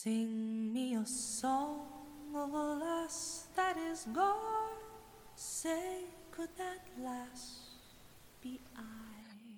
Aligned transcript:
Sing 0.00 0.72
me 0.72 0.94
a 0.94 1.04
song 1.04 1.80
of 2.32 2.54
a 2.54 2.78
lass 2.78 3.48
that 3.56 3.76
is 3.90 4.06
gone. 4.14 4.78
Say, 5.34 6.04
could 6.30 6.50
that 6.56 6.78
lass 7.02 7.66
be 8.40 8.60
I? 8.76 8.80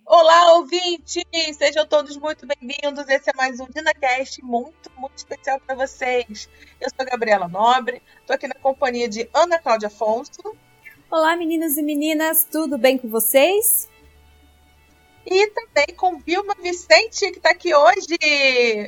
Olá, 0.06 0.54
ouvintes! 0.54 1.24
Sejam 1.58 1.86
todos 1.86 2.16
muito 2.16 2.46
bem-vindos. 2.46 3.06
Esse 3.10 3.28
é 3.28 3.32
mais 3.36 3.60
um 3.60 3.66
DinaCast 3.66 4.42
muito, 4.42 4.90
muito 4.96 5.18
especial 5.18 5.60
para 5.60 5.74
vocês. 5.74 6.48
Eu 6.80 6.88
sou 6.88 7.00
a 7.00 7.04
Gabriela 7.04 7.46
Nobre, 7.46 8.00
estou 8.18 8.34
aqui 8.34 8.48
na 8.48 8.54
companhia 8.54 9.10
de 9.10 9.28
Ana 9.34 9.58
Cláudia 9.58 9.88
Afonso. 9.88 10.56
Olá, 11.10 11.36
meninos 11.36 11.76
e 11.76 11.82
meninas, 11.82 12.48
tudo 12.50 12.78
bem 12.78 12.96
com 12.96 13.10
vocês? 13.10 13.90
E 15.26 15.48
também 15.48 15.94
com 15.94 16.18
Vilma 16.18 16.54
Vicente, 16.54 17.30
que 17.30 17.36
está 17.36 17.50
aqui 17.50 17.74
hoje. 17.74 18.16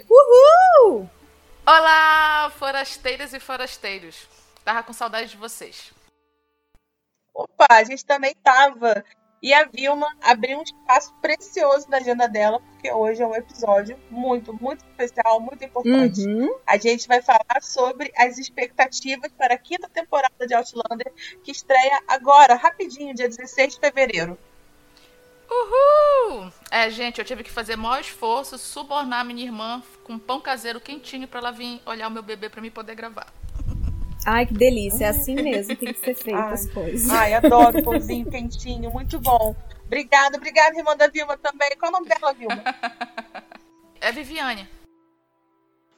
Uhul! 0.09 1.11
Olá, 1.65 2.51
forasteiras 2.59 3.33
e 3.33 3.39
forasteiros. 3.39 4.29
Tava 4.65 4.83
com 4.83 4.93
saudade 4.93 5.31
de 5.31 5.37
vocês. 5.37 5.93
Opa, 7.33 7.67
a 7.71 7.85
gente 7.85 8.05
também 8.05 8.35
tava. 8.43 9.05
E 9.41 9.55
a 9.55 9.65
Vilma 9.65 10.09
abriu 10.21 10.59
um 10.59 10.63
espaço 10.63 11.15
precioso 11.21 11.89
na 11.89 11.99
agenda 11.99 12.29
dela, 12.29 12.61
porque 12.61 12.91
hoje 12.93 13.23
é 13.23 13.27
um 13.27 13.35
episódio 13.35 13.97
muito, 14.11 14.53
muito 14.61 14.85
especial, 14.85 15.41
muito 15.41 15.65
importante. 15.65 16.27
Uhum. 16.27 16.53
A 16.67 16.77
gente 16.77 17.07
vai 17.07 17.23
falar 17.23 17.63
sobre 17.63 18.13
as 18.17 18.39
expectativas 18.39 19.31
para 19.33 19.55
a 19.55 19.59
quinta 19.59 19.89
temporada 19.89 20.47
de 20.47 20.55
Outlander, 20.55 21.13
que 21.45 21.53
estreia 21.53 22.03
agora, 22.09 22.55
rapidinho, 22.55 23.15
dia 23.15 23.29
16 23.29 23.75
de 23.75 23.81
fevereiro. 23.81 24.37
Uhul! 25.53 26.51
É, 26.71 26.89
gente, 26.89 27.19
eu 27.19 27.25
tive 27.25 27.45
que 27.45 27.51
fazer 27.51 27.77
maior 27.77 28.01
esforço, 28.01 28.57
subornar 28.57 29.25
minha 29.25 29.45
irmã 29.45 29.83
com 30.03 30.19
pão 30.19 30.41
caseiro 30.41 30.81
quentinho 30.81 31.29
para 31.29 31.41
ela 31.41 31.53
vir 31.53 31.81
olhar 31.85 32.09
o 32.09 32.11
meu 32.11 32.23
bebê 32.23 32.49
para 32.49 32.63
me 32.63 32.71
poder 32.71 32.95
gravar. 32.95 33.27
Ai, 34.25 34.47
que 34.47 34.55
delícia, 34.55 35.07
é 35.07 35.09
assim 35.09 35.35
mesmo, 35.35 35.77
tem 35.77 35.93
que 35.93 35.99
ser 35.99 36.15
feito 36.15 36.39
Ai. 36.39 36.53
as 36.53 36.67
coisas. 36.71 37.11
Ai, 37.11 37.35
adoro 37.35 37.83
pãozinho 37.83 38.31
quentinho, 38.31 38.91
muito 38.91 39.19
bom. 39.19 39.55
Obrigada, 39.85 40.39
obrigada, 40.39 40.79
irmã 40.79 40.97
da 40.97 41.09
Vilma 41.09 41.37
também. 41.37 41.71
Qual 41.79 41.93
é 41.93 41.95
o 41.95 41.99
nome 41.99 42.09
dela, 42.09 42.33
Vilma? 42.33 42.63
É 44.01 44.11
Viviane. 44.11 44.69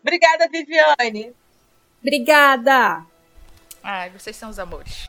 Obrigada, 0.02 0.48
Viviane. 0.48 1.32
Obrigada! 2.02 3.06
Ai, 3.82 4.10
vocês 4.10 4.36
são 4.36 4.50
os 4.50 4.58
amores. 4.58 5.06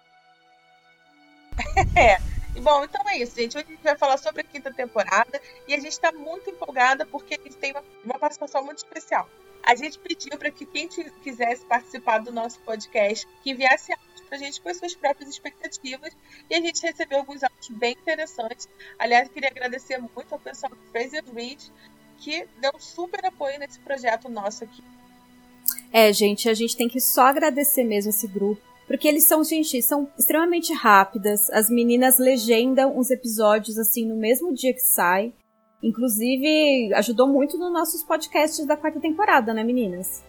É. 1.95 2.34
Bom, 2.61 2.83
então 2.83 3.01
é 3.09 3.17
isso, 3.17 3.35
gente. 3.35 3.57
Hoje 3.57 3.65
a 3.67 3.71
gente 3.71 3.83
vai 3.83 3.97
falar 3.97 4.17
sobre 4.17 4.41
a 4.41 4.43
quinta 4.43 4.73
temporada 4.73 5.41
e 5.67 5.73
a 5.73 5.77
gente 5.77 5.91
está 5.91 6.11
muito 6.11 6.49
empolgada 6.49 7.05
porque 7.05 7.35
a 7.35 7.43
gente 7.43 7.57
tem 7.57 7.71
uma, 7.71 7.83
uma 8.03 8.19
participação 8.19 8.63
muito 8.63 8.77
especial. 8.77 9.29
A 9.61 9.75
gente 9.75 9.99
pediu 9.99 10.37
para 10.37 10.51
que 10.51 10.65
quem 10.65 10.87
quisesse 10.87 11.65
participar 11.65 12.19
do 12.19 12.31
nosso 12.31 12.59
podcast, 12.59 13.27
que 13.43 13.51
enviasse 13.51 13.91
áudios 13.91 14.21
para 14.21 14.37
a 14.37 14.39
gente 14.39 14.61
com 14.61 14.69
as 14.69 14.77
suas 14.77 14.95
próprias 14.95 15.29
expectativas 15.29 16.15
e 16.49 16.55
a 16.55 16.61
gente 16.61 16.81
recebeu 16.81 17.19
alguns 17.19 17.43
áudios 17.43 17.67
bem 17.69 17.93
interessantes. 17.93 18.69
Aliás, 18.97 19.27
queria 19.27 19.49
agradecer 19.49 19.97
muito 19.97 20.31
ao 20.31 20.39
pessoal 20.39 20.71
do 20.71 20.91
Fraser 20.91 21.23
Reed 21.33 21.61
que 22.17 22.47
deu 22.61 22.71
super 22.79 23.25
apoio 23.25 23.59
nesse 23.59 23.79
projeto 23.79 24.29
nosso 24.29 24.63
aqui. 24.63 24.83
É, 25.91 26.13
gente, 26.13 26.47
a 26.47 26.53
gente 26.53 26.77
tem 26.77 26.87
que 26.87 26.99
só 26.99 27.27
agradecer 27.27 27.83
mesmo 27.83 28.11
esse 28.11 28.27
grupo. 28.27 28.61
Porque 28.87 29.07
eles 29.07 29.27
são, 29.27 29.43
gente, 29.43 29.81
são 29.81 30.07
extremamente 30.17 30.73
rápidas. 30.73 31.49
As 31.49 31.69
meninas 31.69 32.19
legendam 32.19 32.97
os 32.97 33.09
episódios 33.09 33.77
assim 33.77 34.05
no 34.05 34.15
mesmo 34.15 34.53
dia 34.53 34.73
que 34.73 34.79
sai. 34.79 35.33
Inclusive, 35.81 36.93
ajudou 36.95 37.27
muito 37.27 37.57
nos 37.57 37.71
nossos 37.71 38.03
podcasts 38.03 38.65
da 38.65 38.77
quarta 38.77 38.99
temporada, 38.99 39.53
né, 39.53 39.63
meninas? 39.63 40.23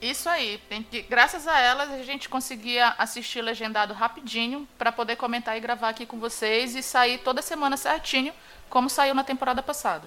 Isso 0.00 0.28
aí, 0.28 0.60
que, 0.90 1.02
graças 1.02 1.48
a 1.48 1.58
elas 1.58 1.90
a 1.90 2.02
gente 2.02 2.28
conseguia 2.28 2.88
assistir 2.98 3.40
legendado 3.40 3.94
rapidinho 3.94 4.68
para 4.76 4.92
poder 4.92 5.16
comentar 5.16 5.56
e 5.56 5.60
gravar 5.60 5.88
aqui 5.88 6.04
com 6.04 6.18
vocês 6.18 6.74
e 6.74 6.82
sair 6.82 7.18
toda 7.18 7.40
semana 7.40 7.76
certinho, 7.76 8.32
como 8.68 8.90
saiu 8.90 9.14
na 9.14 9.24
temporada 9.24 9.62
passada. 9.62 10.06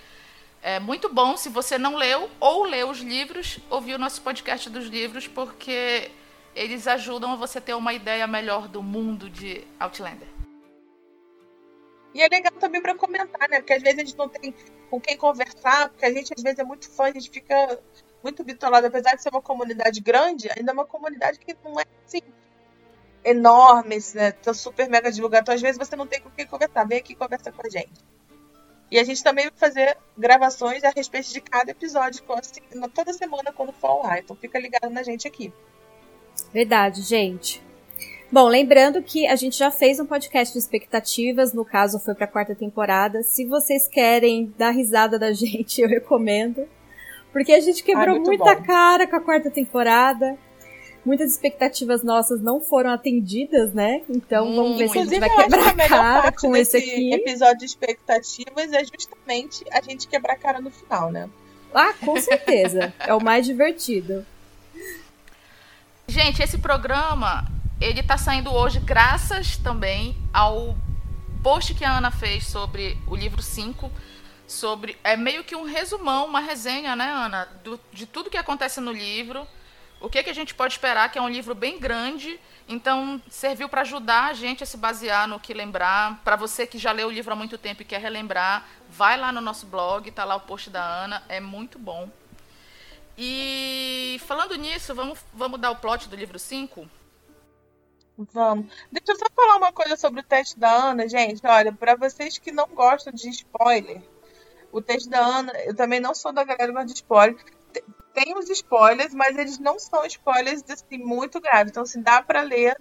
é 0.61 0.79
muito 0.79 1.07
bom 1.09 1.37
se 1.37 1.49
você 1.49 1.77
não 1.77 1.95
leu 1.95 2.29
ou 2.39 2.63
leu 2.65 2.89
os 2.89 2.99
livros, 2.99 3.59
ouvir 3.69 3.95
o 3.95 3.97
nosso 3.97 4.21
podcast 4.21 4.69
dos 4.69 4.85
livros, 4.85 5.27
porque 5.27 6.11
eles 6.55 6.87
ajudam 6.87 7.31
a 7.31 7.35
você 7.35 7.61
ter 7.61 7.73
uma 7.73 7.93
ideia 7.93 8.27
melhor 8.27 8.67
do 8.67 8.83
mundo 8.83 9.29
de 9.29 9.65
Outlander. 9.79 10.27
E 12.13 12.21
é 12.21 12.27
legal 12.27 12.51
também 12.59 12.81
para 12.81 12.93
comentar, 12.95 13.47
né? 13.49 13.59
Porque 13.59 13.73
às 13.73 13.81
vezes 13.81 13.99
a 13.99 14.03
gente 14.03 14.17
não 14.17 14.27
tem 14.27 14.53
com 14.89 14.99
quem 14.99 15.15
conversar, 15.15 15.89
porque 15.89 16.05
a 16.05 16.13
gente 16.13 16.33
às 16.35 16.43
vezes 16.43 16.59
é 16.59 16.63
muito 16.63 16.89
fã, 16.91 17.05
a 17.05 17.13
gente 17.13 17.29
fica 17.29 17.79
muito 18.21 18.43
bitolado. 18.43 18.87
Apesar 18.87 19.15
de 19.15 19.23
ser 19.23 19.29
uma 19.29 19.41
comunidade 19.41 20.01
grande, 20.01 20.49
ainda 20.55 20.71
é 20.71 20.73
uma 20.73 20.85
comunidade 20.85 21.39
que 21.39 21.55
não 21.63 21.79
é 21.79 21.85
assim 22.05 22.21
enorme, 23.23 23.97
né? 24.13 24.33
Super 24.53 24.89
mega 24.89 25.11
divulgado. 25.11 25.43
Então 25.43 25.55
às 25.55 25.61
vezes 25.61 25.77
você 25.77 25.95
não 25.95 26.07
tem 26.07 26.21
com 26.21 26.29
quem 26.29 26.45
conversar. 26.45 26.85
Vem 26.85 26.99
aqui 26.99 27.13
e 27.13 27.15
conversa 27.15 27.51
com 27.51 27.65
a 27.65 27.69
gente. 27.69 27.91
E 28.91 28.99
a 28.99 29.03
gente 29.03 29.23
também 29.23 29.45
vai 29.45 29.53
fazer 29.55 29.97
gravações 30.17 30.83
a 30.83 30.89
respeito 30.89 31.31
de 31.31 31.39
cada 31.39 31.71
episódio, 31.71 32.21
assim, 32.33 32.61
toda 32.93 33.13
semana 33.13 33.53
quando 33.53 33.71
for 33.71 34.05
ar. 34.05 34.19
Então 34.19 34.35
fica 34.35 34.59
ligado 34.59 34.89
na 34.89 35.01
gente 35.01 35.27
aqui. 35.27 35.53
Verdade, 36.53 37.01
gente. 37.01 37.63
Bom, 38.29 38.47
lembrando 38.47 39.01
que 39.01 39.27
a 39.27 39.35
gente 39.35 39.57
já 39.57 39.69
fez 39.71 39.99
um 39.99 40.05
podcast 40.05 40.53
de 40.53 40.59
expectativas, 40.59 41.53
no 41.53 41.65
caso 41.65 41.99
foi 41.99 42.15
para 42.15 42.25
a 42.25 42.29
quarta 42.29 42.55
temporada. 42.55 43.23
Se 43.23 43.45
vocês 43.45 43.87
querem 43.87 44.53
dar 44.57 44.71
risada 44.71 45.17
da 45.17 45.31
gente, 45.33 45.81
eu 45.81 45.87
recomendo. 45.87 46.67
Porque 47.31 47.53
a 47.53 47.59
gente 47.61 47.83
quebrou 47.83 48.15
muito 48.15 48.27
muita 48.27 48.55
bom. 48.55 48.63
cara 48.63 49.07
com 49.07 49.15
a 49.15 49.21
quarta 49.21 49.49
temporada. 49.49 50.37
Muitas 51.03 51.31
expectativas 51.31 52.03
nossas 52.03 52.39
não 52.41 52.61
foram 52.61 52.91
atendidas, 52.91 53.73
né? 53.73 54.01
Então 54.07 54.55
vamos 54.55 54.77
ver 54.77 54.87
se 54.89 54.99
a 54.99 55.03
gente 55.03 55.15
Inclusive, 55.15 55.19
vai 55.19 55.29
acho 55.29 55.35
que 55.37 55.41
a 55.41 55.71
quebrar 55.73 55.89
cara 55.89 56.21
parte 56.21 56.41
com 56.41 56.55
esse 56.55 56.77
aqui. 56.77 57.13
episódio 57.13 57.57
de 57.59 57.65
expectativas 57.65 58.71
é 58.71 58.83
justamente 58.83 59.65
a 59.71 59.81
gente 59.81 60.07
quebrar 60.07 60.33
a 60.33 60.37
cara 60.37 60.61
no 60.61 60.69
final, 60.69 61.11
né? 61.11 61.27
Ah, 61.73 61.93
com 62.05 62.15
certeza. 62.21 62.93
é 62.99 63.13
o 63.15 63.19
mais 63.23 63.45
divertido. 63.45 64.25
Gente, 66.07 66.41
esse 66.43 66.57
programa, 66.57 67.45
ele 67.79 68.03
tá 68.03 68.17
saindo 68.17 68.51
hoje 68.53 68.79
graças 68.79 69.57
também 69.57 70.15
ao 70.33 70.75
post 71.41 71.73
que 71.73 71.83
a 71.85 71.97
Ana 71.97 72.11
fez 72.11 72.45
sobre 72.45 72.97
o 73.07 73.15
livro 73.15 73.41
5, 73.41 73.89
sobre 74.47 74.97
é 75.03 75.15
meio 75.15 75.43
que 75.43 75.55
um 75.55 75.63
resumão, 75.63 76.25
uma 76.27 76.41
resenha, 76.41 76.95
né, 76.95 77.05
Ana, 77.05 77.45
do- 77.63 77.79
de 77.93 78.05
tudo 78.05 78.29
que 78.29 78.37
acontece 78.37 78.79
no 78.81 78.91
livro. 78.91 79.47
O 80.01 80.09
que, 80.09 80.23
que 80.23 80.29
a 80.31 80.33
gente 80.33 80.55
pode 80.55 80.73
esperar, 80.73 81.11
que 81.11 81.19
é 81.19 81.21
um 81.21 81.29
livro 81.29 81.53
bem 81.53 81.79
grande, 81.79 82.39
então 82.67 83.21
serviu 83.29 83.69
para 83.69 83.81
ajudar 83.81 84.31
a 84.31 84.33
gente 84.33 84.63
a 84.63 84.65
se 84.65 84.75
basear 84.75 85.27
no 85.27 85.39
que 85.39 85.53
lembrar. 85.53 86.19
Para 86.23 86.35
você 86.35 86.65
que 86.65 86.79
já 86.79 86.91
leu 86.91 87.07
o 87.07 87.11
livro 87.11 87.31
há 87.31 87.35
muito 87.35 87.57
tempo 87.57 87.83
e 87.83 87.85
quer 87.85 88.01
relembrar, 88.01 88.65
vai 88.89 89.15
lá 89.15 89.31
no 89.31 89.39
nosso 89.39 89.67
blog, 89.67 90.09
tá 90.09 90.25
lá 90.25 90.35
o 90.35 90.41
post 90.41 90.71
da 90.71 90.83
Ana, 90.83 91.23
é 91.29 91.39
muito 91.39 91.77
bom. 91.77 92.09
E 93.15 94.19
falando 94.25 94.55
nisso, 94.55 94.95
vamos, 94.95 95.19
vamos 95.33 95.59
dar 95.59 95.69
o 95.69 95.75
plot 95.75 96.09
do 96.09 96.15
livro 96.15 96.39
5? 96.39 96.89
Vamos. 98.17 98.67
Deixa 98.91 99.11
eu 99.11 99.15
só 99.15 99.25
falar 99.35 99.57
uma 99.57 99.71
coisa 99.71 99.95
sobre 99.95 100.21
o 100.21 100.23
teste 100.23 100.57
da 100.57 100.71
Ana, 100.71 101.07
gente. 101.07 101.45
Olha, 101.45 101.71
para 101.71 101.95
vocês 101.95 102.39
que 102.39 102.51
não 102.51 102.67
gostam 102.67 103.13
de 103.13 103.29
spoiler, 103.29 104.01
o 104.71 104.81
teste 104.81 105.09
da 105.09 105.19
Ana, 105.19 105.53
eu 105.65 105.75
também 105.75 105.99
não 105.99 106.15
sou 106.15 106.31
da 106.31 106.43
galera 106.43 106.67
que 106.67 106.73
gosta 106.73 106.87
de 106.87 106.93
spoiler. 106.93 107.37
Tem 108.13 108.37
os 108.37 108.49
spoilers, 108.49 109.13
mas 109.13 109.37
eles 109.37 109.57
não 109.59 109.79
são 109.79 110.05
spoilers 110.05 110.63
assim, 110.69 110.97
muito 110.97 111.39
graves. 111.39 111.71
Então, 111.71 111.83
assim, 111.83 112.01
dá 112.01 112.21
para 112.21 112.41
ler 112.41 112.77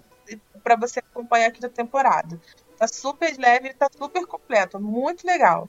para 0.62 0.77
você 0.77 1.00
acompanhar 1.00 1.49
aqui 1.49 1.61
da 1.61 1.69
temporada. 1.69 2.41
Tá 2.77 2.87
super 2.87 3.37
leve, 3.38 3.75
tá 3.75 3.88
super 3.97 4.27
completo, 4.27 4.81
muito 4.81 5.27
legal. 5.27 5.69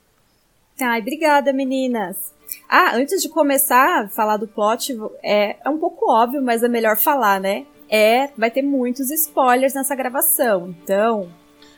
Ai, 0.80 1.00
obrigada, 1.00 1.52
meninas. 1.52 2.32
Ah, 2.68 2.92
antes 2.94 3.22
de 3.22 3.28
começar 3.28 4.04
a 4.04 4.08
falar 4.08 4.36
do 4.36 4.48
plot, 4.48 4.98
é, 5.22 5.56
é 5.64 5.68
um 5.68 5.78
pouco 5.78 6.10
óbvio, 6.10 6.42
mas 6.42 6.62
é 6.62 6.68
melhor 6.68 6.96
falar, 6.96 7.40
né? 7.40 7.66
É, 7.88 8.28
vai 8.36 8.50
ter 8.50 8.62
muitos 8.62 9.10
spoilers 9.10 9.74
nessa 9.74 9.94
gravação. 9.94 10.74
Então, 10.82 11.30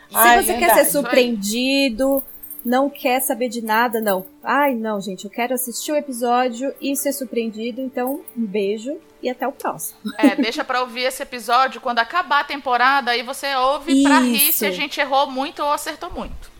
se 0.08 0.14
você 0.14 0.52
verdade, 0.52 0.58
quer 0.58 0.74
ser 0.74 0.84
surpreendido, 0.84 2.22
não 2.64 2.88
quer 2.88 3.20
saber 3.20 3.48
de 3.48 3.62
nada, 3.62 4.00
não. 4.00 4.24
Ai, 4.42 4.74
não, 4.74 5.00
gente, 5.00 5.24
eu 5.24 5.30
quero 5.30 5.52
assistir 5.54 5.92
o 5.92 5.96
episódio 5.96 6.74
e 6.80 6.96
ser 6.96 7.12
surpreendido. 7.12 7.80
Então, 7.80 8.22
um 8.36 8.46
beijo 8.46 8.96
e 9.22 9.28
até 9.28 9.46
o 9.46 9.52
próximo. 9.52 9.98
É, 10.18 10.34
deixa 10.36 10.64
pra 10.64 10.80
ouvir 10.80 11.02
esse 11.02 11.22
episódio 11.22 11.80
quando 11.80 11.98
acabar 11.98 12.40
a 12.40 12.44
temporada, 12.44 13.10
aí 13.10 13.22
você 13.22 13.54
ouve 13.54 13.92
Isso. 13.92 14.08
pra 14.08 14.18
rir 14.20 14.52
se 14.52 14.66
a 14.66 14.70
gente 14.70 15.00
errou 15.00 15.30
muito 15.30 15.62
ou 15.62 15.72
acertou 15.72 16.10
muito. 16.10 16.52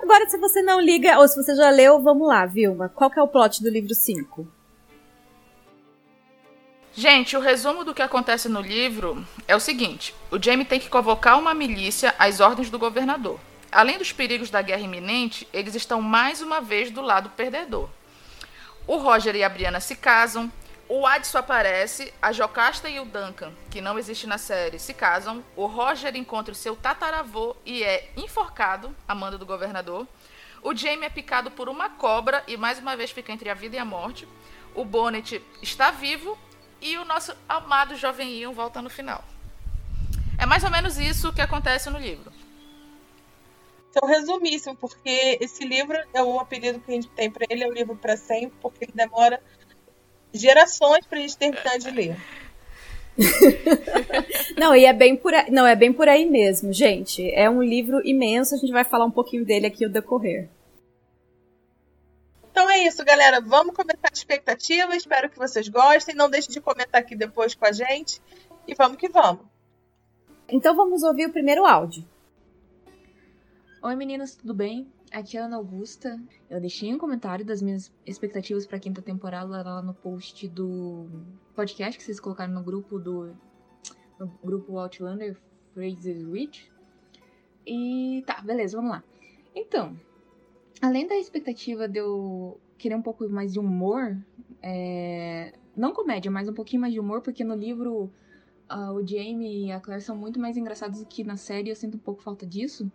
Agora, 0.00 0.28
se 0.28 0.36
você 0.36 0.60
não 0.62 0.80
liga, 0.80 1.18
ou 1.18 1.26
se 1.26 1.34
você 1.34 1.56
já 1.56 1.70
leu, 1.70 2.00
vamos 2.02 2.28
lá, 2.28 2.44
Vilma. 2.44 2.90
Qual 2.94 3.10
que 3.10 3.18
é 3.18 3.22
o 3.22 3.28
plot 3.28 3.62
do 3.62 3.70
livro 3.70 3.94
5? 3.94 4.46
Gente, 6.96 7.36
o 7.36 7.40
resumo 7.40 7.82
do 7.82 7.92
que 7.92 8.02
acontece 8.02 8.48
no 8.48 8.60
livro 8.60 9.26
é 9.48 9.56
o 9.56 9.60
seguinte: 9.60 10.14
o 10.30 10.40
Jamie 10.40 10.64
tem 10.64 10.78
que 10.78 10.88
convocar 10.88 11.36
uma 11.36 11.52
milícia 11.52 12.14
às 12.20 12.38
ordens 12.38 12.70
do 12.70 12.78
governador. 12.78 13.40
Além 13.72 13.98
dos 13.98 14.12
perigos 14.12 14.48
da 14.48 14.62
guerra 14.62 14.82
iminente, 14.82 15.48
eles 15.52 15.74
estão 15.74 16.00
mais 16.00 16.40
uma 16.40 16.60
vez 16.60 16.92
do 16.92 17.02
lado 17.02 17.30
perdedor. 17.30 17.90
O 18.86 18.96
Roger 18.96 19.34
e 19.34 19.42
a 19.42 19.48
Brianna 19.48 19.80
se 19.80 19.96
casam, 19.96 20.52
o 20.88 21.04
Adson 21.04 21.38
aparece, 21.38 22.14
a 22.22 22.30
Jocasta 22.30 22.88
e 22.88 23.00
o 23.00 23.04
Duncan, 23.04 23.52
que 23.70 23.80
não 23.80 23.98
existe 23.98 24.28
na 24.28 24.38
série, 24.38 24.78
se 24.78 24.94
casam. 24.94 25.42
O 25.56 25.66
Roger 25.66 26.14
encontra 26.14 26.52
o 26.52 26.56
seu 26.56 26.76
tataravô 26.76 27.56
e 27.66 27.82
é 27.82 28.08
enforcado, 28.16 28.94
a 29.08 29.16
mando 29.16 29.36
do 29.36 29.44
governador. 29.44 30.06
O 30.62 30.72
Jamie 30.72 31.06
é 31.06 31.10
picado 31.10 31.50
por 31.50 31.68
uma 31.68 31.90
cobra 31.90 32.44
e 32.46 32.56
mais 32.56 32.78
uma 32.78 32.96
vez 32.96 33.10
fica 33.10 33.32
entre 33.32 33.50
a 33.50 33.54
vida 33.54 33.74
e 33.74 33.80
a 33.80 33.84
morte. 33.84 34.28
O 34.76 34.84
Bonnet 34.84 35.42
está 35.60 35.90
vivo 35.90 36.38
e 36.84 36.98
o 36.98 37.04
nosso 37.04 37.34
amado 37.48 37.96
jovem 37.96 38.30
Ian 38.38 38.52
volta 38.52 38.82
no 38.82 38.90
final. 38.90 39.24
É 40.38 40.44
mais 40.44 40.62
ou 40.62 40.70
menos 40.70 40.98
isso 40.98 41.32
que 41.32 41.40
acontece 41.40 41.88
no 41.88 41.98
livro. 41.98 42.30
Então, 43.88 44.06
resumíssimo, 44.06 44.76
porque 44.76 45.38
esse 45.40 45.64
livro 45.64 45.96
é 46.12 46.22
o 46.22 46.38
apelido 46.38 46.80
que 46.80 46.90
a 46.90 46.94
gente 46.94 47.08
tem 47.08 47.30
para 47.30 47.46
ele, 47.48 47.64
é 47.64 47.68
o 47.68 47.72
livro 47.72 47.96
para 47.96 48.16
sempre, 48.16 48.52
porque 48.60 48.84
ele 48.84 48.92
demora 48.94 49.40
gerações 50.32 51.06
para 51.06 51.18
a 51.18 51.20
gente 51.22 51.38
terminar 51.38 51.78
de 51.78 51.90
ler. 51.90 52.16
não, 54.58 54.76
e 54.76 54.84
é 54.84 54.92
bem 54.92 55.16
por 55.16 55.32
aí, 55.32 55.50
não, 55.50 55.66
é 55.66 55.76
bem 55.76 55.92
por 55.92 56.08
aí 56.08 56.28
mesmo, 56.28 56.72
gente. 56.72 57.30
É 57.30 57.48
um 57.48 57.62
livro 57.62 58.06
imenso, 58.06 58.54
a 58.54 58.58
gente 58.58 58.72
vai 58.72 58.84
falar 58.84 59.06
um 59.06 59.10
pouquinho 59.10 59.44
dele 59.44 59.66
aqui 59.66 59.86
no 59.86 59.92
decorrer. 59.92 60.50
Então 62.54 62.70
é 62.70 62.86
isso, 62.86 63.04
galera. 63.04 63.40
Vamos 63.40 63.74
começar 63.74 64.06
a 64.08 64.14
expectativa. 64.14 64.94
Espero 64.94 65.28
que 65.28 65.36
vocês 65.36 65.68
gostem. 65.68 66.14
Não 66.14 66.30
deixe 66.30 66.52
de 66.52 66.60
comentar 66.60 67.00
aqui 67.00 67.16
depois 67.16 67.52
com 67.52 67.66
a 67.66 67.72
gente. 67.72 68.22
E 68.64 68.76
vamos 68.76 68.96
que 68.96 69.08
vamos. 69.08 69.44
Então 70.48 70.76
vamos 70.76 71.02
ouvir 71.02 71.26
o 71.26 71.32
primeiro 71.32 71.66
áudio. 71.66 72.08
Oi 73.82 73.96
meninas, 73.96 74.36
tudo 74.36 74.54
bem? 74.54 74.86
Aqui 75.10 75.36
é 75.36 75.40
a 75.40 75.46
Ana 75.46 75.56
Augusta. 75.56 76.16
Eu 76.48 76.60
deixei 76.60 76.94
um 76.94 76.96
comentário 76.96 77.44
das 77.44 77.60
minhas 77.60 77.92
expectativas 78.06 78.64
para 78.68 78.76
a 78.76 78.80
quinta 78.80 79.02
temporada 79.02 79.48
lá 79.48 79.82
no 79.82 79.92
post 79.92 80.46
do 80.46 81.08
podcast 81.56 81.98
que 81.98 82.04
vocês 82.04 82.20
colocaram 82.20 82.54
no 82.54 82.62
grupo 82.62 83.00
do 83.00 83.36
no 84.16 84.28
grupo 84.44 84.78
Outlander 84.78 85.36
Phrases 85.72 86.24
Rich. 86.24 86.70
E 87.66 88.22
tá, 88.24 88.40
beleza, 88.42 88.76
vamos 88.76 88.92
lá. 88.92 89.02
Então, 89.56 89.98
além 90.84 91.06
da 91.06 91.16
expectativa 91.16 91.88
de 91.88 91.98
eu 91.98 92.60
querer 92.76 92.94
um 92.94 93.00
pouco 93.00 93.26
mais 93.26 93.54
de 93.54 93.58
humor, 93.58 94.18
é... 94.62 95.54
não 95.74 95.94
comédia, 95.94 96.30
mas 96.30 96.46
um 96.46 96.52
pouquinho 96.52 96.82
mais 96.82 96.92
de 96.92 97.00
humor, 97.00 97.22
porque 97.22 97.42
no 97.42 97.54
livro 97.54 98.10
uh, 98.70 98.92
o 98.92 99.06
Jamie 99.06 99.68
e 99.68 99.72
a 99.72 99.80
Claire 99.80 100.02
são 100.02 100.14
muito 100.14 100.38
mais 100.38 100.58
engraçados 100.58 101.00
do 101.00 101.06
que 101.06 101.24
na 101.24 101.38
série, 101.38 101.70
eu 101.70 101.76
sinto 101.76 101.96
um 101.96 102.00
pouco 102.00 102.22
falta 102.22 102.44
disso. 102.44 102.92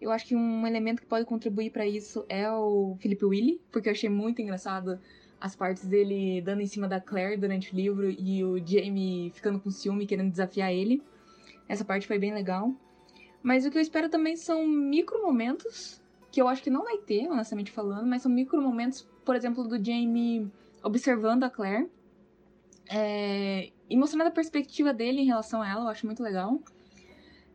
Eu 0.00 0.12
acho 0.12 0.26
que 0.26 0.36
um 0.36 0.64
elemento 0.64 1.02
que 1.02 1.08
pode 1.08 1.24
contribuir 1.24 1.70
para 1.70 1.84
isso 1.84 2.24
é 2.28 2.48
o 2.48 2.96
Felipe 3.00 3.24
Willy, 3.24 3.60
porque 3.72 3.88
eu 3.88 3.92
achei 3.92 4.08
muito 4.08 4.40
engraçado 4.40 5.00
as 5.40 5.56
partes 5.56 5.84
dele 5.84 6.40
dando 6.42 6.60
em 6.60 6.66
cima 6.66 6.86
da 6.86 7.00
Claire 7.00 7.36
durante 7.36 7.72
o 7.72 7.76
livro 7.76 8.08
e 8.08 8.44
o 8.44 8.64
Jamie 8.64 9.30
ficando 9.30 9.58
com 9.58 9.68
ciúme, 9.68 10.06
querendo 10.06 10.30
desafiar 10.30 10.72
ele. 10.72 11.02
Essa 11.68 11.84
parte 11.84 12.06
foi 12.06 12.20
bem 12.20 12.32
legal. 12.32 12.72
Mas 13.42 13.66
o 13.66 13.70
que 13.70 13.78
eu 13.78 13.82
espero 13.82 14.08
também 14.08 14.36
são 14.36 14.64
micro 14.64 15.20
momentos, 15.20 16.01
que 16.32 16.40
eu 16.40 16.48
acho 16.48 16.62
que 16.62 16.70
não 16.70 16.82
vai 16.82 16.96
ter, 16.96 17.30
honestamente 17.30 17.70
falando, 17.70 18.06
mas 18.06 18.22
são 18.22 18.32
micro 18.32 18.60
momentos, 18.60 19.06
por 19.22 19.36
exemplo, 19.36 19.68
do 19.68 19.76
Jamie 19.76 20.50
observando 20.82 21.44
a 21.44 21.50
Claire. 21.50 21.88
É, 22.88 23.70
e 23.88 23.96
mostrando 23.96 24.26
a 24.26 24.30
perspectiva 24.30 24.94
dele 24.94 25.20
em 25.20 25.26
relação 25.26 25.60
a 25.60 25.68
ela, 25.68 25.84
eu 25.84 25.88
acho 25.88 26.06
muito 26.06 26.22
legal. 26.22 26.58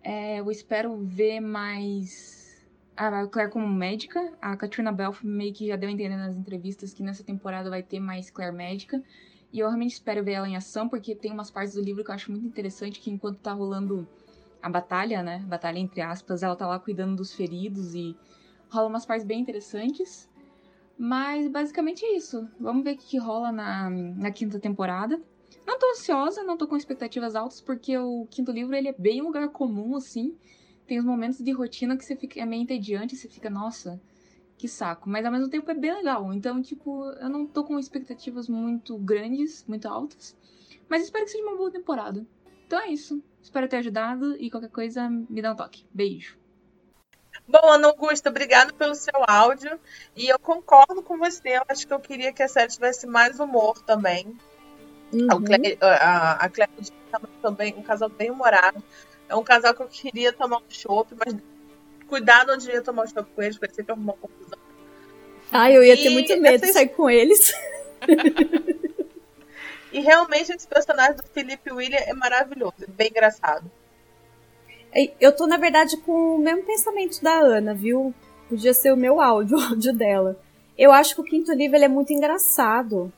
É, 0.04 0.40
eu 0.40 0.52
espero 0.52 0.96
ver 0.98 1.40
mais 1.40 2.64
a 2.96 3.26
Claire 3.28 3.52
como 3.52 3.68
médica. 3.68 4.32
A 4.40 4.56
Katrina 4.56 4.92
Belf 4.92 5.24
meio 5.24 5.52
que 5.54 5.68
já 5.68 5.76
deu 5.76 5.90
a 5.90 5.92
entender 5.92 6.16
nas 6.16 6.38
entrevistas 6.38 6.94
que 6.94 7.02
nessa 7.02 7.24
temporada 7.24 7.72
vai 7.72 7.82
ter 7.82 8.00
mais 8.00 8.30
Claire 8.30 8.56
médica. 8.56 9.04
E 9.52 9.60
eu 9.60 9.68
realmente 9.68 9.94
espero 9.94 10.24
ver 10.24 10.34
ela 10.34 10.48
em 10.48 10.56
ação, 10.56 10.88
porque 10.88 11.16
tem 11.16 11.32
umas 11.32 11.50
partes 11.50 11.74
do 11.74 11.82
livro 11.82 12.04
que 12.04 12.12
eu 12.12 12.16
acho 12.16 12.32
muito 12.32 12.46
interessante, 12.46 13.00
que 13.00 13.10
enquanto 13.10 13.40
tá 13.40 13.54
rolando 13.54 14.08
a 14.62 14.70
batalha, 14.70 15.24
né? 15.24 15.40
Batalha 15.48 15.80
entre 15.80 16.02
aspas, 16.02 16.44
ela 16.44 16.56
tá 16.56 16.68
lá 16.68 16.80
cuidando 16.80 17.16
dos 17.16 17.34
feridos 17.34 17.96
e 17.96 18.16
rola 18.69 18.88
umas 18.88 19.06
partes 19.06 19.25
bem 19.25 19.40
interessantes. 19.40 20.30
Mas 20.98 21.48
basicamente 21.48 22.04
é 22.04 22.16
isso. 22.16 22.50
Vamos 22.60 22.84
ver 22.84 22.96
o 22.96 22.98
que, 22.98 23.18
rola 23.18 23.52
na, 23.52 23.90
na 23.90 24.31
quinta 24.31 24.60
temporada. 24.60 25.22
Não 25.66 25.78
tô 25.78 25.92
ansiosa, 25.92 26.44
não 26.44 26.58
tô 26.58 26.68
com 26.68 26.75
expectativas 26.75 27.36
altas, 27.36 27.62
porque 27.62 27.98
o 27.98 28.25
quinto 28.30 28.52
livro 28.52 28.75
ele 28.75 28.88
é 28.88 28.96
bem 28.98 29.22
lugar 29.22 29.50
comum, 29.50 29.96
assim 29.96 30.36
tem 30.88 30.98
os 30.98 31.06
momentos 31.06 31.40
de 31.40 31.52
rotina 31.52 31.98
que 31.98 32.06
você 32.06 32.16
fica 32.16 32.40
é 32.40 32.46
meio 32.46 32.64
entediante, 32.64 33.16
você 33.16 33.28
fica, 33.28 33.50
nossa, 33.50 34.02
que 34.57 34.68
saco. 34.68 35.09
Mas 35.09 35.26
ao 35.26 35.31
mesmo 35.31 35.50
tempo 35.50 35.69
é 35.69 35.74
bem 35.74 35.94
legal. 35.94 36.33
Então, 36.33 36.62
tipo, 36.62 37.12
eu 37.12 37.30
não 37.30 37.45
tô 37.45 37.64
com 37.64 37.78
expectativas 37.78 38.47
muito 38.47 38.97
grandes, 38.97 39.66
muito 39.68 39.88
altas. 39.88 40.36
Mas 40.90 41.04
espero 41.04 41.26
que 41.26 41.31
seja 41.31 41.44
uma 41.44 41.57
boa 41.57 41.69
temporada. 41.69 42.26
Então 42.66 42.80
é 42.80 42.90
isso. 42.90 43.21
Espero 43.42 43.68
ter 43.68 43.78
ajudado 43.78 44.36
e 44.38 44.50
qualquer 44.50 44.69
coisa 44.69 45.09
me 45.09 45.42
dá 45.42 45.52
um 45.52 45.56
toque. 45.56 45.86
Beijo. 45.94 46.40
Bom, 47.47 47.71
Ana 47.71 47.87
Augusta, 47.87 48.30
obrigado 48.30 48.73
pelo 48.73 48.94
seu 48.94 49.23
áudio. 49.25 49.80
E 50.16 50.27
eu 50.27 50.37
concordo 50.37 51.01
com 51.01 51.18
você. 51.18 51.57
Eu 51.57 51.63
acho 51.69 51.87
que 51.87 51.94
eu 51.94 51.99
queria 51.99 52.33
que 52.33 52.44
a 52.44 52.47
série 52.47 52.71
tivesse 52.71 53.07
mais 53.07 53.39
humor 53.39 53.81
também. 53.83 54.37
Uhum. 55.13 55.27
A 55.31 55.42
Claire, 55.42 55.77
a, 55.81 56.31
a 56.33 56.49
Claire 56.49 56.71
também 57.42 57.73
um 57.77 57.83
casal 57.83 58.09
bem 58.09 58.30
humorado. 58.30 58.83
É 59.30 59.35
um 59.35 59.44
casal 59.44 59.73
que 59.73 59.81
eu 59.81 59.87
queria 59.87 60.33
tomar 60.33 60.57
um 60.57 60.69
chopp, 60.69 61.13
mas 61.16 61.35
cuidado 62.07 62.51
onde 62.54 62.69
eu 62.69 62.75
ia 62.75 62.81
tomar 62.81 63.04
um 63.04 63.07
chopp 63.07 63.30
com 63.33 63.42
eles, 63.42 63.57
parecia 63.57 63.83
que 63.83 63.92
arrumou 63.92 64.18
uma 64.21 64.27
confusão. 64.27 64.59
Ai, 65.51 65.75
eu 65.75 65.83
ia 65.83 65.94
e 65.94 66.04
ter 66.04 66.09
muito 66.09 66.42
medo 66.42 66.66
de 66.66 66.73
sair 66.73 66.89
com 66.89 67.09
eles. 67.09 67.54
e 69.92 69.99
realmente 70.01 70.51
esse 70.51 70.68
personagem 70.68 71.16
do 71.16 71.23
Felipe 71.23 71.71
William 71.71 71.99
é 71.99 72.13
maravilhoso, 72.13 72.75
é 72.81 72.87
bem 72.87 73.07
engraçado. 73.07 73.69
Eu 75.19 75.35
tô, 75.35 75.45
na 75.45 75.57
verdade, 75.57 75.97
com 75.97 76.35
o 76.35 76.39
mesmo 76.39 76.63
pensamento 76.63 77.21
da 77.21 77.39
Ana, 77.39 77.73
viu? 77.73 78.13
Podia 78.49 78.73
ser 78.73 78.92
o 78.92 78.97
meu 78.97 79.21
áudio, 79.21 79.57
o 79.59 79.61
áudio 79.61 79.94
dela. 79.94 80.39
Eu 80.77 80.92
acho 80.92 81.16
que 81.16 81.21
o 81.21 81.23
quinto 81.23 81.51
livro 81.54 81.77
é 81.77 81.87
muito 81.87 82.13
engraçado. 82.13 83.11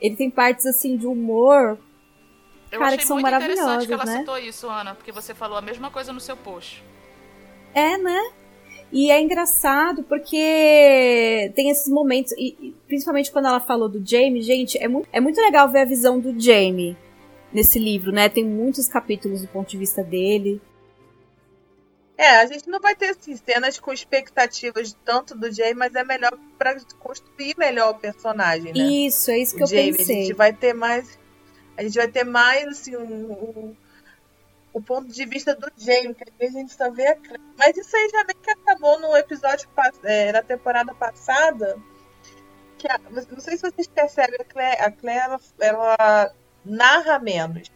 Ele 0.00 0.16
tem 0.16 0.30
partes 0.30 0.66
assim 0.66 0.96
de 0.96 1.06
humor 1.06 1.78
eu 2.70 2.78
cara, 2.78 2.96
que 2.96 3.06
são 3.06 3.18
muito 3.18 3.28
interessante 3.28 3.86
que 3.86 3.92
ela 3.92 4.04
né? 4.04 4.18
citou 4.18 4.38
isso, 4.38 4.68
Ana, 4.68 4.94
porque 4.94 5.10
você 5.10 5.34
falou 5.34 5.58
a 5.58 5.62
mesma 5.62 5.90
coisa 5.90 6.12
no 6.12 6.20
seu 6.20 6.36
post. 6.36 6.82
É, 7.74 7.98
né? 7.98 8.30
E 8.92 9.10
é 9.10 9.20
engraçado 9.20 10.02
porque 10.04 11.52
tem 11.54 11.70
esses 11.70 11.88
momentos, 11.92 12.32
e 12.32 12.74
principalmente 12.86 13.30
quando 13.30 13.46
ela 13.46 13.60
falou 13.60 13.88
do 13.88 14.04
Jamie, 14.04 14.42
gente, 14.42 14.78
é 14.78 14.88
muito, 14.88 15.08
é 15.12 15.20
muito 15.20 15.40
legal 15.40 15.68
ver 15.68 15.80
a 15.80 15.84
visão 15.84 16.18
do 16.18 16.38
Jamie 16.38 16.96
nesse 17.52 17.78
livro, 17.78 18.12
né? 18.12 18.28
Tem 18.28 18.44
muitos 18.44 18.86
capítulos 18.88 19.42
do 19.42 19.48
ponto 19.48 19.68
de 19.68 19.78
vista 19.78 20.02
dele. 20.02 20.60
É, 22.20 22.36
a 22.36 22.44
gente 22.44 22.68
não 22.68 22.78
vai 22.78 22.94
ter 22.94 23.08
assim, 23.08 23.34
cenas 23.34 23.80
com 23.80 23.90
expectativas 23.90 24.94
tanto 25.06 25.34
do 25.34 25.50
Jamie, 25.50 25.72
mas 25.72 25.94
é 25.94 26.04
melhor 26.04 26.38
para 26.58 26.76
construir 26.98 27.56
melhor 27.56 27.92
o 27.92 27.98
personagem, 27.98 28.74
né? 28.74 29.06
Isso, 29.06 29.30
é 29.30 29.38
isso 29.38 29.56
que 29.56 29.62
o 29.62 29.64
eu 29.64 29.66
Jamie, 29.66 29.96
pensei. 29.96 30.18
A 30.18 30.22
gente 30.24 30.34
vai 30.34 30.52
ter 30.52 30.74
mais 30.74 31.18
A 31.78 31.82
gente 31.82 31.94
vai 31.94 32.08
ter 32.08 32.24
mais 32.24 32.68
assim 32.68 32.94
um, 32.94 33.32
um, 33.32 33.76
o 34.70 34.82
ponto 34.82 35.08
de 35.08 35.24
vista 35.24 35.54
do 35.54 35.72
Jamie, 35.78 36.14
que 36.14 36.24
às 36.28 36.36
vezes 36.38 36.56
a 36.56 36.58
gente 36.58 36.74
só 36.74 36.90
vê 36.90 37.06
a 37.06 37.16
Claire. 37.16 37.42
Mas 37.56 37.74
isso 37.78 37.96
aí 37.96 38.10
já 38.10 38.24
meio 38.24 38.38
que 38.38 38.50
acabou 38.50 39.00
no 39.00 39.16
episódio 39.16 39.66
é, 40.04 40.30
da 40.30 40.42
temporada 40.42 40.94
passada. 40.94 41.78
Que 42.76 42.86
a, 42.86 43.00
não 43.08 43.40
sei 43.40 43.56
se 43.56 43.62
vocês 43.62 43.86
percebem, 43.86 44.38
a 44.38 44.44
Claire, 44.44 44.82
a 44.82 44.90
Claire 44.90 45.22
ela, 45.22 45.40
ela 45.58 46.34
narra 46.66 47.18
menos. 47.18 47.72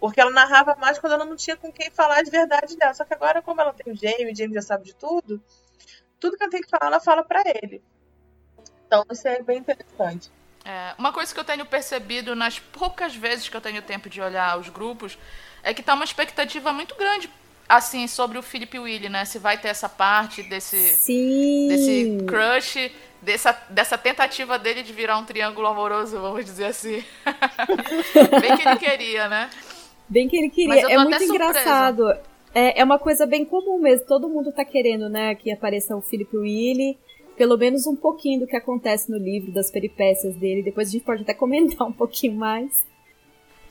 Porque 0.00 0.20
ela 0.20 0.30
narrava 0.30 0.74
mais 0.76 0.98
quando 0.98 1.12
ela 1.12 1.24
não 1.24 1.36
tinha 1.36 1.56
com 1.56 1.70
quem 1.70 1.90
falar 1.90 2.22
de 2.22 2.30
verdade 2.30 2.76
dela. 2.76 2.94
Só 2.94 3.04
que 3.04 3.12
agora, 3.12 3.42
como 3.42 3.60
ela 3.60 3.72
tem 3.72 3.92
o 3.92 3.96
Jamie, 3.96 4.32
o 4.32 4.36
Jamie 4.36 4.54
já 4.54 4.62
sabe 4.62 4.84
de 4.84 4.94
tudo, 4.94 5.40
tudo 6.18 6.36
que 6.36 6.42
ela 6.42 6.50
tem 6.50 6.62
que 6.62 6.70
falar, 6.70 6.86
ela 6.86 7.00
fala 7.00 7.22
para 7.22 7.42
ele. 7.46 7.82
Então 8.86 9.04
isso 9.10 9.28
é 9.28 9.42
bem 9.42 9.58
interessante. 9.58 10.30
É, 10.64 10.94
uma 10.98 11.12
coisa 11.12 11.32
que 11.32 11.38
eu 11.38 11.44
tenho 11.44 11.64
percebido 11.64 12.34
nas 12.34 12.58
poucas 12.58 13.14
vezes 13.14 13.48
que 13.48 13.56
eu 13.56 13.60
tenho 13.60 13.80
tempo 13.82 14.10
de 14.10 14.20
olhar 14.20 14.58
os 14.58 14.68
grupos 14.68 15.18
é 15.62 15.72
que 15.72 15.82
tá 15.82 15.94
uma 15.94 16.04
expectativa 16.04 16.72
muito 16.72 16.94
grande 16.96 17.30
assim 17.68 18.06
sobre 18.08 18.36
o 18.36 18.42
Philip 18.42 18.78
Willy, 18.78 19.08
né? 19.08 19.24
Se 19.24 19.38
vai 19.38 19.56
ter 19.56 19.68
essa 19.68 19.88
parte 19.88 20.42
desse 20.42 20.96
Sim. 20.96 21.68
desse 21.68 22.24
crush, 22.26 22.90
dessa, 23.22 23.52
dessa 23.70 23.96
tentativa 23.96 24.58
dele 24.58 24.82
de 24.82 24.92
virar 24.92 25.18
um 25.18 25.24
triângulo 25.24 25.66
amoroso, 25.66 26.20
vamos 26.20 26.44
dizer 26.44 26.66
assim. 26.66 27.04
Bem 28.40 28.56
que 28.56 28.68
ele 28.68 28.76
queria, 28.76 29.28
né? 29.28 29.50
Bem 30.10 30.28
que 30.28 30.36
ele 30.36 30.50
queria. 30.50 30.92
É 30.92 30.98
muito 30.98 31.22
engraçado. 31.22 32.10
É, 32.52 32.80
é 32.80 32.84
uma 32.84 32.98
coisa 32.98 33.24
bem 33.26 33.44
comum 33.44 33.78
mesmo. 33.78 34.04
Todo 34.06 34.28
mundo 34.28 34.52
tá 34.52 34.64
querendo, 34.64 35.08
né, 35.08 35.36
que 35.36 35.52
apareça 35.52 35.96
o 35.96 36.02
Philip 36.02 36.36
Willy. 36.36 36.98
Pelo 37.36 37.56
menos 37.56 37.86
um 37.86 37.96
pouquinho 37.96 38.40
do 38.40 38.46
que 38.46 38.56
acontece 38.56 39.10
no 39.10 39.16
livro, 39.16 39.52
das 39.52 39.70
peripécias 39.70 40.34
dele. 40.36 40.62
Depois 40.62 40.88
a 40.88 40.90
gente 40.90 41.04
pode 41.04 41.22
até 41.22 41.32
comentar 41.32 41.86
um 41.86 41.92
pouquinho 41.92 42.34
mais. 42.34 42.84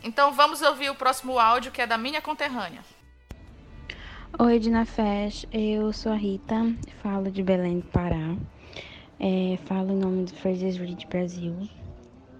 Então 0.02 0.32
vamos 0.32 0.62
ouvir 0.62 0.90
o 0.90 0.96
próximo 0.96 1.38
áudio, 1.38 1.72
que 1.72 1.82
é 1.82 1.86
da 1.86 1.98
minha 1.98 2.22
conterrânea. 2.22 2.82
Oi, 4.40 4.58
Dina 4.58 4.86
Fesh. 4.86 5.46
Eu 5.52 5.92
sou 5.92 6.14
a 6.14 6.16
Rita, 6.16 6.74
falo 7.04 7.30
de 7.30 7.44
Belém 7.44 7.80
do 7.80 7.88
Pará. 7.88 8.38
É, 9.20 9.58
falo 9.66 9.92
em 9.92 9.98
nome 9.98 10.24
do 10.24 10.34
Frasers 10.36 10.78
Read 10.78 11.06
Brasil. 11.08 11.54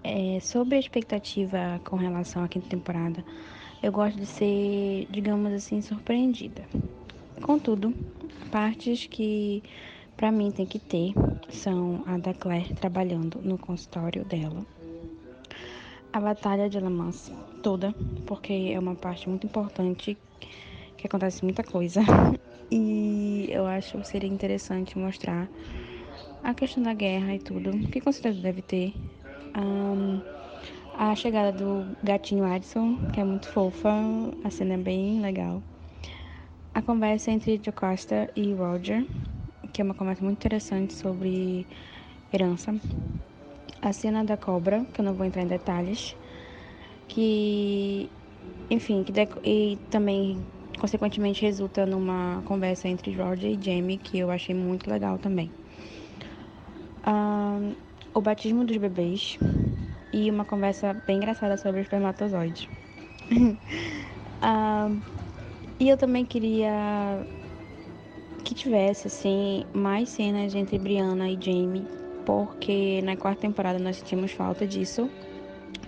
É, 0.02 0.40
sobre 0.40 0.76
a 0.76 0.78
expectativa 0.78 1.78
com 1.84 1.96
relação 1.96 2.42
à 2.42 2.48
quinta 2.48 2.68
temporada, 2.68 3.22
eu 3.82 3.90
gosto 3.90 4.18
de 4.18 4.26
ser, 4.26 5.06
digamos 5.10 5.52
assim, 5.52 5.80
surpreendida. 5.80 6.64
Contudo, 7.40 7.94
partes 8.50 9.06
que 9.06 9.62
para 10.16 10.30
mim 10.30 10.50
tem 10.50 10.66
que 10.66 10.78
ter 10.78 11.14
são 11.48 12.02
a 12.06 12.18
da 12.18 12.34
Claire 12.34 12.74
trabalhando 12.74 13.40
no 13.42 13.56
consultório 13.56 14.24
dela. 14.24 14.66
A 16.12 16.20
batalha 16.20 16.68
de 16.68 16.78
Lamance 16.78 17.32
toda, 17.62 17.94
porque 18.26 18.70
é 18.72 18.78
uma 18.78 18.94
parte 18.94 19.28
muito 19.28 19.46
importante 19.46 20.18
que 20.96 21.06
acontece 21.06 21.42
muita 21.44 21.62
coisa. 21.62 22.00
E 22.72 23.48
eu 23.50 23.66
acho 23.66 23.98
que 23.98 24.06
seria 24.06 24.30
interessante 24.30 24.96
mostrar 24.96 25.50
a 26.40 26.54
questão 26.54 26.80
da 26.84 26.94
guerra 26.94 27.34
e 27.34 27.40
tudo, 27.40 27.72
que 27.90 28.00
certeza 28.12 28.40
deve 28.40 28.62
ter. 28.62 28.94
Um, 29.58 30.20
a 30.94 31.14
chegada 31.14 31.52
do 31.52 31.96
gatinho 32.02 32.44
Addison, 32.44 32.96
que 33.12 33.20
é 33.20 33.24
muito 33.24 33.48
fofa, 33.48 33.90
a 34.44 34.50
cena 34.50 34.74
é 34.74 34.76
bem 34.76 35.20
legal. 35.20 35.62
A 36.74 36.82
conversa 36.82 37.30
entre 37.30 37.60
Jocasta 37.62 38.30
e 38.36 38.52
Roger, 38.52 39.04
que 39.72 39.80
é 39.80 39.84
uma 39.84 39.94
conversa 39.94 40.22
muito 40.22 40.38
interessante 40.38 40.94
sobre 40.94 41.66
herança. 42.32 42.74
A 43.82 43.92
cena 43.92 44.24
da 44.24 44.36
cobra, 44.36 44.84
que 44.92 45.00
eu 45.00 45.04
não 45.04 45.14
vou 45.14 45.26
entrar 45.26 45.42
em 45.42 45.46
detalhes, 45.46 46.14
que, 47.08 48.08
enfim, 48.70 49.02
que 49.02 49.12
e 49.44 49.78
também 49.90 50.38
consequentemente 50.78 51.42
resulta 51.42 51.84
numa 51.84 52.42
conversa 52.46 52.88
entre 52.88 53.12
Roger 53.12 53.50
e 53.50 53.58
Jamie, 53.62 53.98
que 53.98 54.18
eu 54.18 54.30
achei 54.30 54.54
muito 54.54 54.90
legal 54.90 55.18
também. 55.18 55.50
Um, 57.06 57.74
o 58.14 58.20
batismo 58.20 58.64
dos 58.64 58.76
bebês, 58.76 59.38
e 60.12 60.30
uma 60.30 60.44
conversa 60.44 60.96
bem 61.06 61.18
engraçada 61.18 61.56
sobre 61.56 61.80
espermatozoides. 61.80 62.68
ah, 64.42 64.90
e 65.78 65.88
eu 65.88 65.96
também 65.96 66.24
queria 66.24 67.24
que 68.44 68.54
tivesse 68.54 69.06
assim 69.06 69.64
mais 69.72 70.08
cenas 70.08 70.54
entre 70.54 70.78
Brianna 70.78 71.30
e 71.30 71.38
Jamie, 71.40 71.86
porque 72.26 73.00
na 73.02 73.16
quarta 73.16 73.42
temporada 73.42 73.78
nós 73.78 73.96
sentimos 73.96 74.32
falta 74.32 74.66
disso. 74.66 75.10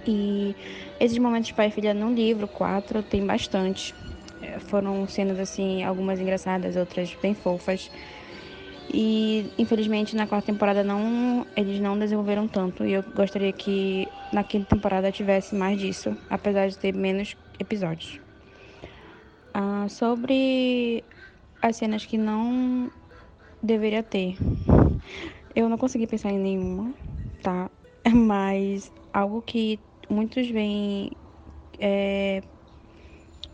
E 0.07 0.57
esses 0.99 1.19
momentos 1.19 1.49
de 1.49 1.55
pai 1.55 1.69
e 1.69 1.71
filha 1.71 1.95
no 1.95 2.12
livro 2.12 2.49
4 2.49 3.02
tem 3.02 3.25
bastante. 3.25 3.95
É, 4.41 4.59
foram 4.59 5.07
cenas 5.07 5.38
assim, 5.38 5.85
algumas 5.85 6.21
engraçadas, 6.21 6.76
outras 6.76 7.14
bem 7.23 7.35
fofas. 7.35 7.91
E 8.88 9.52
infelizmente 9.58 10.14
na 10.16 10.26
quarta 10.26 10.46
temporada 10.52 10.82
não 10.84 11.46
eles 11.56 11.80
não 11.80 11.98
desenvolveram 11.98 12.46
tanto 12.48 12.84
e 12.84 12.92
eu 12.92 13.02
gostaria 13.14 13.52
que 13.52 14.12
na 14.32 14.44
quinta 14.44 14.74
temporada 14.74 15.12
tivesse 15.12 15.54
mais 15.54 15.78
disso, 15.78 16.16
apesar 16.28 16.68
de 16.68 16.78
ter 16.78 16.94
menos 16.94 17.36
episódios. 17.58 18.20
Ah, 19.54 19.86
sobre 19.88 21.04
as 21.60 21.76
cenas 21.76 22.04
que 22.06 22.16
não 22.18 22.90
deveria 23.62 24.02
ter, 24.02 24.38
eu 25.54 25.68
não 25.68 25.78
consegui 25.78 26.06
pensar 26.06 26.30
em 26.30 26.38
nenhuma, 26.38 26.94
tá? 27.42 27.70
Mas 28.14 28.92
algo 29.12 29.42
que 29.42 29.78
muitos 30.08 30.48
vêm, 30.48 31.10
é, 31.78 32.42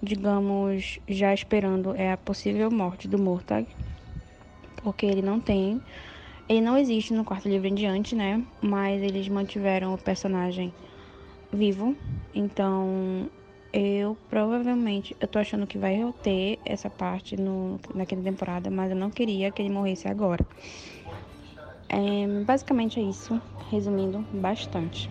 digamos, 0.02 1.00
já 1.08 1.35
esperando 1.35 1.94
é 1.94 2.12
a 2.12 2.16
possível 2.16 2.70
morte 2.70 3.08
do 3.08 3.18
Mortag 3.18 3.66
porque 4.82 5.06
ele 5.06 5.23
não 5.23 5.40
tem. 5.40 5.80
Ele 6.49 6.61
não 6.61 6.78
existe 6.78 7.12
no 7.12 7.25
quarto 7.25 7.49
livro 7.49 7.68
em 7.68 7.75
diante, 7.75 8.14
né? 8.14 8.42
Mas 8.61 9.02
eles 9.02 9.28
mantiveram 9.28 9.94
o 9.94 9.99
personagem 9.99 10.73
vivo. 11.52 11.97
Então, 12.35 13.28
eu 13.73 14.16
provavelmente. 14.30 15.16
Eu 15.20 15.28
tô 15.28 15.38
achando 15.38 15.66
que 15.66 15.78
vai 15.78 15.99
ter 16.23 16.58
essa 16.64 16.88
parte 16.88 17.37
no, 17.37 17.78
naquela 17.94 18.23
temporada, 18.23 18.70
mas 18.70 18.90
eu 18.90 18.97
não 18.97 19.11
queria 19.11 19.50
que 19.50 19.61
ele 19.61 19.70
morresse 19.70 20.08
agora. 20.08 20.44
É, 21.88 22.26
basicamente 22.44 22.99
é 22.99 23.02
isso. 23.02 23.40
Resumindo 23.70 24.25
bastante. 24.32 25.11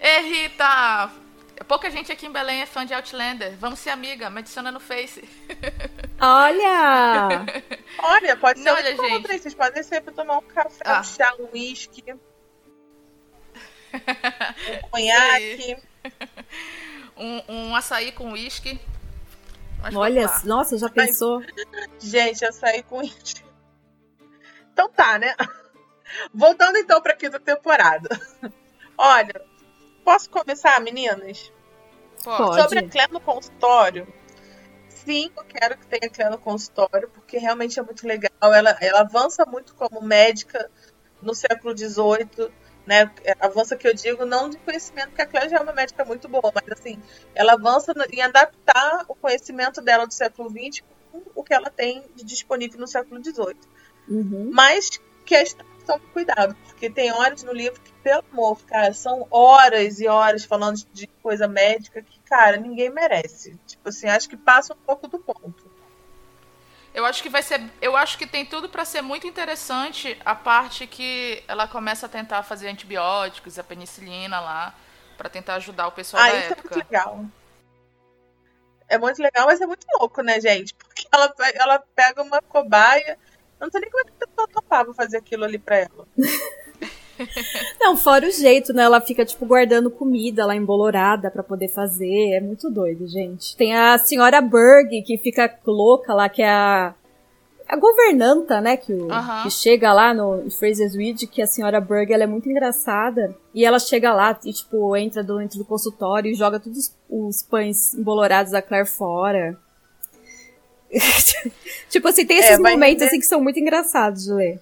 Ei, 0.00 0.42
Rita! 0.42 1.27
Pouca 1.66 1.90
gente 1.90 2.12
aqui 2.12 2.26
em 2.26 2.32
Belém 2.32 2.62
é 2.62 2.66
fã 2.66 2.86
de 2.86 2.94
Outlander. 2.94 3.56
Vamos 3.56 3.78
ser 3.78 3.90
amiga, 3.90 4.30
me 4.30 4.38
adiciona 4.38 4.70
no 4.70 4.80
Face. 4.80 5.28
Olha! 6.20 7.28
Olha, 7.98 8.36
pode 8.36 8.60
ser 8.60 8.70
Olha, 8.70 8.96
gente. 8.96 9.22
Pra 9.22 9.38
vocês 9.38 9.54
podem 9.54 9.82
ser 9.82 10.00
pra 10.00 10.12
tomar 10.12 10.38
um 10.38 10.42
café, 10.42 10.82
ah. 10.84 11.00
um 11.00 11.04
chá, 11.04 11.34
um 11.38 11.48
uísque. 11.52 12.04
um 13.92 14.88
conhaque. 14.90 15.76
um, 17.16 17.42
um 17.48 17.76
açaí 17.76 18.12
com 18.12 18.32
uísque. 18.32 18.80
Olha, 19.94 20.26
nossa, 20.44 20.76
já 20.76 20.88
pensou? 20.88 21.42
Gente, 21.98 22.44
açaí 22.44 22.82
com 22.82 22.98
uísque. 22.98 23.44
Então 24.72 24.88
tá, 24.90 25.18
né? 25.18 25.34
Voltando 26.32 26.78
então 26.78 27.00
pra 27.00 27.16
quinta 27.16 27.38
temporada. 27.38 28.08
Olha, 28.96 29.44
Posso 30.08 30.30
começar, 30.30 30.80
meninas? 30.80 31.52
Pode. 32.24 32.62
Sobre 32.62 32.78
a 32.78 32.88
Clé 32.88 33.06
no 33.08 33.20
consultório. 33.20 34.08
Sim, 34.88 35.30
eu 35.36 35.44
quero 35.44 35.76
que 35.76 35.86
tenha 35.86 36.08
Clé 36.08 36.30
no 36.30 36.38
consultório, 36.38 37.10
porque 37.10 37.36
realmente 37.36 37.78
é 37.78 37.82
muito 37.82 38.06
legal. 38.06 38.30
Ela, 38.40 38.74
ela 38.80 39.00
avança 39.00 39.44
muito 39.44 39.74
como 39.74 40.00
médica 40.00 40.70
no 41.20 41.34
século 41.34 41.76
XVIII. 41.76 42.50
Né? 42.86 43.10
Avança 43.38 43.76
que 43.76 43.86
eu 43.86 43.92
digo, 43.92 44.24
não 44.24 44.48
de 44.48 44.56
conhecimento, 44.56 45.08
porque 45.08 45.20
a 45.20 45.26
Clé 45.26 45.46
já 45.46 45.58
é 45.58 45.60
uma 45.60 45.74
médica 45.74 46.06
muito 46.06 46.26
boa, 46.26 46.50
mas 46.54 46.72
assim, 46.72 46.98
ela 47.34 47.52
avança 47.52 47.92
em 48.10 48.22
adaptar 48.22 49.04
o 49.08 49.14
conhecimento 49.14 49.82
dela 49.82 50.06
do 50.06 50.14
século 50.14 50.48
XX 50.48 50.82
com 51.12 51.22
o 51.34 51.44
que 51.44 51.52
ela 51.52 51.68
tem 51.68 52.02
de 52.14 52.24
disponível 52.24 52.80
no 52.80 52.86
século 52.86 53.22
XVIII. 53.22 53.58
Uhum. 54.08 54.48
Mas 54.54 54.88
que 55.28 55.34
a 55.34 55.44
tome 55.86 56.06
cuidado, 56.12 56.54
porque 56.66 56.88
tem 56.88 57.12
horas 57.12 57.42
no 57.42 57.52
livro 57.52 57.80
que, 57.80 57.92
pelo 58.02 58.24
amor, 58.32 58.60
cara, 58.64 58.92
são 58.92 59.26
horas 59.30 60.00
e 60.00 60.08
horas 60.08 60.44
falando 60.44 60.76
de 60.92 61.06
coisa 61.22 61.46
médica 61.46 62.02
que, 62.02 62.18
cara, 62.20 62.56
ninguém 62.56 62.90
merece. 62.90 63.58
Tipo 63.66 63.88
assim, 63.88 64.06
acho 64.08 64.28
que 64.28 64.36
passa 64.36 64.74
um 64.74 64.76
pouco 64.76 65.06
do 65.06 65.18
ponto. 65.18 65.70
Eu 66.94 67.04
acho 67.04 67.22
que 67.22 67.28
vai 67.28 67.42
ser. 67.42 67.62
Eu 67.80 67.96
acho 67.96 68.18
que 68.18 68.26
tem 68.26 68.44
tudo 68.44 68.68
para 68.68 68.84
ser 68.84 69.02
muito 69.02 69.26
interessante 69.26 70.18
a 70.24 70.34
parte 70.34 70.86
que 70.86 71.42
ela 71.46 71.68
começa 71.68 72.06
a 72.06 72.08
tentar 72.08 72.42
fazer 72.42 72.68
antibióticos, 72.68 73.58
a 73.58 73.64
penicilina 73.64 74.40
lá, 74.40 74.74
para 75.16 75.28
tentar 75.28 75.54
ajudar 75.56 75.88
o 75.88 75.92
pessoal 75.92 76.22
ah, 76.22 76.28
da 76.28 76.38
isso 76.38 76.52
época. 76.52 76.74
É 76.74 76.76
muito 76.76 76.90
legal. 76.90 77.26
É 78.88 78.98
muito 78.98 79.22
legal, 79.22 79.46
mas 79.46 79.60
é 79.60 79.66
muito 79.66 79.86
louco, 79.98 80.22
né, 80.22 80.40
gente? 80.40 80.74
Porque 80.74 81.06
ela, 81.12 81.32
ela 81.54 81.78
pega 81.94 82.22
uma 82.22 82.40
cobaia 82.40 83.18
eu 83.60 83.66
não 83.66 83.70
sei 83.70 83.80
nem 83.80 83.90
como 83.90 84.02
é 84.02 84.04
que 84.04 84.12
a 84.12 84.26
pessoa 84.26 84.48
topava 84.48 84.94
fazer 84.94 85.16
aquilo 85.16 85.44
ali 85.44 85.58
pra 85.58 85.76
ela. 85.78 86.06
Não, 87.80 87.96
fora 87.96 88.26
o 88.26 88.30
jeito, 88.30 88.72
né? 88.72 88.84
Ela 88.84 89.00
fica, 89.00 89.24
tipo, 89.24 89.44
guardando 89.44 89.90
comida 89.90 90.46
lá 90.46 90.54
embolorada 90.54 91.30
para 91.30 91.42
poder 91.42 91.68
fazer. 91.68 92.34
É 92.34 92.40
muito 92.40 92.70
doido, 92.70 93.06
gente. 93.08 93.56
Tem 93.56 93.74
a 93.76 93.98
senhora 93.98 94.40
Berg, 94.40 95.02
que 95.02 95.18
fica 95.18 95.52
louca 95.66 96.14
lá, 96.14 96.28
que 96.28 96.42
é 96.42 96.48
a. 96.48 96.94
A 97.66 97.76
governanta, 97.76 98.62
né, 98.62 98.78
que, 98.78 98.94
o, 98.94 99.08
que 99.42 99.50
chega 99.50 99.92
lá 99.92 100.14
no 100.14 100.50
Fraser's 100.50 100.94
Ridge, 100.94 101.26
que 101.26 101.42
a 101.42 101.46
senhora 101.46 101.78
Berg, 101.78 102.10
ela 102.10 102.22
é 102.22 102.26
muito 102.26 102.48
engraçada. 102.48 103.36
E 103.52 103.62
ela 103.62 103.78
chega 103.78 104.10
lá 104.14 104.38
e, 104.42 104.54
tipo, 104.54 104.96
entra 104.96 105.22
dentro 105.22 105.58
do 105.58 105.66
consultório 105.66 106.30
e 106.30 106.34
joga 106.34 106.58
todos 106.58 106.78
os, 106.78 106.96
os 107.10 107.42
pães 107.42 107.92
embolorados 107.92 108.52
da 108.52 108.62
Claire 108.62 108.88
fora. 108.88 109.54
tipo 111.88 112.08
assim, 112.08 112.26
tem 112.26 112.38
é, 112.38 112.40
esses 112.40 112.58
é, 112.58 112.58
momentos 112.58 113.02
assim 113.02 113.20
que 113.20 113.26
são 113.26 113.40
muito 113.40 113.58
engraçados 113.58 114.24
de 114.24 114.32
ler. 114.32 114.60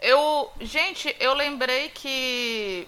Eu, 0.00 0.50
gente, 0.60 1.14
eu 1.18 1.34
lembrei 1.34 1.88
que 1.90 2.86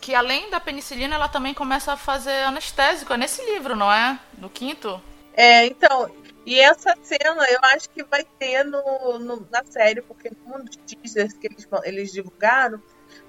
que 0.00 0.14
além 0.14 0.50
da 0.50 0.60
penicilina, 0.60 1.14
ela 1.14 1.28
também 1.28 1.54
começa 1.54 1.94
a 1.94 1.96
fazer 1.96 2.44
anestésico. 2.44 3.14
É 3.14 3.16
nesse 3.16 3.42
livro, 3.42 3.74
não 3.74 3.90
é? 3.90 4.20
No 4.36 4.50
quinto? 4.50 5.00
É, 5.32 5.64
então. 5.64 6.10
E 6.44 6.60
essa 6.60 6.94
cena 7.02 7.42
eu 7.48 7.58
acho 7.62 7.88
que 7.88 8.04
vai 8.04 8.22
ter 8.38 8.64
no, 8.64 9.18
no 9.18 9.48
na 9.50 9.64
série, 9.64 10.02
porque 10.02 10.30
num 10.46 10.62
dos 10.62 10.76
teasers 10.76 11.32
que 11.32 11.46
eles, 11.46 11.66
eles 11.84 12.12
divulgaram, 12.12 12.82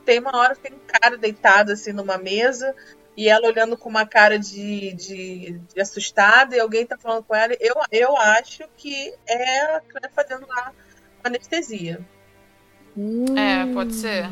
tem 0.04 0.20
uma 0.20 0.36
hora 0.36 0.54
que 0.54 0.64
tem 0.64 0.74
um 0.74 0.86
cara 0.86 1.18
deitado 1.18 1.72
assim 1.72 1.94
numa 1.94 2.18
mesa 2.18 2.76
e 3.18 3.30
ela 3.30 3.48
olhando 3.48 3.78
com 3.78 3.90
uma 3.90 4.06
cara 4.06 4.38
de, 4.38 4.94
de, 4.94 5.60
de 5.74 5.82
assustada 5.82 6.56
e 6.56 6.60
alguém 6.60 6.86
tá 6.86 6.98
falando 6.98 7.24
com 7.24 7.34
ela. 7.34 7.56
Eu, 7.60 7.76
eu 7.92 8.18
acho 8.18 8.64
que 8.76 9.14
é 9.26 9.62
a 9.76 9.82
Claire 9.82 10.14
fazendo 10.14 10.46
lá 10.48 10.74
anestesia. 11.24 12.06
Hum. 12.98 13.38
É, 13.38 13.74
pode 13.74 13.94
ser. 13.94 14.30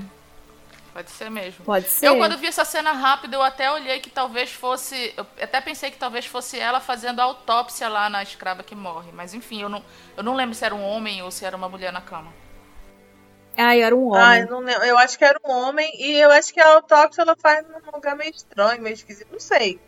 Pode 0.93 1.09
ser 1.09 1.29
mesmo. 1.31 1.65
Pode 1.65 1.87
ser. 1.89 2.07
Eu, 2.07 2.17
quando 2.17 2.37
vi 2.37 2.47
essa 2.47 2.63
cena 2.63 2.91
rápida, 2.91 3.35
eu 3.35 3.41
até 3.41 3.71
olhei 3.71 3.99
que 3.99 4.11
talvez 4.11 4.51
fosse. 4.51 5.13
Eu 5.17 5.25
até 5.41 5.59
pensei 5.59 5.89
que 5.89 5.97
talvez 5.97 6.25
fosse 6.25 6.59
ela 6.59 6.79
fazendo 6.79 7.19
a 7.19 7.23
autópsia 7.23 7.89
lá 7.89 8.09
na 8.09 8.21
escrava 8.21 8.61
que 8.61 8.75
morre. 8.75 9.11
Mas 9.11 9.33
enfim, 9.33 9.61
eu 9.61 9.69
não, 9.69 9.83
eu 10.15 10.21
não 10.21 10.35
lembro 10.35 10.53
se 10.53 10.63
era 10.63 10.75
um 10.75 10.83
homem 10.83 11.23
ou 11.23 11.31
se 11.31 11.45
era 11.45 11.57
uma 11.57 11.67
mulher 11.67 11.91
na 11.91 12.01
cama. 12.01 12.31
Ah, 13.57 13.75
era 13.75 13.95
um 13.95 14.07
homem. 14.07 14.21
Ah, 14.21 14.39
eu, 14.39 14.47
não 14.47 14.67
eu 14.69 14.97
acho 14.97 15.17
que 15.17 15.25
era 15.25 15.39
um 15.45 15.51
homem. 15.51 15.91
E 15.99 16.17
eu 16.19 16.31
acho 16.31 16.53
que 16.53 16.59
a 16.59 16.73
autópsia 16.75 17.21
ela 17.21 17.35
faz 17.35 17.65
num 17.67 17.91
lugar 17.93 18.15
meio 18.15 18.31
estranho, 18.31 18.81
meio 18.81 18.93
esquisito. 18.93 19.27
Não 19.31 19.39
sei. 19.39 19.79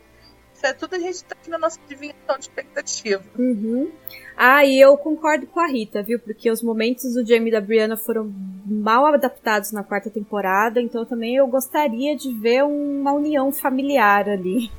Isso 0.54 0.66
é 0.66 0.74
tudo 0.74 0.96
a 0.96 1.00
gente 1.00 1.24
tá 1.24 1.36
aqui 1.40 1.50
na 1.50 1.58
nossa 1.58 1.80
adivinhação 1.86 2.38
de 2.38 2.46
expectativa. 2.46 3.24
Uhum. 3.38 3.92
Ah, 4.38 4.66
e 4.66 4.80
eu 4.80 4.98
concordo 4.98 5.48
com 5.48 5.60
a 5.60 5.68
Rita, 5.68 6.02
viu? 6.02 6.20
Porque 6.20 6.50
os 6.50 6.62
momentos 6.62 7.14
do 7.14 7.26
Jamie 7.26 7.50
e 7.50 7.52
da 7.52 7.62
Brianna 7.62 7.98
foram 7.98 8.32
mal 8.66 9.06
adaptados 9.06 9.72
na 9.72 9.84
quarta 9.84 10.10
temporada, 10.10 10.82
então 10.82 11.06
também 11.06 11.36
eu 11.36 11.48
gostaria 11.48 12.16
de 12.16 12.34
ver 12.34 12.64
uma 12.64 13.14
união 13.14 13.52
familiar 13.52 14.30
ali. 14.30 14.72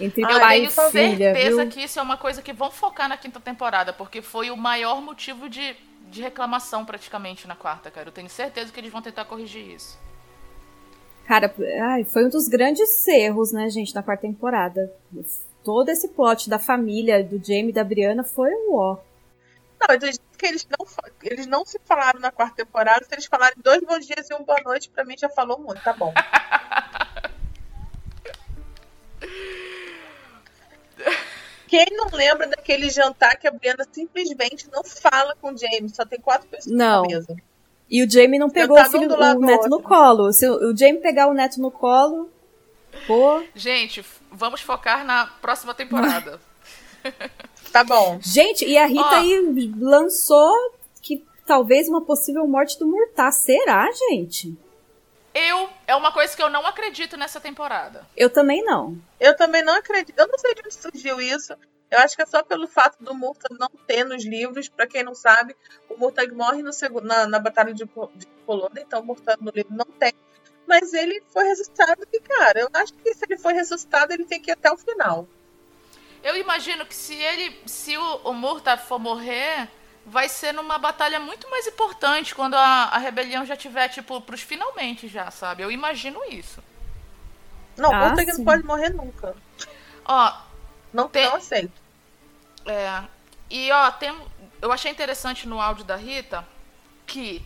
Entre 0.00 0.22
eu 0.22 0.28
pai 0.28 0.60
tenho 0.60 0.68
e 0.68 0.90
filha, 0.90 1.34
certeza 1.34 1.62
viu? 1.64 1.70
que 1.70 1.84
isso 1.84 1.98
é 1.98 2.02
uma 2.02 2.16
coisa 2.16 2.42
que 2.42 2.52
vão 2.52 2.70
focar 2.70 3.08
na 3.08 3.16
quinta 3.16 3.38
temporada, 3.38 3.92
porque 3.92 4.22
foi 4.22 4.50
o 4.50 4.56
maior 4.56 5.00
motivo 5.02 5.48
de, 5.48 5.76
de 6.12 6.20
reclamação 6.20 6.84
praticamente 6.84 7.48
na 7.48 7.56
quarta, 7.56 7.90
cara. 7.90 8.08
Eu 8.08 8.12
tenho 8.12 8.28
certeza 8.28 8.70
que 8.70 8.78
eles 8.78 8.92
vão 8.92 9.00
tentar 9.00 9.24
corrigir 9.24 9.66
isso. 9.66 9.98
Cara, 11.26 11.52
ai, 11.90 12.04
foi 12.04 12.26
um 12.26 12.28
dos 12.28 12.48
grandes 12.48 13.08
erros, 13.08 13.52
né, 13.52 13.70
gente, 13.70 13.94
na 13.94 14.02
quarta 14.02 14.22
temporada. 14.22 14.92
Todo 15.64 15.88
esse 15.88 16.08
plot 16.08 16.50
da 16.50 16.58
família, 16.58 17.24
do 17.24 17.38
Jamie 17.38 17.70
e 17.70 17.72
da 17.72 17.82
Brianna, 17.82 18.22
foi 18.22 18.50
um 18.50 18.74
ó. 18.74 18.98
Não, 19.80 19.94
eles, 19.94 20.20
que 20.36 20.46
eles 20.46 20.66
não, 20.68 20.86
eles 21.22 21.46
não 21.46 21.64
se 21.64 21.80
falaram 21.84 22.20
na 22.20 22.30
quarta 22.30 22.56
temporada. 22.56 23.04
Se 23.04 23.14
eles 23.14 23.26
falarem 23.26 23.56
dois 23.62 23.80
bons 23.80 24.06
dias 24.06 24.28
e 24.28 24.34
um 24.34 24.44
boa 24.44 24.60
noite, 24.64 24.90
pra 24.90 25.04
mim 25.04 25.16
já 25.18 25.28
falou 25.28 25.58
muito, 25.58 25.82
tá 25.82 25.92
bom. 25.92 26.12
Quem 31.72 31.86
não 31.92 32.06
lembra 32.12 32.48
daquele 32.48 32.90
jantar 32.90 33.34
que 33.36 33.48
a 33.48 33.50
Brianna 33.50 33.86
simplesmente 33.90 34.68
não 34.70 34.84
fala 34.84 35.34
com 35.40 35.54
o 35.54 35.56
James? 35.56 35.96
Só 35.96 36.04
tem 36.04 36.20
quatro 36.20 36.46
pessoas 36.46 36.76
não. 36.76 37.00
na 37.00 37.08
mesa. 37.08 37.34
E 37.88 38.04
o 38.04 38.10
Jamie 38.10 38.38
não 38.38 38.50
pegou 38.50 38.78
o, 38.78 38.84
filho, 38.90 39.10
o 39.10 39.40
neto 39.40 39.70
no 39.70 39.80
colo. 39.80 40.30
Se 40.34 40.46
o 40.46 40.76
Jamie 40.76 41.00
pegar 41.00 41.28
o 41.28 41.32
neto 41.32 41.58
no 41.62 41.70
colo. 41.70 42.28
Pô. 43.06 43.42
Gente, 43.54 44.04
vamos 44.30 44.60
focar 44.60 45.02
na 45.06 45.24
próxima 45.40 45.72
temporada. 45.72 46.38
tá 47.72 47.82
bom. 47.82 48.18
Gente, 48.20 48.66
e 48.66 48.76
a 48.76 48.84
Rita 48.84 49.08
oh. 49.10 49.14
aí 49.14 49.72
lançou 49.80 50.52
que 51.00 51.24
talvez 51.46 51.88
uma 51.88 52.02
possível 52.02 52.46
morte 52.46 52.78
do 52.78 52.86
Murtar. 52.86 53.32
Será, 53.32 53.88
gente? 54.10 54.54
Eu. 55.34 55.70
É 55.86 55.96
uma 55.96 56.12
coisa 56.12 56.36
que 56.36 56.42
eu 56.42 56.50
não 56.50 56.66
acredito 56.66 57.16
nessa 57.16 57.40
temporada. 57.40 58.06
Eu 58.16 58.30
também 58.30 58.64
não. 58.64 58.98
Eu 59.18 59.36
também 59.36 59.62
não 59.62 59.74
acredito. 59.74 60.18
Eu 60.18 60.28
não 60.28 60.38
sei 60.38 60.54
de 60.54 60.60
onde 60.60 60.74
surgiu 60.74 61.20
isso. 61.20 61.54
Eu 61.90 61.98
acho 61.98 62.16
que 62.16 62.22
é 62.22 62.26
só 62.26 62.42
pelo 62.42 62.66
fato 62.66 63.02
do 63.04 63.14
Murtag 63.14 63.54
não 63.58 63.68
ter 63.86 64.02
nos 64.04 64.24
livros. 64.24 64.68
Para 64.68 64.86
quem 64.86 65.02
não 65.02 65.14
sabe, 65.14 65.54
o 65.90 65.96
Murtag 65.96 66.32
morre 66.34 66.62
no, 66.62 66.70
na, 67.02 67.26
na 67.26 67.38
Batalha 67.38 67.74
de, 67.74 67.84
de 67.84 68.26
Colônia, 68.46 68.80
então 68.80 69.00
o 69.00 69.04
Murtag 69.04 69.44
no 69.44 69.50
livro 69.54 69.74
não 69.74 69.84
tem. 69.84 70.14
Mas 70.66 70.94
ele 70.94 71.22
foi 71.28 71.44
ressuscitado 71.44 72.06
e, 72.10 72.20
cara, 72.20 72.60
eu 72.60 72.68
acho 72.72 72.94
que 72.94 73.12
se 73.12 73.24
ele 73.26 73.36
foi 73.36 73.52
ressuscitado, 73.52 74.12
ele 74.14 74.24
tem 74.24 74.40
que 74.40 74.50
ir 74.50 74.54
até 74.54 74.72
o 74.72 74.76
final. 74.78 75.28
Eu 76.22 76.36
imagino 76.36 76.86
que 76.86 76.94
se 76.94 77.14
ele. 77.14 77.60
Se 77.66 77.96
o, 77.98 78.16
o 78.24 78.32
Murtag 78.32 78.82
for 78.86 78.98
morrer, 78.98 79.68
vai 80.04 80.28
ser 80.28 80.52
numa 80.52 80.78
batalha 80.78 81.20
muito 81.20 81.48
mais 81.50 81.66
importante 81.66 82.34
quando 82.34 82.54
a, 82.54 82.84
a 82.84 82.98
rebelião 82.98 83.44
já 83.46 83.56
tiver, 83.56 83.88
tipo, 83.88 84.20
pros 84.20 84.40
finalmente 84.40 85.08
já, 85.08 85.30
sabe? 85.30 85.62
Eu 85.62 85.70
imagino 85.70 86.20
isso. 86.24 86.62
Não, 87.76 87.92
ah, 87.92 87.98
o 87.98 88.08
Murtag 88.08 88.32
não 88.32 88.44
pode 88.44 88.64
morrer 88.64 88.90
nunca. 88.90 89.34
Ó. 90.04 90.36
Não, 90.92 91.08
tem... 91.08 91.26
não 91.26 91.36
aceito. 91.36 91.80
É. 92.66 93.02
E 93.50 93.70
ó, 93.70 93.90
tem, 93.90 94.14
eu 94.60 94.72
achei 94.72 94.90
interessante 94.90 95.48
no 95.48 95.60
áudio 95.60 95.84
da 95.84 95.96
Rita 95.96 96.46
que 97.06 97.44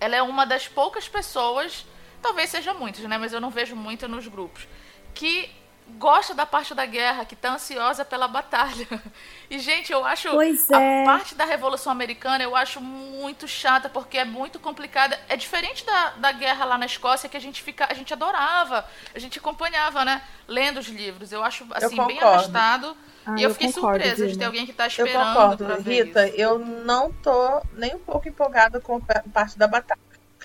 ela 0.00 0.16
é 0.16 0.22
uma 0.22 0.44
das 0.44 0.68
poucas 0.68 1.08
pessoas, 1.08 1.86
talvez 2.20 2.50
seja 2.50 2.74
muitas, 2.74 3.04
né? 3.04 3.16
Mas 3.18 3.32
eu 3.32 3.40
não 3.40 3.50
vejo 3.50 3.76
muito 3.76 4.08
nos 4.08 4.26
grupos, 4.26 4.66
que 5.14 5.50
gosta 5.98 6.34
da 6.34 6.44
parte 6.44 6.74
da 6.74 6.84
guerra, 6.84 7.24
que 7.24 7.36
tá 7.36 7.52
ansiosa 7.52 8.04
pela 8.04 8.28
batalha. 8.28 8.86
E, 9.48 9.60
gente, 9.60 9.92
eu 9.92 10.04
acho 10.04 10.28
pois 10.30 10.68
é. 10.70 11.02
a 11.02 11.04
parte 11.04 11.36
da 11.36 11.44
Revolução 11.44 11.92
Americana 11.92 12.42
eu 12.42 12.56
acho 12.56 12.80
muito 12.80 13.46
chata, 13.46 13.88
porque 13.88 14.18
é 14.18 14.24
muito 14.24 14.58
complicada. 14.58 15.16
É 15.28 15.36
diferente 15.36 15.86
da, 15.86 16.10
da 16.16 16.32
guerra 16.32 16.64
lá 16.64 16.76
na 16.76 16.84
Escócia, 16.84 17.28
que 17.28 17.36
a 17.36 17.40
gente 17.40 17.62
fica. 17.62 17.86
A 17.88 17.94
gente 17.94 18.12
adorava, 18.12 18.84
a 19.14 19.18
gente 19.20 19.38
acompanhava, 19.38 20.04
né? 20.04 20.20
Lendo 20.48 20.80
os 20.80 20.88
livros. 20.88 21.30
Eu 21.30 21.44
acho 21.44 21.64
assim, 21.70 21.96
eu 21.96 22.06
bem 22.06 22.20
arrastado. 22.20 22.96
Ah, 23.24 23.36
e 23.38 23.44
eu, 23.44 23.50
eu 23.50 23.54
fiquei 23.54 23.72
concordo, 23.72 24.02
surpresa 24.02 24.26
de 24.26 24.36
ter 24.36 24.44
alguém 24.46 24.66
que 24.66 24.72
tá 24.72 24.88
esperando. 24.88 25.16
Eu 25.16 25.56
concordo, 25.56 25.82
Rita. 25.88 26.26
Isso. 26.26 26.36
Eu 26.36 26.58
não 26.58 27.12
tô 27.12 27.62
nem 27.74 27.94
um 27.94 28.00
pouco 28.00 28.28
empolgada 28.28 28.80
com 28.80 28.96
a 28.96 29.30
parte 29.30 29.56
da 29.56 29.68
batalha. 29.68 30.00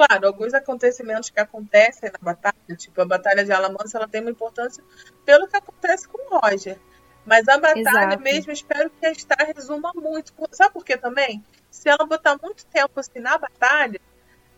Claro, 0.08 0.28
alguns 0.28 0.52
acontecimentos 0.56 1.30
que 1.30 1.40
acontecem 1.40 2.10
na 2.12 2.18
batalha, 2.20 2.76
tipo 2.76 3.00
a 3.00 3.06
Batalha 3.06 3.46
de 3.46 3.52
Alamance, 3.52 3.96
ela 3.96 4.08
tem 4.08 4.20
uma 4.20 4.32
importância 4.32 4.84
pelo 5.24 5.48
que 5.48 5.56
acontece 5.56 6.08
com 6.08 6.18
o 6.18 6.40
Roger. 6.40 6.80
Mas 7.24 7.48
a 7.48 7.60
batalha 7.60 7.80
Exato. 7.80 8.24
mesmo, 8.24 8.52
espero 8.52 8.90
que 8.90 9.06
a 9.06 9.14
Star 9.14 9.46
resuma 9.56 9.92
muito. 9.94 10.34
Sabe 10.52 10.74
por 10.74 10.84
quê 10.84 10.98
também? 10.98 11.46
Se 11.70 11.88
ela 11.88 12.04
botar 12.04 12.36
muito 12.42 12.66
tempo 12.66 13.00
assim 13.00 13.20
na 13.20 13.38
batalha, 13.38 14.02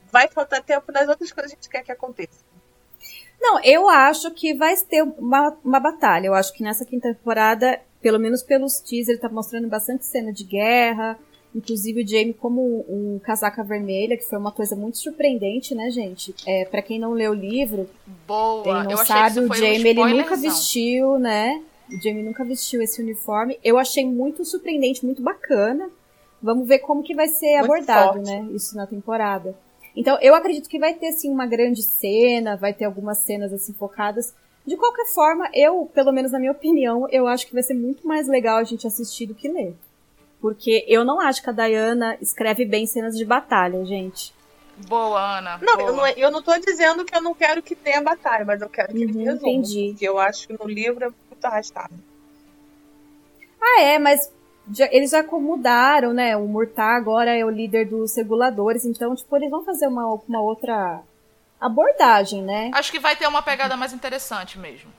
vai 0.10 0.30
faltar 0.30 0.64
tempo 0.64 0.90
nas 0.94 1.10
outras 1.10 1.30
coisas 1.34 1.52
que 1.52 1.58
a 1.58 1.62
gente 1.62 1.70
quer 1.70 1.84
que 1.84 1.92
aconteça. 1.92 2.46
Não, 3.38 3.62
eu 3.66 3.90
acho 3.90 4.32
que 4.32 4.54
vai 4.54 4.78
ter 4.78 5.04
uma, 5.04 5.58
uma 5.62 5.80
batalha. 5.82 6.28
Eu 6.28 6.34
acho 6.34 6.54
que 6.54 6.64
nessa 6.64 6.86
quinta 6.86 7.14
temporada 7.14 7.82
pelo 8.02 8.20
menos 8.20 8.44
pelos 8.44 8.80
teasers, 8.80 9.10
ele 9.10 9.18
tá 9.18 9.30
mostrando 9.30 9.68
bastante 9.68 10.06
cena 10.06 10.32
de 10.32 10.46
guerra. 10.46 11.20
Inclusive 11.56 12.04
o 12.04 12.08
Jamie 12.08 12.34
como 12.34 12.86
um 12.90 13.20
casaca 13.20 13.64
vermelha, 13.64 14.18
que 14.18 14.26
foi 14.26 14.38
uma 14.38 14.52
coisa 14.52 14.76
muito 14.76 14.98
surpreendente, 14.98 15.76
né, 15.76 15.90
gente? 15.92 16.34
É, 16.48 16.66
para 16.66 16.82
quem 16.82 17.00
não 17.00 17.12
leu 17.12 17.32
o 17.32 17.36
livro, 17.36 17.88
Boa. 18.28 18.64
quem 18.64 18.74
não 18.74 18.92
Eu 18.92 18.98
sabe, 18.98 19.40
o 19.40 19.44
um 19.44 19.54
Jamie 19.54 19.88
ele 19.88 20.14
nunca 20.14 20.36
vestiu, 20.36 21.20
né? 21.20 21.62
O 21.90 22.02
Jamie 22.02 22.24
nunca 22.24 22.44
vestiu 22.44 22.82
esse 22.82 23.02
uniforme. 23.02 23.60
Eu 23.64 23.78
achei 23.78 24.06
muito 24.06 24.44
surpreendente, 24.44 25.06
muito 25.06 25.22
bacana. 25.22 25.90
Vamos 26.42 26.68
ver 26.68 26.80
como 26.80 27.04
que 27.04 27.14
vai 27.14 27.28
ser 27.28 27.60
muito 27.60 27.66
abordado, 27.66 28.14
forte. 28.14 28.30
né? 28.30 28.48
Isso 28.54 28.76
na 28.76 28.88
temporada. 28.88 29.56
Então, 29.96 30.18
eu 30.22 30.34
acredito 30.34 30.68
que 30.68 30.80
vai 30.80 30.94
ter, 30.94 31.10
assim, 31.10 31.30
uma 31.30 31.46
grande 31.46 31.84
cena, 31.84 32.58
vai 32.58 32.74
ter 32.74 32.86
algumas 32.86 33.20
cenas, 33.20 33.54
assim, 33.54 33.74
focadas 33.74 34.34
de 34.66 34.78
qualquer 34.78 35.06
forma, 35.08 35.50
eu, 35.54 35.90
pelo 35.94 36.12
menos 36.12 36.32
na 36.32 36.40
minha 36.40 36.52
opinião, 36.52 37.08
eu 37.12 37.28
acho 37.28 37.46
que 37.46 37.54
vai 37.54 37.64
ser 37.64 37.74
muito 37.74 38.08
mais 38.08 38.28
legal 38.28 38.58
a 38.58 38.64
gente 38.64 38.88
assistir 38.88 39.26
do 39.26 39.36
que 39.36 39.50
ler. 39.50 39.76
Porque 40.44 40.84
eu 40.90 41.06
não 41.06 41.22
acho 41.22 41.42
que 41.42 41.50
a 41.50 41.54
Diana 41.54 42.18
escreve 42.20 42.66
bem 42.66 42.86
cenas 42.86 43.18
de 43.18 43.24
batalha, 43.24 43.86
gente. 43.86 44.34
Boa, 44.90 45.38
Ana. 45.38 45.58
Não, 45.62 45.78
boa. 45.78 45.90
eu 45.90 45.96
não, 45.96 46.08
eu 46.08 46.32
não 46.32 46.42
tô 46.44 46.52
dizendo 46.60 47.06
que 47.06 47.16
eu 47.16 47.22
não 47.22 47.34
quero 47.34 47.64
que 47.64 47.74
tenha 47.78 48.02
batalha, 48.02 48.44
mas 48.44 48.62
eu 48.62 48.68
quero 48.70 48.90
que 48.90 49.04
ele 49.06 49.14
Uhum, 49.14 49.24
resolva. 49.24 49.48
entendi. 49.48 49.92
Porque 49.94 50.06
eu 50.06 50.20
acho 50.20 50.46
que 50.46 50.54
no 50.60 50.68
livro 50.68 51.06
é 51.06 51.08
muito 51.08 51.46
arrastado. 51.46 51.94
Ah, 53.62 53.82
é, 53.84 53.98
mas 54.00 54.30
já- 54.70 54.90
eles 54.92 55.12
já 55.12 55.24
mudaram, 55.24 56.12
né? 56.12 56.36
O 56.36 56.46
Murtar 56.46 56.98
agora 56.98 57.34
é 57.34 57.46
o 57.46 57.50
líder 57.50 57.86
dos 57.88 58.14
reguladores, 58.18 58.84
então, 58.84 59.16
tipo, 59.16 59.34
eles 59.38 59.50
vão 59.50 59.64
fazer 59.64 59.88
uma, 59.88 60.06
uma 60.28 60.42
outra 60.42 61.02
abordagem, 61.58 62.44
né? 62.44 62.70
Acho 62.74 62.92
que 62.92 63.00
vai 63.00 63.16
ter 63.16 63.28
uma 63.28 63.42
pegada 63.42 63.78
mais 63.78 63.94
interessante 63.94 64.60
mesmo. 64.60 64.92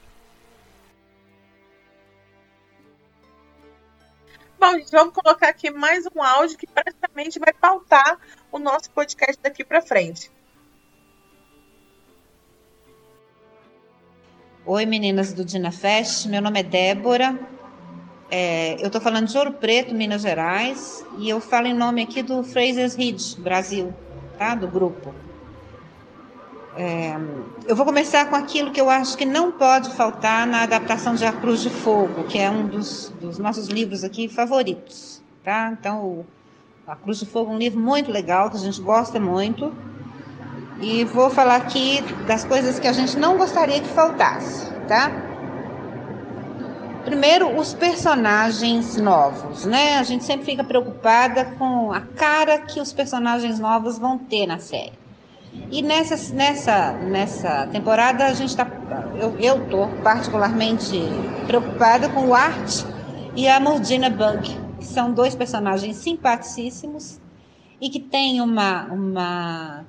Bom, 4.58 4.72
gente, 4.78 4.90
vamos 4.90 5.14
colocar 5.14 5.48
aqui 5.48 5.70
mais 5.70 6.04
um 6.14 6.22
áudio 6.22 6.56
que 6.56 6.66
praticamente 6.66 7.38
vai 7.38 7.52
pautar 7.52 8.18
o 8.50 8.58
nosso 8.58 8.90
podcast 8.90 9.38
daqui 9.42 9.64
para 9.64 9.82
frente. 9.82 10.30
Oi, 14.66 14.86
meninas 14.86 15.32
do 15.34 15.44
Dina 15.44 15.70
Fest. 15.70 16.26
Meu 16.26 16.40
nome 16.40 16.60
é 16.60 16.62
Débora. 16.62 17.38
É, 18.30 18.80
eu 18.82 18.86
estou 18.86 19.00
falando 19.00 19.28
de 19.28 19.36
Ouro 19.36 19.52
Preto, 19.52 19.94
Minas 19.94 20.22
Gerais, 20.22 21.04
e 21.18 21.28
eu 21.28 21.40
falo 21.40 21.66
em 21.66 21.74
nome 21.74 22.02
aqui 22.02 22.22
do 22.22 22.42
Fraser's 22.42 22.94
Ridge, 22.94 23.38
Brasil, 23.38 23.94
tá? 24.38 24.54
Do 24.54 24.66
grupo. 24.66 25.14
É, 26.76 27.14
eu 27.68 27.76
vou 27.76 27.86
começar 27.86 28.28
com 28.28 28.34
aquilo 28.34 28.72
que 28.72 28.80
eu 28.80 28.90
acho 28.90 29.16
que 29.16 29.24
não 29.24 29.52
pode 29.52 29.90
faltar 29.90 30.44
na 30.44 30.62
adaptação 30.62 31.14
de 31.14 31.24
A 31.24 31.32
Cruz 31.32 31.60
de 31.60 31.70
Fogo, 31.70 32.24
que 32.24 32.36
é 32.36 32.50
um 32.50 32.66
dos, 32.66 33.12
dos 33.20 33.38
nossos 33.38 33.68
livros 33.68 34.02
aqui 34.02 34.28
favoritos, 34.28 35.22
tá? 35.44 35.70
Então, 35.78 36.26
A 36.84 36.96
Cruz 36.96 37.20
de 37.20 37.26
Fogo 37.26 37.52
é 37.52 37.54
um 37.54 37.58
livro 37.58 37.78
muito 37.78 38.10
legal, 38.10 38.50
que 38.50 38.56
a 38.56 38.60
gente 38.60 38.80
gosta 38.80 39.20
muito. 39.20 39.72
E 40.80 41.04
vou 41.04 41.30
falar 41.30 41.56
aqui 41.56 42.02
das 42.26 42.44
coisas 42.44 42.80
que 42.80 42.88
a 42.88 42.92
gente 42.92 43.16
não 43.16 43.36
gostaria 43.38 43.80
que 43.80 43.88
faltasse, 43.88 44.68
tá? 44.88 45.12
Primeiro, 47.04 47.56
os 47.56 47.72
personagens 47.72 48.96
novos, 48.96 49.64
né? 49.64 49.98
A 49.98 50.02
gente 50.02 50.24
sempre 50.24 50.44
fica 50.44 50.64
preocupada 50.64 51.44
com 51.56 51.92
a 51.92 52.00
cara 52.00 52.58
que 52.58 52.80
os 52.80 52.92
personagens 52.92 53.60
novos 53.60 53.96
vão 53.96 54.18
ter 54.18 54.46
na 54.46 54.58
série. 54.58 55.03
E 55.70 55.82
nessa, 55.82 56.34
nessa, 56.34 56.92
nessa 56.92 57.66
temporada 57.68 58.26
a 58.26 58.34
gente 58.34 58.50
está. 58.50 58.66
Eu, 59.16 59.36
eu 59.38 59.68
tô 59.68 59.88
particularmente 60.02 61.00
preocupada 61.46 62.08
com 62.08 62.28
o 62.28 62.34
Art 62.34 62.84
e 63.34 63.48
a 63.48 63.58
Mordina 63.58 64.10
Bug, 64.10 64.56
que 64.78 64.84
são 64.84 65.12
dois 65.12 65.34
personagens 65.34 65.96
simpaticíssimos 65.96 67.20
e 67.80 67.88
que 67.88 67.98
têm 67.98 68.40
uma, 68.40 68.84
uma, 68.84 69.84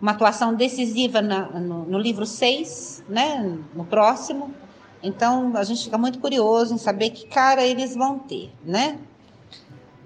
uma 0.00 0.12
atuação 0.12 0.54
decisiva 0.54 1.20
na, 1.20 1.46
no, 1.58 1.84
no 1.84 1.98
livro 1.98 2.24
6, 2.24 3.04
né, 3.08 3.58
no 3.74 3.84
próximo. 3.84 4.54
Então 5.02 5.52
a 5.56 5.64
gente 5.64 5.84
fica 5.84 5.98
muito 5.98 6.18
curioso 6.18 6.74
em 6.74 6.78
saber 6.78 7.10
que 7.10 7.26
cara 7.26 7.62
eles 7.62 7.94
vão 7.94 8.18
ter, 8.18 8.52
né? 8.64 8.98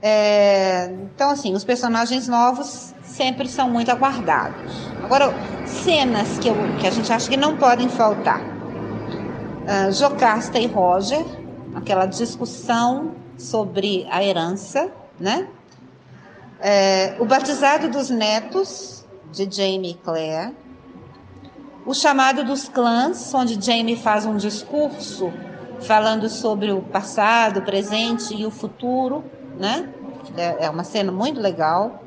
É, 0.01 0.92
então, 1.12 1.31
assim, 1.31 1.55
os 1.55 1.64
personagens 1.64 2.29
novos 2.29 2.94
sempre 3.18 3.48
são 3.48 3.68
muito 3.68 3.90
aguardados. 3.90 4.88
Agora, 5.02 5.35
cenas 5.66 6.38
que, 6.38 6.48
eu, 6.48 6.54
que 6.78 6.87
a 6.87 6.90
gente 6.90 7.12
acha 7.12 7.28
que 7.28 7.37
não 7.37 7.57
podem 7.57 7.88
faltar. 7.88 8.40
Uh, 8.40 9.92
Jocasta 9.92 10.59
e 10.59 10.66
Roger, 10.68 11.24
aquela 11.74 12.07
discussão 12.07 13.16
sobre 13.37 14.07
a 14.09 14.22
herança, 14.22 14.90
né? 15.18 15.48
É, 16.61 17.16
o 17.18 17.24
batizado 17.24 17.88
dos 17.88 18.09
netos, 18.09 19.04
de 19.33 19.48
Jamie 19.50 19.90
e 19.90 19.94
Claire. 19.94 20.54
O 21.85 21.94
chamado 21.94 22.44
dos 22.44 22.68
clãs, 22.68 23.35
onde 23.35 23.61
Jamie 23.61 23.96
faz 23.96 24.26
um 24.26 24.37
discurso 24.37 25.33
falando 25.81 26.28
sobre 26.28 26.70
o 26.72 26.83
passado, 26.83 27.59
o 27.59 27.62
presente 27.62 28.35
e 28.35 28.46
o 28.46 28.50
futuro, 28.50 29.24
né? 29.59 29.88
É, 30.37 30.66
é 30.66 30.70
uma 30.70 30.85
cena 30.85 31.11
muito 31.11 31.40
legal. 31.40 32.02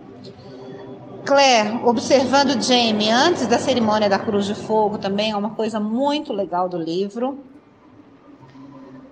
Claire 1.25 1.79
observando 1.85 2.61
Jamie 2.61 3.09
antes 3.09 3.47
da 3.47 3.59
cerimônia 3.59 4.09
da 4.09 4.19
Cruz 4.19 4.45
de 4.45 4.55
Fogo 4.55 4.97
também 4.97 5.31
é 5.31 5.35
uma 5.35 5.51
coisa 5.51 5.79
muito 5.79 6.33
legal 6.33 6.67
do 6.67 6.77
livro. 6.77 7.39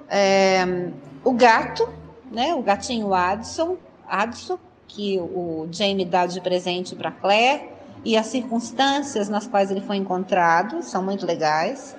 É, 0.10 0.92
o 1.24 1.34
gato, 1.34 1.88
né, 2.32 2.54
o 2.54 2.62
gatinho 2.62 3.14
Addison, 3.14 3.78
Addison, 4.08 4.58
que 4.88 5.20
o 5.20 5.68
Jamie 5.72 6.06
dá 6.06 6.26
de 6.26 6.42
presente 6.42 6.96
para 6.96 7.12
Claire, 7.12 7.70
e 8.04 8.18
as 8.18 8.28
circunstâncias 8.28 9.30
nas 9.30 9.46
quais 9.46 9.70
ele 9.70 9.82
foi 9.82 9.98
encontrado 9.98 10.82
são 10.82 11.04
muito 11.04 11.26
legais. 11.26 11.96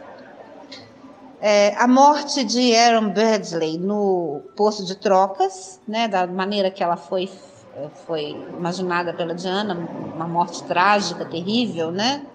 É, 1.41 1.75
a 1.77 1.87
morte 1.87 2.45
de 2.45 2.75
Aaron 2.75 3.11
Birdley 3.11 3.79
no 3.79 4.43
posto 4.57 4.85
de 4.85 4.97
trocas, 4.97 5.81
né, 5.87 6.09
da 6.09 6.27
maneira 6.27 6.71
que 6.71 6.83
ela 6.83 6.97
foi 6.97 7.31
foi 8.07 8.31
imaginada 8.57 9.13
pela 9.13 9.35
Diana, 9.35 9.75
uma 10.15 10.27
morte 10.27 10.63
trágica, 10.65 11.25
terrível, 11.25 11.91
né? 11.91 12.27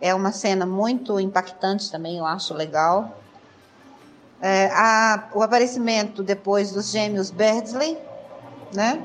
É 0.00 0.14
uma 0.14 0.32
cena 0.32 0.66
muito 0.66 1.18
impactante 1.18 1.90
também, 1.90 2.18
eu 2.18 2.26
acho 2.26 2.52
legal. 2.52 3.16
É, 4.40 4.66
a, 4.72 5.28
o 5.34 5.42
aparecimento 5.42 6.22
depois 6.22 6.72
dos 6.72 6.90
gêmeos 6.90 7.30
Beardsley, 7.30 7.96
né? 8.74 9.02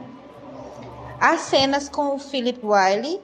As 1.20 1.42
cenas 1.42 1.88
com 1.88 2.16
o 2.16 2.20
Philip 2.20 2.60
Wiley, 2.66 3.22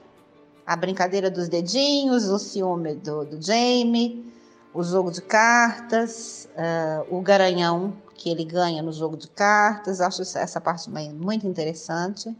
a 0.66 0.76
brincadeira 0.76 1.30
dos 1.30 1.48
dedinhos, 1.48 2.28
o 2.28 2.38
ciúme 2.38 2.94
do, 2.94 3.24
do 3.24 3.42
Jamie, 3.42 4.32
o 4.72 4.82
jogo 4.82 5.10
de 5.10 5.22
cartas, 5.22 6.48
uh, 6.56 7.16
o 7.16 7.20
garanhão 7.20 7.94
que 8.16 8.30
ele 8.30 8.44
ganha 8.44 8.82
no 8.82 8.92
jogo 8.92 9.16
de 9.16 9.28
cartas, 9.28 10.00
acho 10.00 10.22
essa 10.22 10.60
parte 10.60 10.90
muito 10.90 11.46
interessante. 11.46 12.34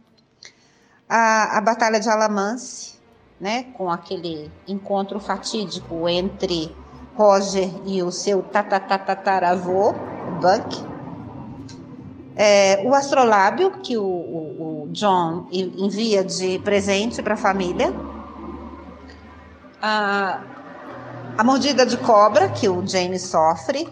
A, 1.07 1.57
a 1.57 1.61
Batalha 1.61 1.99
de 1.99 2.09
Alamance, 2.09 2.99
né, 3.39 3.63
com 3.77 3.89
aquele 3.89 4.51
encontro 4.67 5.19
fatídico 5.19 6.09
entre 6.09 6.75
Roger 7.15 7.69
e 7.85 8.03
o 8.03 8.11
seu 8.11 8.43
tatatataravô, 8.43 9.93
Buck. 10.41 10.85
É, 12.35 12.83
o 12.85 12.93
astrolábio, 12.93 13.71
que 13.81 13.97
o, 13.97 14.03
o, 14.03 14.83
o, 14.83 14.87
John 14.91 15.47
envia 15.51 16.23
de 16.23 16.59
presente 16.59 17.23
para 17.23 17.33
a 17.33 17.37
família. 17.37 17.91
A, 19.81 20.41
mordida 21.43 21.85
de 21.85 21.97
cobra, 21.97 22.49
que 22.49 22.69
o 22.69 22.85
James 22.85 23.23
sofre 23.23 23.87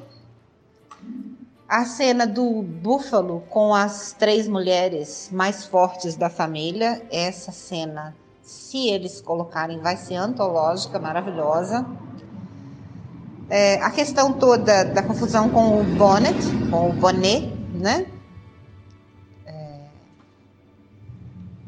a 1.68 1.84
cena 1.84 2.28
do 2.28 2.62
búfalo 2.62 3.44
com 3.50 3.74
as 3.74 4.12
três 4.12 4.48
mulheres 4.48 5.30
mais 5.32 5.66
fortes 5.66 6.16
da 6.16 6.30
família, 6.30 7.02
essa 7.12 7.52
cena, 7.52 8.16
se 8.42 8.88
eles 8.88 9.20
colocarem, 9.20 9.80
vai 9.80 9.98
ser 9.98 10.16
antológica, 10.16 11.00
maravilhosa. 11.00 11.86
É, 13.50 13.82
a 13.82 13.90
questão 13.90 14.34
toda 14.34 14.84
da 14.86 15.02
confusão 15.02 15.50
com 15.50 15.80
o 15.80 15.84
bonnet, 15.84 16.38
com 16.70 16.90
o 16.90 16.94
bonnet, 16.94 17.48
né? 17.74 18.06
É, 19.46 19.80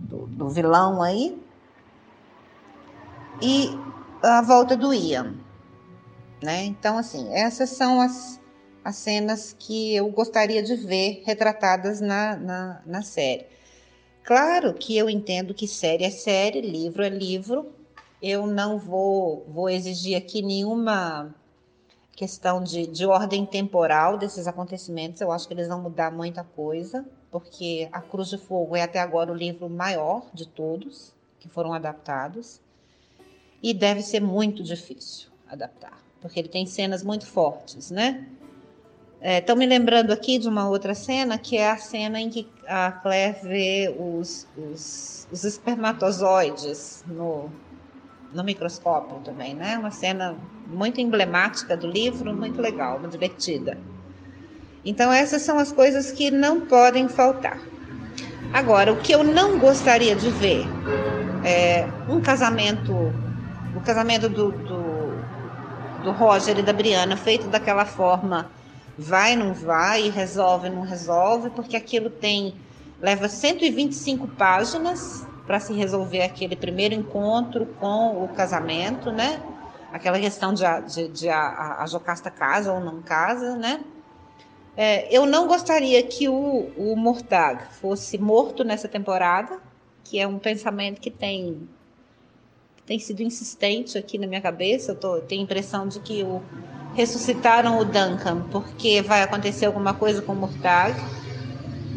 do, 0.01 0.27
do 0.27 0.49
vilão 0.49 1.01
aí. 1.01 1.41
E 3.41 3.69
a 4.21 4.41
volta 4.41 4.75
do 4.75 4.93
Ian, 4.93 5.35
né? 6.41 6.65
Então, 6.65 6.97
assim, 6.97 7.31
essas 7.33 7.69
são 7.69 8.01
as 8.01 8.39
as 8.87 8.95
cenas 8.95 9.53
que 9.59 9.93
eu 9.93 10.09
gostaria 10.09 10.63
de 10.63 10.73
ver 10.73 11.21
retratadas 11.25 11.99
na, 11.99 12.37
na, 12.37 12.81
na 12.85 13.01
série. 13.01 13.45
Claro 14.23 14.73
que 14.73 14.95
eu 14.95 15.09
entendo 15.09 15.53
que 15.53 15.67
série 15.67 16.05
é 16.05 16.09
série, 16.09 16.61
livro 16.61 17.03
é 17.03 17.09
livro. 17.09 17.69
Eu 18.21 18.47
não 18.47 18.79
vou, 18.79 19.45
vou 19.49 19.69
exigir 19.69 20.15
aqui 20.15 20.41
nenhuma 20.41 21.35
questão 22.13 22.63
de, 22.63 22.87
de 22.87 23.05
ordem 23.05 23.45
temporal 23.45 24.17
desses 24.17 24.47
acontecimentos. 24.47 25.19
Eu 25.19 25.33
acho 25.33 25.49
que 25.49 25.53
eles 25.53 25.67
vão 25.67 25.81
mudar 25.81 26.09
muita 26.09 26.45
coisa, 26.45 27.05
porque 27.29 27.89
A 27.91 27.99
Cruz 27.99 28.29
de 28.29 28.37
Fogo 28.37 28.73
é 28.73 28.83
até 28.83 29.01
agora 29.01 29.33
o 29.33 29.35
livro 29.35 29.69
maior 29.69 30.29
de 30.33 30.47
todos 30.47 31.13
que 31.41 31.49
foram 31.49 31.73
adaptados. 31.73 32.61
E 33.61 33.73
deve 33.73 34.01
ser 34.01 34.21
muito 34.21 34.63
difícil 34.63 35.29
adaptar, 35.45 36.01
porque 36.21 36.39
ele 36.39 36.47
tem 36.47 36.65
cenas 36.65 37.03
muito 37.03 37.25
fortes, 37.25 37.91
né? 37.91 38.25
Estão 39.21 39.55
é, 39.55 39.59
me 39.59 39.65
lembrando 39.65 40.11
aqui 40.11 40.37
de 40.37 40.47
uma 40.47 40.69
outra 40.69 40.93
cena, 40.93 41.37
que 41.39 41.57
é 41.57 41.71
a 41.71 41.77
cena 41.77 42.19
em 42.19 42.29
que 42.29 42.47
a 42.67 42.91
Claire 42.91 43.37
vê 43.41 43.95
os, 43.97 44.47
os, 44.55 45.27
os 45.31 45.43
espermatozoides 45.43 47.03
no, 47.07 47.49
no 48.31 48.43
microscópio 48.43 49.17
também, 49.23 49.55
né? 49.55 49.75
Uma 49.77 49.89
cena 49.89 50.35
muito 50.67 51.01
emblemática 51.01 51.75
do 51.75 51.87
livro, 51.87 52.35
muito 52.35 52.61
legal, 52.61 52.99
muito 52.99 53.13
divertida. 53.13 53.77
Então, 54.85 55.11
essas 55.11 55.41
são 55.41 55.57
as 55.57 55.71
coisas 55.71 56.11
que 56.11 56.29
não 56.29 56.61
podem 56.61 57.09
faltar. 57.09 57.59
Agora, 58.53 58.93
o 58.93 58.97
que 58.97 59.13
eu 59.13 59.23
não 59.23 59.57
gostaria 59.57 60.15
de 60.15 60.29
ver 60.29 60.63
é 61.43 61.87
um 62.07 62.21
casamento, 62.21 62.93
o 63.75 63.81
casamento 63.81 64.29
do, 64.29 64.51
do, 64.51 66.03
do 66.03 66.11
Roger 66.11 66.59
e 66.59 66.61
da 66.61 66.71
Briana 66.71 67.17
feito 67.17 67.47
daquela 67.47 67.83
forma 67.83 68.49
vai, 68.97 69.35
não 69.35 69.53
vai, 69.53 70.09
resolve, 70.09 70.69
não 70.69 70.81
resolve, 70.81 71.49
porque 71.51 71.75
aquilo 71.75 72.09
tem 72.09 72.55
leva 72.99 73.29
125 73.29 74.27
páginas 74.29 75.25
para 75.45 75.59
se 75.59 75.73
resolver 75.73 76.23
aquele 76.23 76.55
primeiro 76.55 76.95
encontro 76.95 77.65
com 77.79 78.23
o 78.23 78.27
casamento, 78.29 79.11
né? 79.11 79.41
aquela 79.91 80.19
questão 80.19 80.53
de, 80.53 80.65
a, 80.65 80.79
de, 80.79 81.07
de 81.09 81.29
a, 81.29 81.77
a 81.79 81.87
Jocasta 81.87 82.29
casa 82.29 82.71
ou 82.71 82.79
não 82.79 83.01
casa, 83.01 83.55
né? 83.55 83.83
É, 84.75 85.07
eu 85.15 85.25
não 85.25 85.47
gostaria 85.47 86.03
que 86.03 86.29
o, 86.29 86.71
o 86.77 86.95
Mortag 86.95 87.63
fosse 87.81 88.17
morto 88.17 88.63
nessa 88.63 88.87
temporada, 88.87 89.59
que 90.03 90.19
é 90.19 90.27
um 90.27 90.37
pensamento 90.37 91.01
que 91.01 91.09
tem 91.09 91.67
tem 92.87 92.97
sido 92.97 93.21
insistente 93.21 93.97
aqui 93.97 94.17
na 94.17 94.25
minha 94.25 94.41
cabeça. 94.41 94.93
Eu 94.93 94.95
tô, 94.95 95.19
tenho 95.19 95.41
a 95.41 95.43
impressão 95.43 95.87
de 95.87 95.99
que 95.99 96.23
o, 96.23 96.41
ressuscitaram 96.95 97.77
o 97.77 97.85
Duncan 97.85 98.47
porque 98.49 99.01
vai 99.01 99.21
acontecer 99.21 99.65
alguma 99.65 99.93
coisa 99.93 100.21
com 100.21 100.31
o 100.31 100.35
Mortag. 100.35 100.95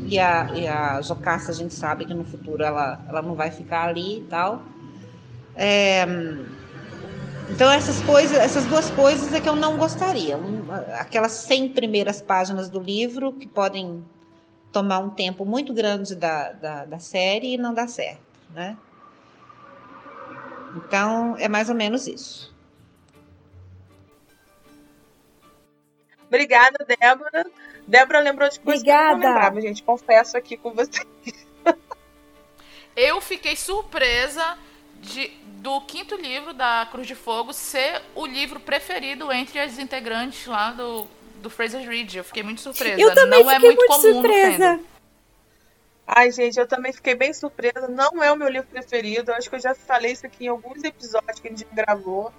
E 0.07 0.19
a, 0.19 0.51
e 0.53 0.67
a 0.67 1.01
Jocasta, 1.01 1.53
a 1.53 1.55
gente 1.55 1.73
sabe 1.73 2.05
que 2.05 2.13
no 2.13 2.25
futuro 2.25 2.65
ela, 2.65 3.01
ela 3.09 3.23
não 3.23 3.37
vai 3.37 3.53
ficar 3.53 3.89
ali 3.89 4.19
e 4.19 4.23
tal. 4.23 4.61
É, 5.55 6.05
então 7.49 7.71
essas 7.71 8.01
coisas, 8.03 8.37
essas 8.37 8.65
duas 8.67 8.91
coisas 8.91 9.33
é 9.33 9.41
que 9.41 9.49
eu 9.49 9.55
não 9.55 9.77
gostaria. 9.77 10.37
Um, 10.37 10.65
aquelas 10.99 11.33
100 11.33 11.69
primeiras 11.69 12.21
páginas 12.21 12.69
do 12.69 12.81
livro 12.81 13.33
que 13.33 13.47
podem 13.47 14.05
tomar 14.73 14.99
um 14.99 15.11
tempo 15.11 15.45
muito 15.45 15.73
grande 15.73 16.17
da, 16.17 16.51
da, 16.53 16.85
da 16.85 16.99
série 16.99 17.55
e 17.55 17.59
não 17.59 17.73
dar 17.73 17.89
certo, 17.89 18.21
né? 18.53 18.77
Então 20.77 21.37
é 21.39 21.49
mais 21.49 21.69
ou 21.69 21.75
menos 21.75 22.07
isso. 22.07 22.55
Obrigada, 26.29 26.87
Débora. 26.87 27.47
Débora 27.87 28.21
lembrou 28.21 28.49
de 28.49 28.61
coisas 28.61 28.85
que 28.85 28.89
eu 28.89 28.95
não 28.95 29.15
lembrava, 29.15 29.61
gente. 29.61 29.83
Confesso 29.83 30.37
aqui 30.37 30.57
com 30.57 30.73
vocês. 30.73 31.05
Eu 32.97 33.21
fiquei 33.21 33.57
surpresa 33.57 34.57
de, 35.01 35.29
do 35.59 35.81
quinto 35.83 36.15
livro 36.15 36.53
da 36.53 36.87
Cruz 36.91 37.07
de 37.07 37.15
Fogo 37.15 37.53
ser 37.53 38.03
o 38.15 38.27
livro 38.27 38.61
preferido 38.61 39.33
entre 39.33 39.59
as 39.59 39.79
integrantes 39.79 40.47
lá 40.47 40.71
do, 40.71 41.07
do 41.37 41.51
Fraser 41.51 41.89
Reed. 41.89 42.15
Eu 42.15 42.25
fiquei 42.25 42.43
muito 42.43 42.61
surpresa. 42.61 43.01
Eu 43.01 43.15
também 43.15 43.43
não 43.43 43.51
é 43.51 43.59
muito, 43.59 43.77
muito 43.77 43.87
comum 43.87 44.01
surpresa. 44.01 44.81
Ai, 46.13 46.31
gente, 46.33 46.59
eu 46.59 46.67
também 46.67 46.93
fiquei 46.93 47.15
bem 47.15 47.33
surpresa. 47.33 47.87
Não 47.87 48.23
é 48.23 48.33
o 48.33 48.37
meu 48.37 48.49
livro 48.49 48.69
preferido. 48.69 49.31
Eu 49.31 49.37
acho 49.37 49.49
que 49.49 49.57
eu 49.57 49.61
já 49.61 49.75
falei 49.75 50.13
isso 50.13 50.27
aqui 50.27 50.47
em 50.47 50.49
alguns 50.49 50.83
episódios 50.83 51.39
que 51.39 51.47
a 51.47 51.51
gente 51.51 51.65
gravou 51.73 52.33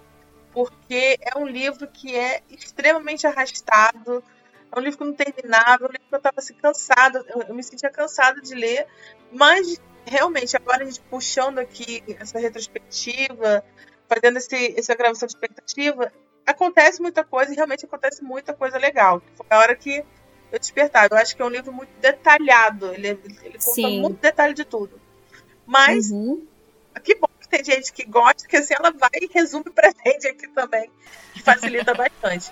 porque 0.54 1.18
é 1.22 1.38
um 1.38 1.46
livro 1.46 1.88
que 1.88 2.16
é 2.16 2.42
extremamente 2.50 3.26
arrastado, 3.26 4.24
é 4.72 4.80
um 4.80 4.82
livro 4.82 5.00
que 5.00 5.06
não 5.06 5.14
terminava, 5.14 5.86
é 5.86 5.88
um 5.88 5.92
livro 5.92 6.08
que 6.08 6.16
eu 6.16 6.18
estava 6.18 6.36
assim, 6.38 6.54
cansada, 6.54 7.26
eu, 7.48 7.56
me 7.56 7.64
sentia 7.64 7.90
cansada 7.90 8.42
de 8.42 8.54
ler, 8.54 8.86
mas 9.32 9.80
realmente, 10.06 10.56
agora 10.56 10.84
a 10.84 10.86
gente 10.86 11.02
puxando 11.02 11.60
aqui 11.60 12.04
essa 12.20 12.40
retrospectiva, 12.40 13.64
fazendo 14.08 14.38
esse, 14.38 14.76
essa 14.78 14.96
gravação 14.96 15.28
de 15.28 15.34
expectativa, 15.34 16.12
acontece 16.46 17.02
muita 17.02 17.24
coisa 17.24 17.52
e 17.52 17.56
realmente 17.56 17.86
acontece 17.86 18.24
muita 18.24 18.54
coisa 18.54 18.78
legal. 18.78 19.22
Foi 19.36 19.46
a 19.50 19.60
hora 19.60 19.76
que 19.76 20.04
eu 20.52 20.60
despertava. 20.60 21.16
Eu 21.16 21.18
acho 21.18 21.36
que 21.36 21.42
é 21.42 21.46
um 21.46 21.50
livro 21.50 21.72
muito 21.72 21.92
detalhado, 22.00 22.94
ele, 22.94 23.20
ele 23.44 23.60
conta 23.64 23.90
muito 23.90 24.22
detalhe 24.22 24.54
de 24.54 24.66
tudo. 24.66 25.00
Mas, 25.66 26.12
uhum. 26.12 26.46
que 27.04 27.16
bom 27.16 27.28
tem 27.52 27.64
gente 27.64 27.92
que 27.92 28.06
gosta, 28.06 28.48
que 28.48 28.56
assim 28.56 28.74
ela 28.74 28.92
vai 28.92 29.10
e 29.22 29.30
resume 29.32 29.66
pra 29.66 29.92
gente 30.06 30.28
aqui 30.28 30.48
também, 30.48 30.90
que 31.34 31.44
facilita 31.44 31.94
bastante. 31.94 32.50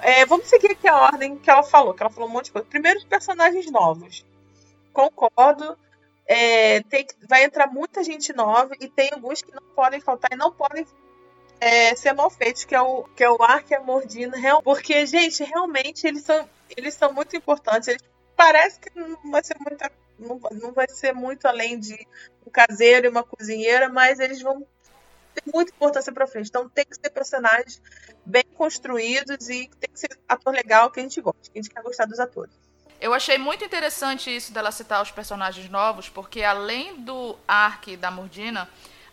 É, 0.00 0.24
vamos 0.26 0.46
seguir 0.46 0.72
aqui 0.72 0.86
a 0.86 0.96
ordem 0.96 1.36
que 1.36 1.50
ela 1.50 1.62
falou, 1.62 1.94
que 1.94 2.02
ela 2.02 2.10
falou 2.10 2.28
um 2.28 2.32
monte 2.32 2.46
de 2.46 2.52
coisa. 2.52 2.68
Primeiro, 2.68 2.98
os 2.98 3.04
personagens 3.04 3.68
novos. 3.70 4.24
Concordo. 4.92 5.76
É, 6.26 6.82
tem, 6.82 7.06
vai 7.26 7.42
entrar 7.42 7.66
muita 7.66 8.04
gente 8.04 8.34
nova 8.34 8.74
e 8.78 8.86
tem 8.86 9.08
alguns 9.12 9.40
que 9.40 9.52
não 9.52 9.62
podem 9.74 9.98
faltar 9.98 10.30
e 10.30 10.36
não 10.36 10.52
podem 10.52 10.86
é, 11.60 11.94
feitos, 12.30 12.64
que 12.64 12.74
é 12.74 12.80
o, 12.80 13.04
que 13.04 13.24
é 13.24 13.30
o 13.30 13.42
Ark 13.42 13.72
e 13.72 13.76
a 13.76 13.80
Mordina. 13.80 14.36
Porque, 14.62 15.04
gente, 15.06 15.42
realmente 15.44 16.06
eles 16.06 16.22
são, 16.22 16.48
eles 16.76 16.94
são 16.94 17.12
muito 17.12 17.36
importantes. 17.36 17.88
Eles, 17.88 18.02
parece 18.36 18.78
que 18.78 18.90
não 18.98 19.30
vai 19.30 19.42
ser 19.42 19.56
muita 19.58 19.90
não, 20.18 20.40
não 20.52 20.72
vai 20.72 20.88
ser 20.88 21.14
muito 21.14 21.46
além 21.46 21.78
de 21.78 22.06
um 22.46 22.50
caseiro 22.50 23.06
e 23.06 23.10
uma 23.10 23.22
cozinheira, 23.22 23.88
mas 23.88 24.18
eles 24.18 24.42
vão 24.42 24.66
ter 25.34 25.42
muita 25.52 25.70
importância 25.70 26.12
para 26.12 26.26
frente. 26.26 26.48
Então 26.48 26.68
tem 26.68 26.84
que 26.84 26.96
ser 26.96 27.10
personagens 27.10 27.80
bem 28.26 28.44
construídos 28.54 29.48
e 29.48 29.70
tem 29.80 29.90
que 29.92 30.00
ser 30.00 30.18
ator 30.28 30.52
legal 30.52 30.90
que 30.90 31.00
a 31.00 31.02
gente 31.02 31.20
gosta, 31.20 31.50
que 31.50 31.58
a 31.58 31.62
gente 31.62 31.72
quer 31.72 31.82
gostar 31.82 32.06
dos 32.06 32.18
atores. 32.18 32.52
Eu 33.00 33.14
achei 33.14 33.38
muito 33.38 33.64
interessante 33.64 34.34
isso 34.34 34.52
dela 34.52 34.72
citar 34.72 35.00
os 35.00 35.12
personagens 35.12 35.70
novos, 35.70 36.08
porque 36.08 36.42
além 36.42 37.00
do 37.00 37.38
Ark 37.46 37.96
da 37.96 38.10
Mordina, 38.10 38.68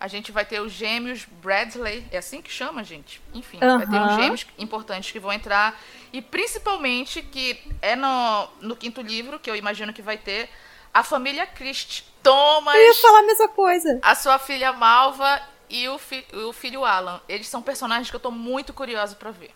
a 0.05 0.07
gente 0.07 0.31
vai 0.31 0.45
ter 0.45 0.61
os 0.61 0.71
gêmeos 0.71 1.25
Bradley, 1.41 2.05
é 2.11 2.19
assim 2.19 2.39
que 2.39 2.51
chama, 2.51 2.83
gente? 2.83 3.19
Enfim, 3.33 3.57
uhum. 3.59 3.79
vai 3.79 3.87
ter 3.87 3.99
uns 3.99 4.15
gêmeos 4.15 4.45
importantes 4.55 5.11
que 5.11 5.19
vão 5.19 5.33
entrar. 5.33 5.81
E 6.13 6.21
principalmente, 6.21 7.23
que 7.23 7.59
é 7.81 7.95
no, 7.95 8.47
no 8.61 8.75
quinto 8.75 9.01
livro, 9.01 9.39
que 9.39 9.49
eu 9.49 9.55
imagino 9.55 9.91
que 9.91 10.03
vai 10.03 10.15
ter, 10.15 10.47
a 10.93 11.03
família 11.03 11.47
Christ. 11.47 12.03
Thomas. 12.21 12.75
Eu 12.75 12.81
ia 12.81 12.93
falar 12.93 13.19
a 13.19 13.23
mesma 13.23 13.47
coisa. 13.47 13.99
A 14.03 14.13
sua 14.13 14.37
filha 14.37 14.71
Malva 14.73 15.41
e 15.67 15.89
o, 15.89 15.97
fi 15.97 16.23
o 16.47 16.53
filho 16.53 16.85
Alan. 16.85 17.19
Eles 17.27 17.47
são 17.47 17.63
personagens 17.63 18.07
que 18.07 18.15
eu 18.15 18.19
tô 18.19 18.29
muito 18.29 18.73
curiosa 18.73 19.15
para 19.15 19.31
ver. 19.31 19.49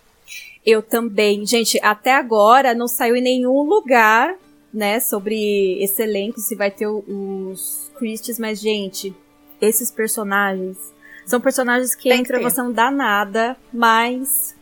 Eu 0.65 0.81
também. 0.81 1.45
Gente, 1.45 1.79
até 1.83 2.15
agora 2.15 2.73
não 2.73 2.87
saiu 2.87 3.15
em 3.15 3.21
nenhum 3.21 3.61
lugar, 3.61 4.35
né, 4.73 4.99
sobre 4.99 5.77
esse 5.79 6.01
elenco, 6.01 6.39
se 6.39 6.55
vai 6.55 6.71
ter 6.71 6.87
os 6.87 7.91
Christies, 7.99 8.39
mas, 8.39 8.59
gente, 8.59 9.15
esses 9.61 9.91
personagens 9.91 10.77
são 11.25 11.39
personagens 11.39 11.93
que 11.93 12.09
Tem 12.09 12.21
entram, 12.21 12.41
você 12.41 12.61
não 12.61 12.71
dá 12.71 12.89
nada, 12.89 13.55
mas. 13.71 14.55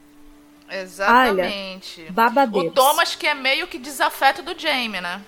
Exatamente. 0.69 2.01
Olha, 2.01 2.11
babadeiros. 2.11 2.71
O 2.71 2.73
Thomas, 2.73 3.15
que 3.15 3.25
é 3.25 3.33
meio 3.33 3.67
que 3.67 3.77
desafeto 3.77 4.43
do 4.43 4.57
Jamie, 4.57 4.99
né? 4.99 5.23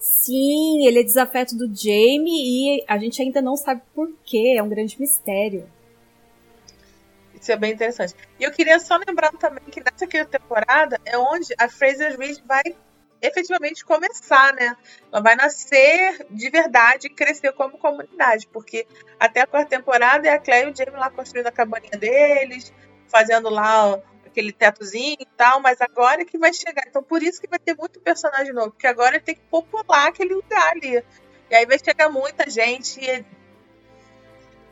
Sim, 0.00 0.84
ele 0.84 0.98
é 0.98 1.02
desafeto 1.04 1.56
do 1.56 1.66
Jamie 1.66 2.80
e 2.80 2.84
a 2.88 2.98
gente 2.98 3.22
ainda 3.22 3.40
não 3.40 3.56
sabe 3.56 3.82
por 3.94 4.10
quê, 4.24 4.56
é 4.58 4.62
um 4.62 4.68
grande 4.68 5.00
mistério. 5.00 5.70
Isso 7.40 7.52
é 7.52 7.56
bem 7.56 7.72
interessante. 7.72 8.14
E 8.38 8.42
eu 8.42 8.50
queria 8.50 8.80
só 8.80 8.96
lembrar 8.96 9.30
também 9.32 9.62
que 9.70 9.80
nessa 9.80 10.06
quinta 10.06 10.24
temporada 10.24 11.00
é 11.04 11.16
onde 11.16 11.54
a 11.56 11.68
Fraser 11.68 12.18
Reed 12.18 12.38
vai 12.46 12.62
efetivamente 13.22 13.84
começar, 13.84 14.52
né? 14.52 14.76
Ela 15.10 15.22
vai 15.22 15.36
nascer 15.36 16.26
de 16.28 16.50
verdade 16.50 17.06
e 17.06 17.10
crescer 17.10 17.52
como 17.52 17.78
comunidade, 17.78 18.48
porque 18.48 18.86
até 19.18 19.40
a 19.40 19.46
quarta 19.46 19.70
temporada 19.70 20.26
é 20.26 20.32
a 20.32 20.38
Claire 20.40 20.68
e 20.68 20.72
o 20.72 20.76
Jamie 20.76 20.98
lá 20.98 21.08
construindo 21.08 21.46
a 21.46 21.52
cabaninha 21.52 21.96
deles, 21.96 22.72
fazendo 23.06 23.48
lá 23.48 24.02
aquele 24.26 24.50
tetozinho 24.52 25.18
e 25.20 25.26
tal, 25.36 25.60
mas 25.60 25.80
agora 25.80 26.22
é 26.22 26.24
que 26.24 26.36
vai 26.36 26.52
chegar. 26.52 26.82
Então 26.88 27.02
por 27.02 27.22
isso 27.22 27.40
que 27.40 27.46
vai 27.46 27.60
ter 27.60 27.76
muito 27.76 28.00
personagem 28.00 28.52
novo, 28.52 28.72
porque 28.72 28.88
agora 28.88 29.20
tem 29.20 29.36
que 29.36 29.42
popular 29.42 30.08
aquele 30.08 30.34
lugar 30.34 30.72
ali. 30.72 31.02
E 31.48 31.54
aí 31.54 31.64
vai 31.64 31.78
chegar 31.78 32.08
muita 32.08 32.50
gente 32.50 32.98
e, 32.98 33.24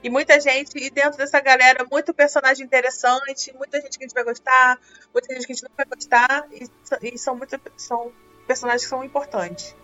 e 0.03 0.11
muita 0.11 0.41
gente, 0.41 0.77
e 0.77 0.91
dentro 0.91 1.19
dessa 1.19 1.39
galera, 1.41 1.87
muito 1.89 2.13
personagem 2.13 2.65
interessante, 2.65 3.55
muita 3.55 3.81
gente 3.81 3.99
que 3.99 4.05
a 4.05 4.09
gente 4.09 4.15
vai 4.15 4.25
gostar, 4.25 4.81
muita 5.13 5.35
gente 5.35 5.47
que 5.47 5.53
a 5.53 5.55
gente 5.55 5.65
não 5.65 5.77
vai 5.77 5.87
gostar, 5.87 6.49
e, 6.51 7.15
e 7.15 7.19
são, 7.19 7.37
muito, 7.37 7.61
são 7.77 8.11
personagens 8.51 8.83
que 8.83 8.89
são 8.89 9.05
importantes. 9.05 9.77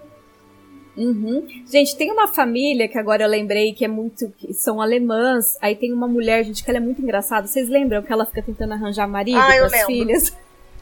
Uhum. 0.97 1.47
Gente, 1.71 1.97
tem 1.97 2.11
uma 2.11 2.27
família 2.27 2.89
que 2.89 2.99
agora 2.99 3.23
eu 3.23 3.29
lembrei 3.29 3.73
que 3.73 3.85
é 3.85 3.89
muito. 3.89 4.29
Que 4.37 4.53
são 4.53 4.81
alemãs. 4.81 5.57
Aí 5.63 5.77
tem 5.77 5.93
uma 5.93 6.09
mulher, 6.09 6.43
gente, 6.43 6.65
que 6.65 6.71
ela 6.71 6.79
é 6.79 6.81
muito 6.81 7.01
engraçada. 7.01 7.47
Vocês 7.47 7.69
lembram 7.69 8.03
que 8.03 8.13
ela 8.13 8.27
fica 8.27 8.43
tentando 8.43 8.73
arranjar 8.73 9.07
marido 9.07 9.39
ah, 9.39 9.47
para 9.47 9.67
as 9.67 9.85
filhas? 9.85 10.31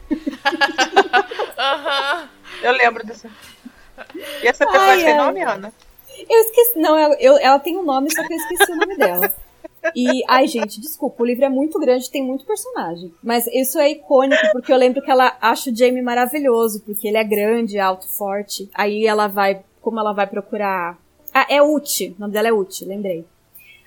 uhum. 0.09 0.17
Eu 2.63 2.71
lembro 2.71 3.05
dessa. 3.05 3.29
E 4.41 4.47
essa 4.47 4.65
pessoa 4.65 4.83
Ai, 4.83 5.03
tem 5.03 5.17
nome, 5.17 5.43
Ana? 5.43 5.71
Eu 6.27 6.39
esqueci. 6.39 6.79
Não, 6.79 6.97
eu, 6.97 7.13
eu, 7.19 7.37
ela 7.37 7.59
tem 7.59 7.77
um 7.77 7.83
nome, 7.83 8.11
só 8.11 8.25
que 8.25 8.33
eu 8.33 8.37
esqueci 8.37 8.71
o 8.71 8.77
nome 8.77 8.97
dela. 8.97 9.31
E, 9.93 10.23
ai, 10.27 10.47
gente, 10.47 10.79
desculpa, 10.79 11.21
o 11.21 11.25
livro 11.25 11.45
é 11.45 11.49
muito 11.49 11.79
grande, 11.79 12.09
tem 12.09 12.23
muito 12.23 12.45
personagem. 12.45 13.13
Mas 13.21 13.45
isso 13.47 13.77
é 13.77 13.91
icônico, 13.91 14.41
porque 14.51 14.71
eu 14.71 14.77
lembro 14.77 15.01
que 15.01 15.11
ela 15.11 15.37
acha 15.41 15.69
o 15.69 15.75
Jamie 15.75 16.01
maravilhoso, 16.01 16.81
porque 16.81 17.07
ele 17.07 17.17
é 17.17 17.23
grande, 17.23 17.77
alto, 17.77 18.07
forte. 18.07 18.69
Aí 18.73 19.05
ela 19.05 19.27
vai 19.27 19.61
como 19.85 19.99
ela 19.99 20.13
vai 20.13 20.25
procurar. 20.25 20.97
Ah, 21.31 21.45
é 21.47 21.61
Uti, 21.61 22.15
o 22.17 22.21
nome 22.21 22.33
dela 22.33 22.47
é 22.47 22.51
Uti, 22.51 22.83
lembrei. 22.83 23.23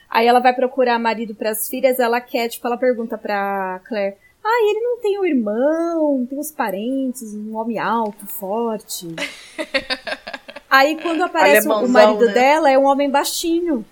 Aí 0.08 0.28
ela 0.28 0.38
vai 0.38 0.54
procurar 0.54 0.96
marido 0.98 1.34
para 1.34 1.50
as 1.50 1.68
filhas, 1.68 1.98
ela 1.98 2.20
quer, 2.20 2.48
tipo, 2.48 2.64
ela 2.66 2.76
pergunta 2.76 3.18
pra 3.18 3.80
Claire: 3.84 4.16
Ah, 4.42 4.70
ele 4.70 4.80
não 4.80 5.00
tem 5.00 5.18
um 5.18 5.24
irmão, 5.24 6.24
tem 6.30 6.38
os 6.38 6.52
parentes, 6.52 7.34
um 7.34 7.56
homem 7.56 7.78
alto, 7.78 8.26
forte. 8.26 9.08
Aí 10.70 11.00
quando 11.02 11.22
aparece 11.22 11.66
o 11.66 11.88
marido 11.88 12.26
né? 12.26 12.32
dela, 12.32 12.70
é 12.70 12.78
um 12.78 12.86
homem 12.86 13.10
baixinho. 13.10 13.84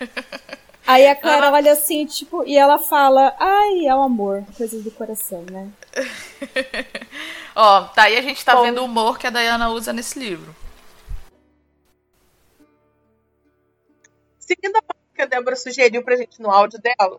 Aí 0.88 1.06
a 1.06 1.14
Clara 1.14 1.52
olha 1.52 1.72
assim, 1.72 2.06
tipo, 2.06 2.42
e 2.46 2.56
ela 2.56 2.78
fala, 2.78 3.36
ai, 3.38 3.86
é 3.86 3.94
o 3.94 4.00
amor, 4.00 4.42
coisas 4.56 4.82
do 4.82 4.90
coração, 4.90 5.42
né? 5.42 5.70
Ó, 7.54 7.84
tá 7.88 8.04
aí 8.04 8.16
a 8.16 8.22
gente 8.22 8.42
tá 8.42 8.54
Bom, 8.54 8.62
vendo 8.62 8.80
o 8.80 8.86
humor 8.86 9.18
que 9.18 9.26
a 9.26 9.30
Diana 9.30 9.68
usa 9.68 9.92
nesse 9.92 10.18
livro. 10.18 10.56
Seguindo 14.38 14.76
a 14.76 14.82
parte 14.82 15.02
que 15.14 15.20
a 15.20 15.26
Débora 15.26 15.56
sugeriu 15.56 16.02
pra 16.02 16.16
gente 16.16 16.40
no 16.40 16.50
áudio 16.50 16.80
dela, 16.80 17.18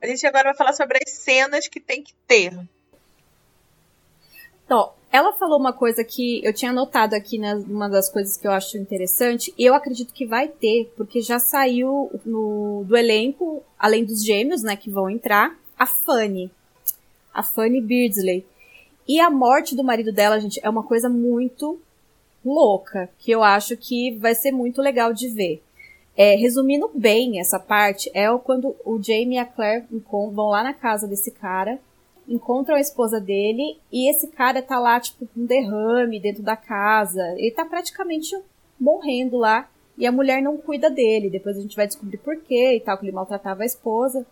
A 0.00 0.06
gente 0.06 0.26
agora 0.26 0.44
vai 0.44 0.54
falar 0.54 0.72
sobre 0.72 0.98
as 1.04 1.12
cenas 1.12 1.68
que 1.68 1.80
tem 1.80 2.02
que 2.02 2.14
ter. 2.26 2.58
Então, 4.68 4.90
ela 5.10 5.32
falou 5.32 5.58
uma 5.58 5.72
coisa 5.72 6.04
que 6.04 6.44
eu 6.44 6.52
tinha 6.52 6.74
notado 6.74 7.14
aqui, 7.14 7.38
né, 7.38 7.54
uma 7.66 7.88
das 7.88 8.10
coisas 8.10 8.36
que 8.36 8.46
eu 8.46 8.52
acho 8.52 8.76
interessante, 8.76 9.52
e 9.56 9.64
eu 9.64 9.72
acredito 9.72 10.12
que 10.12 10.26
vai 10.26 10.46
ter, 10.46 10.92
porque 10.94 11.22
já 11.22 11.38
saiu 11.38 12.10
no, 12.22 12.84
do 12.86 12.94
elenco, 12.94 13.62
além 13.78 14.04
dos 14.04 14.22
gêmeos, 14.22 14.62
né, 14.62 14.76
que 14.76 14.90
vão 14.90 15.08
entrar, 15.08 15.58
a 15.78 15.86
Fanny. 15.86 16.50
A 17.32 17.42
Fanny 17.42 17.80
Beardsley. 17.80 18.44
E 19.08 19.18
a 19.18 19.30
morte 19.30 19.74
do 19.74 19.82
marido 19.82 20.12
dela, 20.12 20.38
gente, 20.38 20.60
é 20.62 20.68
uma 20.68 20.82
coisa 20.82 21.08
muito 21.08 21.80
louca, 22.44 23.08
que 23.18 23.30
eu 23.30 23.42
acho 23.42 23.74
que 23.74 24.18
vai 24.18 24.34
ser 24.34 24.52
muito 24.52 24.82
legal 24.82 25.14
de 25.14 25.28
ver. 25.28 25.62
É, 26.14 26.34
resumindo 26.34 26.90
bem 26.94 27.40
essa 27.40 27.58
parte, 27.58 28.10
é 28.12 28.26
quando 28.36 28.76
o 28.84 29.02
Jamie 29.02 29.36
e 29.36 29.38
a 29.38 29.46
Claire 29.46 29.86
vão 29.90 30.50
lá 30.50 30.62
na 30.62 30.74
casa 30.74 31.08
desse 31.08 31.30
cara, 31.30 31.78
encontram 32.28 32.76
a 32.76 32.80
esposa 32.80 33.18
dele 33.18 33.78
e 33.90 34.10
esse 34.10 34.28
cara 34.28 34.62
tá 34.62 34.78
lá, 34.78 35.00
tipo, 35.00 35.26
com 35.26 35.40
um 35.40 35.46
derrame 35.46 36.20
dentro 36.20 36.42
da 36.42 36.56
casa. 36.56 37.22
Ele 37.36 37.50
tá 37.50 37.64
praticamente 37.64 38.36
morrendo 38.78 39.38
lá 39.38 39.68
e 39.96 40.06
a 40.06 40.12
mulher 40.12 40.42
não 40.42 40.58
cuida 40.58 40.90
dele. 40.90 41.30
Depois 41.30 41.56
a 41.56 41.60
gente 41.60 41.74
vai 41.74 41.86
descobrir 41.86 42.18
por 42.18 42.36
quê 42.36 42.76
e 42.76 42.80
tal, 42.80 42.98
que 42.98 43.04
ele 43.06 43.12
maltratava 43.12 43.62
a 43.62 43.66
esposa. 43.66 44.26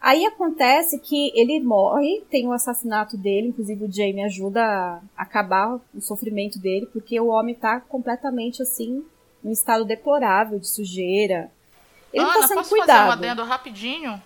Aí 0.00 0.24
acontece 0.26 0.98
que 0.98 1.32
ele 1.34 1.60
morre, 1.60 2.22
tem 2.30 2.46
o 2.46 2.52
assassinato 2.52 3.16
dele, 3.16 3.48
inclusive 3.48 3.84
o 3.84 3.90
Jamie 3.90 4.22
ajuda 4.22 4.62
a 4.62 5.00
acabar 5.16 5.80
o 5.94 6.00
sofrimento 6.00 6.58
dele, 6.58 6.86
porque 6.92 7.18
o 7.18 7.28
homem 7.28 7.54
tá 7.54 7.80
completamente 7.80 8.60
assim, 8.60 9.02
em 9.42 9.50
estado 9.50 9.82
deplorável 9.84 10.58
de 10.58 10.68
sujeira. 10.68 11.50
Ele 12.12 12.22
Ana, 12.22 12.34
não 12.34 12.40
tá 12.42 12.48
sendo 12.48 12.58
posso 12.58 12.68
cuidado. 12.68 12.88
fazer 12.88 13.08
um 13.08 13.12
adendo 13.12 13.44
rapidinho? 13.44 14.22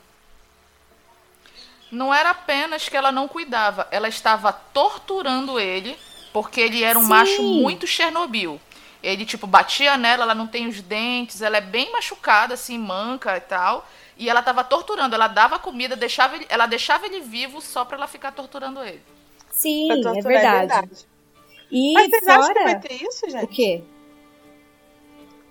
Não 1.90 2.12
era 2.12 2.30
apenas 2.30 2.88
que 2.88 2.96
ela 2.96 3.10
não 3.10 3.26
cuidava, 3.26 3.88
ela 3.90 4.08
estava 4.08 4.52
torturando 4.52 5.58
ele, 5.58 5.96
porque 6.32 6.60
ele 6.60 6.84
era 6.84 6.98
um 6.98 7.02
Sim. 7.02 7.08
macho 7.08 7.42
muito 7.42 7.86
Chernobyl. 7.86 8.60
Ele, 9.02 9.24
tipo, 9.24 9.46
batia 9.46 9.96
nela, 9.96 10.24
ela 10.24 10.34
não 10.34 10.46
tem 10.46 10.66
os 10.66 10.82
dentes, 10.82 11.40
ela 11.40 11.56
é 11.56 11.60
bem 11.60 11.90
machucada, 11.92 12.54
assim, 12.54 12.76
manca 12.76 13.36
e 13.36 13.40
tal. 13.40 13.88
E 14.16 14.28
ela 14.28 14.42
tava 14.42 14.64
torturando, 14.64 15.14
ela 15.14 15.28
dava 15.28 15.58
comida, 15.58 15.94
deixava 15.94 16.36
ele, 16.36 16.46
ela 16.48 16.66
deixava 16.66 17.06
ele 17.06 17.20
vivo 17.20 17.60
só 17.60 17.84
pra 17.84 17.96
ela 17.96 18.08
ficar 18.08 18.32
torturando 18.32 18.82
ele. 18.82 19.00
Sim, 19.52 19.90
é 19.90 20.02
torturar, 20.02 20.66
verdade. 20.66 21.06
E 21.70 21.92
Mas 21.94 22.10
vocês 22.10 22.26
acham 22.26 22.48
que 22.48 22.52
fora 22.54 22.64
vai 22.64 22.80
ter 22.80 22.94
isso, 22.94 23.30
gente? 23.30 23.44
o 23.44 23.48
quê? 23.48 23.82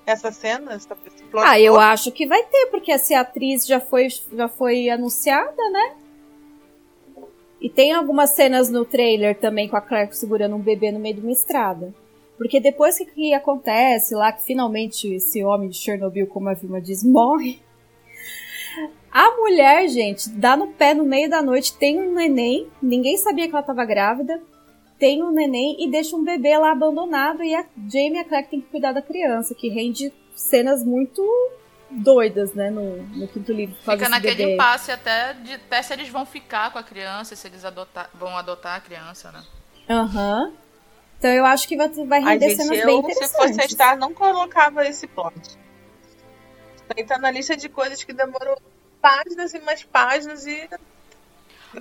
Essa 0.06 0.32
cena? 0.32 0.74
Essa, 0.74 0.98
Ah, 1.36 1.60
eu 1.60 1.80
acho 1.80 2.12
que 2.12 2.26
vai 2.26 2.44
ter, 2.44 2.68
porque 2.68 2.92
essa 2.92 3.20
atriz 3.20 3.66
já 3.66 3.80
foi, 3.80 4.08
já 4.32 4.48
foi 4.48 4.90
anunciada, 4.90 5.70
né? 5.72 5.96
E 7.60 7.70
tem 7.70 7.92
algumas 7.92 8.32
cenas 8.32 8.70
no 8.70 8.86
trailer 8.86 9.36
também 9.38 9.68
com 9.68 9.76
a 9.76 9.82
Claire 9.82 10.16
segurando 10.16 10.56
um 10.56 10.62
bebê 10.62 10.92
no 10.92 11.00
meio 11.00 11.16
de 11.16 11.22
uma 11.22 11.32
estrada. 11.32 11.94
Porque 12.38 12.60
depois 12.60 12.98
que, 12.98 13.06
que 13.06 13.34
acontece 13.34 14.14
lá, 14.14 14.32
que 14.32 14.44
finalmente 14.44 15.12
esse 15.12 15.44
homem 15.44 15.70
de 15.70 15.78
Chernobyl, 15.78 16.28
como 16.28 16.50
a 16.50 16.54
Vilma 16.54 16.80
diz, 16.80 17.04
morre. 17.04 17.60
A 19.12 19.36
mulher, 19.38 19.88
gente, 19.88 20.30
dá 20.30 20.56
no 20.56 20.68
pé 20.68 20.94
no 20.94 21.04
meio 21.04 21.28
da 21.28 21.42
noite, 21.42 21.76
tem 21.76 22.00
um 22.00 22.14
neném, 22.14 22.68
ninguém 22.80 23.18
sabia 23.18 23.48
que 23.48 23.52
ela 23.52 23.62
estava 23.62 23.84
grávida, 23.84 24.40
tem 25.00 25.24
um 25.24 25.32
neném 25.32 25.76
e 25.80 25.90
deixa 25.90 26.16
um 26.16 26.24
bebê 26.24 26.56
lá 26.58 26.72
abandonado 26.72 27.44
e 27.44 27.56
a 27.56 27.66
Jamie 27.92 28.16
e 28.16 28.20
a 28.20 28.26
Claire 28.26 28.48
tem 28.48 28.62
que 28.62 28.70
cuidar 28.70 28.92
da 28.92 29.02
criança, 29.02 29.56
que 29.56 29.70
rende 29.70 30.14
cenas 30.36 30.84
muito 30.84 31.24
doidas, 31.90 32.54
né, 32.54 32.70
no, 32.70 33.04
no 33.04 33.28
quinto 33.28 33.52
livro. 33.52 33.76
Fica 33.78 34.10
naquele 34.10 34.36
bebê. 34.36 34.54
impasse 34.54 34.92
até, 34.92 35.34
de, 35.34 35.54
até 35.54 35.82
se 35.82 35.94
eles 35.94 36.10
vão 36.10 36.26
ficar 36.26 36.72
com 36.72 36.80
a 36.80 36.84
criança, 36.84 37.36
se 37.36 37.48
eles 37.48 37.64
adotar, 37.64 38.10
vão 38.14 38.38
adotar 38.38 38.76
a 38.76 38.80
criança, 38.80 39.32
né? 39.32 39.44
Aham. 39.90 40.54
Então 41.18 41.32
eu 41.32 41.46
acho 41.46 41.68
que 41.68 41.76
vai, 41.76 41.90
vai 41.90 42.24
Ai, 42.24 42.34
render 42.34 42.50
gente, 42.50 42.64
cenas 42.64 42.86
bem 42.86 42.96
eu, 42.96 43.04
se 43.04 43.12
interessantes. 43.12 43.56
fosse 43.56 43.62
a 43.62 43.68
Star, 43.68 43.98
não 43.98 44.14
colocava 44.14 44.86
esse 44.88 45.08
plot. 45.08 45.36
Isso 45.40 45.58
aí 46.96 47.04
tá 47.04 47.18
na 47.18 47.32
lista 47.32 47.56
de 47.58 47.68
coisas 47.70 48.04
que 48.04 48.14
demorou 48.14 48.62
páginas 49.02 49.54
e 49.54 49.60
mais 49.60 49.84
páginas 49.84 50.46
e. 50.46 50.70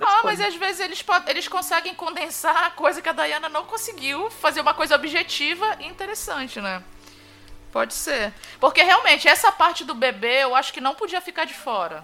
Ah, 0.01 0.21
mas 0.23 0.41
às 0.41 0.55
vezes 0.55 0.79
eles, 0.81 1.05
eles 1.27 1.47
conseguem 1.47 1.93
condensar 1.93 2.65
a 2.65 2.71
coisa 2.71 3.01
que 3.01 3.09
a 3.09 3.13
Diana 3.13 3.47
não 3.47 3.65
conseguiu, 3.65 4.29
fazer 4.29 4.61
uma 4.61 4.73
coisa 4.73 4.95
objetiva 4.95 5.77
e 5.79 5.87
interessante, 5.87 6.59
né? 6.59 6.83
Pode 7.77 7.93
ser. 7.93 8.33
Porque 8.59 8.81
realmente, 8.81 9.27
essa 9.27 9.51
parte 9.51 9.83
do 9.83 9.93
bebê 9.93 10.41
eu 10.41 10.55
acho 10.55 10.73
que 10.73 10.81
não 10.81 10.95
podia 10.95 11.21
ficar 11.21 11.45
de 11.45 11.53
fora. 11.53 12.03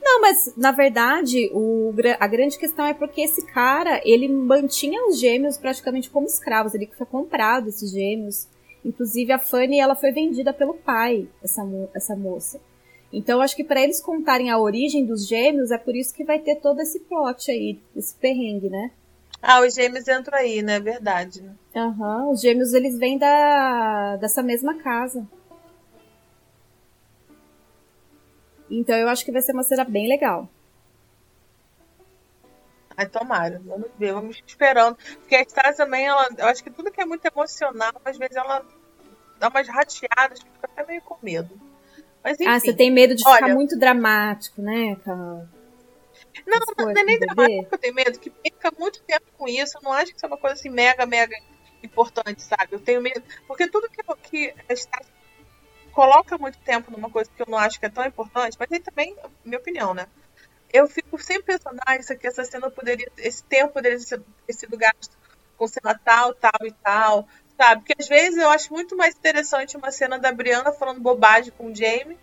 Não, 0.00 0.22
mas 0.22 0.54
na 0.56 0.72
verdade, 0.72 1.50
o, 1.52 1.92
a 2.18 2.26
grande 2.26 2.58
questão 2.58 2.86
é 2.86 2.94
porque 2.94 3.20
esse 3.20 3.44
cara, 3.48 4.00
ele 4.02 4.26
mantinha 4.26 5.06
os 5.06 5.20
gêmeos 5.20 5.58
praticamente 5.58 6.08
como 6.08 6.26
escravos. 6.26 6.72
Ele 6.72 6.90
foi 6.96 7.04
comprado, 7.04 7.68
esses 7.68 7.90
gêmeos. 7.90 8.48
Inclusive, 8.82 9.30
a 9.30 9.38
Fanny, 9.38 9.78
ela 9.78 9.94
foi 9.94 10.10
vendida 10.10 10.54
pelo 10.54 10.72
pai, 10.72 11.28
essa, 11.44 11.62
essa 11.94 12.16
moça. 12.16 12.58
Então, 13.12 13.42
acho 13.42 13.54
que 13.54 13.64
para 13.64 13.82
eles 13.82 14.00
contarem 14.00 14.48
a 14.48 14.58
origem 14.58 15.04
dos 15.04 15.28
gêmeos, 15.28 15.70
é 15.70 15.76
por 15.76 15.94
isso 15.94 16.14
que 16.14 16.24
vai 16.24 16.38
ter 16.38 16.56
todo 16.62 16.80
esse 16.80 17.00
plot 17.00 17.50
aí, 17.50 17.78
esse 17.94 18.14
perrengue, 18.14 18.70
né? 18.70 18.90
Ah, 19.40 19.60
os 19.60 19.74
gêmeos 19.74 20.06
entram 20.08 20.36
aí, 20.38 20.62
né? 20.62 20.80
Verdade. 20.80 21.42
né? 21.42 21.54
Aham, 21.76 22.30
os 22.30 22.40
gêmeos, 22.40 22.72
eles 22.74 22.98
vêm 22.98 23.16
da, 23.18 24.16
dessa 24.16 24.42
mesma 24.42 24.74
casa. 24.82 25.26
Então, 28.70 28.96
eu 28.96 29.08
acho 29.08 29.24
que 29.24 29.32
vai 29.32 29.40
ser 29.40 29.52
uma 29.52 29.62
cena 29.62 29.84
bem 29.84 30.08
legal. 30.08 30.48
Ai, 32.96 33.06
tomara. 33.06 33.60
Vamos 33.64 33.88
ver, 33.98 34.12
vamos 34.12 34.42
esperando. 34.46 34.96
Porque 35.20 35.36
a 35.36 35.44
Star 35.48 35.74
também, 35.74 36.06
ela, 36.06 36.28
eu 36.36 36.46
acho 36.46 36.62
que 36.62 36.70
tudo 36.70 36.90
que 36.90 37.00
é 37.00 37.06
muito 37.06 37.24
emocional, 37.24 37.92
às 38.04 38.18
vezes 38.18 38.36
ela 38.36 38.62
dá 39.38 39.48
umas 39.48 39.68
rateadas, 39.68 40.40
fica 40.40 40.58
até 40.64 40.84
meio 40.84 41.00
com 41.02 41.16
medo. 41.22 41.48
Mas 42.24 42.34
enfim. 42.40 42.50
Ah, 42.50 42.58
você 42.58 42.72
tem 42.74 42.90
medo 42.90 43.14
de 43.14 43.22
ficar 43.24 43.44
olha- 43.44 43.54
muito 43.54 43.78
dramático, 43.78 44.60
né? 44.60 44.96
Com 45.04 45.46
Não, 46.46 46.58
não, 46.58 46.84
não 46.86 46.90
é 46.90 47.04
nem 47.04 47.18
dramático 47.18 47.68
que 47.68 47.74
eu 47.74 47.78
tenho 47.78 47.94
medo, 47.94 48.18
que 48.18 48.30
perca 48.30 48.72
muito 48.78 49.02
tempo 49.02 49.26
com 49.36 49.48
isso. 49.48 49.76
Eu 49.78 49.82
não 49.82 49.92
acho 49.92 50.12
que 50.12 50.16
isso 50.16 50.26
é 50.26 50.28
uma 50.28 50.38
coisa 50.38 50.54
assim 50.54 50.70
mega, 50.70 51.04
mega 51.06 51.36
importante, 51.82 52.42
sabe? 52.42 52.68
Eu 52.72 52.80
tenho 52.80 53.00
medo. 53.00 53.22
Porque 53.46 53.68
tudo 53.68 53.88
que, 53.88 54.02
que 54.30 54.54
a 54.68 54.74
coloca 55.92 56.38
muito 56.38 56.58
tempo 56.58 56.92
numa 56.92 57.10
coisa 57.10 57.28
que 57.34 57.42
eu 57.42 57.46
não 57.48 57.58
acho 57.58 57.80
que 57.80 57.86
é 57.86 57.88
tão 57.88 58.04
importante, 58.04 58.56
mas 58.56 58.70
aí 58.70 58.78
também, 58.78 59.16
minha 59.44 59.58
opinião, 59.58 59.92
né? 59.92 60.06
Eu 60.72 60.86
fico 60.86 61.18
sempre 61.18 61.56
pensando, 61.56 61.80
ah, 61.84 61.96
isso 61.96 62.12
aqui, 62.12 62.24
essa 62.24 62.44
cena 62.44 62.70
poderia, 62.70 63.10
esse 63.16 63.42
tempo 63.42 63.72
poderia 63.72 63.98
ter 63.98 64.52
sido 64.52 64.76
gasto 64.76 65.16
com 65.56 65.66
cena 65.66 65.98
tal, 65.98 66.32
tal 66.34 66.60
e 66.64 66.70
tal, 66.70 67.26
sabe? 67.56 67.80
Porque 67.80 67.96
às 67.98 68.06
vezes 68.06 68.38
eu 68.38 68.48
acho 68.48 68.72
muito 68.72 68.96
mais 68.96 69.16
interessante 69.16 69.76
uma 69.76 69.90
cena 69.90 70.20
da 70.20 70.30
Brianna 70.30 70.70
falando 70.72 71.00
bobagem 71.00 71.52
com 71.58 71.66
o 71.66 71.74
Jamie 71.74 72.16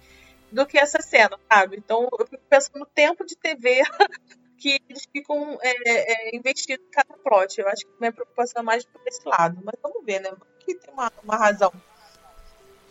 do 0.51 0.65
que 0.65 0.77
essa 0.77 1.01
cena, 1.01 1.37
sabe? 1.51 1.77
Então 1.77 2.07
eu 2.19 2.25
fico 2.27 2.43
pensando 2.49 2.79
no 2.79 2.85
tempo 2.85 3.25
de 3.25 3.35
TV 3.35 3.81
que 4.57 4.79
eles 4.89 5.07
ficam 5.11 5.57
é, 5.61 6.31
é, 6.31 6.35
investindo 6.35 6.79
em 6.81 6.91
cada 6.91 7.13
plot. 7.17 7.59
Eu 7.59 7.67
acho 7.67 7.85
que 7.85 7.91
minha 7.99 8.11
preocupação 8.11 8.61
é 8.61 8.65
mais 8.65 8.85
por 8.85 9.01
esse 9.05 9.21
lado. 9.27 9.57
Mas 9.63 9.75
vamos 9.81 10.03
ver, 10.05 10.19
né? 10.21 10.29
Aqui 10.29 10.75
tem 10.75 10.93
uma, 10.93 11.11
uma 11.23 11.35
razão. 11.35 11.71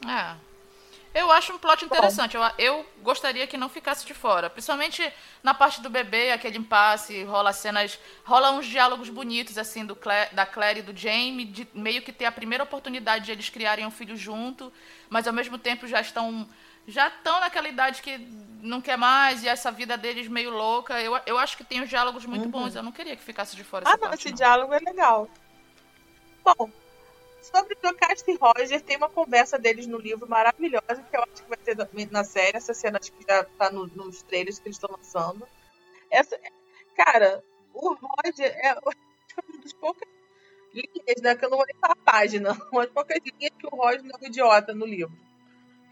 É. 0.06 0.36
Eu 1.14 1.30
acho 1.30 1.52
um 1.52 1.58
plot 1.58 1.84
interessante. 1.84 2.36
Eu, 2.36 2.42
eu 2.58 2.86
gostaria 3.00 3.46
que 3.46 3.56
não 3.56 3.68
ficasse 3.68 4.04
de 4.04 4.12
fora. 4.12 4.50
Principalmente 4.50 5.00
na 5.44 5.54
parte 5.54 5.80
do 5.80 5.88
bebê, 5.88 6.32
aquele 6.32 6.58
impasse, 6.58 7.22
rola 7.22 7.52
cenas. 7.52 8.00
Rola 8.24 8.50
uns 8.50 8.66
diálogos 8.66 9.08
bonitos, 9.08 9.56
assim, 9.56 9.86
do 9.86 9.94
Claire- 9.94 10.34
da 10.34 10.44
Claire 10.44 10.80
e 10.80 10.82
do 10.82 10.96
Jamie, 10.96 11.44
de 11.44 11.68
meio 11.72 12.02
que 12.02 12.12
ter 12.12 12.24
a 12.24 12.32
primeira 12.32 12.64
oportunidade 12.64 13.26
de 13.26 13.32
eles 13.32 13.48
criarem 13.48 13.86
um 13.86 13.92
filho 13.92 14.16
junto, 14.16 14.72
mas 15.08 15.28
ao 15.28 15.32
mesmo 15.32 15.56
tempo 15.56 15.86
já 15.86 16.00
estão. 16.00 16.48
Já 16.87 17.09
estão 17.09 17.40
naquela 17.40 17.68
idade 17.68 18.03
que 18.03 18.18
não 18.61 18.81
quer 18.81 18.97
mais, 18.97 19.42
e 19.42 19.49
essa 19.49 19.70
vida 19.70 19.97
deles 19.97 20.29
meio 20.29 20.51
louca. 20.51 21.01
Eu, 21.01 21.18
eu 21.27 21.38
acho 21.38 21.57
que 21.57 21.64
tem 21.64 21.83
uns 21.83 21.88
diálogos 21.88 22.25
muito 22.27 22.49
bons. 22.49 22.75
Eu 22.75 22.83
não 22.83 22.92
queria 22.92 23.16
que 23.16 23.22
ficasse 23.22 23.57
de 23.57 23.64
fora 23.64 23.85
Uhum. 23.85 23.91
Ah, 23.91 23.95
essa 23.95 24.01
não, 24.03 24.09
parte, 24.09 24.20
esse 24.20 24.30
não. 24.30 24.37
diálogo 24.37 24.72
é 24.74 24.78
legal. 24.78 25.28
Bom, 26.45 26.70
sobre 27.43 27.76
Jocasta 27.82 28.30
e 28.30 28.37
Roger, 28.37 28.80
tem 28.82 28.97
uma 28.97 29.09
conversa 29.09 29.59
deles 29.59 29.87
no 29.87 29.99
livro 29.99 30.28
maravilhosa, 30.28 31.03
que 31.11 31.16
eu 31.16 31.22
acho 31.22 31.43
que 31.43 31.49
vai 31.49 31.59
ter 31.59 31.76
na- 32.11 32.24
série. 32.24 32.57
Essa 32.57 32.74
cena 32.74 32.99
acho 33.01 33.12
que 33.12 33.24
já 33.26 33.45
tá 33.45 33.70
no- 33.70 33.87
nos 33.87 34.22
trailers 34.22 34.59
que 34.59 34.68
eles 34.68 34.76
estão 34.76 34.91
lançando. 34.95 35.47
Essa, 36.11 36.39
cara, 36.97 37.43
o 37.72 37.95
Roger 37.95 38.51
é 38.57 38.74
uma 38.85 39.62
das 39.62 39.72
poucas 39.72 40.09
linhas, 40.74 41.22
né? 41.22 41.35
Que 41.35 41.45
eu 41.45 41.51
não 41.51 41.57
vou 41.59 41.66
nem 41.66 41.76
falar 41.80 41.97
página, 41.97 42.51
umas 42.72 42.91
poucas 42.91 43.18
linhas 43.24 43.53
que 43.59 43.66
o 43.66 43.70
Roger 43.70 44.03
não 44.03 44.11
é 44.20 44.24
um 44.24 44.26
idiota 44.26 44.74
no 44.74 44.85
livro. 44.87 45.16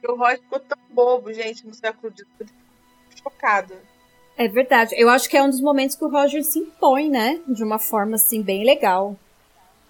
Porque 0.03 0.13
o 0.13 0.17
Roger 0.17 0.41
ficou 0.41 0.59
tão 0.59 0.79
bobo, 0.91 1.33
gente, 1.33 1.65
no 1.65 1.73
século 1.73 2.13
fico 2.13 2.53
chocada. 3.23 3.81
É 4.37 4.49
verdade. 4.49 4.95
Eu 4.99 5.09
acho 5.09 5.29
que 5.29 5.37
é 5.37 5.43
um 5.43 5.49
dos 5.49 5.61
momentos 5.61 5.95
que 5.95 6.05
o 6.05 6.09
Roger 6.09 6.43
se 6.43 6.59
impõe, 6.59 7.09
né? 7.09 7.41
De 7.47 7.63
uma 7.63 7.79
forma, 7.79 8.17
assim, 8.17 8.43
bem 8.43 8.65
legal. 8.65 9.17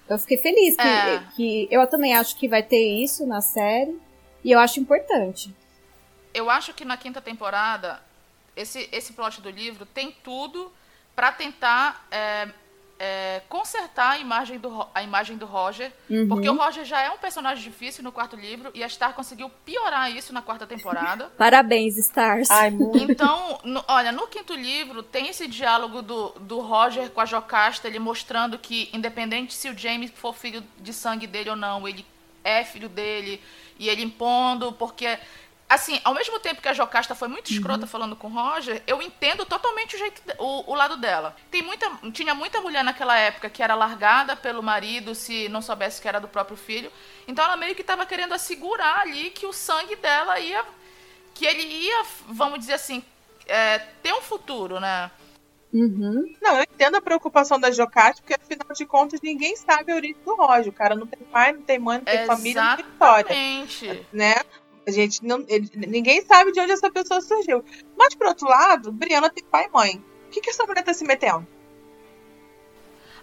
Eu 0.06 0.18
fiquei 0.18 0.36
feliz 0.36 0.76
que, 0.76 0.82
É. 0.86 1.24
que 1.34 1.68
eu 1.70 1.86
também 1.86 2.14
acho 2.14 2.36
que 2.36 2.46
vai 2.46 2.62
ter 2.62 3.02
isso 3.02 3.26
na 3.26 3.40
série. 3.40 3.98
E 4.44 4.50
eu 4.52 4.58
acho 4.58 4.78
importante. 4.80 5.54
Eu 6.34 6.50
acho 6.50 6.74
que 6.74 6.84
na 6.84 6.96
quinta 6.98 7.20
temporada 7.22 8.02
esse, 8.54 8.88
esse 8.92 9.14
plot 9.14 9.40
do 9.40 9.48
livro 9.48 9.86
tem 9.86 10.14
tudo 10.22 10.70
para 11.16 11.32
tentar 11.32 12.06
é, 12.10 12.48
é, 13.05 13.42
consertar 13.48 14.12
a 14.12 14.18
imagem 14.18 14.59
do, 14.61 14.86
a 14.94 15.03
imagem 15.03 15.36
do 15.36 15.44
Roger, 15.44 15.90
Uhum. 16.09 16.28
porque 16.28 16.48
o 16.48 16.55
Roger 16.57 16.84
já 16.84 17.00
é 17.03 17.11
um 17.11 17.18
personagem 17.18 17.64
difícil 17.64 18.05
no 18.05 18.12
quarto 18.12 18.36
livro 18.36 18.70
e 18.74 18.84
a 18.84 18.88
Star 18.88 19.12
conseguiu 19.12 19.50
piorar 19.64 20.09
isso 20.16 20.32
na 20.32 20.40
quarta 20.40 20.68
temporada. 20.68 21.24
Parabéns, 21.36 21.98
Stars. 21.98 22.48
Ai, 22.48 22.70
muito. 22.78 22.98
Então, 22.98 23.59
no- 23.64 23.84
olha, 23.88 24.12
no 24.12 24.28
quinto 24.28 24.55
livro 24.55 25.03
tem 25.03 25.26
esse 25.28 25.48
diálogo 25.48 26.00
do, 26.00 26.28
do 26.38 26.61
Roger 26.61 27.11
com 27.11 27.20
a 27.20 27.26
Jocasta, 27.26 27.88
ele 27.88 27.98
mostrando 27.98 28.57
que, 28.57 28.88
independente 28.92 29.53
se 29.53 29.68
o 29.68 29.76
James 29.76 30.12
for 30.14 30.32
filho 30.34 30.62
de 30.78 30.92
sangue 30.92 31.26
dele 31.26 31.50
ou 31.50 31.57
não, 31.57 31.88
ele 31.88 32.07
é 32.44 32.62
filho 32.64 32.88
dele, 32.88 33.42
e 33.78 33.88
ele 33.88 34.03
impondo, 34.05 34.72
porque. 34.72 35.18
Assim, 35.72 35.98
ao 36.04 36.12
mesmo 36.12 36.38
tempo 36.38 36.60
que 36.60 36.68
a 36.68 36.74
Jocasta 36.74 37.14
foi 37.14 37.28
muito 37.28 37.50
escrota 37.50 37.86
falando 37.86 38.14
com 38.14 38.26
o 38.26 38.30
Roger, 38.30 38.82
eu 38.86 39.00
entendo 39.00 39.46
totalmente 39.46 39.96
o, 39.96 39.98
jeito, 39.98 40.20
o, 40.38 40.70
o 40.70 40.74
lado 40.74 40.98
dela. 40.98 41.34
Tem 41.50 41.62
muita, 41.62 41.90
tinha 42.12 42.34
muita 42.34 42.60
mulher 42.60 42.84
naquela 42.84 43.16
época 43.16 43.48
que 43.48 43.62
era 43.62 43.74
largada 43.74 44.36
pelo 44.36 44.62
marido 44.62 45.14
se 45.14 45.48
não 45.48 45.62
soubesse 45.62 46.02
que 46.02 46.06
era 46.06 46.20
do 46.20 46.28
próprio 46.28 46.58
filho. 46.58 46.92
Então 47.26 47.42
ela 47.42 47.56
meio 47.56 47.74
que 47.74 47.80
estava 47.80 48.04
querendo 48.04 48.34
assegurar 48.34 48.98
ali 48.98 49.30
que 49.30 49.46
o 49.46 49.52
sangue 49.52 49.96
dela 49.96 50.38
ia 50.38 50.62
que 51.32 51.46
ele 51.46 51.62
ia, 51.62 52.04
vamos 52.28 52.58
dizer 52.58 52.74
assim, 52.74 53.02
é, 53.46 53.78
ter 53.78 54.12
um 54.12 54.20
futuro, 54.20 54.78
né? 54.78 55.10
Uhum. 55.72 56.34
Não, 56.42 56.56
eu 56.58 56.64
entendo 56.64 56.96
a 56.96 57.00
preocupação 57.00 57.58
da 57.58 57.70
Jocate, 57.70 58.20
porque 58.20 58.34
afinal 58.34 58.68
de 58.74 58.84
contas 58.84 59.20
ninguém 59.22 59.56
sabe 59.56 59.90
a 59.90 59.96
origem 59.96 60.20
do 60.22 60.34
Roger. 60.34 60.68
O 60.68 60.76
cara 60.76 60.94
não 60.94 61.06
tem 61.06 61.20
pai, 61.20 61.52
não 61.52 61.62
tem 61.62 61.78
mãe, 61.78 61.96
não 61.96 62.04
tem 62.04 62.26
família, 62.26 62.62
não 62.62 62.76
tem 62.76 62.84
história. 62.84 63.32
Exatamente. 63.32 64.06
né? 64.12 64.34
A 64.86 64.90
gente 64.90 65.24
não, 65.24 65.44
ele- 65.48 65.70
ninguém 65.74 66.24
sabe 66.24 66.52
de 66.52 66.60
onde 66.60 66.72
essa 66.72 66.90
pessoa 66.90 67.20
surgiu. 67.20 67.64
Mas, 67.96 68.14
por 68.14 68.26
outro 68.26 68.48
lado, 68.48 68.90
Brianna 68.90 69.30
tem 69.30 69.44
pai 69.44 69.66
e 69.66 69.70
mãe. 69.70 70.04
O 70.26 70.30
que, 70.30 70.40
que 70.40 70.50
essa 70.50 70.64
mulher 70.64 70.82
tá 70.82 70.92
se 70.92 71.04
metendo? 71.04 71.46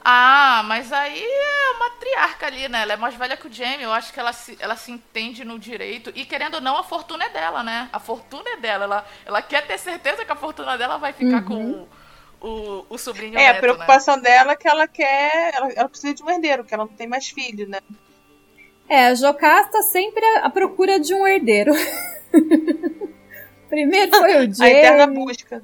Ah, 0.01 0.63
mas 0.65 0.93
aí 0.93 1.21
é 1.21 1.71
uma 1.75 1.89
triarca 1.91 2.45
ali, 2.47 2.69
né? 2.69 2.83
Ela 2.83 2.93
é 2.93 2.97
mais 2.97 3.15
velha 3.15 3.35
que 3.35 3.47
o 3.47 3.51
Jamie. 3.53 3.83
Eu 3.83 3.91
acho 3.91 4.13
que 4.13 4.19
ela 4.19 4.31
se, 4.31 4.57
ela 4.59 4.75
se 4.77 4.91
entende 4.91 5.43
no 5.43 5.59
direito. 5.59 6.11
E 6.15 6.23
querendo 6.25 6.55
ou 6.55 6.61
não, 6.61 6.77
a 6.77 6.83
fortuna 6.83 7.25
é 7.25 7.29
dela, 7.29 7.63
né? 7.63 7.89
A 7.91 7.99
fortuna 7.99 8.49
é 8.51 8.57
dela. 8.57 8.85
Ela, 8.85 9.05
ela 9.25 9.41
quer 9.41 9.67
ter 9.67 9.77
certeza 9.77 10.23
que 10.23 10.31
a 10.31 10.35
fortuna 10.37 10.77
dela 10.77 10.97
vai 10.97 11.11
ficar 11.11 11.43
com 11.43 11.87
o, 12.41 12.47
o, 12.47 12.85
o 12.89 12.97
sobrinho 12.97 13.37
é, 13.37 13.43
a 13.49 13.53
neto, 13.53 13.55
né? 13.55 13.59
preocupação 13.59 14.17
dela 14.21 14.53
é 14.53 14.55
que 14.55 14.67
ela 14.69 14.87
quer. 14.87 15.53
Ela, 15.53 15.71
ela 15.73 15.89
precisa 15.89 16.13
de 16.13 16.23
um 16.23 16.29
herdeiro, 16.29 16.63
que 16.63 16.73
ela 16.73 16.85
não 16.85 16.93
tem 16.93 17.07
mais 17.07 17.27
filho, 17.27 17.67
né? 17.67 17.79
É, 18.89 19.07
a 19.07 19.15
Jocasta 19.15 19.81
sempre 19.83 20.25
à 20.41 20.49
procura 20.49 20.99
de 20.99 21.13
um 21.13 21.27
herdeiro. 21.27 21.71
Primeiro 23.69 24.13
foi 24.15 24.35
o 24.47 24.49
A 24.59 24.69
eterna 24.69 25.07
Jamie. 25.07 25.13
busca. 25.13 25.63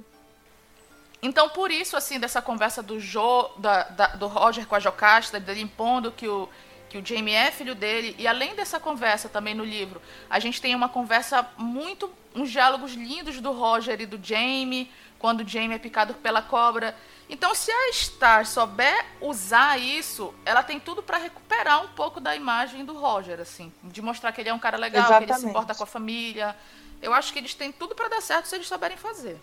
Então, 1.22 1.50
por 1.50 1.72
isso, 1.72 1.98
assim, 1.98 2.20
dessa 2.20 2.42
conversa 2.42 2.84
do 2.84 3.00
Jo, 3.00 3.50
da, 3.58 3.84
da- 3.84 4.08
do 4.16 4.28
Roger 4.28 4.68
com 4.68 4.76
a 4.76 4.80
Jocasta, 4.80 5.40
dele 5.40 5.62
impondo 5.62 6.12
que 6.12 6.28
o, 6.28 6.48
que 6.88 6.98
o 7.00 7.06
Jamie 7.06 7.34
é 7.34 7.52
filho 7.52 7.74
dele, 7.74 8.16
e 8.20 8.28
além 8.28 8.54
dessa 8.56 8.80
conversa 8.80 9.28
também 9.28 9.56
no 9.56 9.66
livro, 9.66 10.02
a 10.30 10.40
gente 10.40 10.62
tem 10.62 10.76
uma 10.76 10.90
conversa 10.90 11.48
muito. 11.58 12.12
uns 12.36 12.52
diálogos 12.52 12.94
lindos 12.94 13.42
do 13.42 13.52
Roger 13.54 14.00
e 14.02 14.06
do 14.06 14.20
Jamie, 14.22 14.92
quando 15.20 15.42
o 15.42 15.48
Jamie 15.48 15.76
é 15.76 15.80
picado 15.80 16.14
pela 16.16 16.42
cobra. 16.42 16.96
Então, 17.28 17.56
se 17.56 17.72
a 17.72 17.92
Star 17.92 18.46
souber 18.46 19.06
usar 19.20 19.80
isso, 19.80 20.34
ela 20.46 20.62
tem 20.62 20.80
tudo 20.80 21.02
para 21.02 21.18
recuperar 21.18 21.84
um 21.84 21.88
pouco 21.90 22.20
da 22.20 22.36
imagem 22.36 22.86
do 22.86 22.94
Roger, 22.94 23.40
assim, 23.40 23.74
de 23.84 24.02
mostrar 24.02 24.32
que 24.32 24.42
ele 24.42 24.50
é 24.50 24.54
um 24.54 24.60
cara 24.60 24.78
legal, 24.78 25.08
que 25.08 25.14
ele 25.14 25.20
se 25.20 25.24
Exatamente. 25.32 25.50
importa 25.50 25.74
com 25.74 25.84
a 25.84 25.88
família. 25.88 26.56
Eu 27.02 27.14
acho 27.14 27.34
que 27.34 27.40
eles 27.40 27.54
têm 27.54 27.72
tudo 27.72 27.96
para 27.96 28.08
dar 28.08 28.22
certo 28.22 28.46
se 28.48 28.56
eles 28.56 28.68
souberem 28.68 28.98
fazer. 28.98 29.40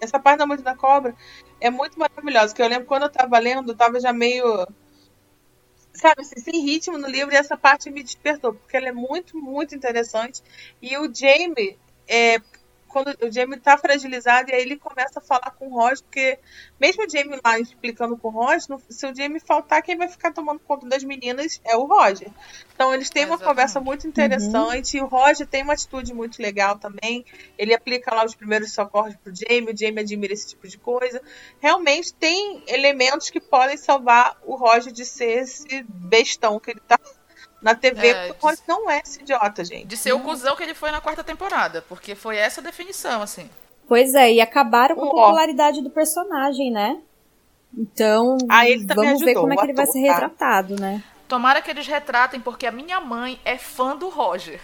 Essa 0.00 0.18
parte 0.18 0.38
da 0.38 0.46
Noite 0.46 0.62
da 0.62 0.76
Cobra 0.76 1.14
é 1.60 1.70
muito 1.70 1.98
maravilhosa. 1.98 2.54
Que 2.54 2.62
eu 2.62 2.68
lembro 2.68 2.86
quando 2.86 3.04
eu 3.04 3.08
tava 3.08 3.38
lendo, 3.38 3.72
eu 3.72 3.76
tava 3.76 3.98
já 3.98 4.12
meio. 4.12 4.66
Sabe, 5.92 6.20
assim, 6.20 6.38
sem 6.38 6.60
ritmo 6.60 6.98
no 6.98 7.08
livro, 7.08 7.32
e 7.34 7.36
essa 7.36 7.56
parte 7.56 7.90
me 7.90 8.02
despertou, 8.02 8.52
porque 8.52 8.76
ela 8.76 8.88
é 8.88 8.92
muito, 8.92 9.38
muito 9.38 9.74
interessante. 9.74 10.42
E 10.80 10.96
o 10.98 11.12
Jamie, 11.12 11.78
é, 12.06 12.38
quando 12.96 13.14
o 13.22 13.30
Jamie 13.30 13.60
tá 13.60 13.76
fragilizado, 13.76 14.50
e 14.50 14.54
aí 14.54 14.62
ele 14.62 14.78
começa 14.78 15.18
a 15.18 15.22
falar 15.22 15.50
com 15.50 15.68
o 15.68 15.74
Roger, 15.74 16.02
porque 16.02 16.38
mesmo 16.80 17.04
o 17.04 17.10
Jamie 17.10 17.38
lá 17.44 17.58
explicando 17.58 18.16
com 18.16 18.28
o 18.28 18.30
Roger, 18.30 18.78
se 18.88 19.06
o 19.06 19.14
Jamie 19.14 19.38
faltar, 19.38 19.82
quem 19.82 19.98
vai 19.98 20.08
ficar 20.08 20.32
tomando 20.32 20.60
conta 20.60 20.86
das 20.88 21.04
meninas 21.04 21.60
é 21.62 21.76
o 21.76 21.84
Roger. 21.84 22.30
Então 22.74 22.94
eles 22.94 23.10
têm 23.10 23.24
uma 23.24 23.34
Exatamente. 23.34 23.48
conversa 23.50 23.80
muito 23.80 24.08
interessante, 24.08 24.96
e 24.96 25.02
o 25.02 25.06
Roger 25.06 25.46
tem 25.46 25.62
uma 25.62 25.74
atitude 25.74 26.14
muito 26.14 26.40
legal 26.40 26.78
também. 26.78 27.22
Ele 27.58 27.74
aplica 27.74 28.14
lá 28.14 28.24
os 28.24 28.34
primeiros 28.34 28.72
socorros 28.72 29.14
pro 29.16 29.30
Jamie, 29.34 29.74
o 29.74 29.76
Jamie 29.76 30.00
admira 30.00 30.32
esse 30.32 30.48
tipo 30.48 30.66
de 30.66 30.78
coisa. 30.78 31.20
Realmente 31.60 32.14
tem 32.14 32.62
elementos 32.66 33.28
que 33.28 33.40
podem 33.40 33.76
salvar 33.76 34.38
o 34.46 34.56
Roger 34.56 34.90
de 34.90 35.04
ser 35.04 35.42
esse 35.42 35.82
bestão 35.86 36.58
que 36.58 36.70
ele 36.70 36.80
tá 36.80 36.98
na 37.66 37.74
TV, 37.74 38.08
É, 38.08 38.26
porque 38.28 38.46
o 38.46 38.48
Roger 38.48 38.62
não 38.68 38.88
é 38.90 39.00
esse 39.04 39.20
idiota, 39.20 39.64
gente. 39.64 39.86
De 39.86 39.96
ser 39.96 40.12
o 40.12 40.20
cuzão 40.20 40.54
que 40.56 40.62
ele 40.62 40.74
foi 40.74 40.90
na 40.92 41.00
quarta 41.00 41.24
temporada, 41.24 41.82
porque 41.88 42.14
foi 42.14 42.36
essa 42.36 42.60
a 42.60 42.64
definição, 42.64 43.20
assim. 43.20 43.50
Pois 43.88 44.14
é, 44.14 44.32
e 44.32 44.40
acabaram 44.40 44.94
com 44.96 45.04
a 45.06 45.10
popularidade 45.10 45.82
do 45.82 45.90
personagem, 45.90 46.70
né? 46.70 46.98
Então, 47.76 48.38
Ah, 48.48 48.68
ele 48.68 48.86
também 48.86 49.04
vamos 49.06 49.20
ver 49.20 49.26
ajudou, 49.30 49.42
como 49.42 49.52
é 49.52 49.56
que 49.56 49.62
ele 49.64 49.72
vai 49.74 49.84
ator, 49.84 49.92
ser 49.92 50.06
tá? 50.06 50.12
retratado, 50.12 50.80
né? 50.80 51.02
Tomara 51.28 51.60
que 51.60 51.70
eles 51.70 51.86
retratem, 51.88 52.40
porque 52.40 52.66
a 52.66 52.70
minha 52.70 53.00
mãe 53.00 53.40
é 53.44 53.58
fã 53.58 53.96
do 53.96 54.08
Roger. 54.08 54.60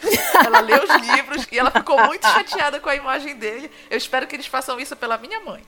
Ela 0.46 0.60
lê 0.60 0.74
os 0.74 0.90
livros 1.16 1.44
e 1.50 1.58
ela 1.58 1.72
ficou 1.72 2.00
muito 2.06 2.24
chateada 2.26 2.78
com 2.78 2.88
a 2.88 2.94
imagem 2.94 3.36
dele. 3.36 3.68
Eu 3.90 3.98
espero 3.98 4.28
que 4.28 4.36
eles 4.36 4.46
façam 4.46 4.78
isso 4.78 4.94
pela 4.94 5.18
minha 5.18 5.40
mãe. 5.40 5.62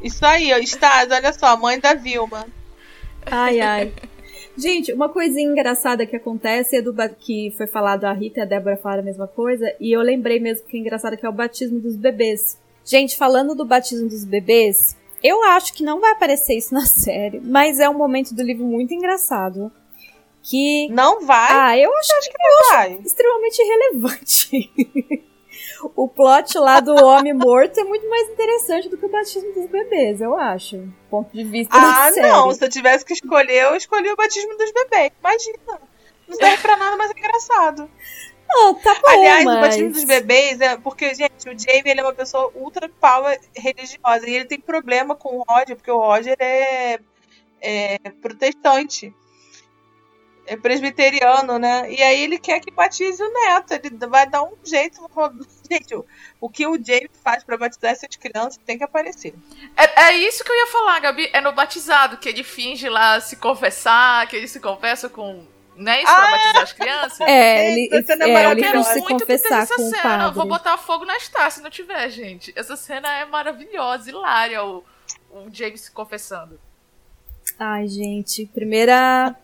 Isso 0.00 0.24
aí, 0.24 0.52
ó, 0.54 0.58
Stas, 0.64 1.10
olha 1.10 1.32
só, 1.32 1.56
mãe 1.56 1.80
da 1.80 1.94
Vilma. 1.94 2.46
Ai, 3.26 3.60
ai. 3.60 3.92
Gente, 4.60 4.92
uma 4.92 5.08
coisinha 5.08 5.50
engraçada 5.50 6.04
que 6.04 6.14
acontece 6.14 6.76
é 6.76 6.82
do 6.82 6.94
que 7.18 7.50
foi 7.56 7.66
falado 7.66 8.04
a 8.04 8.12
Rita 8.12 8.40
e 8.40 8.42
a 8.42 8.46
Débora 8.46 8.76
falaram 8.76 9.00
a 9.02 9.04
mesma 9.06 9.26
coisa, 9.26 9.74
e 9.80 9.90
eu 9.96 10.02
lembrei 10.02 10.38
mesmo 10.38 10.66
que 10.66 10.76
é 10.76 10.80
engraçado 10.80 11.16
que 11.16 11.24
é 11.24 11.28
o 11.28 11.32
batismo 11.32 11.80
dos 11.80 11.96
bebês. 11.96 12.58
Gente, 12.84 13.16
falando 13.16 13.54
do 13.54 13.64
batismo 13.64 14.06
dos 14.08 14.24
bebês, 14.24 14.96
eu 15.22 15.42
acho 15.44 15.72
que 15.72 15.82
não 15.82 15.98
vai 16.00 16.12
aparecer 16.12 16.58
isso 16.58 16.74
na 16.74 16.84
série, 16.86 17.40
mas 17.40 17.80
é 17.80 17.88
um 17.88 17.96
momento 17.96 18.34
do 18.34 18.42
livro 18.42 18.64
muito 18.66 18.92
engraçado. 18.92 19.72
Que. 20.42 20.88
Não 20.90 21.24
vai, 21.24 21.48
Ah, 21.52 21.78
eu 21.78 21.94
acho 21.98 22.14
acho 22.16 22.30
que 22.30 22.38
não 22.38 22.68
vai. 22.70 22.98
extremamente 23.04 23.58
irrelevante. 23.62 24.70
o 25.94 26.08
plot 26.08 26.58
lá 26.58 26.80
do 26.80 26.94
homem 26.94 27.32
morto 27.32 27.78
é 27.78 27.84
muito 27.84 28.08
mais 28.08 28.28
interessante 28.30 28.88
do 28.88 28.96
que 28.96 29.06
o 29.06 29.08
batismo 29.08 29.52
dos 29.52 29.66
bebês, 29.66 30.20
eu 30.20 30.36
acho. 30.36 30.88
Ponto 31.08 31.30
de 31.32 31.44
vista 31.44 31.78
da 31.78 32.06
Ah, 32.06 32.10
não. 32.12 32.52
Se 32.52 32.64
eu 32.64 32.68
tivesse 32.68 33.04
que 33.04 33.12
escolher, 33.12 33.64
eu 33.64 33.76
escolhi 33.76 34.10
o 34.10 34.16
batismo 34.16 34.56
dos 34.56 34.72
bebês. 34.72 35.12
Imagina. 35.20 35.80
Não 36.28 36.36
serve 36.36 36.62
pra 36.62 36.76
nada, 36.76 36.96
mas 36.96 37.10
é 37.10 37.18
engraçado. 37.18 37.90
Não, 38.48 38.74
tá 38.74 38.94
bom, 38.94 39.08
Aliás, 39.08 39.44
mas... 39.44 39.56
o 39.56 39.60
batismo 39.60 39.92
dos 39.92 40.04
bebês 40.04 40.60
é 40.60 40.76
porque, 40.76 41.14
gente, 41.14 41.48
o 41.48 41.58
Jamie 41.58 41.82
ele 41.86 42.00
é 42.00 42.02
uma 42.02 42.12
pessoa 42.12 42.50
ultra 42.54 42.88
power 42.88 43.38
religiosa 43.54 44.28
e 44.28 44.34
ele 44.34 44.44
tem 44.44 44.58
problema 44.58 45.14
com 45.14 45.36
o 45.36 45.44
Roger, 45.48 45.76
porque 45.76 45.90
o 45.90 45.98
Roger 45.98 46.36
é, 46.40 46.98
é 47.60 47.98
protestante. 48.20 49.14
É 50.50 50.56
presbiteriano, 50.56 51.60
né? 51.60 51.88
E 51.92 52.02
aí 52.02 52.24
ele 52.24 52.36
quer 52.36 52.58
que 52.58 52.72
batize 52.72 53.22
o 53.22 53.32
neto. 53.32 53.72
Ele 53.72 53.96
vai 54.08 54.28
dar 54.28 54.42
um 54.42 54.52
jeito. 54.64 55.00
Gente, 55.70 55.94
o, 56.40 56.50
que 56.50 56.66
o 56.66 56.72
Jamie 56.74 57.08
faz 57.22 57.44
pra 57.44 57.56
batizar 57.56 57.92
essas 57.92 58.16
crianças 58.16 58.56
tem 58.66 58.76
que 58.76 58.82
aparecer. 58.82 59.32
É, 59.76 60.06
é 60.06 60.12
isso 60.16 60.42
que 60.42 60.50
eu 60.50 60.56
ia 60.56 60.66
falar, 60.66 60.98
Gabi. 60.98 61.30
É 61.32 61.40
no 61.40 61.52
batizado 61.52 62.16
que 62.16 62.28
ele 62.28 62.42
finge 62.42 62.88
lá 62.88 63.20
se 63.20 63.36
confessar, 63.36 64.26
que 64.26 64.34
ele 64.34 64.48
se 64.48 64.58
confessa 64.58 65.08
com. 65.08 65.46
Não 65.76 65.92
é 65.92 66.02
isso 66.02 66.12
pra 66.12 66.26
Ah! 66.26 66.30
batizar 66.32 66.62
as 66.64 66.72
crianças? 66.72 67.20
É, 67.20 67.70
ele, 67.72 67.88
é 67.92 67.96
é, 67.96 68.50
ele 68.50 68.60
Quero 68.60 68.82
se 68.82 69.00
muito 69.02 69.06
que 69.06 69.12
confessar 69.20 69.68
com 69.68 69.74
essa 69.74 69.78
cena. 69.78 70.02
padre. 70.02 70.34
Vou 70.34 70.46
botar 70.48 70.76
fogo 70.78 71.04
na 71.04 71.16
Star 71.20 71.48
se 71.52 71.60
não 71.62 71.70
tiver, 71.70 72.10
gente. 72.10 72.52
Essa 72.56 72.74
cena 72.74 73.08
é 73.18 73.24
maravilhosa, 73.24 74.10
hilária, 74.10 74.64
o, 74.64 74.82
o 75.30 75.46
James 75.52 75.82
se 75.82 75.92
confessando. 75.92 76.58
Ai, 77.56 77.86
gente, 77.86 78.46
primeira... 78.46 79.36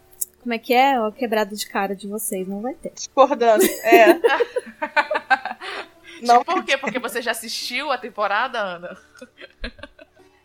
Como 0.47 0.55
é 0.55 0.59
que 0.61 0.73
é? 0.73 0.97
Ó, 1.01 1.11
quebrada 1.11 1.57
de 1.57 1.67
cara 1.69 1.97
de 1.97 2.07
vocês, 2.07 2.47
não 2.47 2.63
vai 2.63 2.73
ter. 2.75 2.93
Discordando. 2.93 3.65
É. 3.83 4.15
Não, 6.23 6.45
Por 6.45 6.65
quê? 6.65 6.79
Porque 6.79 7.01
você 7.01 7.21
já 7.21 7.33
assistiu 7.33 7.91
a 7.91 7.99
temporada, 7.99 8.61
Ana? 8.61 8.97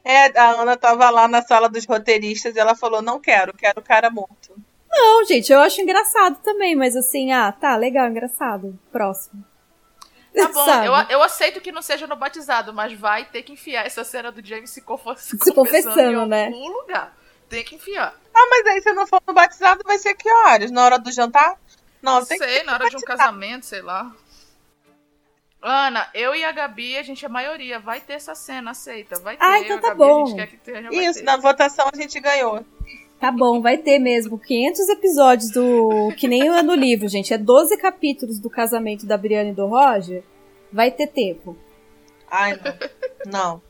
É, 0.03 0.35
a 0.37 0.59
Ana 0.59 0.75
tava 0.75 1.07
lá 1.11 1.27
na 1.27 1.43
sala 1.43 1.69
dos 1.69 1.85
roteiristas 1.85 2.55
e 2.55 2.59
ela 2.59 2.73
falou: 2.73 3.03
não 3.03 3.19
quero, 3.19 3.53
quero 3.53 3.79
o 3.79 3.83
cara 3.83 4.09
morto. 4.09 4.55
Não, 4.89 5.23
gente, 5.23 5.53
eu 5.53 5.61
acho 5.61 5.79
engraçado 5.79 6.37
também, 6.43 6.75
mas 6.75 6.95
assim, 6.95 7.31
ah, 7.31 7.51
tá, 7.51 7.77
legal, 7.77 8.09
engraçado. 8.09 8.77
Próximo. 8.91 9.45
Tá 10.35 10.47
bom, 10.47 10.65
eu, 10.83 10.93
eu 11.09 11.21
aceito 11.21 11.61
que 11.61 11.71
não 11.71 11.83
seja 11.83 12.07
no 12.07 12.15
batizado, 12.15 12.73
mas 12.73 12.91
vai 12.93 13.25
ter 13.25 13.43
que 13.43 13.53
enfiar 13.53 13.85
essa 13.85 14.03
cena 14.03 14.31
do 14.31 14.43
James 14.43 14.71
se, 14.71 14.81
confo- 14.81 15.15
se 15.15 15.37
confessando, 15.53 16.01
em 16.01 16.27
né? 16.27 16.47
algum 16.47 16.69
lugar. 16.69 17.15
Tem 17.47 17.63
que 17.63 17.75
enfiar. 17.75 18.19
Ah, 18.33 18.47
mas 18.49 18.67
aí 18.67 18.81
se 18.81 18.93
não 18.93 19.05
for 19.05 19.21
no 19.27 19.33
batizado, 19.33 19.81
vai 19.85 19.97
ser 19.97 20.15
que 20.15 20.29
horas? 20.29 20.71
Na 20.71 20.83
hora 20.85 20.97
do 20.97 21.11
jantar? 21.11 21.59
Não, 22.01 22.23
sei, 22.25 22.37
que 22.37 22.63
na 22.63 22.73
hora 22.73 22.89
de 22.89 22.97
um 22.97 23.01
casamento, 23.01 23.65
sei 23.65 23.81
lá. 23.81 24.11
Ana, 25.61 26.09
eu 26.15 26.33
e 26.33 26.43
a 26.43 26.51
Gabi, 26.51 26.97
a 26.97 27.03
gente 27.03 27.23
é 27.23 27.29
maioria. 27.29 27.79
Vai 27.79 28.01
ter 28.01 28.13
essa 28.13 28.33
cena, 28.33 28.71
aceita. 28.71 29.19
Vai 29.19 29.37
ter. 29.37 29.43
Ah, 29.43 29.59
então 29.59 29.77
a 29.77 29.81
tá 29.81 29.87
Gabi, 29.89 29.99
bom. 29.99 30.23
A 30.23 30.25
gente 30.25 30.35
quer 30.35 30.47
que 30.47 30.57
tenha, 30.57 31.09
Isso, 31.09 31.23
na 31.23 31.37
votação 31.37 31.87
a 31.93 31.95
gente 31.95 32.19
ganhou. 32.19 32.65
Tá 33.19 33.31
bom, 33.31 33.61
vai 33.61 33.77
ter 33.77 33.99
mesmo 33.99 34.39
500 34.39 34.89
episódios 34.89 35.51
do. 35.51 36.11
Que 36.17 36.27
nem 36.27 36.47
é 36.47 36.63
no 36.63 36.73
livro, 36.73 37.07
gente. 37.07 37.31
É 37.31 37.37
12 37.37 37.77
capítulos 37.77 38.39
do 38.39 38.49
casamento 38.49 39.05
da 39.05 39.15
Briana 39.15 39.51
e 39.51 39.53
do 39.53 39.67
Roger. 39.67 40.23
Vai 40.73 40.89
ter 40.89 41.05
tempo. 41.05 41.55
Ai, 42.27 42.59
não. 42.59 42.81
Não. 43.31 43.61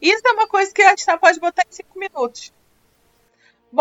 Isso 0.00 0.22
é 0.24 0.32
uma 0.32 0.46
coisa 0.46 0.72
que 0.72 0.80
a 0.80 0.90
gente 0.90 1.04
só 1.04 1.18
pode 1.18 1.38
botar 1.38 1.64
em 1.68 1.72
cinco 1.74 1.98
minutos. 1.98 2.50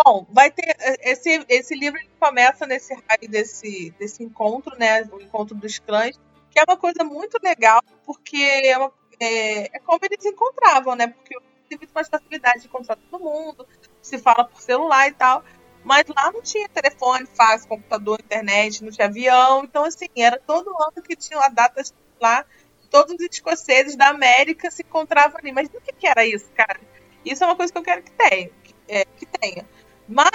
Bom, 0.03 0.25
vai 0.29 0.51
ter. 0.51 0.75
Esse, 1.01 1.45
esse 1.47 1.73
livro 1.75 1.97
começa 2.19 2.65
nesse 2.65 2.93
raio 2.93 3.29
desse, 3.29 3.91
desse 3.91 4.23
encontro, 4.23 4.75
né? 4.77 5.03
O 5.03 5.21
encontro 5.21 5.55
dos 5.55 5.79
clãs, 5.79 6.19
que 6.51 6.59
é 6.59 6.63
uma 6.67 6.75
coisa 6.77 7.03
muito 7.03 7.37
legal, 7.41 7.81
porque 8.05 8.35
é, 8.37 8.77
uma- 8.77 8.91
é- 9.21 9.77
é 9.77 9.79
como 9.79 9.99
eles 10.03 10.25
encontravam, 10.25 10.95
né? 10.95 11.07
Porque 11.07 11.35
muito 11.71 11.91
mais 11.93 12.07
facilidade 12.09 12.61
de 12.61 12.67
encontrar 12.67 12.95
todo 12.97 13.23
mundo, 13.23 13.65
se 14.01 14.17
fala 14.19 14.43
por 14.45 14.61
celular 14.61 15.07
e 15.07 15.13
tal. 15.13 15.43
Mas 15.83 16.03
lá 16.07 16.31
não 16.31 16.41
tinha 16.41 16.67
telefone, 16.69 17.25
fácil, 17.27 17.67
computador, 17.69 18.19
internet, 18.19 18.83
não 18.83 18.91
tinha 18.91 19.07
avião. 19.07 19.63
Então, 19.63 19.83
assim, 19.85 20.07
era 20.17 20.39
todo 20.45 20.69
ano 20.69 21.01
que 21.03 21.15
tinha 21.15 21.39
a 21.39 21.47
data 21.49 21.81
lá 22.19 22.45
todos 22.89 23.13
os 23.15 23.21
escoceses 23.29 23.95
da 23.95 24.09
América 24.09 24.71
se 24.71 24.81
encontravam 24.83 25.37
ali. 25.37 25.51
Mas 25.51 25.67
o 25.69 25.81
que, 25.81 25.93
que 25.93 26.07
era 26.07 26.25
isso, 26.25 26.49
cara? 26.53 26.79
Isso 27.25 27.43
é 27.43 27.47
uma 27.47 27.55
coisa 27.55 27.71
que 27.73 27.79
eu 27.79 27.83
quero 27.83 28.03
que 28.03 28.11
tenha. 28.11 28.49
Que, 28.63 28.75
é, 28.87 29.05
que 29.05 29.25
tenha. 29.25 29.65
Mas, 30.07 30.29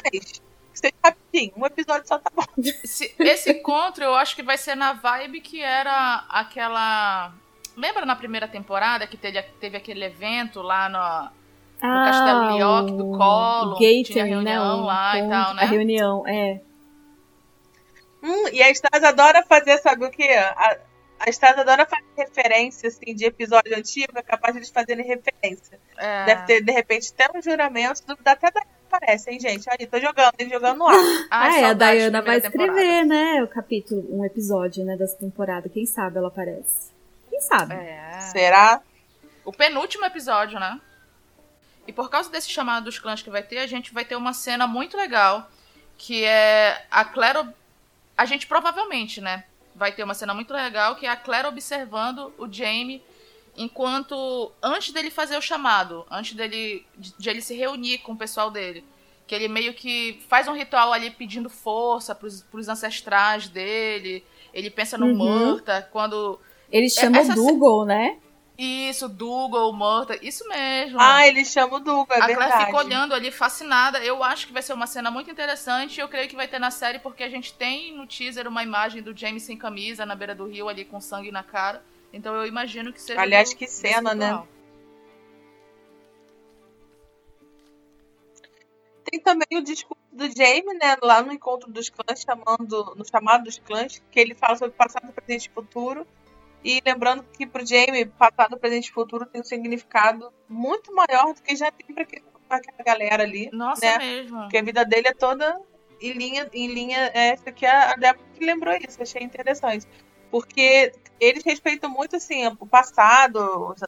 que 0.73 0.79
seja 0.79 0.95
rapidinho, 1.05 1.53
um 1.57 1.67
episódio 1.67 2.07
só 2.07 2.19
tá 2.19 2.31
bom. 2.35 2.45
Esse, 2.59 3.15
esse 3.19 3.51
encontro 3.51 4.05
eu 4.05 4.15
acho 4.15 4.35
que 4.35 4.43
vai 4.43 4.59
ser 4.59 4.75
na 4.75 4.93
vibe 4.93 5.41
que 5.41 5.63
era 5.63 6.25
aquela. 6.29 7.33
Lembra 7.77 8.05
na 8.05 8.17
primeira 8.17 8.49
temporada 8.49 9.07
que 9.07 9.17
teve, 9.17 9.41
teve 9.61 9.77
aquele 9.77 10.05
evento 10.05 10.61
lá 10.61 10.89
no, 10.89 11.89
no 11.89 12.05
Castelo 12.05 12.57
Lioc 12.57 12.91
do? 12.91 13.11
Gathering, 13.75 14.03
tinha 14.03 14.25
reunião 14.25 14.81
né? 14.81 14.87
lá 14.87 15.19
e 15.19 15.29
tal, 15.29 15.55
né? 15.55 15.63
A 15.63 15.67
reunião, 15.67 16.27
é. 16.27 16.61
Hum, 18.23 18.49
e 18.53 18.63
a 18.63 18.71
Stasi 18.71 19.07
adora 19.07 19.43
fazer, 19.43 19.79
sabe 19.79 20.05
o 20.05 20.11
quê? 20.11 20.29
A, 20.35 20.79
a 21.21 21.31
Stasi 21.31 21.61
adora 21.61 21.87
fazer 21.87 22.05
referência, 22.17 22.89
assim, 22.89 23.15
de 23.15 23.25
episódio 23.25 23.77
antigo, 23.77 24.13
é 24.19 24.23
capaz 24.23 24.53
de 24.53 24.59
eles 24.59 24.71
fazerem 24.71 25.07
referência. 25.07 25.81
É. 25.97 26.27
Deve 26.27 26.43
ter, 26.45 26.63
de 26.63 26.73
repente, 26.73 27.13
até 27.15 27.37
um 27.37 27.41
juramento, 27.41 28.03
dá 28.23 28.33
até 28.33 28.51
da 28.51 28.61
aparece, 28.95 29.31
hein, 29.31 29.39
gente? 29.41 29.69
Ali, 29.71 29.87
tô 29.87 29.99
jogando, 30.01 30.33
tô 30.33 30.49
jogando 30.49 30.79
no 30.79 30.87
ar. 30.89 30.95
Ai, 31.31 31.49
ah, 31.51 31.57
é, 31.57 31.65
a 31.65 31.69
saudade 31.69 31.93
da 31.99 31.99
Diana 32.09 32.23
vai 32.23 32.37
escrever, 32.39 33.05
né? 33.07 33.43
O 33.43 33.49
capítulo, 33.49 34.05
um 34.11 34.25
episódio, 34.25 34.85
né, 34.85 34.97
dessa 34.97 35.17
temporada. 35.17 35.69
Quem 35.69 35.87
sabe 35.87 36.19
ela 36.19 36.29
aparece. 36.29 36.91
Quem 37.29 37.41
sabe? 37.41 37.75
temporada. 37.75 38.17
É. 38.17 38.21
Será? 38.21 38.81
O 39.45 39.53
penúltimo 39.53 40.05
episódio, 40.05 40.59
né? 40.61 40.81
E 41.87 41.93
por 41.93 42.11
causa 42.11 42.31
desse 42.31 42.49
chamado 42.51 42.85
dos 42.85 42.99
clãs 42.99 43.23
que 43.23 43.31
vai 43.31 43.43
ter, 43.43 43.59
a 43.59 43.67
gente 43.67 43.93
vai 43.93 44.05
ter 44.05 44.15
uma 44.17 44.33
cena 44.33 44.67
muito 44.67 44.97
legal. 44.97 45.51
Que 45.97 46.25
é 46.25 46.85
a 46.91 47.05
Claire. 47.05 47.39
ob- 47.39 47.55
A 48.17 48.25
gente 48.25 48.47
provavelmente, 48.47 49.21
né? 49.21 49.45
Vai 49.75 49.93
ter 49.93 50.03
uma 50.03 50.15
cena 50.15 50.35
muito 50.35 50.53
legal 50.53 50.97
que 50.97 51.07
é 51.07 51.09
a 51.09 51.17
Claire 51.17 51.49
observando 51.49 52.33
o 52.39 52.51
Jamie 52.53 53.03
enquanto. 53.61 54.51
Antes 54.63 54.93
dele 54.93 55.11
fazer 55.11 55.37
o 55.37 55.43
chamado. 55.43 56.07
Antes 56.11 56.35
dele. 56.35 56.87
De, 56.97 57.13
de 57.17 57.31
ele 57.31 57.41
se 57.41 57.55
reunir 57.55 57.99
com 57.99 58.13
o 58.13 58.17
pessoal 58.17 58.51
dele. 58.51 58.85
Que 59.27 59.35
ele 59.35 59.49
meio 59.49 59.75
que 59.75 60.21
faz 60.29 60.49
um 60.49 60.55
ritual 60.55 60.93
ali 60.93 61.11
pedindo 61.11 61.49
força 61.49 62.15
pros, 62.15 62.43
pros 62.43 62.69
ancestrais 62.69 63.49
dele. 63.49 64.25
Ele 64.53 64.71
pensa 64.71 64.99
no 64.99 65.07
Uhum. 65.07 65.17
Murta. 65.17 65.89
Quando. 65.93 66.41
Ele 66.73 66.89
chama 66.89 67.19
essa 67.19 67.33
o 67.33 67.35
Dougal, 67.37 67.85
né? 67.85 68.17
Isso, 68.63 69.09
Dougal, 69.09 69.73
Murta. 69.73 70.19
Isso 70.21 70.47
mesmo. 70.47 70.99
Ah, 71.01 71.27
ele 71.27 71.47
chama 71.47 71.77
o 71.77 71.81
Dugo, 71.81 72.13
é 72.13 72.21
a 72.21 72.27
verdade. 72.27 72.51
Claire 72.51 72.67
fica 72.67 72.77
olhando 72.77 73.15
ali, 73.15 73.31
fascinada. 73.31 73.99
Eu 74.01 74.23
acho 74.23 74.47
que 74.47 74.53
vai 74.53 74.61
ser 74.61 74.75
uma 74.75 74.87
cena 74.87 75.11
muito 75.11 75.31
interessante. 75.31 75.99
Eu 75.99 76.09
creio 76.09 76.29
que 76.29 76.37
vai 76.37 76.47
ter 76.47 76.59
na 76.59 76.71
série, 76.71 76.99
porque 76.99 77.23
a 77.23 77.31
gente 77.31 77.55
tem 77.55 77.97
no 77.97 78.07
teaser 78.07 78.47
uma 78.47 78.63
imagem 78.63 79.03
do 79.03 79.17
James 79.17 79.45
sem 79.45 79.57
camisa 79.57 80.05
na 80.05 80.15
beira 80.15 80.35
do 80.35 80.47
rio, 80.47 80.69
ali 80.69 80.85
com 80.85 81.01
sangue 81.01 81.33
na 81.33 81.43
cara. 81.43 81.83
Então 82.13 82.35
eu 82.35 82.47
imagino 82.47 82.93
que 82.93 83.01
seja. 83.01 83.21
Aliás, 83.21 83.51
do- 83.51 83.57
que 83.57 83.67
cena, 83.67 84.15
né? 84.15 84.43
Tem 89.05 89.19
também 89.21 89.59
o 89.59 89.63
discurso 89.63 90.01
do 90.13 90.25
Jamie, 90.31 90.75
né, 90.79 90.97
lá 91.03 91.23
no 91.23 91.33
encontro 91.33 91.71
dos 91.71 91.89
clãs, 91.89 92.21
chamando, 92.23 92.95
no 92.97 93.05
chamado 93.09 93.45
dos 93.45 93.59
clãs, 93.59 94.01
que 94.11 94.21
ele 94.21 94.35
fala 94.35 94.57
sobre 94.57 94.75
passado, 94.77 95.13
presente 95.13 95.47
e 95.47 95.51
futuro. 95.51 96.07
E 96.63 96.81
lembrando 96.85 97.25
que 97.37 97.47
pro 97.47 97.65
Jamie, 97.65 98.05
passado, 98.07 98.59
presente 98.59 98.89
e 98.89 98.93
futuro 98.93 99.25
tem 99.25 99.41
um 99.41 99.45
significado 99.45 100.31
muito 100.49 100.95
maior 100.95 101.33
do 101.33 101.41
que 101.43 101.57
já 101.57 101.71
tem 101.73 101.87
pra 101.95 102.03
aquela 102.51 102.85
galera 102.85 103.23
ali. 103.23 103.49
Nossa, 103.53 103.81
né? 103.85 103.95
é 103.95 103.99
mesmo. 103.99 104.41
Porque 104.43 104.59
a 104.59 104.63
vida 104.63 104.85
dele 104.85 105.09
é 105.09 105.15
toda 105.15 105.59
em 106.03 106.13
linha, 106.13 106.49
em 106.53 106.67
linha 106.69 107.11
essa 107.15 107.51
que 107.51 107.65
a 107.65 107.95
Débora 107.95 108.27
que 108.35 108.45
lembrou 108.45 108.75
isso, 108.77 109.03
achei 109.03 109.23
interessante. 109.23 109.87
Porque 110.31 110.93
eles 111.19 111.45
respeitam 111.45 111.91
muito 111.91 112.17
assim 112.17 112.47
o 112.47 112.67
passado, 112.67 113.39
os, 113.69 113.81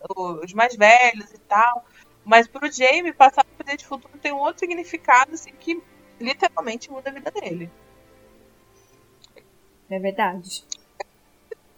os 0.45 0.53
mais 0.53 0.76
velhos 0.76 1.32
e 1.32 1.38
tal. 1.38 1.84
Mas 2.24 2.47
pro 2.47 2.70
Jamie, 2.70 3.12
passado, 3.12 3.47
presente 3.57 3.82
e 3.82 3.86
futuro 3.86 4.18
tem 4.18 4.32
um 4.32 4.38
outro 4.38 4.61
significado 4.61 5.34
assim, 5.34 5.53
que 5.59 5.82
literalmente 6.20 6.90
muda 6.90 7.11
a 7.11 7.12
vida 7.12 7.30
dele. 7.30 7.70
É 9.90 9.99
verdade. 9.99 10.64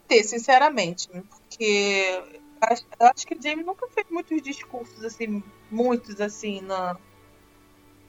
Ter, 0.06 0.22
sinceramente. 0.22 1.08
Porque 1.08 2.22
eu 2.60 2.68
acho, 2.68 2.86
eu 3.00 3.06
acho 3.06 3.26
que 3.26 3.34
o 3.34 3.42
Jamie 3.42 3.64
nunca 3.64 3.88
fez 3.88 4.06
muitos 4.10 4.40
discursos 4.42 5.02
assim, 5.04 5.42
muitos 5.70 6.20
assim, 6.20 6.60
na, 6.60 6.96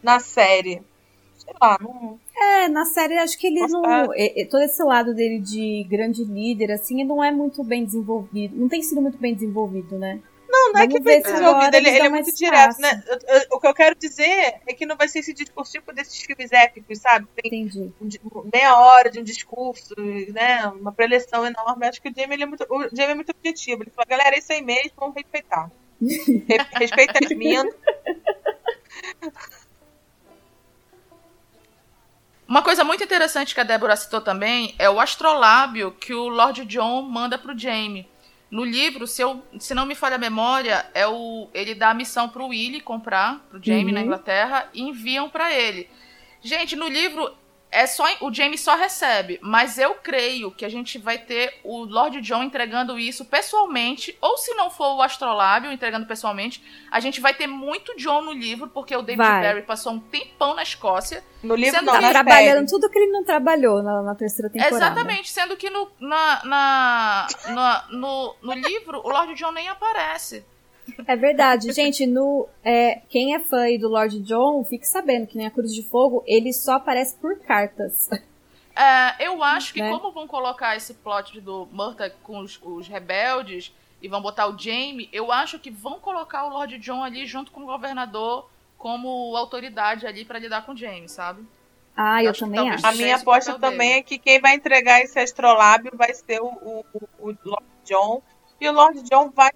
na 0.04 0.20
série. 0.20 0.84
Sei 1.38 1.54
lá, 1.62 1.78
não. 1.80 2.20
É, 2.46 2.68
na 2.70 2.86
série 2.86 3.18
acho 3.18 3.38
que 3.38 3.48
ele 3.48 3.60
não. 3.68 4.14
é- 4.14 4.42
é- 4.42 4.46
todo 4.46 4.62
esse 4.64 4.82
lado 4.84 5.14
dele 5.14 5.40
de 5.40 5.86
grande 5.90 6.24
líder, 6.24 6.72
assim, 6.72 7.04
não 7.04 7.24
é 7.24 7.32
muito 7.32 7.64
bem 7.64 7.84
desenvolvido. 7.86 8.56
Não 8.56 8.70
tem 8.70 8.82
sido 8.82 9.02
muito 9.02 9.18
bem 9.18 9.34
desenvolvido, 9.34 9.98
né? 9.98 10.20
Não, 10.48 10.72
não 10.72 10.80
é 10.80 10.88
Vamos 10.88 10.94
que 10.96 11.04
vai 11.04 11.16
ver 11.16 11.26
se 11.26 11.32
desenvolvido, 11.34 11.76
ele, 11.76 11.90
ele 11.90 12.00
é 12.00 12.10
muito 12.10 12.34
direto, 12.34 12.80
né? 12.80 13.04
Eu- 13.08 13.36
eu- 13.36 13.42
o 13.54 13.60
que 13.60 13.68
eu 13.68 13.74
quero 13.74 13.96
dizer 13.96 14.56
é 14.66 14.74
que 14.74 14.86
não 14.86 14.96
vai 14.96 15.08
ser 15.08 15.20
esse 15.20 15.34
discurso 15.34 15.72
tipo 15.74 15.94
desses 15.94 16.18
filmes 16.22 16.52
épicos, 16.52 17.00
sabe? 17.00 17.28
Tem 17.36 17.64
Entendi. 17.64 17.92
um 18.02 18.50
meia 18.54 18.78
hora 18.80 19.10
de 19.10 19.20
um 19.20 19.24
discurso, 19.24 19.94
né? 20.34 20.66
Uma 20.80 20.92
preleção 20.94 21.46
enorme. 21.46 21.88
Acho 21.88 22.02
que 22.02 22.10
o 22.10 22.14
Jamie, 22.16 22.36
ele 22.36 22.44
é 22.44 22.46
muito, 22.46 22.66
o 22.70 22.84
Jamie 22.96 23.12
é 23.12 23.16
muito 23.16 23.32
objetivo. 23.32 23.84
Ele 23.84 23.92
fala, 23.92 24.06
galera, 24.08 24.36
é 24.36 24.40
isso 24.40 24.54
aí 24.54 24.62
mesmo, 24.62 24.92
vamos 24.98 25.16
respeitar. 25.16 25.70
Re- 26.02 26.66
Respeita 26.80 27.20
as 27.24 27.30
minhas. 27.32 27.66
Uma 32.48 32.62
coisa 32.62 32.84
muito 32.84 33.04
interessante 33.04 33.56
que 33.56 33.60
a 33.62 33.64
Débora 33.64 33.96
citou 33.96 34.22
também 34.22 34.76
é 34.78 34.90
o 34.90 35.00
astrolábio 35.00 35.92
que 35.92 36.14
o 36.14 36.28
Lord 36.28 36.64
John 36.66 37.02
manda 37.04 37.38
pro 37.38 37.58
Jamie. 37.58 38.08
No 38.52 38.64
livro, 38.64 39.08
se, 39.08 39.22
eu, 39.22 39.44
se 39.60 39.74
não 39.74 39.86
me 39.86 39.96
falha 39.96 40.16
a 40.16 40.20
memória, 40.20 40.86
é 40.94 41.08
o 41.08 41.50
ele 41.54 41.74
dá 41.74 41.90
a 41.90 41.94
missão 41.96 42.30
pro 42.30 42.48
Willy 42.48 42.80
comprar 42.80 43.40
pro 43.50 43.60
Jamie 43.62 43.86
Uhum. 43.88 43.94
na 43.94 44.02
Inglaterra 44.02 44.70
e 44.74 44.84
enviam 44.84 45.28
pra 45.28 45.52
ele. 45.52 45.90
Gente, 46.42 46.76
no 46.76 46.88
livro 46.88 47.34
é 47.76 47.86
só 47.86 48.06
o 48.22 48.34
Jamie 48.34 48.58
só 48.58 48.76
recebe, 48.76 49.38
mas 49.42 49.78
eu 49.78 49.96
creio 49.96 50.50
que 50.50 50.64
a 50.64 50.70
gente 50.70 50.98
vai 50.98 51.18
ter 51.18 51.60
o 51.62 51.84
Lord 51.84 52.22
John 52.22 52.42
entregando 52.44 52.98
isso 52.98 53.26
pessoalmente, 53.26 54.18
ou 54.22 54.38
se 54.38 54.54
não 54.56 54.72
for 54.72 54.96
o 54.96 55.02
astrolábio 55.02 55.72
entregando 55.72 56.06
pessoalmente, 56.06 56.64
a 56.90 57.02
gente 57.02 57.20
vai 57.20 57.34
ter 57.34 57.48
muito 57.48 57.94
John 57.98 58.22
no 58.22 58.32
livro, 58.32 58.68
porque 58.70 58.96
o 58.96 59.02
David 59.02 59.28
Vai. 59.28 59.42
Barry 59.42 59.62
passou 59.64 59.92
um 59.94 60.00
tempão 60.00 60.56
na 60.56 60.64
Escócia. 60.64 61.22
No 61.44 61.54
livro, 61.54 61.78
Sendo 61.78 61.88
não, 61.88 61.96
que 61.96 62.02
Tá 62.02 62.10
trabalhando 62.12 62.68
tudo 62.68 62.90
que 62.90 62.98
ele 62.98 63.12
não 63.12 63.24
trabalhou 63.24 63.84
na, 63.84 64.02
na 64.02 64.16
terceira 64.16 64.50
temporada. 64.50 64.76
Exatamente, 64.76 65.30
sendo 65.30 65.58
que 65.58 65.70
no, 65.70 65.92
na, 66.00 66.46
na, 66.46 67.28
na- 67.50 67.88
no, 67.92 68.36
no 68.42 68.54
livro 68.54 69.02
o 69.04 69.10
Lord 69.10 69.34
John 69.36 69.52
nem 69.52 69.68
aparece. 69.68 70.46
É 71.08 71.16
verdade, 71.16 71.72
gente. 71.72 72.06
No, 72.06 72.48
é, 72.64 73.02
quem 73.10 73.36
é 73.36 73.40
fã 73.40 73.62
aí 73.62 73.78
do 73.78 73.88
Lord 73.90 74.20
John, 74.22 74.64
fique 74.64 74.88
sabendo 74.88 75.28
que 75.28 75.38
nem 75.38 75.48
a 75.48 75.52
Cruz 75.52 75.74
de 75.74 75.84
Fogo, 75.84 76.24
ele 76.26 76.54
só 76.54 76.74
aparece 76.74 77.16
por 77.18 77.40
cartas. 77.40 78.10
É, 78.76 79.26
eu 79.28 79.42
acho 79.42 79.74
que 79.74 79.82
Né? 79.82 79.90
como 79.90 80.12
vão 80.12 80.28
colocar 80.28 80.76
esse 80.76 80.94
plot 80.96 81.40
do 81.40 81.68
Murta 81.72 82.10
com 82.24 82.40
os, 82.40 82.60
os 82.62 82.88
rebeldes 82.88 83.74
e 84.02 84.08
vão 84.08 84.22
botar 84.22 84.48
o 84.48 84.58
Jaime, 84.58 85.10
eu 85.14 85.32
acho 85.32 85.58
que 85.60 85.72
vão 85.72 86.00
colocar 86.00 86.46
o 86.46 86.50
Lord 86.50 86.78
John 86.80 87.04
ali 87.04 87.26
junto 87.26 87.52
com 87.52 87.62
o 87.62 87.66
governador 87.66 88.50
como 88.78 89.36
autoridade 89.36 90.06
ali 90.06 90.26
pra 90.26 90.38
lidar 90.40 90.66
com 90.66 90.74
o 90.74 90.78
Jaime, 90.78 91.08
sabe? 91.08 91.44
Ah, 91.96 92.22
eu 92.22 92.32
Acho 92.32 92.40
que 92.40 92.52
também 92.52 92.70
acho. 92.70 92.86
A 92.86 92.92
minha 92.92 93.16
aposta 93.16 93.58
também 93.58 93.88
dele. 93.90 94.00
é 94.00 94.04
que 94.04 94.20
quem 94.20 94.42
vai 94.42 94.56
entregar 94.56 95.00
esse 95.02 95.18
astrolábio 95.18 95.92
vai 95.96 96.14
ser 96.14 96.42
o, 96.42 96.48
o, 96.48 96.86
o 97.20 97.36
Lord 97.46 97.66
John. 97.86 98.22
E 98.60 98.68
o 98.68 98.74
Lord 98.74 99.02
John 99.04 99.32
vai. 99.34 99.52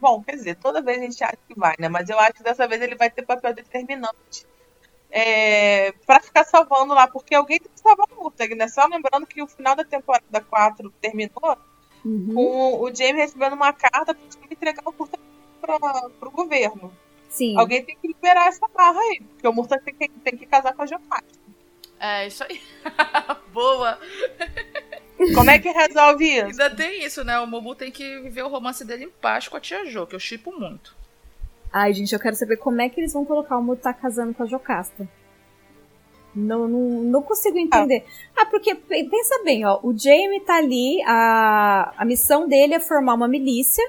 Bom, 0.00 0.22
quer 0.22 0.36
dizer, 0.36 0.56
toda 0.56 0.80
vez 0.80 0.98
a 0.98 1.02
gente 1.02 1.22
acha 1.22 1.38
que 1.46 1.58
vai, 1.58 1.74
né? 1.78 1.88
Mas 1.88 2.08
eu 2.08 2.18
acho 2.18 2.34
que 2.34 2.42
dessa 2.42 2.66
vez 2.66 2.80
ele 2.80 2.94
vai 2.94 3.10
ter 3.10 3.22
papel 3.22 3.54
determinante. 3.54 4.46
É, 5.10 5.92
para 6.06 6.20
ficar 6.20 6.44
salvando 6.44 6.94
lá, 6.94 7.08
porque 7.08 7.34
alguém 7.34 7.58
tem 7.58 7.70
que 7.70 7.80
salvar 7.80 8.06
o 8.12 8.22
Murtag, 8.22 8.54
né? 8.54 8.68
Só 8.68 8.86
lembrando 8.86 9.26
que 9.26 9.42
o 9.42 9.46
final 9.46 9.74
da 9.74 9.84
temporada 9.84 10.40
4 10.40 10.90
terminou 11.00 11.58
Uhum. 12.04 12.32
com 12.34 12.80
o 12.80 12.94
Jamie 12.94 13.20
recebendo 13.20 13.52
uma 13.52 13.74
carta 13.74 14.14
para 14.14 14.48
entregar 14.50 14.82
o 14.86 14.94
Murta 14.98 15.18
para 15.60 16.28
o 16.28 16.30
governo. 16.30 16.92
Sim. 17.28 17.58
Alguém 17.58 17.84
tem 17.84 17.96
que 17.96 18.08
liberar 18.08 18.46
essa 18.46 18.66
barra 18.68 18.98
aí, 18.98 19.20
porque 19.20 19.46
o 19.46 19.52
Murta 19.52 19.78
tem 19.78 19.94
que, 19.94 20.08
tem 20.08 20.36
que 20.36 20.46
casar 20.46 20.74
com 20.74 20.82
a 20.82 20.86
Jocasta. 20.86 21.38
É, 21.98 22.26
isso 22.26 22.42
aí. 22.44 22.60
Boa. 23.52 23.98
Como 25.34 25.50
é 25.50 25.58
que 25.58 25.68
resolve 25.70 26.24
isso? 26.24 26.46
Ainda 26.46 26.70
tem 26.70 27.04
isso, 27.04 27.24
né? 27.24 27.38
O 27.40 27.46
Mobu 27.46 27.74
tem 27.74 27.90
que 27.90 28.20
viver 28.20 28.42
o 28.42 28.48
romance 28.48 28.84
dele 28.84 29.04
em 29.04 29.10
paz 29.10 29.48
com 29.48 29.56
a 29.56 29.60
tia 29.60 29.84
Jo, 29.84 30.06
que 30.06 30.14
eu 30.14 30.20
chipo 30.20 30.52
muito. 30.58 30.96
Ai, 31.72 31.92
gente, 31.92 32.12
eu 32.12 32.18
quero 32.18 32.34
saber 32.36 32.56
como 32.56 32.80
é 32.80 32.88
que 32.88 33.00
eles 33.00 33.12
vão 33.12 33.24
colocar 33.24 33.56
o 33.56 33.62
Murta 33.62 33.92
casando 33.92 34.34
com 34.34 34.42
a 34.42 34.46
Jocasta. 34.46 35.08
Não, 36.34 36.66
não, 36.68 37.02
não 37.02 37.22
consigo 37.22 37.58
entender. 37.58 38.04
Ah. 38.36 38.46
porque 38.46 38.74
pensa 38.74 39.42
bem, 39.44 39.64
ó, 39.64 39.80
o 39.82 39.96
Jamie 39.96 40.40
tá 40.40 40.56
ali, 40.56 41.02
a, 41.04 41.92
a 41.96 42.04
missão 42.04 42.48
dele 42.48 42.74
é 42.74 42.80
formar 42.80 43.14
uma 43.14 43.28
milícia 43.28 43.84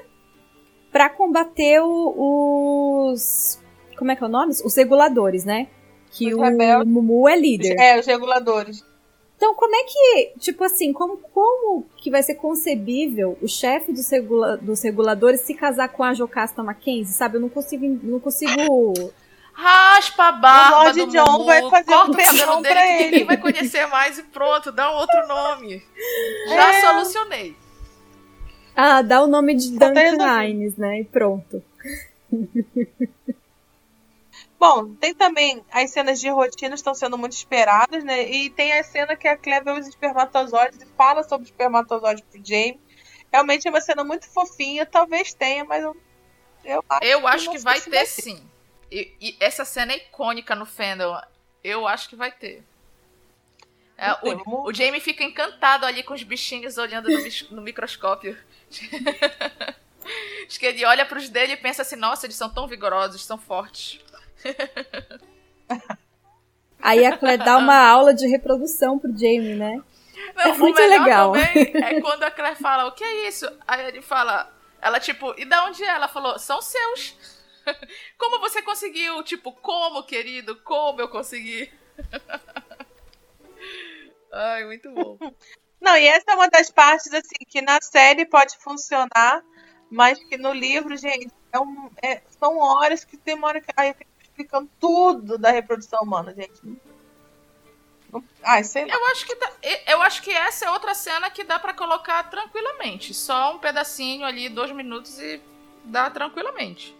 para 0.90 1.08
combater 1.08 1.80
o, 1.80 3.10
os. 3.12 3.60
Como 3.96 4.10
é 4.10 4.16
que 4.16 4.22
é 4.22 4.26
o 4.26 4.30
nome? 4.30 4.52
Os 4.64 4.76
reguladores, 4.76 5.44
né? 5.44 5.68
Que 6.10 6.28
Os 6.28 6.34
o 6.34 6.42
rebeldes. 6.42 6.92
Mumu 6.92 7.28
é 7.28 7.36
líder. 7.36 7.76
É, 7.78 7.98
os 7.98 8.06
reguladores. 8.06 8.84
Então, 9.42 9.56
como 9.56 9.74
é 9.74 9.82
que, 9.82 10.32
tipo 10.38 10.62
assim, 10.62 10.92
como, 10.92 11.16
como 11.16 11.84
que 11.96 12.12
vai 12.12 12.22
ser 12.22 12.36
concebível 12.36 13.36
o 13.42 13.48
chefe 13.48 13.92
dos, 13.92 14.08
regula 14.08 14.56
dos 14.56 14.80
reguladores 14.84 15.40
se 15.40 15.52
casar 15.52 15.88
com 15.88 16.04
a 16.04 16.14
Jocasta 16.14 16.62
Mackenzie, 16.62 17.12
sabe? 17.12 17.38
Eu 17.38 17.40
não 17.40 17.48
consigo, 17.48 17.84
não 18.04 18.20
consigo 18.20 18.52
Raspa 19.52 20.26
a 20.26 20.28
O 20.30 20.40
barba 20.40 20.76
Lord 20.84 21.00
do 21.00 21.06
John 21.10 21.32
Mumu, 21.32 21.44
vai 21.46 21.60
fazer 21.68 21.84
corta 21.86 22.06
um 22.06 22.14
o 22.14 22.16
cabelo 22.16 22.62
dele 22.62 22.74
pra 22.74 22.82
que 22.82 22.88
ele. 22.92 23.04
ninguém 23.10 23.24
vai 23.24 23.36
conhecer 23.36 23.86
mais 23.86 24.16
e 24.16 24.22
pronto, 24.22 24.70
dá 24.70 24.92
um 24.92 24.94
outro 24.98 25.26
nome. 25.26 25.82
Já 26.48 26.74
É. 26.74 26.80
solucionei. 26.80 27.56
Ah, 28.76 29.02
dá 29.02 29.24
o 29.24 29.26
nome 29.26 29.56
de 29.56 29.76
Tá 29.76 29.88
Duncan. 29.88 30.44
Hines, 30.44 30.76
né? 30.76 31.00
E 31.00 31.04
pronto. 31.04 31.60
Bom, 34.62 34.94
tem 34.94 35.12
também 35.12 35.64
as 35.72 35.90
cenas 35.90 36.20
de 36.20 36.28
rotina 36.28 36.76
estão 36.76 36.94
sendo 36.94 37.18
muito 37.18 37.32
esperadas, 37.32 38.04
né? 38.04 38.30
E 38.30 38.48
tem 38.48 38.72
a 38.74 38.84
cena 38.84 39.16
que 39.16 39.26
a 39.26 39.36
Claire 39.36 39.64
vê 39.64 39.72
os 39.72 39.88
espermatozoides 39.88 40.80
e 40.80 40.86
fala 40.96 41.24
sobre 41.24 41.42
os 41.42 41.50
espermatozoides 41.50 42.22
pro 42.30 42.40
Jamie. 42.44 42.80
Realmente 43.32 43.66
é 43.66 43.70
uma 43.72 43.80
cena 43.80 44.04
muito 44.04 44.30
fofinha, 44.30 44.86
talvez 44.86 45.34
tenha, 45.34 45.64
mas 45.64 45.82
eu, 45.82 45.96
eu 46.64 46.84
acho 46.88 47.04
Eu 47.04 47.26
acho 47.26 47.50
que 47.50 47.58
sei 47.58 47.64
vai 47.64 47.80
ter 47.80 48.06
sim. 48.06 48.48
E, 48.88 49.12
e 49.20 49.36
essa 49.40 49.64
cena 49.64 49.94
é 49.94 49.96
icônica 49.96 50.54
no 50.54 50.64
fandom. 50.64 51.20
Eu 51.64 51.88
acho 51.88 52.08
que 52.08 52.14
vai 52.14 52.30
ter. 52.30 52.62
É, 53.98 54.12
o, 54.22 54.68
o 54.68 54.72
Jamie 54.72 55.00
fica 55.00 55.24
encantado 55.24 55.84
ali 55.84 56.04
com 56.04 56.14
os 56.14 56.22
bichinhos 56.22 56.78
olhando 56.78 57.08
no, 57.10 57.56
no 57.56 57.62
microscópio. 57.62 58.38
Acho 60.46 60.58
que 60.58 60.66
ele 60.66 60.84
olha 60.84 61.06
pros 61.06 61.28
dele 61.28 61.52
e 61.52 61.56
pensa 61.56 61.82
assim, 61.82 61.96
nossa, 61.96 62.26
eles 62.26 62.36
são 62.36 62.48
tão 62.48 62.66
vigorosos, 62.66 63.24
são 63.24 63.38
fortes. 63.38 64.01
Aí 66.80 67.04
a 67.06 67.16
Claire 67.16 67.42
dá 67.44 67.58
uma 67.58 67.76
aula 67.88 68.12
de 68.12 68.26
reprodução 68.26 68.98
pro 68.98 69.10
Jamie, 69.10 69.54
né? 69.54 69.80
Não, 70.34 70.42
É 70.44 70.52
muito 70.58 70.80
legal. 70.80 71.34
é 71.36 72.00
quando 72.00 72.22
a 72.24 72.30
Claire 72.30 72.56
fala, 72.56 72.86
o 72.86 72.92
que 72.92 73.04
é 73.04 73.28
isso? 73.28 73.46
Aí 73.66 73.86
ele 73.86 74.02
fala, 74.02 74.52
ela 74.80 74.98
tipo, 74.98 75.32
e 75.38 75.44
da 75.44 75.64
onde 75.66 75.82
é? 75.84 75.88
Ela 75.88 76.08
falou, 76.08 76.38
são 76.38 76.60
seus. 76.60 77.16
Como 78.18 78.40
você 78.40 78.60
conseguiu? 78.62 79.22
Tipo, 79.22 79.52
como, 79.52 80.02
querido? 80.02 80.56
Como 80.62 81.00
eu 81.00 81.08
consegui? 81.08 81.72
Ai, 84.32 84.64
muito 84.64 84.90
bom. 84.92 85.18
Não, 85.80 85.96
e 85.96 86.06
essa 86.06 86.32
é 86.32 86.34
uma 86.34 86.48
das 86.48 86.70
partes, 86.70 87.12
assim, 87.12 87.36
que 87.48 87.60
na 87.62 87.78
série 87.80 88.24
pode 88.24 88.56
funcionar, 88.58 89.42
mas 89.90 90.18
que 90.24 90.36
no 90.36 90.52
livro, 90.52 90.96
gente, 90.96 91.30
é 91.52 91.58
um- 91.60 91.90
é- 92.02 92.22
são 92.40 92.58
horas 92.58 93.04
que 93.04 93.16
demora 93.18 93.60
que 93.60 93.70
ai, 93.76 93.90
eu 93.90 93.94
fico 93.94 94.10
explicando 94.32 94.68
tudo 94.80 95.36
da 95.38 95.50
reprodução 95.50 96.00
humana, 96.02 96.34
gente. 96.34 96.60
Ai, 98.42 98.64
sei 98.64 98.84
lá. 98.84 98.94
Eu 98.94 99.06
acho 99.06 99.24
que 99.26 99.34
dá- 99.36 99.52
eu 99.86 100.02
acho 100.02 100.22
que 100.22 100.30
essa 100.30 100.66
é 100.66 100.70
outra 100.70 100.94
cena 100.94 101.30
que 101.30 101.44
dá 101.44 101.58
pra 101.58 101.72
colocar 101.72 102.22
tranquilamente. 102.24 103.14
Só 103.14 103.54
um 103.54 103.58
pedacinho 103.58 104.26
ali, 104.26 104.48
dois 104.48 104.70
minutos 104.72 105.18
e 105.18 105.40
dá 105.84 106.10
tranquilamente. 106.10 106.94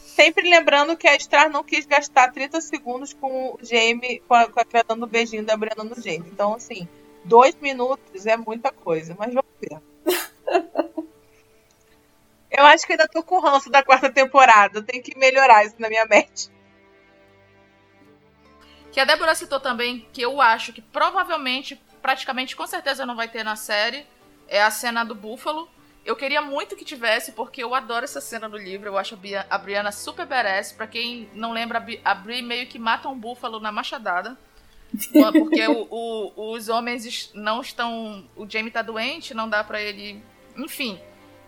Sempre 0.00 0.48
lembrando 0.48 0.96
que 0.96 1.08
a 1.08 1.18
Star 1.18 1.50
não 1.50 1.64
quis 1.64 1.86
gastar 1.86 2.30
30 2.30 2.60
segundos 2.60 3.12
com 3.12 3.54
o 3.54 3.58
Jamie, 3.62 4.20
com 4.28 4.34
a, 4.34 4.48
com 4.48 4.60
a 4.60 4.82
dando 4.86 5.06
um 5.06 5.08
beijinho 5.08 5.44
da 5.44 5.56
Brianna 5.56 5.82
no 5.82 5.96
Jamie. 5.96 6.30
Então, 6.30 6.54
assim, 6.54 6.86
dois 7.24 7.56
minutos 7.56 8.24
é 8.26 8.36
muita 8.36 8.70
coisa, 8.70 9.16
mas 9.18 9.34
vamos 9.34 9.50
ver. 9.60 9.80
Eu 12.64 12.74
acho 12.74 12.86
que 12.86 12.92
ainda 12.92 13.06
tô 13.08 13.22
com 13.22 13.38
ranço 13.40 13.70
da 13.70 13.82
quarta 13.82 14.10
temporada. 14.10 14.82
Tenho 14.82 15.02
que 15.02 15.16
melhorar 15.18 15.64
isso 15.64 15.76
na 15.78 15.88
minha 15.88 16.04
mente. 16.06 16.50
Que 18.92 19.00
a 19.00 19.04
Débora 19.04 19.34
citou 19.34 19.58
também, 19.58 20.06
que 20.12 20.22
eu 20.22 20.40
acho 20.40 20.72
que 20.72 20.80
provavelmente, 20.80 21.80
praticamente 22.00 22.54
com 22.54 22.66
certeza 22.66 23.04
não 23.04 23.16
vai 23.16 23.26
ter 23.28 23.42
na 23.44 23.56
série, 23.56 24.06
é 24.46 24.62
a 24.62 24.70
cena 24.70 25.04
do 25.04 25.14
Búfalo. 25.14 25.68
Eu 26.04 26.14
queria 26.14 26.40
muito 26.42 26.76
que 26.76 26.84
tivesse, 26.84 27.32
porque 27.32 27.62
eu 27.64 27.74
adoro 27.74 28.04
essa 28.04 28.20
cena 28.20 28.46
no 28.48 28.58
livro. 28.58 28.88
Eu 28.88 28.98
acho 28.98 29.14
a, 29.14 29.16
Bia- 29.16 29.46
a 29.48 29.56
Brianna 29.58 29.90
super 29.90 30.26
badass. 30.26 30.70
Pra 30.70 30.86
quem 30.86 31.28
não 31.32 31.50
lembra, 31.52 31.84
a 32.04 32.14
Bri 32.14 32.42
meio 32.42 32.66
que 32.66 32.78
mata 32.78 33.08
um 33.08 33.18
búfalo 33.18 33.58
na 33.58 33.72
machadada. 33.72 34.36
Porque 35.32 35.66
o- 35.66 35.88
o- 35.90 36.52
os 36.52 36.68
homens 36.68 37.30
não 37.34 37.62
estão. 37.62 38.28
O 38.36 38.48
Jamie 38.48 38.70
tá 38.70 38.82
doente, 38.82 39.32
não 39.34 39.48
dá 39.48 39.64
pra 39.64 39.80
ele. 39.80 40.22
Enfim. 40.56 41.00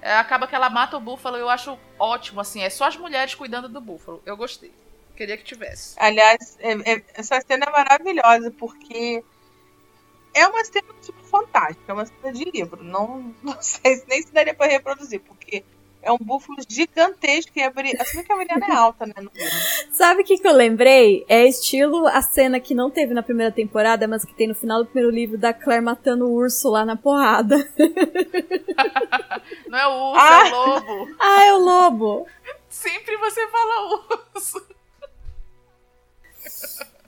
É, 0.07 0.17
acaba 0.19 0.47
que 0.47 0.55
ela 0.55 0.71
mata 0.71 0.97
o 0.97 1.01
búfalo. 1.01 1.37
Eu 1.37 1.49
acho 1.49 1.79
ótimo, 1.99 2.41
assim. 2.41 2.63
É 2.63 2.71
só 2.71 2.85
as 2.87 2.97
mulheres 2.97 3.35
cuidando 3.35 3.69
do 3.69 3.81
búfalo. 3.81 4.23
Eu 4.25 4.37
gostei. 4.37 4.73
Queria 5.17 5.37
que 5.37 5.45
tivesse. 5.45 5.97
Aliás, 5.99 6.57
é- 6.61 6.93
é- 6.93 7.05
essa 7.15 7.41
cena 7.41 7.67
é 7.67 7.71
maravilhosa, 7.71 8.51
porque 8.53 9.25
é 10.35 10.47
uma 10.47 10.65
cena 10.65 10.95
tipo, 11.03 11.23
fantástica, 11.25 11.91
é 11.91 11.93
uma 11.93 12.07
cena 12.07 12.33
de 12.33 12.45
livro. 12.45 12.85
Não, 12.85 13.35
não 13.43 13.61
sei 13.61 13.97
se 13.97 14.07
nem 14.07 14.23
se 14.23 14.33
daria 14.33 14.55
pra 14.55 14.67
reproduzir, 14.67 15.21
porque 15.21 15.65
é 16.07 16.13
um 16.13 16.19
búfalo 16.19 16.59
gigantesco 16.69 17.53
e 17.57 17.63
a 17.63 17.71
Brianna. 17.71 18.03
Assim 18.03 18.23
que 18.23 18.33
a 18.33 18.37
Brianna 18.37 18.67
é 18.67 18.73
alta, 18.73 19.07
né? 19.07 19.15
No. 19.21 19.31
Sabe 19.93 20.23
o 20.23 20.25
que, 20.25 20.39
que 20.39 20.47
eu 20.47 20.53
lembrei? 20.53 21.25
É 21.29 21.45
estilo 21.47 22.07
a 22.07 22.23
cena 22.23 22.61
que 22.61 22.75
não 22.75 22.91
teve 22.91 23.13
na 23.13 23.23
primeira 23.23 23.51
temporada, 23.53 24.07
mas 24.07 24.25
que 24.25 24.35
tem 24.35 24.47
no 24.47 24.55
final 24.55 24.85
do 24.85 24.87
primeiro 24.87 25.15
livro 25.15 25.37
da 25.37 25.53
Claire 25.53 25.85
matando 25.85 26.27
o 26.27 26.33
urso 26.33 26.71
lá 26.71 26.85
na 26.85 26.97
porrada. 26.97 27.57
Não 29.69 29.79
é 29.79 29.87
o 29.87 30.11
urso, 30.13 30.21
Ah! 30.21 30.49
é 30.49 30.53
o 30.53 30.57
lobo. 30.57 31.09
Ah, 31.19 31.45
é 31.45 31.53
o 31.55 31.59
lobo! 31.59 32.27
Sempre 32.69 33.17
você 33.17 33.47
fala 33.49 34.01
urso. 34.35 34.67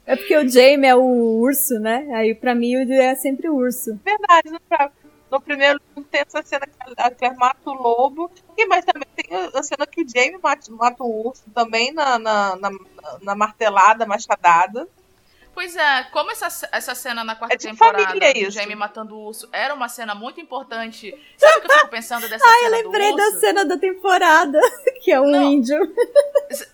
É 0.06 0.16
porque 0.16 0.36
o 0.36 0.48
Jamie 0.48 0.88
é 0.88 0.96
o 0.96 1.02
urso, 1.40 1.78
né? 1.78 2.08
Aí 2.14 2.34
pra 2.34 2.54
mim 2.54 2.76
o 2.76 2.92
é 2.92 3.14
sempre 3.14 3.48
o 3.48 3.54
urso. 3.54 3.98
Verdade, 4.04 4.50
no, 4.50 4.60
pra- 4.60 4.90
no 5.30 5.40
primeiro 5.40 5.80
livro 5.88 6.08
tem 6.10 6.20
essa 6.20 6.42
cena 6.42 6.66
que 6.66 6.94
a 6.96 7.10
Claire 7.10 7.36
mata 7.36 7.70
o 7.70 7.72
lobo, 7.74 8.30
e 8.56 8.66
mas 8.66 8.84
também 8.84 9.08
tem 9.14 9.36
a 9.54 9.62
cena 9.62 9.86
que 9.86 10.02
o 10.02 10.08
Jamie 10.08 10.38
mata, 10.42 10.70
mata 10.72 11.02
o 11.02 11.26
urso 11.28 11.44
também 11.54 11.92
na, 11.92 12.18
na, 12.18 12.56
na, 12.56 12.70
na 13.20 13.34
martelada, 13.34 14.06
machadada. 14.06 14.88
Pois 15.58 15.74
é, 15.74 16.04
como 16.12 16.30
essa, 16.30 16.68
essa 16.70 16.94
cena 16.94 17.24
na 17.24 17.34
quarta 17.34 17.52
É 17.52 17.58
de 17.58 17.66
temporada 17.66 18.04
família. 18.04 18.48
Jamie 18.48 18.76
matando 18.76 19.16
o 19.16 19.24
urso 19.26 19.48
era 19.52 19.74
uma 19.74 19.88
cena 19.88 20.14
muito 20.14 20.40
importante. 20.40 21.12
Sabe 21.36 21.58
o 21.58 21.60
que 21.62 21.66
eu 21.66 21.78
fico 21.78 21.88
pensando 21.88 22.28
dessa 22.28 22.44
Ai, 22.46 22.58
eu 22.58 22.70
cena 22.70 22.76
lembrei 22.76 23.10
do 23.10 23.16
da 23.16 23.30
cena 23.40 23.64
da 23.64 23.76
temporada, 23.76 24.60
que 25.02 25.10
é 25.10 25.18
o 25.20 25.26
Não. 25.26 25.42
índio. 25.42 25.76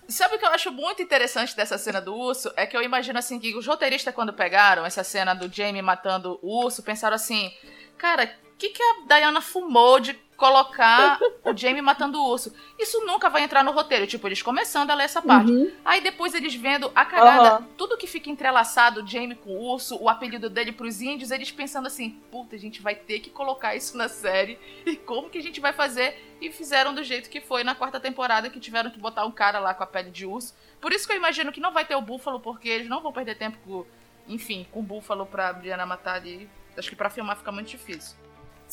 Sabe 0.07 0.37
o 0.37 0.39
que 0.39 0.45
eu 0.45 0.51
acho 0.51 0.71
muito 0.71 1.01
interessante 1.01 1.57
dessa 1.57 1.79
cena 1.79 1.99
do 1.99 2.15
urso? 2.15 2.53
É 2.57 2.67
que 2.67 2.77
eu 2.77 2.83
imagino 2.83 3.19
assim 3.19 3.41
que 3.41 3.57
os 3.57 3.67
roteiristas, 3.67 4.15
quando 4.15 4.35
pegaram 4.35 4.85
essa 4.85 5.03
cena 5.03 5.33
do 5.33 5.51
Jamie 5.51 5.81
matando 5.81 6.39
o 6.43 6.63
urso, 6.63 6.83
pensaram 6.83 7.15
assim: 7.17 7.51
cara, 7.97 8.31
que, 8.59 8.71
que 8.71 8.83
a 8.83 8.97
Diana 9.07 9.41
fumou 9.41 10.01
de 10.01 10.15
colocar 10.37 11.19
o 11.45 11.57
Jamie 11.57 11.81
matando 11.81 12.21
o 12.21 12.31
urso? 12.31 12.53
Isso 12.79 13.05
nunca 13.07 13.29
vai 13.29 13.43
entrar 13.43 13.63
no 13.63 13.73
roteiro. 13.73 14.07
Tipo, 14.07 14.29
eles 14.29 14.43
começando 14.43 14.91
a 14.91 14.95
ler 14.95 15.05
essa 15.05 15.23
parte. 15.23 15.51
Uhum. 15.51 15.73
Aí 15.85 16.01
depois 16.01 16.35
eles 16.35 16.55
vendo 16.55 16.91
a 16.95 17.05
cagada, 17.05 17.49
Aham. 17.49 17.69
tudo 17.77 17.97
que 17.97 18.07
fica 18.07 18.31
entrelaçado, 18.31 19.03
o 19.03 19.07
Jamie 19.07 19.37
com 19.37 19.51
o 19.51 19.73
urso, 19.73 19.97
o 20.01 20.09
apelido 20.09 20.51
dele 20.51 20.73
pros 20.73 21.01
índios, 21.01 21.31
eles 21.31 21.51
pensando 21.51 21.87
assim, 21.87 22.11
puta, 22.31 22.57
a 22.57 22.59
gente 22.59 22.83
vai 22.83 22.95
ter 22.95 23.21
que 23.21 23.31
colocar 23.31 23.75
isso 23.75 23.97
na 23.97 24.09
série, 24.09 24.59
e 24.85 24.97
como 24.97 25.31
que 25.31 25.39
a 25.39 25.43
gente 25.43 25.61
vai 25.61 25.73
fazer? 25.73 26.37
E 26.41 26.51
fizeram 26.51 26.95
do 26.95 27.03
jeito 27.03 27.31
que 27.31 27.41
foi 27.41 27.65
na 27.65 27.75
quarta 27.75 27.99
temporada, 28.01 28.51
que 28.51 28.61
tiveram 28.61 28.91
que 28.91 28.99
botar 28.99 29.25
um 29.25 29.31
cara 29.31 29.59
lá 29.59 29.73
com 29.73 29.83
a 29.83 29.87
pele 29.87 30.11
de 30.11 30.27
urso. 30.27 30.55
Por 30.81 30.93
isso 30.93 31.07
que 31.07 31.13
eu 31.13 31.17
imagino 31.17 31.53
que 31.53 31.61
não 31.61 31.73
vai 31.73 31.85
ter 31.85 31.95
o 31.95 32.03
búfalo, 32.03 32.41
porque 32.41 32.69
eles 32.69 32.89
não 32.89 33.01
vão 33.01 33.13
perder 33.13 33.37
tempo 33.37 33.57
com, 33.65 33.87
enfim, 34.29 34.67
com 34.71 34.81
o 34.81 34.83
búfalo 34.83 35.25
pra 35.25 35.53
Brianna 35.53 35.87
matar 35.87 36.17
ali. 36.17 36.49
Acho 36.77 36.91
que 36.91 36.97
pra 36.97 37.09
filmar 37.09 37.37
fica 37.37 37.53
muito 37.53 37.69
difícil. 37.69 38.17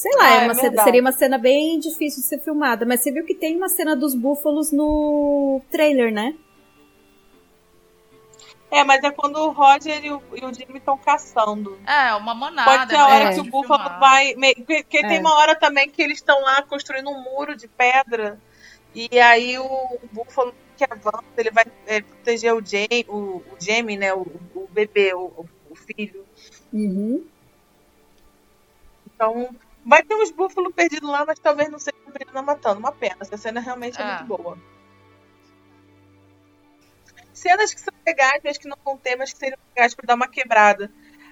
Sei 0.01 0.11
lá, 0.15 0.23
Ah, 0.25 0.31
é 0.31 0.33
é 0.33 0.43
uma 0.45 0.53
cena- 0.55 0.61
verdade. 0.69 0.83
seria 0.85 1.01
uma 1.01 1.11
cena 1.11 1.37
bem 1.37 1.77
difícil 1.79 2.21
de 2.23 2.27
ser 2.27 2.39
filmada. 2.39 2.85
Mas 2.87 3.01
você 3.01 3.11
viu 3.11 3.23
que 3.23 3.35
tem 3.35 3.55
uma 3.55 3.69
cena 3.69 3.95
dos 3.95 4.15
búfalos 4.15 4.71
no 4.71 5.61
trailer, 5.69 6.11
né? 6.11 6.33
É, 8.71 8.83
mas 8.83 9.03
é 9.03 9.11
quando 9.11 9.35
o 9.35 9.51
Roger 9.51 10.03
e 10.03 10.11
o, 10.11 10.21
e 10.33 10.43
o 10.45 10.53
Jimmy 10.53 10.77
estão 10.79 10.97
caçando. 10.97 11.77
É, 11.85 12.15
uma 12.15 12.33
manada. 12.33 12.71
Pode 12.71 12.89
ser 12.89 12.95
a 12.97 13.05
hora 13.07 13.23
é. 13.25 13.33
que 13.33 13.41
o 13.41 13.43
Búfalo 13.43 13.83
filmar. 13.83 13.99
vai. 13.99 14.33
porque 14.65 14.97
É. 14.99 15.07
tem 15.07 15.19
uma 15.19 15.35
hora 15.35 15.55
também 15.55 15.87
que 15.89 16.01
eles 16.01 16.17
estão 16.17 16.41
lá 16.41 16.61
construindo 16.63 17.09
um 17.09 17.21
muro 17.21 17.55
de 17.55 17.67
pedra. 17.67 18.39
E 18.95 19.19
aí 19.19 19.59
o, 19.59 19.63
o 19.65 19.99
Búfalo 20.11 20.55
que 20.77 20.83
avança, 20.85 21.23
ele 21.37 21.51
vai 21.51 21.65
é, 21.85 22.01
proteger 22.01 22.53
o 22.55 22.65
Jamie, 22.65 23.05
o, 23.07 23.15
o 23.37 23.43
Jamie, 23.59 23.97
né? 23.97 24.13
O, 24.15 24.21
o 24.55 24.67
bebê, 24.71 25.13
o, 25.13 25.45
o 25.69 25.75
filho. 25.75 26.25
Uhum. 26.73 27.23
Então, 29.13 29.49
vai 29.85 30.03
ter 30.03 30.15
uns 30.15 30.31
búfalos 30.31 30.73
perdidos 30.73 31.09
lá, 31.09 31.25
mas 31.25 31.39
talvez 31.39 31.69
não 31.69 31.79
seja 31.79 31.97
a 32.07 32.11
Brianna 32.11 32.41
matando. 32.41 32.79
Uma 32.79 32.91
pena. 32.91 33.17
Essa 33.19 33.37
cena 33.37 33.59
realmente 33.59 33.99
é, 33.99 34.05
muito 34.05 34.25
boa. 34.25 34.57
Cenas 37.33 37.73
que 37.73 37.81
são 37.81 37.93
legais, 38.05 38.41
mas 38.43 38.57
que 38.57 38.67
não 38.67 38.77
vão 38.83 38.97
ter, 38.97 39.15
mas 39.15 39.33
que 39.33 39.39
seriam 39.39 39.59
legais 39.75 39.95
pra 39.95 40.05
dar 40.05 40.15
uma 40.15 40.27
quebrada. 40.27 40.91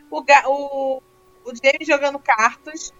O, 0.09 0.21
o, 0.21 1.01
o 1.45 1.55
James 1.55 1.87
jogando 1.87 2.19
cartas. 2.19 2.93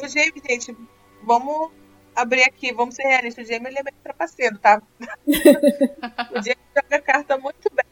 O 0.00 0.08
James, 0.08 0.42
gente, 0.48 0.76
vamos 1.22 1.72
abrir 2.14 2.44
aqui, 2.44 2.72
vamos 2.72 2.94
ser 2.94 3.02
realistas. 3.02 3.46
O 3.46 3.48
James 3.48 3.66
ele 3.66 3.78
é 3.78 3.82
bem 3.82 3.94
trapaceiro, 4.02 4.58
tá? 4.58 4.80
o 5.26 6.42
James 6.42 6.58
joga 6.74 7.02
carta 7.02 7.38
muito 7.38 7.68
bem. 7.74 7.91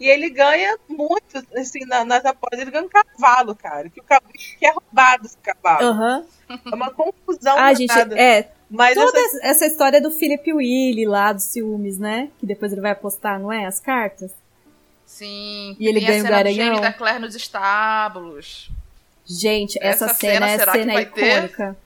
E 0.00 0.08
ele 0.08 0.30
ganha 0.30 0.78
muito, 0.88 1.44
assim, 1.56 1.84
na- 1.86 2.04
nas 2.04 2.24
apostas. 2.24 2.58
Ele 2.60 2.70
ganha 2.70 2.84
um 2.84 2.88
cavalo, 2.88 3.54
cara. 3.54 3.90
Que 3.90 4.00
o 4.00 4.02
cavalo 4.02 4.32
que 4.32 4.64
é 4.66 4.70
roubado 4.72 5.26
esse 5.26 5.36
cavalo. 5.38 5.86
Aham. 5.86 6.24
É 6.48 6.74
uma 6.74 6.90
confusão 6.90 7.56
Ah, 7.58 7.72
gente, 7.74 7.92
é. 8.16 8.48
Mas 8.70 8.94
Toda 8.94 9.18
essa- 9.20 9.38
essa 9.42 9.66
história 9.66 10.00
do 10.00 10.10
Philip 10.10 10.52
Willy 10.52 11.04
lá, 11.04 11.32
dos 11.32 11.44
ciúmes, 11.44 11.98
né? 11.98 12.30
Que 12.38 12.46
depois 12.46 12.72
ele 12.72 12.80
vai 12.80 12.92
apostar, 12.92 13.38
não 13.38 13.52
é? 13.52 13.66
As 13.66 13.78
cartas. 13.78 14.30
Sim. 15.04 15.76
E 15.78 15.86
ele 15.88 16.00
ganha 16.00 16.24
o 16.24 16.26
garanhão. 16.28 16.80
Da 16.80 16.92
Claire 16.92 17.18
nos 17.20 17.34
estábulos. 17.34 18.70
Gente, 19.26 19.78
essa, 19.82 20.06
Essa 20.06 20.14
cena, 20.14 20.32
cena, 20.46 20.48
é 20.48 20.58
será 20.58 20.72
que 20.72 20.78
cena 20.78 20.92
vai 20.94 21.06
ter? 21.06 21.32
icônica. 21.34 21.76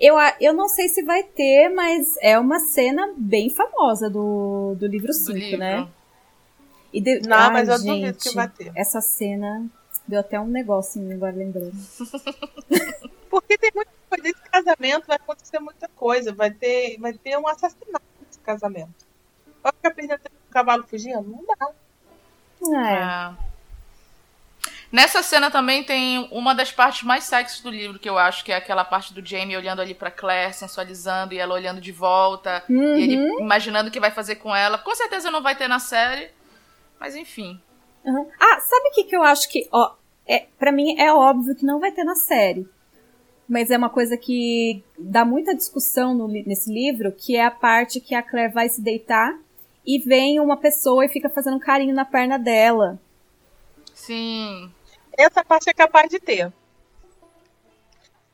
Eu, 0.00 0.16
eu 0.40 0.52
não 0.52 0.68
sei 0.68 0.88
se 0.88 1.02
vai 1.04 1.22
ter, 1.22 1.68
mas 1.68 2.16
é 2.20 2.38
uma 2.38 2.58
cena 2.58 3.12
bem 3.16 3.48
famosa 3.50 4.10
do, 4.10 4.74
do 4.78 4.86
livro 4.86 5.06
Do 5.08 5.12
5, 5.14 5.32
livro. 5.38 5.88
E 6.92 7.00
de- 7.00 7.20
Não, 7.26 7.36
Ai, 7.36 7.50
mas 7.52 7.68
eu 7.68 7.78
gente, 7.78 7.86
duvido 8.00 8.18
que 8.18 8.34
vai 8.34 8.48
ter. 8.48 8.72
Essa 8.74 9.00
cena 9.00 9.64
deu 10.06 10.20
até 10.20 10.38
um 10.38 10.46
negocinho 10.46 11.14
agora 11.14 11.34
lembrando. 11.34 11.72
Porque 13.30 13.56
tem 13.56 13.70
muita 13.74 13.90
coisa. 14.10 14.22
Nesse 14.24 14.42
casamento 14.50 15.06
vai 15.06 15.16
acontecer 15.16 15.58
muita 15.58 15.88
coisa. 15.88 16.32
Vai 16.34 16.50
ter, 16.50 16.98
vai 16.98 17.12
ter 17.14 17.38
um 17.38 17.48
assassinato 17.48 18.04
nesse 18.26 18.38
casamento. 18.40 18.92
Vai 19.62 19.72
ficar 19.72 19.90
perdendo 19.94 20.18
tempo 20.20 20.34
com 20.36 20.50
o 20.50 20.52
cavalo 20.52 20.84
fugindo? 20.86 21.22
Não 21.22 21.44
dá. 21.46 21.70
É. 22.78 22.94
É. 23.38 23.52
Nessa 24.90 25.22
cena 25.22 25.50
também 25.50 25.82
tem 25.82 26.28
uma 26.30 26.54
das 26.54 26.70
partes 26.70 27.02
mais 27.02 27.24
sexys 27.24 27.62
do 27.62 27.70
livro, 27.70 27.98
que 27.98 28.08
eu 28.08 28.18
acho 28.18 28.44
que 28.44 28.52
é 28.52 28.56
aquela 28.56 28.84
parte 28.84 29.14
do 29.14 29.24
Jamie 29.24 29.56
olhando 29.56 29.80
ali 29.80 29.94
pra 29.94 30.10
Claire, 30.10 30.52
sensualizando, 30.52 31.32
e 31.32 31.38
ela 31.38 31.54
olhando 31.54 31.80
de 31.80 31.90
volta, 31.90 32.62
Uhum. 32.68 32.96
e 32.98 33.02
ele 33.02 33.16
imaginando 33.40 33.88
o 33.88 33.92
que 33.92 33.98
vai 33.98 34.10
fazer 34.10 34.34
com 34.36 34.54
ela. 34.54 34.76
Com 34.76 34.94
certeza 34.94 35.30
não 35.30 35.42
vai 35.42 35.56
ter 35.56 35.66
na 35.66 35.78
série, 35.78 36.28
mas 37.02 37.16
enfim. 37.16 37.60
Uhum. 38.04 38.28
Ah, 38.38 38.60
sabe 38.60 38.88
o 38.88 38.92
que, 38.92 39.04
que 39.04 39.16
eu 39.16 39.24
acho 39.24 39.48
que, 39.50 39.68
ó, 39.72 39.96
é, 40.24 40.46
para 40.56 40.70
mim 40.70 41.00
é 41.00 41.12
óbvio 41.12 41.56
que 41.56 41.66
não 41.66 41.80
vai 41.80 41.90
ter 41.90 42.04
na 42.04 42.14
série. 42.14 42.64
Mas 43.48 43.72
é 43.72 43.76
uma 43.76 43.90
coisa 43.90 44.16
que 44.16 44.84
dá 44.96 45.24
muita 45.24 45.52
discussão 45.52 46.14
no 46.14 46.28
nesse 46.28 46.72
livro, 46.72 47.10
que 47.10 47.34
é 47.34 47.44
a 47.44 47.50
parte 47.50 48.00
que 48.00 48.14
a 48.14 48.22
Claire 48.22 48.52
vai 48.52 48.68
se 48.68 48.80
deitar 48.80 49.36
e 49.84 49.98
vem 49.98 50.38
uma 50.38 50.56
pessoa 50.56 51.04
e 51.04 51.08
fica 51.08 51.28
fazendo 51.28 51.56
um 51.56 51.60
carinho 51.60 51.92
na 51.92 52.04
perna 52.04 52.38
dela. 52.38 53.00
Sim. 53.92 54.72
Essa 55.18 55.44
parte 55.44 55.68
é 55.68 55.74
capaz 55.74 56.08
de 56.08 56.20
ter. 56.20 56.52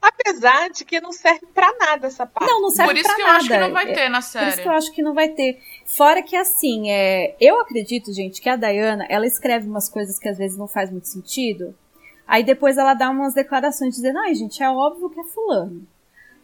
Apesar 0.01 0.71
de 0.71 0.85
que 0.85 1.01
não 1.01 1.11
serve 1.13 1.47
pra 1.53 1.73
nada 1.79 2.07
essa 2.07 2.25
parte. 2.25 2.49
Não, 2.49 2.63
não 2.63 2.71
serve 2.71 2.93
Por 2.93 2.99
isso 3.01 3.15
que 3.17 3.21
eu 3.21 3.27
nada. 3.27 3.39
acho 3.39 3.49
que 3.49 3.59
não 3.59 3.73
vai 3.73 3.91
É- 3.91 3.95
ter 3.95 4.09
na 4.09 4.19
Por 4.19 4.23
isso 4.25 4.31
série. 4.33 4.63
que 4.63 4.69
eu 4.69 4.73
acho 4.73 4.93
que 4.93 5.03
não 5.03 5.15
vai 5.15 5.29
ter. 5.31 5.59
Fora 5.87 6.23
que 6.23 6.37
assim, 6.37 6.91
é, 6.91 7.35
eu 7.41 7.61
acredito, 7.61 8.13
gente, 8.13 8.41
que 8.41 8.49
a 8.49 8.57
Diana, 8.57 9.07
ela 9.09 9.27
escreve 9.27 9.67
umas 9.69 9.89
coisas 9.89 10.19
que 10.19 10.29
às 10.29 10.39
vezes 10.39 10.57
não 10.57 10.69
faz 10.69 10.91
muito 10.91 11.09
sentido. 11.09 11.75
Aí 12.27 12.45
depois 12.45 12.77
ela 12.79 12.95
dá 12.95 13.11
umas 13.11 13.35
declarações 13.35 13.95
dizendo, 13.95 14.19
ai, 14.19 14.35
gente, 14.35 14.63
é 14.63 14.71
óbvio 14.71 15.11
que 15.11 15.19
é 15.19 15.25
fulano. 15.25 15.87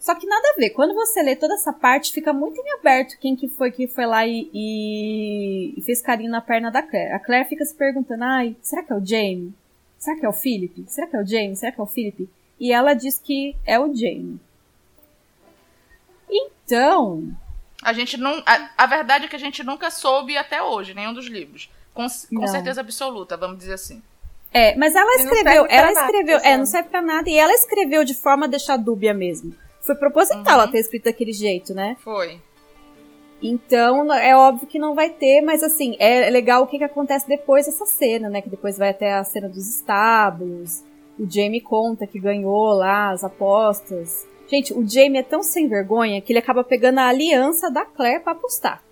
Só 0.00 0.14
que 0.14 0.26
nada 0.26 0.46
a 0.52 0.56
ver. 0.56 0.70
Quando 0.70 0.92
você 0.94 1.22
lê 1.22 1.36
toda 1.36 1.54
essa 1.54 1.72
parte, 1.72 2.12
fica 2.12 2.32
muito 2.32 2.60
em 2.60 2.72
aberto 2.78 3.18
quem 3.20 3.36
que 3.36 3.48
foi 3.48 3.70
que 3.70 3.86
foi 3.86 4.04
lá 4.04 4.26
e, 4.26 4.50
e- 4.52 5.74
e 5.78 5.82
fez 5.82 6.00
carinho 6.02 6.30
na 6.30 6.40
perna 6.40 6.70
da 6.70 6.82
Claire. 6.82 7.12
A 7.12 7.18
Claire 7.20 7.48
fica 7.48 7.64
se 7.64 7.74
perguntando, 7.74 8.24
ai, 8.24 8.56
será 8.60 8.82
que 8.82 8.92
é 8.92 8.96
o 8.96 9.04
Jamie? 9.04 9.54
Será 9.98 10.18
que 10.18 10.26
é 10.26 10.28
o 10.28 10.32
Philip? 10.32 10.84
Será 10.88 11.06
que 11.06 11.16
é 11.16 11.20
o 11.22 11.26
Jamie? 11.26 11.56
Será 11.56 11.72
que 11.72 11.80
é 11.80 11.84
o 11.84 11.86
Philip? 11.86 12.28
E 12.64 12.72
ela 12.72 12.94
diz 12.94 13.18
que 13.18 13.54
é 13.66 13.78
o 13.78 13.94
Jamie. 13.94 14.40
Então, 16.30 17.28
A 17.82 17.92
gente 17.92 18.16
não. 18.16 18.42
A, 18.46 18.70
a 18.78 18.86
verdade 18.86 19.26
é 19.26 19.28
que 19.28 19.36
a 19.36 19.38
gente 19.38 19.62
nunca 19.62 19.90
soube 19.90 20.34
até 20.38 20.62
hoje, 20.62 20.94
nenhum 20.94 21.12
dos 21.12 21.26
livros. 21.26 21.68
Com, 21.92 22.06
com 22.34 22.46
certeza 22.46 22.80
absoluta, 22.80 23.36
vamos 23.36 23.58
dizer 23.58 23.74
assim. 23.74 24.02
É, 24.50 24.74
mas 24.76 24.94
ela 24.94 25.14
escreveu, 25.16 25.66
ela 25.68 25.92
nada, 25.92 26.06
escreveu, 26.06 26.38
é, 26.38 26.56
não 26.56 26.64
serve 26.64 26.88
pra 26.88 27.02
nada, 27.02 27.28
e 27.28 27.36
ela 27.36 27.52
escreveu 27.52 28.02
de 28.02 28.14
forma 28.14 28.46
a 28.46 28.48
deixar 28.48 28.78
dúbia 28.78 29.12
mesmo. 29.12 29.54
Foi 29.82 29.94
proposital 29.94 30.40
Uhum. 30.40 30.50
ela 30.62 30.68
ter 30.68 30.78
escrito 30.78 31.04
daquele 31.04 31.32
jeito, 31.34 31.74
né? 31.74 31.98
Foi. 32.00 32.40
Então, 33.42 34.10
é 34.14 34.34
óbvio 34.34 34.66
que 34.66 34.78
não 34.78 34.94
vai 34.94 35.10
ter, 35.10 35.42
mas 35.42 35.62
assim, 35.62 35.96
é 35.98 36.30
legal 36.30 36.62
o 36.62 36.66
que, 36.66 36.78
que 36.78 36.84
acontece 36.84 37.28
depois 37.28 37.66
dessa 37.66 37.84
cena, 37.84 38.30
né? 38.30 38.40
Que 38.40 38.48
depois 38.48 38.78
vai 38.78 38.88
até 38.88 39.12
a 39.12 39.22
cena 39.24 39.50
dos 39.50 39.68
estábulos. 39.68 40.82
O 41.18 41.30
Jamie 41.30 41.60
conta 41.60 42.06
que 42.06 42.18
ganhou 42.18 42.72
lá 42.72 43.10
as 43.10 43.22
apostas. 43.22 44.26
Gente, 44.48 44.72
o 44.74 44.86
Jamie 44.86 45.18
é 45.18 45.22
tão 45.22 45.42
sem 45.42 45.68
vergonha 45.68 46.20
que 46.20 46.32
ele 46.32 46.38
acaba 46.38 46.62
pegando 46.64 46.98
a 46.98 47.06
aliança 47.08 47.70
da 47.70 47.84
Claire 47.84 48.22
pra 48.22 48.32
apostar. 48.32 48.82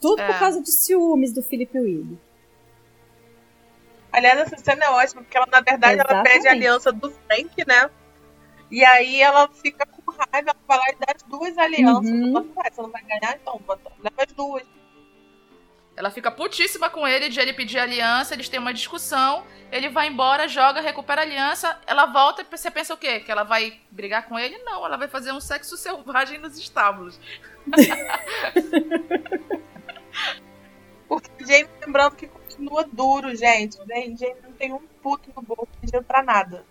Tudo 0.00 0.20
É. 0.20 0.26
por 0.26 0.38
causa 0.38 0.62
de 0.62 0.70
ciúmes 0.70 1.32
do 1.32 1.42
Philip 1.42 1.76
Willy. 1.78 2.18
Aliás, 4.12 4.40
essa 4.40 4.56
cena 4.58 4.84
é 4.86 4.90
ótima, 4.90 5.22
porque 5.22 5.36
ela, 5.36 5.46
na 5.50 5.60
verdade, 5.60 5.94
ela 5.94 6.02
Exatamente. 6.04 6.32
pede 6.32 6.48
a 6.48 6.50
aliança 6.50 6.92
do 6.92 7.10
Frank, 7.10 7.64
né? 7.66 7.90
E 8.70 8.84
aí 8.84 9.20
ela 9.20 9.48
fica 9.48 9.86
com 9.86 10.10
raiva, 10.12 10.50
ela 10.50 10.56
vai 10.66 10.78
lá 10.78 10.84
e 10.90 10.96
dá 10.96 11.12
as 11.14 11.22
duas 11.22 11.56
alianças. 11.58 12.10
Uhum. 12.10 12.30
Ela 12.36 12.44
fala, 12.54 12.70
Você 12.70 12.82
não 12.82 12.90
vai 12.90 13.02
ganhar, 13.02 13.36
então 13.40 13.60
leva 13.68 14.22
as 14.26 14.32
duas. 14.32 14.62
Ela 16.00 16.10
fica 16.10 16.30
putíssima 16.30 16.88
com 16.88 17.06
ele 17.06 17.28
de 17.28 17.38
ele 17.38 17.52
pedir 17.52 17.78
aliança, 17.78 18.32
eles 18.32 18.48
têm 18.48 18.58
uma 18.58 18.72
discussão, 18.72 19.44
ele 19.70 19.90
vai 19.90 20.08
embora, 20.08 20.48
joga, 20.48 20.80
recupera 20.80 21.20
a 21.20 21.24
aliança, 21.24 21.78
ela 21.86 22.06
volta 22.06 22.40
e 22.40 22.46
você 22.50 22.70
pensa 22.70 22.94
o 22.94 22.96
quê? 22.96 23.20
Que 23.20 23.30
ela 23.30 23.42
vai 23.42 23.78
brigar 23.90 24.26
com 24.26 24.38
ele? 24.38 24.56
Não, 24.64 24.82
ela 24.86 24.96
vai 24.96 25.08
fazer 25.08 25.30
um 25.30 25.40
sexo 25.40 25.76
selvagem 25.76 26.38
nos 26.38 26.56
estábulos. 26.56 27.20
Porque 31.06 31.30
o 31.38 31.46
James, 31.46 31.68
lembrando 31.84 32.16
que 32.16 32.28
continua 32.28 32.82
duro, 32.90 33.36
gente. 33.36 33.76
Gente, 33.86 34.20
James 34.20 34.42
não 34.42 34.52
tem 34.52 34.72
um 34.72 34.80
puto 35.02 35.30
no 35.36 35.42
bolso, 35.42 35.68
dinheiro 35.82 36.02
pra 36.02 36.22
nada. 36.22 36.64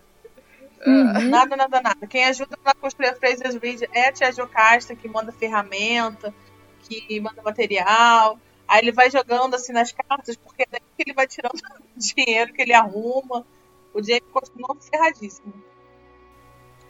Uhum. 0.84 1.28
Nada, 1.28 1.54
nada, 1.54 1.80
nada. 1.80 2.04
Quem 2.08 2.24
ajuda 2.24 2.58
a 2.64 2.74
construir 2.74 3.10
a 3.10 3.14
Fraser's 3.14 3.54
Ridge 3.54 3.88
é 3.92 4.08
a 4.08 4.12
tia 4.12 4.32
Jocasta, 4.32 4.96
que 4.96 5.08
manda 5.08 5.30
ferramenta, 5.30 6.34
que 6.80 7.20
manda 7.20 7.40
material. 7.42 8.36
Aí 8.70 8.78
ele 8.82 8.92
vai 8.92 9.10
jogando 9.10 9.54
assim 9.56 9.72
nas 9.72 9.90
cartas, 9.90 10.36
porque 10.36 10.62
é 10.62 10.66
daí 10.70 10.80
que 10.96 11.02
ele 11.02 11.12
vai 11.12 11.26
tirando 11.26 11.58
o 11.96 11.98
dinheiro 11.98 12.52
que 12.52 12.62
ele 12.62 12.72
arruma. 12.72 13.44
O 13.92 14.00
James 14.00 14.22
continua 14.32 14.76
ferradíssimo. 14.80 15.52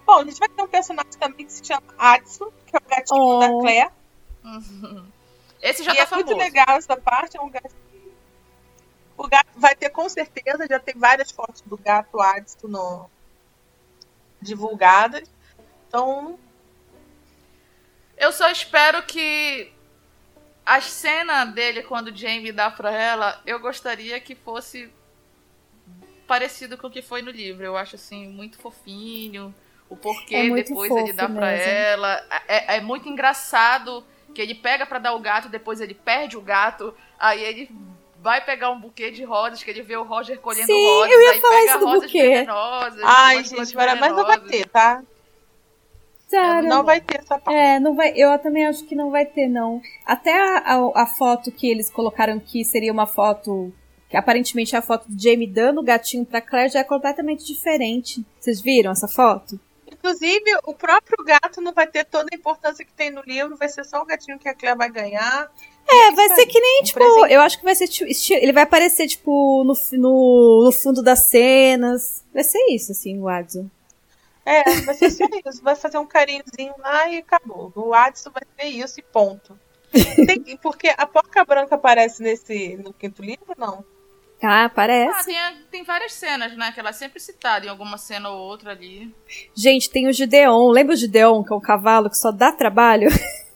Bom, 0.05 0.19
a 0.19 0.25
gente 0.25 0.39
vai 0.39 0.49
ter 0.51 0.63
um 0.63 0.69
personagem 0.69 1.13
também 1.19 1.47
que 1.47 1.53
se 1.53 1.65
chama 1.65 1.83
Adson, 1.97 2.51
que 2.67 2.77
é 2.77 2.79
o 2.79 2.91
gatinho 2.91 3.23
Oh. 3.23 3.39
da 3.41 3.49
Claire. 3.49 3.91
Esse 5.63 5.83
já 5.83 5.93
e 5.93 5.97
tá 5.97 6.03
é 6.03 6.07
famoso. 6.07 6.27
muito 6.27 6.39
legal 6.39 6.77
essa 6.77 6.97
parte, 6.99 7.39
é 7.39 7.41
um 7.41 7.49
gato. 7.49 7.75
O 9.17 9.27
gato 9.27 9.49
vai 9.57 9.75
ter 9.75 9.89
com 9.89 10.07
certeza, 10.09 10.67
já 10.69 10.79
tem 10.79 10.95
várias 10.99 11.31
fotos 11.31 11.63
do 11.63 11.79
gato 11.79 12.21
Adson 12.21 12.69
no... 12.69 13.11
divulgadas. 14.41 15.31
Então, 15.89 16.39
Eu 18.19 18.33
só 18.33 18.51
espero 18.51 19.03
que 19.07 19.73
a 20.65 20.81
cena 20.81 21.45
dele 21.45 21.83
quando 21.83 22.09
o 22.09 22.17
Jamie 22.17 22.53
dá 22.53 22.71
pra 22.71 22.91
ela, 22.93 23.41
eu 23.47 23.59
gostaria 23.61 24.21
que 24.21 24.35
fosse 24.35 24.91
parecido 26.27 26.79
com 26.79 26.87
o 26.87 26.91
que 26.91 27.03
foi 27.03 27.23
no 27.23 27.31
livro. 27.31 27.65
Eu 27.65 27.77
acho 27.77 27.97
assim 27.97 28.29
muito 28.29 28.59
fofinho. 28.59 29.55
O 29.89 29.97
porquê 29.97 30.37
É 30.37 30.51
depois 30.51 30.91
ele 30.95 31.13
dá 31.13 31.29
pra 31.29 31.47
mesmo. 31.47 31.65
ela. 31.65 32.25
É, 32.47 32.77
é 32.77 32.81
muito 32.81 33.09
engraçado 33.09 34.05
que 34.33 34.41
ele 34.41 34.55
pega 34.55 34.87
pra 34.87 35.01
dar 35.01 35.13
o 35.15 35.19
gato, 35.19 35.49
depois 35.49 35.81
ele 35.81 35.95
perde 35.95 36.37
o 36.37 36.41
gato, 36.41 36.95
aí 37.19 37.43
ele 37.43 37.69
vai 38.23 38.41
pegar 38.45 38.71
um 38.71 38.79
buquê 38.81 39.11
de 39.11 39.25
rosas, 39.25 39.61
que 39.63 39.71
ele 39.71 39.83
vê 39.83 39.97
o 39.97 40.05
Roger 40.05 40.39
colhendo 40.39 40.67
Sim, 40.67 40.85
rosas, 40.85 41.11
eu 41.11 41.21
ia 41.21 41.33
aí 41.33 41.41
falar 41.41 41.63
pega 41.63 41.65
isso 41.65 41.79
do 41.79 41.87
rosas 41.87 42.13
buquê. 42.13 42.23
venenosas. 42.23 43.01
ai, 43.03 43.43
gente, 43.45 43.75
mas 43.97 44.15
não 44.15 44.25
vai 44.25 44.39
venenosas. 44.39 44.51
ter, 44.51 44.67
tá? 44.69 45.03
Não 46.63 46.85
vai 46.85 47.01
ter 47.01 47.19
essa 47.19 47.39
parte. 47.39 47.59
É, 47.59 47.81
não 47.81 47.95
vai, 47.95 48.13
eu 48.17 48.39
também 48.39 48.67
acho 48.67 48.85
que 48.85 48.95
não 48.95 49.11
vai 49.11 49.27
ter, 49.27 49.49
não. 49.49 49.81
Até 50.07 50.33
a, 50.33 50.59
a, 50.59 51.03
a 51.03 51.07
foto 51.07 51.51
que 51.51 51.69
eles 51.69 51.91
colocaram 51.91 52.39
que 52.39 52.65
seria 52.65 52.93
uma 52.93 53.07
foto 53.07 53.73
que 54.09 54.17
aparentemente 54.17 54.75
a 54.75 54.83
foto 54.83 55.09
do 55.09 55.23
Jamie 55.23 55.47
dando 55.47 55.81
o 55.81 55.85
gatinho 55.85 56.27
pra 56.27 56.41
Claire 56.41 56.73
já 56.73 56.81
é 56.81 56.85
completamente 56.85 57.47
diferente. 57.47 58.25
Vocês 58.39 58.61
viram 58.61 58.91
essa 58.91 59.07
foto? 59.07 59.59
Inclusive, 59.91 60.59
o 60.65 60.73
próprio 60.75 61.23
gato 61.25 61.61
não 61.61 61.73
vai 61.73 61.87
ter 61.87 62.05
toda 62.05 62.29
a 62.33 62.37
importância 62.37 62.85
que 62.85 62.93
tem 62.93 63.11
no 63.11 63.23
livro, 63.23 63.57
vai 63.57 63.69
ser 63.69 63.85
só 63.85 64.01
o 64.03 64.07
gatinho 64.07 64.39
que 64.39 64.49
a 64.49 64.55
Claire 64.55 64.77
vai 64.77 64.91
ganhar. 64.91 65.51
É, 65.89 66.13
vai 66.13 66.29
ser 66.31 66.47
que 66.47 66.59
nem, 66.59 66.81
Um 66.81 66.85
tipo, 66.85 66.99
presente. 66.99 67.33
eu 67.33 67.41
acho 67.41 67.59
que 67.59 67.65
vai 67.65 67.75
ser, 67.75 67.87
tipo, 67.89 68.11
ele 68.35 68.53
vai 68.53 68.63
aparecer, 68.63 69.07
tipo, 69.07 69.63
no, 69.65 69.75
no, 69.99 70.65
no 70.65 70.73
fundo 70.73 71.03
das 71.03 71.29
cenas. 71.29 72.25
Vai 72.33 72.43
ser 72.45 72.65
isso, 72.71 72.93
assim, 72.93 73.21
o 73.21 73.29
Adson. 73.29 73.69
É, 74.45 74.63
vai 74.83 74.95
ser 74.95 75.11
só 75.11 75.25
isso. 75.47 75.63
Vai 75.63 75.77
fazer 75.77 75.99
um 75.99 76.07
carinhozinho 76.07 76.75
lá 76.79 77.09
e 77.09 77.19
acabou. 77.19 77.73
O 77.77 77.95
Adson 77.95 78.31
vai 78.31 78.43
ser 78.59 78.69
isso 78.69 78.99
e 79.01 79.03
ponto. 79.03 79.59
Tem- 80.27 80.57
porque 80.59 80.89
a 80.97 81.07
porca 81.07 81.45
branca 81.45 81.75
aparece 81.75 82.23
nesse 82.23 82.77
no 82.77 82.93
quinto 82.93 83.23
livro, 83.23 83.55
não? 83.59 83.85
Ah, 84.43 84.65
Ah, 84.65 84.69
parece. 84.71 85.27
tem, 85.27 85.37
tem 85.71 85.85
várias 85.85 86.15
cenas, 86.15 86.57
né? 86.57 86.73
Que 86.73 86.81
ela 86.81 86.89
é 86.91 86.93
sempre 86.95 87.21
citada 87.21 87.67
em 87.67 87.69
alguma 87.69 87.99
cena 87.99 88.31
ou 88.31 88.39
outra 88.41 88.71
ali. 88.71 89.15
Gente, 89.55 89.91
tem 89.91 90.09
o 90.09 90.13
Gideon. 90.13 90.71
Lembra 90.71 90.95
o 90.95 90.97
Gideon, 90.97 91.45
que 91.45 91.53
é 91.53 91.57
um 91.57 91.61
cavalo 91.61 92.09
que 92.09 92.17
só 92.17 92.33
dá 92.33 92.51
trabalho? 92.51 93.09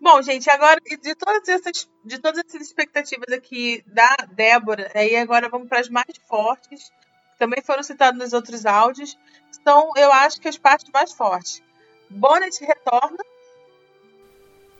Bom, 0.00 0.22
gente, 0.22 0.48
agora 0.48 0.80
de 0.80 1.14
todas 1.14 1.46
essas, 1.46 1.86
de 2.02 2.18
todas 2.18 2.42
essas 2.46 2.62
expectativas 2.62 3.30
aqui 3.32 3.84
da 3.86 4.16
Débora, 4.32 4.90
aí 4.94 5.14
agora 5.16 5.48
vamos 5.50 5.68
para 5.68 5.80
as 5.80 5.90
mais 5.90 6.06
fortes, 6.26 6.90
também 7.40 7.62
foram 7.62 7.82
citadas 7.82 8.18
nos 8.20 8.32
outros 8.32 8.66
áudios. 8.66 9.18
São, 9.64 9.90
eu 9.96 10.12
acho 10.12 10.40
que 10.40 10.46
as 10.46 10.56
partes 10.58 10.88
mais 10.92 11.12
fortes. 11.12 11.62
Bonnet 12.08 12.62
retorna, 12.64 13.18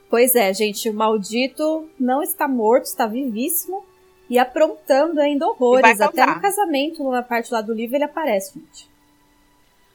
Pois 0.09 0.35
é, 0.35 0.53
gente, 0.53 0.91
o 0.91 0.95
maldito 0.95 1.89
não 1.99 2.21
está 2.21 2.49
morto, 2.49 2.87
está 2.87 3.07
vivíssimo 3.07 3.85
e 4.29 4.41
aprontando 4.41 5.21
ainda 5.21 5.47
horrores. 5.47 6.01
Até 6.01 6.27
no 6.27 6.41
casamento, 6.41 7.09
na 7.11 7.23
parte 7.23 7.53
lá 7.53 7.61
do 7.61 7.73
livro, 7.73 7.97
ele 7.97 8.05
aparece, 8.05 8.59
gente. 8.59 8.91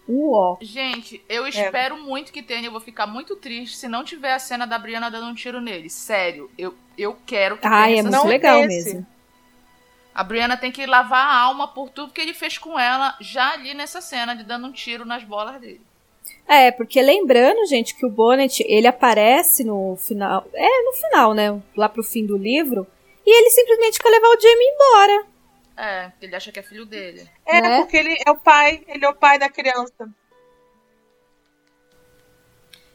Uó. 0.07 0.57
Gente, 0.61 1.21
É. 1.27 1.37
eu 1.37 1.45
espero 1.45 1.97
muito 1.97 2.31
que 2.31 2.41
tenha. 2.41 2.67
Eu 2.67 2.71
vou 2.71 2.79
ficar 2.79 3.05
muito 3.07 3.35
triste 3.35 3.75
se 3.75 3.89
não 3.89 4.05
tiver 4.05 4.33
a 4.33 4.39
cena 4.39 4.65
da 4.65 4.79
Brianna 4.79 5.11
dando 5.11 5.27
um 5.27 5.33
tiro 5.35 5.59
nele. 5.59 5.89
Sério, 5.89 6.49
eu, 6.57 6.73
eu 6.97 7.17
quero 7.25 7.57
que 7.57 7.67
Ai, 7.67 7.95
tenha 7.95 7.97
é 7.97 8.07
essa 8.07 8.17
muito 8.17 8.27
legal 8.29 8.59
esse. 8.63 8.93
mesmo. 8.93 9.07
A 10.15 10.23
Brianna 10.23 10.55
tem 10.55 10.71
que 10.71 10.85
lavar 10.85 11.27
a 11.27 11.41
alma 11.41 11.67
por 11.67 11.89
tudo 11.89 12.13
que 12.13 12.21
ele 12.21 12.33
fez 12.33 12.57
com 12.57 12.79
ela 12.79 13.17
já 13.19 13.51
ali 13.51 13.73
nessa 13.73 13.99
cena 13.99 14.33
de 14.33 14.45
dando 14.45 14.67
um 14.67 14.71
tiro 14.71 15.03
nas 15.03 15.25
bolas 15.25 15.59
dele. 15.59 15.81
É, 16.47 16.71
porque 16.71 17.01
lembrando, 17.01 17.67
gente, 17.67 17.93
que 17.93 18.05
o 18.05 18.09
Bonnet, 18.09 18.63
ele 18.65 18.87
aparece 18.87 19.65
no 19.65 19.97
final. 19.97 20.47
É, 20.53 20.83
no 20.83 20.93
final, 20.93 21.33
né? 21.33 21.61
Lá 21.75 21.89
pro 21.89 22.01
fim 22.01 22.25
do 22.25 22.37
livro. 22.37 22.87
E 23.25 23.29
ele 23.29 23.49
simplesmente 23.49 23.99
quer 23.99 24.09
levar 24.09 24.27
o 24.29 24.39
Jamie 24.39 24.67
embora. 24.67 25.27
É, 25.75 26.09
porque 26.09 26.25
ele 26.27 26.35
acha 26.35 26.51
que 26.51 26.59
é 26.59 26.63
filho 26.63 26.85
dele. 26.85 27.29
é 27.45 27.61
Né? 27.61 27.81
porque 27.81 27.97
ele 27.97 28.15
é 28.25 28.31
o 28.31 28.37
pai, 28.37 28.85
ele 28.87 29.03
é 29.03 29.09
o 29.09 29.15
pai 29.15 29.37
da 29.37 29.49
criança. 29.49 30.09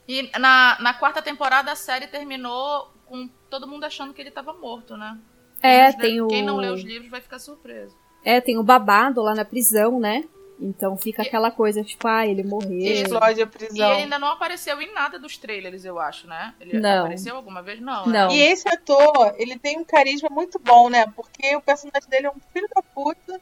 E 0.08 0.30
na, 0.38 0.78
na 0.80 0.94
quarta 0.94 1.20
temporada 1.20 1.70
a 1.70 1.76
série 1.76 2.06
terminou 2.06 2.90
com 3.04 3.28
todo 3.50 3.68
mundo 3.68 3.84
achando 3.84 4.14
que 4.14 4.22
ele 4.22 4.30
tava 4.30 4.54
morto, 4.54 4.96
né? 4.96 5.18
Quem 5.60 5.70
É, 5.70 5.92
tem 5.92 6.20
o. 6.20 6.28
Quem 6.28 6.42
não 6.44 6.56
lê 6.56 6.68
os 6.70 6.82
livros 6.82 7.10
vai 7.10 7.20
ficar 7.20 7.38
surpreso. 7.38 7.96
É, 8.24 8.40
tem 8.40 8.58
o 8.58 8.62
babado 8.62 9.22
lá 9.22 9.34
na 9.34 9.44
prisão, 9.44 9.98
né? 9.98 10.24
Então 10.62 10.94
fica 10.94 11.22
aquela 11.22 11.50
coisa, 11.50 11.82
tipo, 11.82 12.06
ah, 12.06 12.26
ele 12.26 12.42
morreu. 12.42 12.80
Explode 12.80 13.40
a 13.40 13.44
E 13.44 13.46
prisão. 13.46 13.92
ele 13.92 14.02
ainda 14.02 14.18
não 14.18 14.28
apareceu 14.28 14.78
em 14.82 14.92
nada 14.92 15.18
dos 15.18 15.38
trailers, 15.38 15.86
eu 15.86 15.98
acho, 15.98 16.26
né? 16.26 16.54
Ele 16.60 16.78
Não. 16.78 17.00
apareceu 17.04 17.34
alguma 17.34 17.62
vez? 17.62 17.80
Não. 17.80 18.06
né? 18.06 18.18
Não. 18.26 18.30
E 18.30 18.38
esse 18.42 18.68
ator, 18.68 19.34
ele 19.38 19.58
tem 19.58 19.78
um 19.78 19.84
carisma 19.84 20.28
muito 20.30 20.58
bom, 20.58 20.90
né? 20.90 21.06
Porque 21.16 21.56
o 21.56 21.62
personagem 21.62 22.06
dele 22.10 22.26
é 22.26 22.30
um 22.30 22.40
filho 22.52 22.68
da 22.74 22.82
puta. 22.82 23.40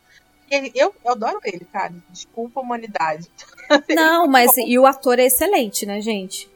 E 0.49 0.71
eu, 0.77 0.95
eu 1.05 1.11
adoro 1.13 1.41
ele, 1.45 1.65
cara. 1.73 1.93
Desculpa 2.09 2.61
a 2.61 2.63
humanidade. 2.63 3.29
Não, 3.91 4.29
mas 4.29 4.57
e 4.57 4.79
o 4.79 4.87
ator 4.87 5.19
é 5.19 5.25
excelente, 5.25 5.85
né, 5.85 6.01
gente? 6.01 6.49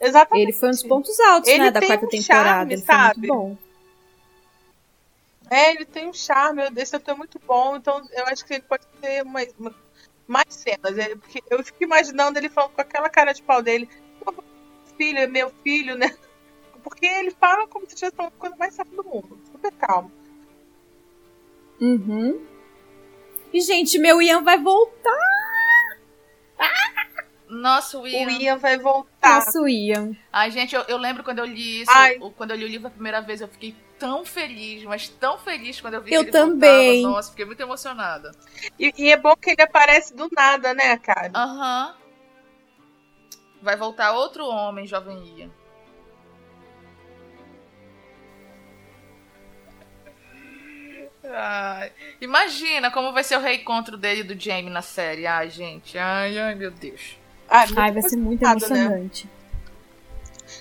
Exatamente. 0.00 0.44
Ele 0.44 0.52
foi 0.52 0.68
um 0.68 0.72
dos 0.72 0.82
pontos 0.84 1.18
altos, 1.20 1.50
Ele 1.50 1.64
né, 1.64 1.70
da 1.72 1.80
tem 1.80 1.88
quarta 1.88 2.06
um 2.06 2.08
temporada. 2.08 2.48
charme, 2.48 2.72
ele 2.74 2.82
foi 2.82 2.94
sabe? 2.94 3.18
muito 3.18 3.34
bom. 3.34 3.56
É, 5.52 5.72
ele 5.72 5.84
tem 5.84 6.08
um 6.08 6.14
charme, 6.14 6.62
esse 6.78 6.96
ator 6.96 7.12
é 7.14 7.18
muito 7.18 7.38
bom, 7.46 7.76
então 7.76 8.00
eu 8.12 8.24
acho 8.28 8.42
que 8.42 8.54
ele 8.54 8.62
pode 8.62 8.86
ter 9.02 9.22
mais, 9.22 9.54
mais 10.26 10.46
cenas. 10.48 10.94
Porque 11.20 11.42
eu 11.50 11.62
fico 11.62 11.84
imaginando 11.84 12.38
ele 12.38 12.48
falando 12.48 12.70
com 12.70 12.80
aquela 12.80 13.10
cara 13.10 13.34
de 13.34 13.42
pau 13.42 13.62
dele, 13.62 13.86
"Pô, 14.24 14.32
filho, 14.96 15.18
é 15.18 15.26
meu 15.26 15.52
filho, 15.62 15.94
né? 15.94 16.16
Porque 16.82 17.04
ele 17.04 17.32
fala 17.32 17.68
como 17.68 17.84
se 17.84 17.92
estivesse 17.92 18.16
falando 18.16 18.32
a 18.32 18.40
coisa 18.40 18.56
mais 18.56 18.74
certa 18.74 18.96
do 18.96 19.04
mundo. 19.04 19.38
Super 19.52 19.72
calmo. 19.72 20.10
Uhum. 21.78 22.46
E, 23.52 23.60
gente, 23.60 23.98
meu 23.98 24.22
Ian 24.22 24.42
vai 24.42 24.58
voltar. 24.58 25.41
Nossa, 27.52 27.98
o 27.98 28.06
Ian. 28.06 28.26
O 28.26 28.30
Ian 28.30 28.56
vai 28.56 28.78
voltar. 28.78 29.44
Nossa, 29.44 29.60
o 29.60 29.68
Ian. 29.68 30.16
Ai, 30.32 30.50
gente, 30.50 30.74
eu, 30.74 30.80
eu 30.88 30.96
lembro 30.96 31.22
quando 31.22 31.40
eu 31.40 31.44
li 31.44 31.82
isso, 31.82 31.92
quando 32.34 32.52
eu 32.52 32.56
li 32.56 32.64
o 32.64 32.68
livro 32.68 32.88
a 32.88 32.90
primeira 32.90 33.20
vez, 33.20 33.42
eu 33.42 33.48
fiquei 33.48 33.76
tão 33.98 34.24
feliz, 34.24 34.82
mas 34.84 35.08
tão 35.08 35.38
feliz 35.38 35.78
quando 35.78 35.94
eu 35.94 36.02
vi 36.02 36.14
Eu 36.14 36.22
que 36.22 36.30
ele 36.30 36.32
também. 36.32 37.02
voltava. 37.02 37.14
Nossa, 37.16 37.30
fiquei 37.30 37.44
muito 37.44 37.60
emocionada. 37.62 38.32
E, 38.78 38.92
e 38.96 39.12
é 39.12 39.18
bom 39.18 39.36
que 39.36 39.50
ele 39.50 39.60
aparece 39.60 40.14
do 40.16 40.28
nada, 40.32 40.72
né, 40.72 40.96
cara? 40.96 41.30
Aham. 41.34 41.94
Vai 43.60 43.76
voltar 43.76 44.12
outro 44.12 44.46
homem, 44.46 44.86
jovem 44.86 45.22
Ian. 45.38 45.50
Ai, 51.24 51.92
imagina 52.20 52.90
como 52.90 53.12
vai 53.12 53.22
ser 53.22 53.36
o 53.36 53.40
reencontro 53.40 53.96
dele 53.96 54.20
e 54.20 54.24
do 54.24 54.40
Jamie 54.40 54.70
na 54.70 54.82
série. 54.82 55.26
Ai, 55.26 55.50
gente. 55.50 55.98
Ai, 55.98 56.38
ai, 56.38 56.54
meu 56.54 56.70
Deus. 56.70 57.21
Ah, 57.54 57.66
Ai, 57.76 57.92
vai 57.92 58.02
ser 58.02 58.16
muito 58.16 58.42
né? 58.42 58.50
emocionante. 58.50 59.28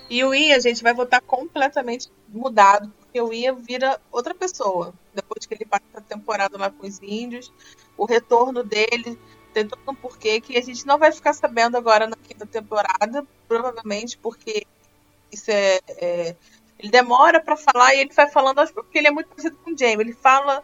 E 0.10 0.22
o 0.26 0.36
Ian, 0.36 0.60
gente, 0.60 0.84
vai 0.84 0.94
voltar 0.94 1.22
completamente 1.22 2.12
mudado, 2.28 2.92
porque 3.00 3.22
o 3.22 3.32
Ian 3.32 3.56
vira 3.56 3.98
outra 4.12 4.36
pessoa. 4.36 4.94
Depois 5.14 5.46
que 5.46 5.54
ele 5.54 5.64
passa 5.64 5.86
a 5.94 6.02
temporada 6.02 6.58
lá 6.58 6.70
com 6.70 6.86
os 6.86 7.02
índios, 7.02 7.50
o 7.98 8.04
retorno 8.04 8.62
dele 8.62 9.18
tem 9.54 9.66
todo 9.66 9.80
um 9.88 9.96
porquê 9.96 10.42
que 10.42 10.58
a 10.58 10.62
gente 10.62 10.86
não 10.86 10.98
vai 10.98 11.14
ficar 11.14 11.32
sabendo 11.32 11.78
agora 11.78 12.08
na 12.08 12.18
quinta 12.18 12.46
temporada, 12.46 13.26
provavelmente, 13.48 14.18
porque 14.18 14.68
isso 15.32 15.50
é. 15.50 15.80
é- 15.88 16.36
ele 16.78 16.92
demora 16.92 17.40
pra 17.40 17.56
falar 17.56 17.94
e 17.94 18.02
ele 18.02 18.12
vai 18.14 18.30
falando 18.30 18.60
aos 18.60 18.70
poucos, 18.72 18.88
porque 18.88 18.98
ele 18.98 19.08
é 19.08 19.12
muito 19.12 19.30
parecido 19.30 19.56
com 19.58 19.72
o 19.72 19.78
Jamie. 19.78 20.02
Ele 20.02 20.14
fala 20.14 20.62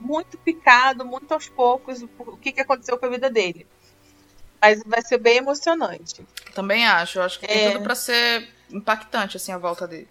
muito 0.00 0.36
picado, 0.38 1.04
muito 1.04 1.32
aos 1.32 1.48
poucos, 1.48 2.02
o, 2.02 2.08
o 2.18 2.36
que, 2.38 2.50
que 2.50 2.60
aconteceu 2.62 2.98
com 2.98 3.06
a 3.06 3.10
vida 3.10 3.30
dele. 3.30 3.66
Mas 4.60 4.82
vai 4.84 5.02
ser 5.02 5.18
bem 5.18 5.38
emocionante. 5.38 6.24
Também 6.54 6.86
acho. 6.86 7.18
Eu 7.18 7.22
acho 7.22 7.40
que 7.40 7.46
tem 7.46 7.66
É. 7.66 7.70
tudo 7.72 7.82
pra 7.82 7.94
ser 7.94 8.48
impactante, 8.70 9.36
assim, 9.36 9.52
a 9.52 9.58
volta 9.58 9.86
dele. 9.86 10.08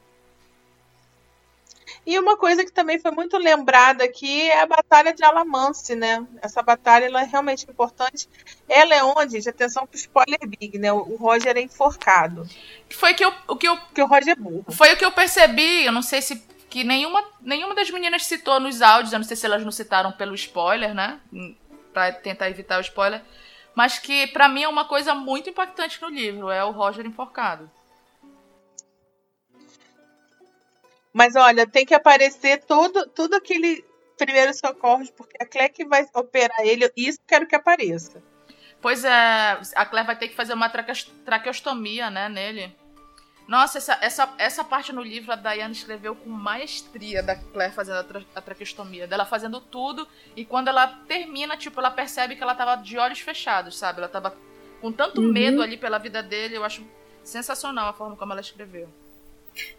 E 2.06 2.18
uma 2.18 2.38
coisa 2.38 2.64
que 2.64 2.72
também 2.72 3.00
foi 3.00 3.12
muito 3.12 3.38
lembrada 3.38 4.04
aqui 4.04 4.50
é 4.50 4.62
a 4.62 4.66
Batalha 4.66 5.14
de 5.14 5.24
Alamance, 5.24 5.96
né? 5.96 6.26
Essa 6.42 6.62
batalha 6.62 7.06
ela 7.06 7.22
é 7.22 7.26
realmente 7.26 7.70
importante. 7.70 8.28
Ela 8.68 8.96
é 8.96 9.04
onde, 9.04 9.34
gente, 9.34 9.50
atenção 9.50 9.86
pro 9.86 9.98
spoiler 9.98 10.40
big, 10.48 10.78
né? 10.80 10.92
O 10.92 11.16
Roger 11.18 11.58
é 11.58 11.62
enforcado. 11.62 12.48
Foi 12.90 13.14
que 13.14 13.24
eu, 13.24 13.34
o 13.48 13.56
que 13.56 13.68
eu 13.68 13.78
Porque 13.78 14.02
o 14.02 14.08
Roger 14.08 14.34
é 14.34 14.36
burro. 14.36 14.66
Foi 14.72 14.94
o 14.94 14.98
que 14.98 15.06
eu 15.06 15.12
percebi, 15.12 15.86
eu 15.86 15.92
não 15.92 16.02
sei 16.02 16.22
se 16.22 16.42
que 16.70 16.84
nenhuma, 16.84 17.24
nenhuma 17.42 17.74
das 17.74 17.90
meninas 17.90 18.26
citou 18.26 18.60
nos 18.60 18.82
áudios, 18.82 19.12
eu 19.12 19.20
não 19.20 19.26
sei 19.26 19.36
se 19.36 19.46
elas 19.46 19.64
não 19.64 19.72
citaram 19.72 20.12
pelo 20.12 20.36
spoiler, 20.36 20.94
né? 20.94 21.20
Pra 21.92 22.12
tentar 22.12 22.50
evitar 22.50 22.78
o 22.78 22.82
spoiler. 22.82 23.22
Mas 23.76 23.98
que 23.98 24.28
pra 24.28 24.50
mim 24.50 24.64
é 24.64 24.68
uma 24.68 24.86
coisa 24.86 25.14
muito 25.16 25.50
impactante 25.50 26.02
no 26.02 26.10
livro, 26.10 26.50
é 26.50 26.64
o 26.64 26.72
Roger 26.72 27.06
enforcado. 27.06 27.70
Mas 31.14 31.36
olha, 31.36 31.66
tem 31.68 31.86
que 31.86 31.94
aparecer 31.94 32.64
todo, 32.66 33.08
tudo 33.08 33.36
aquele 33.36 33.84
primeiro 34.18 34.54
socorros, 34.54 35.10
porque 35.10 35.38
a 35.42 35.46
Claire 35.46 35.74
que 35.74 35.86
vai 35.86 36.06
operar 36.14 36.60
ele, 36.62 36.92
isso 36.96 37.20
quero 37.26 37.48
que 37.48 37.56
apareça. 37.56 38.22
Pois 38.82 39.04
é, 39.04 39.60
a 39.76 39.86
Claire 39.86 40.08
vai 40.08 40.18
ter 40.18 40.30
que 40.30 40.36
fazer 40.36 40.54
uma 40.54 40.70
traque- 40.70 41.12
traqueostomia, 41.26 42.10
né, 42.10 42.30
nele. 42.30 42.76
Nossa, 43.50 43.80
essa, 43.80 43.98
essa, 44.00 44.34
essa 44.38 44.64
parte 44.64 44.94
no 44.94 45.02
livro 45.02 45.32
a 45.32 45.36
Diana 45.36 45.72
escreveu 45.72 46.14
com 46.14 46.30
maestria 46.30 47.24
da 47.24 47.36
Claire 47.36 47.74
fazendo 47.74 47.98
a, 47.98 48.04
tra 48.04 48.22
a 48.36 48.42
traqueostomia, 48.42 49.08
dela 49.08 49.26
fazendo 49.26 49.60
tudo, 49.60 50.08
e 50.36 50.46
quando 50.46 50.68
ela 50.68 50.86
termina, 51.08 51.58
tipo, 51.58 51.80
ela 51.80 51.90
percebe 51.90 52.36
que 52.36 52.44
ela 52.44 52.54
tava 52.54 52.76
de 52.80 52.96
olhos 52.96 53.20
fechados, 53.20 53.76
sabe? 53.76 53.98
Ela 53.98 54.08
tava 54.08 54.36
com 54.80 54.92
tanto 54.92 55.20
Uhum. 55.20 55.34
medo 55.34 55.64
ali 55.64 55.78
pela 55.78 55.98
vida 55.98 56.22
dele, 56.22 56.58
eu 56.58 56.64
acho 56.64 56.86
sensacional 57.24 57.90
a 57.90 57.94
forma 57.94 58.16
como 58.16 58.32
ela 58.34 58.42
escreveu. 58.42 58.88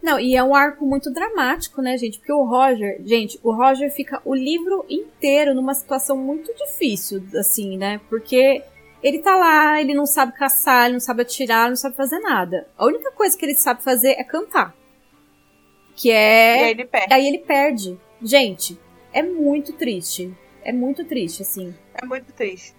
Não, 0.02 0.18
e 0.18 0.34
é 0.34 0.42
um 0.42 0.54
arco 0.54 0.84
muito 0.84 1.10
dramático, 1.12 1.80
né, 1.80 1.96
gente? 1.96 2.18
Porque 2.18 2.32
o 2.32 2.44
Roger, 2.44 3.00
gente, 3.06 3.38
o 3.40 3.52
Roger 3.52 3.90
fica 3.94 4.20
o 4.24 4.34
livro 4.34 4.84
inteiro 4.90 5.54
numa 5.54 5.74
situação 5.74 6.16
muito 6.16 6.52
difícil, 6.54 7.24
assim, 7.38 7.78
né? 7.78 8.00
Porque 8.10 8.62
ele 9.03 9.18
tá 9.20 9.34
lá, 9.34 9.80
ele 9.80 9.94
não 9.94 10.07
sabe 10.07 10.32
caçar, 10.32 10.84
ele 10.84 10.94
não 10.94 11.01
sabe 11.01 11.22
atirar, 11.22 11.62
ele 11.62 11.70
não 11.70 11.76
sabe 11.76 11.96
fazer 11.96 12.18
nada. 12.20 12.68
A 12.76 12.84
única 12.84 13.11
coisa 13.12 13.36
que 13.36 13.44
ele 13.44 13.55
sabe 13.55 13.82
fazer 13.82 14.11
é 14.12 14.24
cantar. 14.24 14.74
Que 15.96 16.11
é. 16.11 16.61
E 16.61 16.64
aí 16.64 16.70
ele 16.70 16.84
perde. 16.84 17.14
Aí 17.14 17.26
ele 17.26 17.38
perde. 17.38 18.01
Gente, 18.22 18.78
é 19.12 19.22
muito 19.22 19.72
triste. 19.72 20.34
É 20.62 20.72
muito 20.72 21.05
triste, 21.05 21.42
assim. 21.42 21.74
É 21.94 22.05
muito 22.05 22.32
triste. 22.32 22.74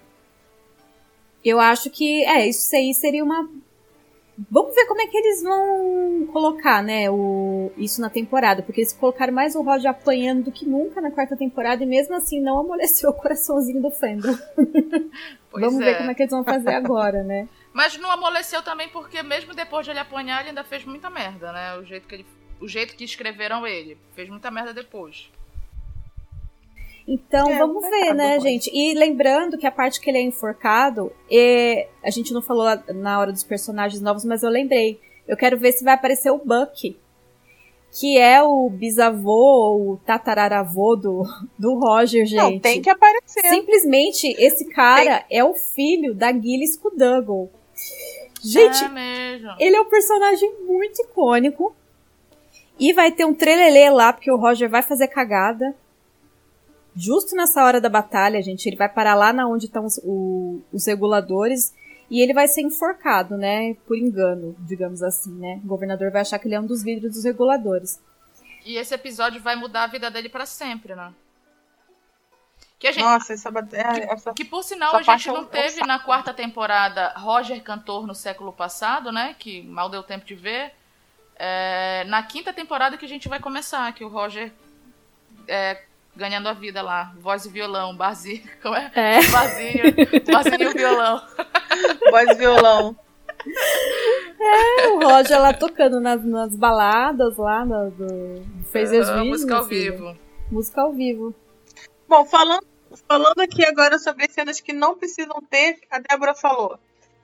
Eu 1.44 1.60
acho 1.60 1.90
que, 1.90 2.24
é, 2.26 2.48
isso 2.48 2.76
aí 2.76 2.94
seria 2.94 3.24
uma. 3.24 3.50
Vamos 4.50 4.74
ver 4.74 4.86
como 4.86 5.02
é 5.02 5.08
que 5.08 5.18
eles 5.18 5.44
vão 5.44 6.28
colocar, 6.32 6.82
né, 6.82 7.10
o, 7.10 7.72
isso 7.78 8.02
na 8.02 8.10
temporada. 8.10 8.64
Porque 8.64 8.82
eles 8.82 8.94
colocaram 8.94 9.34
mais 9.34 9.56
o 9.56 9.62
Roger 9.62 9.92
apanhando 9.92 10.46
do 10.46 10.52
que 10.52 10.66
nunca 10.66 11.02
na 11.02 11.12
quarta 11.12 11.36
temporada 11.36 11.84
e 11.84 11.86
mesmo 11.86 12.16
assim 12.16 12.42
não 12.42 12.60
amoleceu 12.60 13.10
o 13.10 13.14
coraçãozinho 13.14 13.82
do. 13.82 13.92
Pois 15.52 15.66
Vamos 15.66 15.82
é. 15.82 15.84
ver 15.84 15.98
como 15.98 16.12
é 16.12 16.14
que 16.14 16.22
eles 16.22 16.32
vão 16.32 16.46
fazer 16.46 16.74
agora, 16.74 17.24
né? 17.24 17.46
Mas 17.74 17.98
não 17.98 18.10
amoleceu 18.10 18.62
também 18.64 18.88
porque 18.88 19.22
mesmo 19.22 19.54
depois 19.54 19.86
de 19.86 19.92
ele 19.92 20.00
apanhar, 20.00 20.40
ele 20.40 20.50
ainda 20.50 20.64
fez 20.64 20.86
muita 20.86 21.10
merda, 21.10 21.52
né? 21.52 21.78
O 21.78 21.84
jeito 21.84 22.08
que 22.08 22.16
ele, 22.16 22.26
o 22.62 22.68
jeito 22.68 22.96
que 22.96 23.04
escreveram 23.04 23.68
ele, 23.68 23.98
fez 24.16 24.30
muita 24.30 24.50
merda 24.50 24.74
depois. 24.74 25.30
Então 27.08 27.50
É, 27.50 27.58
vamos 27.58 27.82
ver, 27.90 28.14
né, 28.14 28.36
depois. 28.36 28.44
gente? 28.44 28.72
E 28.74 28.94
lembrando 28.94 29.58
que 29.58 29.66
a 29.66 29.72
parte 29.72 30.00
que 30.00 30.10
ele 30.10 30.18
é 30.18 30.22
enforcado, 30.22 31.12
é, 31.30 31.88
a 32.04 32.10
gente 32.10 32.34
não 32.34 32.42
falou 32.42 32.66
na 32.94 33.20
hora 33.20 33.32
dos 33.32 33.44
personagens 33.44 34.02
novos, 34.02 34.24
mas 34.24 34.44
eu 34.44 34.50
lembrei. 34.50 35.00
Eu 35.28 35.36
quero 35.36 35.58
ver 35.58 35.72
se 35.72 35.84
vai 35.84 35.94
aparecer 35.94 36.32
o 36.32 36.38
Buck, 36.38 36.98
que 37.92 38.18
é 38.18 38.42
o 38.42 38.70
bisavô 38.70 39.32
ou 39.78 39.98
tatararavô 40.06 40.96
do, 40.96 41.24
do 41.58 41.76
Roger, 41.76 42.26
gente. 42.26 42.38
Não, 42.38 42.60
tem 42.60 42.82
que 42.82 42.90
aparecer. 42.90 43.50
Simplesmente, 43.50 44.28
esse 44.40 44.66
cara 44.66 45.26
é 45.30 45.44
o 45.44 45.54
filho 45.54 46.14
da 46.14 46.32
Gillis 46.32 46.76
Kuduggle. 46.78 47.50
Gente, 48.44 48.84
é 48.84 49.56
ele 49.60 49.76
é 49.76 49.82
um 49.82 49.90
personagem 49.90 50.52
muito 50.66 51.02
icônico. 51.04 51.76
E 52.80 52.94
vai 52.94 53.12
ter 53.12 53.26
um 53.26 53.34
trelelê 53.34 53.90
lá, 53.92 54.12
porque 54.12 54.32
o 54.32 54.38
Roger 54.38 54.68
vai 54.68 54.82
fazer 54.82 55.08
cagada. 55.08 55.76
Justo 56.96 57.36
nessa 57.36 57.64
hora 57.64 57.80
da 57.80 57.90
batalha, 57.90 58.42
gente, 58.42 58.66
ele 58.68 58.76
vai 58.76 58.90
parar 58.90 59.16
lá 59.16 59.32
na 59.32 59.48
onde 59.48 59.66
estão 59.66 59.86
os, 59.86 60.00
o- 60.04 60.62
os 60.74 60.86
reguladores. 60.86 61.74
E 62.10 62.20
ele 62.22 62.34
vai 62.34 62.46
ser 62.48 62.62
enforcado, 62.62 63.38
né? 63.38 63.74
Por 63.88 63.98
engano, 63.98 64.54
digamos 64.60 65.02
assim, 65.02 65.32
né? 65.32 65.62
O 65.64 65.68
governador 65.68 66.12
vai 66.12 66.22
achar 66.22 66.38
que 66.38 66.48
ele 66.48 66.56
é 66.56 66.60
um 66.60 66.66
dos 66.66 66.84
líderes 66.84 67.14
dos 67.16 67.24
reguladores. 67.24 68.02
E 68.66 68.76
esse 68.76 68.94
episódio 68.94 69.42
vai 69.42 69.56
mudar 69.56 69.84
a 69.84 69.88
vida 69.88 70.12
dele 70.12 70.28
pra 70.28 70.46
sempre, 70.46 70.94
né? 70.94 71.14
Que 72.78 72.88
a 72.88 72.92
gente, 72.92 73.04
Nossa, 73.04 73.32
essa 73.34 73.50
batalha. 73.50 74.08
Essa... 74.12 74.34
Que 74.34 74.44
por 74.44 74.64
sinal 74.64 74.94
a 74.96 75.02
gente 75.04 75.30
é 75.30 75.32
um- 75.32 75.36
não 75.36 75.42
é 75.44 75.46
um 75.46 75.48
teve 75.48 75.86
na 75.86 76.00
quarta 76.00 76.34
temporada 76.34 77.14
Roger 77.16 77.62
Cantor 77.64 78.06
no 78.06 78.14
século 78.16 78.52
passado, 78.52 79.12
né? 79.12 79.36
Que 79.40 79.62
mal 79.64 79.88
deu 79.88 80.04
tempo 80.04 80.26
de 80.26 80.36
ver. 80.36 80.74
É, 81.38 82.04
na 82.08 82.22
quinta 82.24 82.52
temporada 82.52 82.98
que 82.98 83.06
a 83.06 83.08
gente 83.08 83.30
vai 83.30 83.40
começar, 83.40 83.94
que 83.94 84.04
o 84.04 84.08
Roger 84.10 84.52
é, 85.48 85.82
ganhando 86.16 86.48
a 86.48 86.54
vida 86.54 86.82
lá, 86.82 87.14
voz 87.20 87.46
e 87.46 87.50
violão, 87.50 87.96
barzinho, 87.96 88.42
como 88.62 88.76
é? 88.76 88.92
É. 88.96 89.26
Barzinho, 89.30 89.84
barzinho 90.32 90.70
e 90.72 90.74
violão. 90.74 91.22
Voz 92.12 92.30
e 92.30 92.34
violão. 92.36 92.96
O 94.94 95.00
Roger 95.08 95.40
lá 95.42 95.54
tocando 95.54 96.00
nas, 96.00 96.24
nas 96.24 96.56
baladas 96.56 97.38
lá 97.38 97.64
do, 97.64 98.44
Fraser's 98.72 99.08
Ah, 99.10 99.16
Ridge, 99.18 99.30
música 99.30 99.56
ao 99.58 99.66
filho. 99.68 99.92
vivo. 99.98 100.18
Música 100.52 100.82
ao 100.82 100.94
vivo. 100.94 101.34
Bom, 102.08 102.26
falando, 102.26 102.66
falando 103.08 103.40
aqui 103.40 103.66
agora 103.66 103.98
sobre 103.98 104.30
cenas 104.30 104.60
que 104.60 104.74
não 104.74 104.98
precisam 104.98 105.42
ter, 105.50 105.80
a 105.90 106.00
Débora 106.00 106.36
falou. 106.36 106.78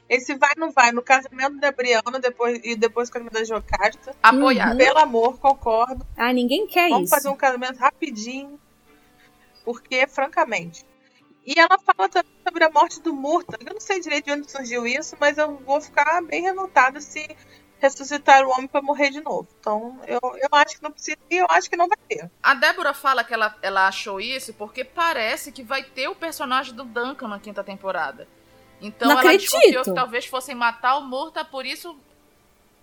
Esse 0.09 0.35
vai 0.35 0.51
não 0.57 0.71
vai 0.71 0.91
no 0.93 1.01
casamento 1.01 1.59
da 1.59 1.71
Briana 1.71 2.19
depois, 2.21 2.61
e 2.63 2.75
depois 2.75 3.09
o 3.09 3.11
casamento 3.11 3.33
da 3.33 3.43
Jocasta. 3.43 4.15
Apoiado. 4.23 4.77
Pelo 4.77 4.99
amor, 4.99 5.37
concordo. 5.37 6.05
Ah, 6.15 6.31
ninguém 6.31 6.65
quer 6.65 6.87
Vamos 6.89 7.09
isso. 7.09 7.15
fazer 7.15 7.27
um 7.29 7.35
casamento 7.35 7.77
rapidinho. 7.77 8.57
Porque, 9.67 10.07
francamente. 10.07 10.85
E 11.45 11.59
ela 11.59 11.77
fala 11.77 12.07
também 12.07 12.31
sobre 12.41 12.63
a 12.63 12.69
morte 12.69 13.01
do 13.01 13.13
Murta. 13.13 13.57
Eu 13.59 13.73
não 13.73 13.81
sei 13.81 13.99
direito 13.99 14.23
de 14.23 14.31
onde 14.31 14.49
surgiu 14.49 14.87
isso, 14.87 15.17
mas 15.19 15.37
eu 15.37 15.57
vou 15.57 15.81
ficar 15.81 16.21
bem 16.21 16.43
revoltada 16.43 17.01
se 17.01 17.27
ressuscitar 17.77 18.45
o 18.45 18.49
homem 18.51 18.65
pra 18.65 18.81
morrer 18.81 19.09
de 19.09 19.19
novo. 19.19 19.45
Então, 19.59 19.99
eu, 20.07 20.21
eu 20.23 20.47
acho 20.53 20.77
que 20.77 20.83
não 20.83 20.89
precisa 20.89 21.17
e 21.29 21.35
eu 21.35 21.45
acho 21.49 21.69
que 21.69 21.75
não 21.75 21.89
vai 21.89 21.97
ter. 22.07 22.31
A 22.41 22.53
Débora 22.53 22.93
fala 22.93 23.25
que 23.25 23.33
ela, 23.33 23.57
ela 23.61 23.89
achou 23.89 24.21
isso 24.21 24.53
porque 24.53 24.85
parece 24.85 25.51
que 25.51 25.63
vai 25.63 25.83
ter 25.83 26.07
o 26.07 26.15
personagem 26.15 26.73
do 26.73 26.85
Duncan 26.85 27.27
na 27.27 27.37
quinta 27.37 27.61
temporada. 27.61 28.25
Então 28.79 29.09
Não 29.09 29.19
ela 29.19 29.21
acredito. 29.21 29.51
desconfiou 29.51 29.83
que 29.83 29.93
talvez 29.93 30.25
fossem 30.27 30.55
matar 30.55 30.95
o 30.95 31.01
Murta, 31.01 31.43
por 31.43 31.65
isso 31.65 31.99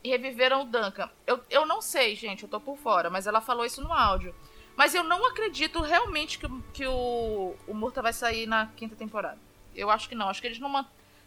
reviveram 0.05 0.61
o 0.61 0.65
Duncan. 0.67 1.09
Eu, 1.27 1.41
eu 1.49 1.65
não 1.65 1.81
sei, 1.81 2.15
gente, 2.15 2.43
eu 2.43 2.49
tô 2.51 2.61
por 2.61 2.77
fora, 2.77 3.09
mas 3.09 3.27
ela 3.27 3.41
falou 3.41 3.65
isso 3.65 3.81
no 3.81 3.91
áudio. 3.91 4.35
Mas 4.77 4.95
eu 4.95 5.05
não 5.05 5.25
acredito 5.27 5.81
realmente 5.81 6.39
que, 6.39 6.47
o- 6.47 6.63
que 6.73 6.87
o, 6.87 7.55
o 7.69 7.75
Murta 7.75 8.03
vai 8.03 8.13
sair 8.13 8.47
na 8.47 8.67
quinta 8.77 8.97
temporada. 8.97 9.39
Eu 9.75 9.91
acho 9.91 10.09
que 10.09 10.15
não. 10.15 10.29
Acho 10.29 10.41
que 10.41 10.47
eles 10.49 10.59
não, 10.59 10.69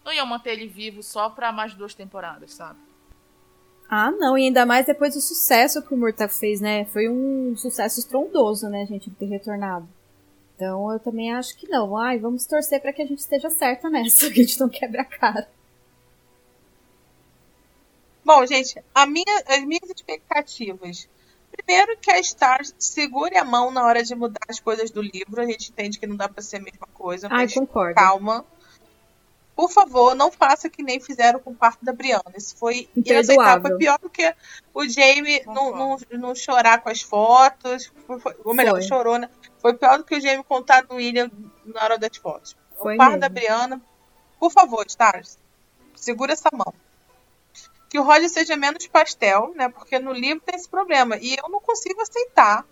não 0.03 0.13
iam 0.13 0.25
manter 0.25 0.51
ele 0.51 0.67
vivo 0.67 1.01
só 1.01 1.29
pra 1.29 1.51
mais 1.51 1.73
duas 1.73 1.93
temporadas, 1.93 2.53
sabe? 2.53 2.79
Ah, 3.89 4.11
não, 4.11 4.37
e 4.37 4.43
ainda 4.43 4.65
mais 4.65 4.85
depois 4.85 5.13
do 5.13 5.21
sucesso 5.21 5.81
que 5.81 5.93
o 5.93 5.97
Murta 5.97 6.27
fez, 6.27 6.59
né? 6.59 6.85
Foi 6.85 7.07
um 7.07 7.55
sucesso 7.55 7.99
estrondoso, 7.99 8.67
né, 8.69 8.85
gente, 8.85 9.07
ele 9.07 9.15
ter 9.17 9.25
retornado. 9.27 9.87
Então 10.55 10.91
eu 10.91 10.99
também 10.99 11.33
acho 11.33 11.55
que 11.57 11.67
não. 11.69 11.97
Ai, 11.97 12.17
vamos 12.19 12.45
torcer 12.45 12.81
pra 12.81 12.91
que 12.91 13.01
a 13.01 13.05
gente 13.05 13.19
esteja 13.19 13.49
certa 13.49 13.89
nessa, 13.89 14.29
que 14.31 14.41
a 14.41 14.43
gente 14.43 14.59
não 14.59 14.67
quebre 14.69 14.99
a 14.99 15.05
cara. 15.05 15.47
Bom, 18.23 18.45
gente, 18.45 18.81
a 18.93 19.05
minha, 19.05 19.43
as 19.47 19.63
minhas 19.63 19.89
expectativas. 19.89 21.07
Primeiro 21.57 21.97
que 21.97 22.09
a 22.11 22.21
Star 22.23 22.61
segure 22.77 23.35
a 23.37 23.43
mão 23.43 23.71
na 23.71 23.83
hora 23.85 24.03
de 24.03 24.15
mudar 24.15 24.39
as 24.47 24.59
coisas 24.59 24.89
do 24.91 25.01
livro. 25.01 25.41
A 25.41 25.45
gente 25.45 25.69
entende 25.71 25.99
que 25.99 26.07
não 26.07 26.15
dá 26.15 26.29
pra 26.29 26.41
ser 26.41 26.57
a 26.57 26.61
mesma 26.61 26.87
coisa, 26.93 27.27
Ai, 27.29 27.43
mas 27.45 27.53
concordo. 27.53 27.95
calma. 27.95 28.45
Por 29.55 29.71
favor, 29.71 30.13
não 30.13 30.31
faça 30.31 30.69
que 30.69 30.83
nem 30.83 30.99
fizeram 30.99 31.39
com 31.39 31.49
o 31.49 31.55
parto 31.55 31.83
da 31.83 31.91
Brianna. 31.91 32.21
Isso 32.35 32.55
foi 32.55 32.87
inaceitável. 32.95 33.69
Foi 33.71 33.77
pior 33.79 33.97
do 33.97 34.07
que 34.07 34.31
o 34.71 34.87
Jamie 34.87 35.41
não, 35.47 35.75
não, 35.75 35.97
não 36.11 36.35
chorar 36.35 36.79
com 36.81 36.89
as 36.89 37.01
fotos. 37.01 37.91
Foi- 38.05 38.35
ou 38.45 38.53
melhor, 38.53 38.73
Foi. 38.73 38.81
chorou, 38.83 39.17
né? 39.17 39.27
Foi 39.59 39.73
pior 39.73 39.97
do 39.97 40.03
que 40.03 40.15
o 40.15 40.21
Jamie 40.21 40.43
contar 40.43 40.81
do 40.85 40.93
William 40.95 41.31
na 41.65 41.83
hora 41.83 41.97
das 41.97 42.15
fotos. 42.17 42.55
Foi 42.77 42.93
o 42.93 42.97
parto 42.97 43.13
mesmo. 43.13 43.21
da 43.21 43.29
Brianna, 43.29 43.81
por 44.39 44.51
favor, 44.51 44.85
Stars, 44.85 45.39
segura 45.95 46.33
essa 46.33 46.49
mão. 46.53 46.71
Que 47.89 47.99
o 47.99 48.03
Roger 48.03 48.29
seja 48.29 48.55
menos 48.57 48.85
pastel, 48.87 49.53
né? 49.55 49.69
Porque 49.69 49.97
no 49.99 50.11
livro 50.11 50.43
tem 50.45 50.55
esse 50.55 50.67
problema. 50.69 51.17
E 51.17 51.35
eu 51.35 51.49
não 51.49 51.59
consigo 51.61 52.01
aceitar 52.01 52.65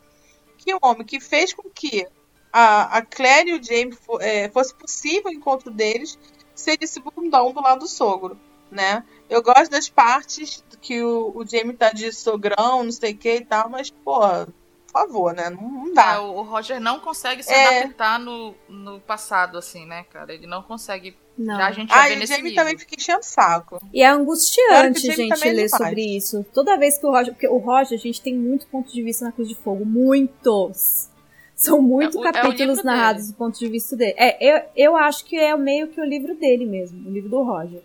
que 0.57 0.73
o 0.73 0.79
homem 0.81 1.05
que 1.05 1.19
fez 1.19 1.53
com 1.53 1.69
que 1.69 2.05
a, 2.51 2.97
a 2.97 3.01
Claire 3.05 3.51
e 3.51 3.85
o 3.87 3.95
fo- 3.95 4.19
eh, 4.21 4.49
fosse 4.49 4.73
possível 4.73 5.29
o 5.29 5.33
encontro 5.33 5.69
deles 5.71 6.17
seja 6.53 6.79
esse 6.81 6.99
bundão 7.01 7.51
do 7.51 7.61
lado 7.61 7.79
do 7.79 7.87
sogro, 7.87 8.39
né? 8.71 9.03
Eu 9.29 9.41
gosto 9.43 9.69
das 9.71 9.89
partes 9.89 10.63
que 10.81 11.01
o, 11.01 11.31
o 11.35 11.45
Jamie 11.45 11.75
tá 11.75 11.91
de 11.91 12.11
sogrão, 12.13 12.83
não 12.83 12.91
sei 12.91 13.13
o 13.13 13.17
que 13.17 13.35
e 13.35 13.45
tal, 13.45 13.69
mas, 13.69 13.89
pô, 13.89 14.19
por 14.19 14.91
favor, 14.91 15.33
né? 15.33 15.49
Não, 15.49 15.61
não 15.61 15.91
É, 15.91 15.93
dá. 15.93 16.21
o 16.21 16.37
o 16.39 16.41
Roger 16.43 16.79
não 16.79 16.99
consegue 16.99 17.43
se 17.43 17.51
É. 17.53 17.79
adaptar 17.81 18.19
no, 18.19 18.55
no 18.69 18.99
passado, 19.01 19.57
assim, 19.57 19.85
né, 19.85 20.03
cara? 20.05 20.33
Ele 20.33 20.47
não 20.47 20.61
consegue. 20.63 21.17
Não. 21.37 21.59
A 21.59 21.71
gente 21.71 21.89
já 21.89 21.95
Ah, 22.03 22.07
vê 22.07 22.15
e 22.15 22.23
o 22.23 22.27
Jamie 22.27 22.43
livro. 22.43 22.55
também 22.55 22.77
fica 22.77 22.95
enchendo 22.95 23.19
o 23.19 23.23
saco. 23.23 23.81
E 23.93 24.01
é 24.01 24.07
angustiante, 24.07 24.99
gente, 25.01 25.45
é 25.47 25.51
ler 25.51 25.69
sobre 25.69 26.01
isso. 26.01 26.45
Toda 26.53 26.77
vez 26.77 26.97
que 26.97 27.05
o 27.05 27.11
Roger. 27.11 27.33
Porque 27.33 27.47
o 27.47 27.57
Roger, 27.57 27.97
a 27.97 28.01
gente 28.01 28.21
tem 28.21 28.33
muito 28.35 28.65
ponto 28.67 28.91
de 28.91 29.03
vista 29.03 29.25
na 29.25 29.31
Cruz 29.31 29.49
de 29.49 29.55
Fogo. 29.55 29.85
Muitos! 29.85 31.09
São 31.55 31.81
muitos 31.81 32.15
É 32.15 32.19
o- 32.19 32.25
é 32.27 32.31
capítulos 32.33 32.77
livro 32.77 32.85
narrados 32.85 33.23
dele. 33.23 33.33
do 33.33 33.37
ponto 33.37 33.57
de 33.59 33.67
vista 33.69 33.95
dele. 33.95 34.13
É, 34.17 34.37
eu, 34.41 34.61
eu 34.75 34.95
acho 34.97 35.23
que 35.25 35.37
é 35.37 35.55
meio 35.57 35.87
que 35.87 35.99
o 36.01 36.05
livro 36.05 36.35
dele 36.35 36.65
mesmo, 36.65 37.07
o 37.07 37.11
livro 37.11 37.29
do 37.29 37.43
Roger. 37.43 37.81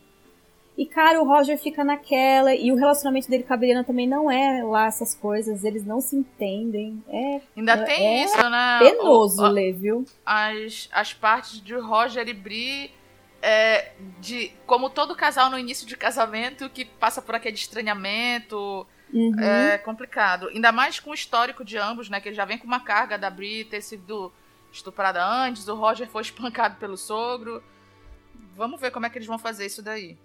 E, 0.78 0.86
cara, 0.86 1.20
o 1.22 1.26
Roger 1.26 1.58
fica 1.58 1.84
naquela. 1.84 2.54
E 2.54 2.72
o 2.72 2.74
relacionamento 2.76 3.28
dele 3.28 3.42
com 3.44 3.52
a 3.52 3.56
Brianna 3.56 3.84
também 3.84 4.08
não 4.08 4.30
é 4.30 4.62
lá 4.64 4.86
essas 4.86 5.14
coisas. 5.14 5.62
Eles 5.62 5.84
não 5.84 6.00
se 6.00 6.16
entendem. 6.16 7.02
É 7.08 7.40
Ainda 7.56 7.72
É 7.72 7.82
tem 7.84 8.24
isso, 8.24 8.36
né? 8.48 8.78
penoso 8.80 9.42
O- 9.42 9.46
o- 9.46 9.48
ler, 9.50 9.72
viu? 9.74 10.04
as, 10.24 10.88
as 10.92 11.12
partes 11.12 11.60
de 11.60 11.74
Roger 11.74 12.26
e 12.28 12.32
Brie. 12.32 12.90
É, 13.42 13.92
de, 14.20 14.52
como 14.66 14.90
todo 14.90 15.16
casal 15.16 15.50
no 15.50 15.58
início 15.58 15.86
de 15.86 15.96
casamento 15.96 16.68
que 16.70 16.84
passa 16.84 17.20
por 17.22 17.34
aquele 17.34 17.56
estranhamento, 17.56 18.86
Uhum. 19.12 19.40
é 19.40 19.76
complicado. 19.78 20.48
Ainda 20.48 20.70
mais 20.70 21.00
com 21.00 21.10
o 21.10 21.14
histórico 21.14 21.64
de 21.64 21.76
ambos, 21.76 22.08
né? 22.08 22.20
Que 22.20 22.28
ele 22.28 22.36
já 22.36 22.44
vem 22.44 22.58
com 22.58 22.66
uma 22.66 22.80
carga 22.80 23.18
da 23.18 23.28
Brie 23.28 23.64
ter 23.64 23.82
sido 23.82 24.32
estuprada 24.72 25.24
antes, 25.24 25.66
o 25.66 25.74
Roger 25.74 26.08
foi 26.08 26.22
espancado 26.22 26.76
pelo 26.76 26.96
sogro. 26.96 27.62
Vamos 28.54 28.80
ver 28.80 28.90
como 28.90 29.06
é 29.06 29.10
que 29.10 29.18
eles 29.18 29.28
vão 29.28 29.38
fazer 29.38 29.66
isso 29.66 29.82
daí. 29.82 30.16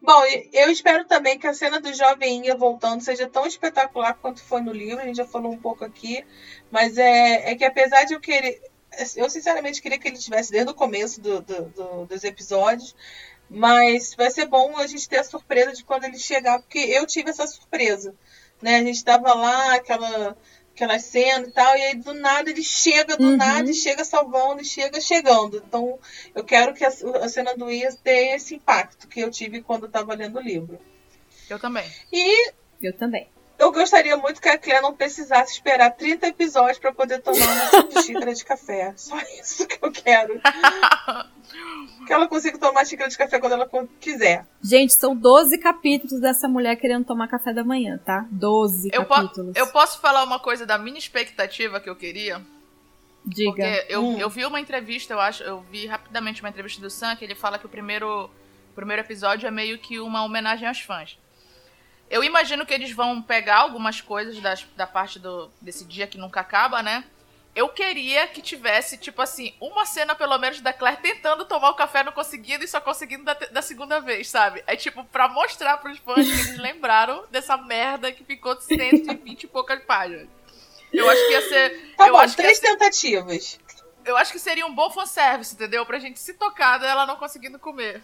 Bom, 0.00 0.22
e 0.26 0.50
eu 0.52 0.70
espero 0.70 1.04
também 1.06 1.38
que 1.38 1.46
a 1.46 1.54
cena 1.54 1.80
do 1.80 1.92
jovem 1.94 2.36
Inga 2.36 2.56
voltando 2.56 3.00
seja 3.00 3.26
tão 3.26 3.46
espetacular 3.46 4.14
quanto 4.14 4.42
foi 4.42 4.60
no 4.60 4.72
livro. 4.72 5.00
A 5.00 5.06
gente 5.06 5.16
já 5.16 5.24
falou 5.24 5.52
um 5.52 5.58
pouco 5.58 5.84
aqui, 5.84 6.24
mas 6.70 6.98
é, 6.98 7.52
é 7.52 7.54
que 7.54 7.64
apesar 7.64 8.04
de 8.04 8.14
eu 8.14 8.20
querer. 8.20 8.60
Eu 9.16 9.28
sinceramente 9.30 9.80
queria 9.82 9.98
que 9.98 10.08
ele 10.08 10.16
estivesse 10.16 10.50
desde 10.50 10.70
o 10.70 10.74
começo 10.74 11.20
do- 11.20 11.40
do- 11.40 11.64
do- 11.70 12.06
dos 12.06 12.24
episódios. 12.24 12.94
Mas 13.48 14.14
vai 14.14 14.30
ser 14.30 14.46
bom 14.46 14.76
a 14.78 14.86
gente 14.86 15.08
ter 15.08 15.18
a 15.18 15.24
surpresa 15.24 15.72
de 15.72 15.84
quando 15.84 16.04
ele 16.04 16.18
chegar, 16.18 16.58
porque 16.60 16.78
eu 16.78 17.06
tive 17.06 17.30
essa 17.30 17.46
surpresa. 17.46 18.14
Né? 18.62 18.76
A 18.76 18.82
gente 18.82 19.04
tava 19.04 19.34
lá, 19.34 19.74
aquela, 19.74 20.36
aquela 20.74 20.98
cena 20.98 21.46
e 21.46 21.50
tal, 21.52 21.76
e 21.76 21.82
aí 21.82 21.94
do 21.96 22.14
nada 22.14 22.48
ele 22.50 22.62
chega, 22.62 23.16
do 23.16 23.22
Uhum. 23.24 23.36
nada, 23.36 23.70
e 23.70 23.74
chega 23.74 24.02
salvando, 24.04 24.62
e 24.62 24.64
chega 24.64 24.98
chegando. 25.00 25.58
Então 25.58 25.98
eu 26.34 26.42
quero 26.42 26.72
que 26.72 26.84
a, 26.84 26.88
a 26.88 27.28
cena 27.28 27.54
do 27.54 27.70
Ias 27.70 27.96
tenha 27.96 28.36
esse 28.36 28.54
impacto 28.54 29.06
que 29.06 29.20
eu 29.20 29.30
tive 29.30 29.60
quando 29.62 29.84
eu 29.84 29.90
tava 29.90 30.14
lendo 30.14 30.38
o 30.38 30.42
livro. 30.42 30.78
Eu 31.50 31.58
também. 31.58 31.88
E 32.10 32.50
Eu 32.82 32.96
também. 32.96 33.28
Eu 33.58 33.70
gostaria 33.72 34.16
muito 34.16 34.40
que 34.40 34.48
a 34.48 34.58
Claire 34.58 34.82
não 34.82 34.94
precisasse 34.94 35.52
esperar 35.54 35.90
30 35.90 36.26
episódios 36.28 36.78
para 36.78 36.92
poder 36.92 37.20
tomar 37.22 37.38
uma 37.90 38.00
xícara 38.02 38.34
de 38.34 38.44
café. 38.44 38.92
Só 38.96 39.16
isso 39.40 39.66
que 39.66 39.78
eu 39.82 39.90
quero. 39.92 40.40
que 42.06 42.12
ela 42.12 42.26
consiga 42.28 42.58
tomar 42.58 42.84
xícara 42.84 43.08
de 43.08 43.16
café 43.16 43.38
quando 43.38 43.52
ela 43.52 43.68
quiser. 44.00 44.46
Gente, 44.62 44.92
são 44.94 45.14
12 45.16 45.58
capítulos 45.58 46.20
dessa 46.20 46.48
mulher 46.48 46.76
querendo 46.76 47.04
tomar 47.04 47.28
café 47.28 47.52
da 47.52 47.64
manhã, 47.64 47.98
tá? 48.04 48.26
12 48.30 48.90
Eu, 48.92 49.04
po- 49.04 49.14
capítulos. 49.14 49.56
eu 49.56 49.66
posso 49.68 50.00
falar 50.00 50.24
uma 50.24 50.38
coisa 50.38 50.66
da 50.66 50.76
minha 50.78 50.98
expectativa 50.98 51.80
que 51.80 51.88
eu 51.88 51.96
queria? 51.96 52.40
Diga. 53.24 53.52
Porque 53.52 53.86
eu, 53.88 54.04
Hum. 54.04 54.18
eu 54.18 54.28
vi 54.28 54.44
uma 54.44 54.60
entrevista, 54.60 55.14
eu 55.14 55.20
acho, 55.20 55.42
eu 55.42 55.60
vi 55.70 55.86
rapidamente 55.86 56.42
uma 56.42 56.48
entrevista 56.50 56.80
do 56.82 56.90
Sam, 56.90 57.16
que 57.16 57.24
ele 57.24 57.34
fala 57.34 57.58
que 57.58 57.64
o 57.64 57.70
primeiro, 57.70 58.24
o 58.26 58.74
primeiro 58.74 59.00
episódio 59.00 59.46
é 59.46 59.50
meio 59.50 59.78
que 59.78 59.98
uma 59.98 60.22
homenagem 60.24 60.68
aos 60.68 60.80
fãs. 60.80 61.18
Eu 62.14 62.22
imagino 62.22 62.64
que 62.64 62.72
eles 62.72 62.92
vão 62.92 63.20
pegar 63.20 63.56
algumas 63.56 64.00
coisas 64.00 64.38
das, 64.40 64.64
da 64.76 64.86
parte 64.86 65.18
do, 65.18 65.50
desse 65.60 65.84
dia 65.84 66.06
que 66.06 66.16
nunca 66.16 66.38
acaba, 66.38 66.80
né? 66.80 67.02
Eu 67.56 67.68
queria 67.70 68.28
que 68.28 68.40
tivesse, 68.40 68.96
tipo 68.96 69.20
assim, 69.20 69.52
uma 69.60 69.84
cena 69.84 70.14
pelo 70.14 70.38
menos 70.38 70.60
da 70.60 70.72
Claire 70.72 71.02
tentando 71.02 71.44
tomar 71.44 71.70
o 71.70 71.74
café 71.74 72.04
não 72.04 72.12
conseguindo 72.12 72.62
e 72.62 72.68
só 72.68 72.80
conseguindo 72.80 73.24
da, 73.24 73.34
da 73.34 73.60
segunda 73.60 73.98
vez, 73.98 74.28
sabe? 74.30 74.62
É 74.64 74.76
tipo, 74.76 75.04
pra 75.06 75.26
mostrar 75.26 75.78
pros 75.78 75.98
fãs 75.98 76.24
que 76.24 76.32
eles 76.32 76.56
lembraram 76.58 77.24
dessa 77.32 77.56
merda 77.56 78.12
que 78.12 78.22
ficou 78.22 78.60
120 78.60 79.42
e 79.42 79.46
poucas 79.48 79.82
páginas. 79.82 80.28
Eu 80.92 81.10
acho 81.10 81.26
que 81.26 81.32
ia 81.32 81.48
ser. 81.48 81.94
Tá 81.96 82.06
eu 82.06 82.12
bom, 82.12 82.20
acho 82.20 82.36
três 82.36 82.58
ser- 82.58 82.68
tentativas. 82.68 83.58
eu 84.04 84.16
acho 84.16 84.30
que 84.30 84.38
seria 84.38 84.64
um 84.66 84.72
bom 84.74 84.88
fanservice, 84.88 85.54
entendeu? 85.54 85.84
Pra 85.84 85.98
gente 85.98 86.20
se 86.20 86.34
tocar 86.34 86.78
dela 86.78 87.06
não 87.06 87.16
conseguindo 87.16 87.58
comer. 87.58 88.00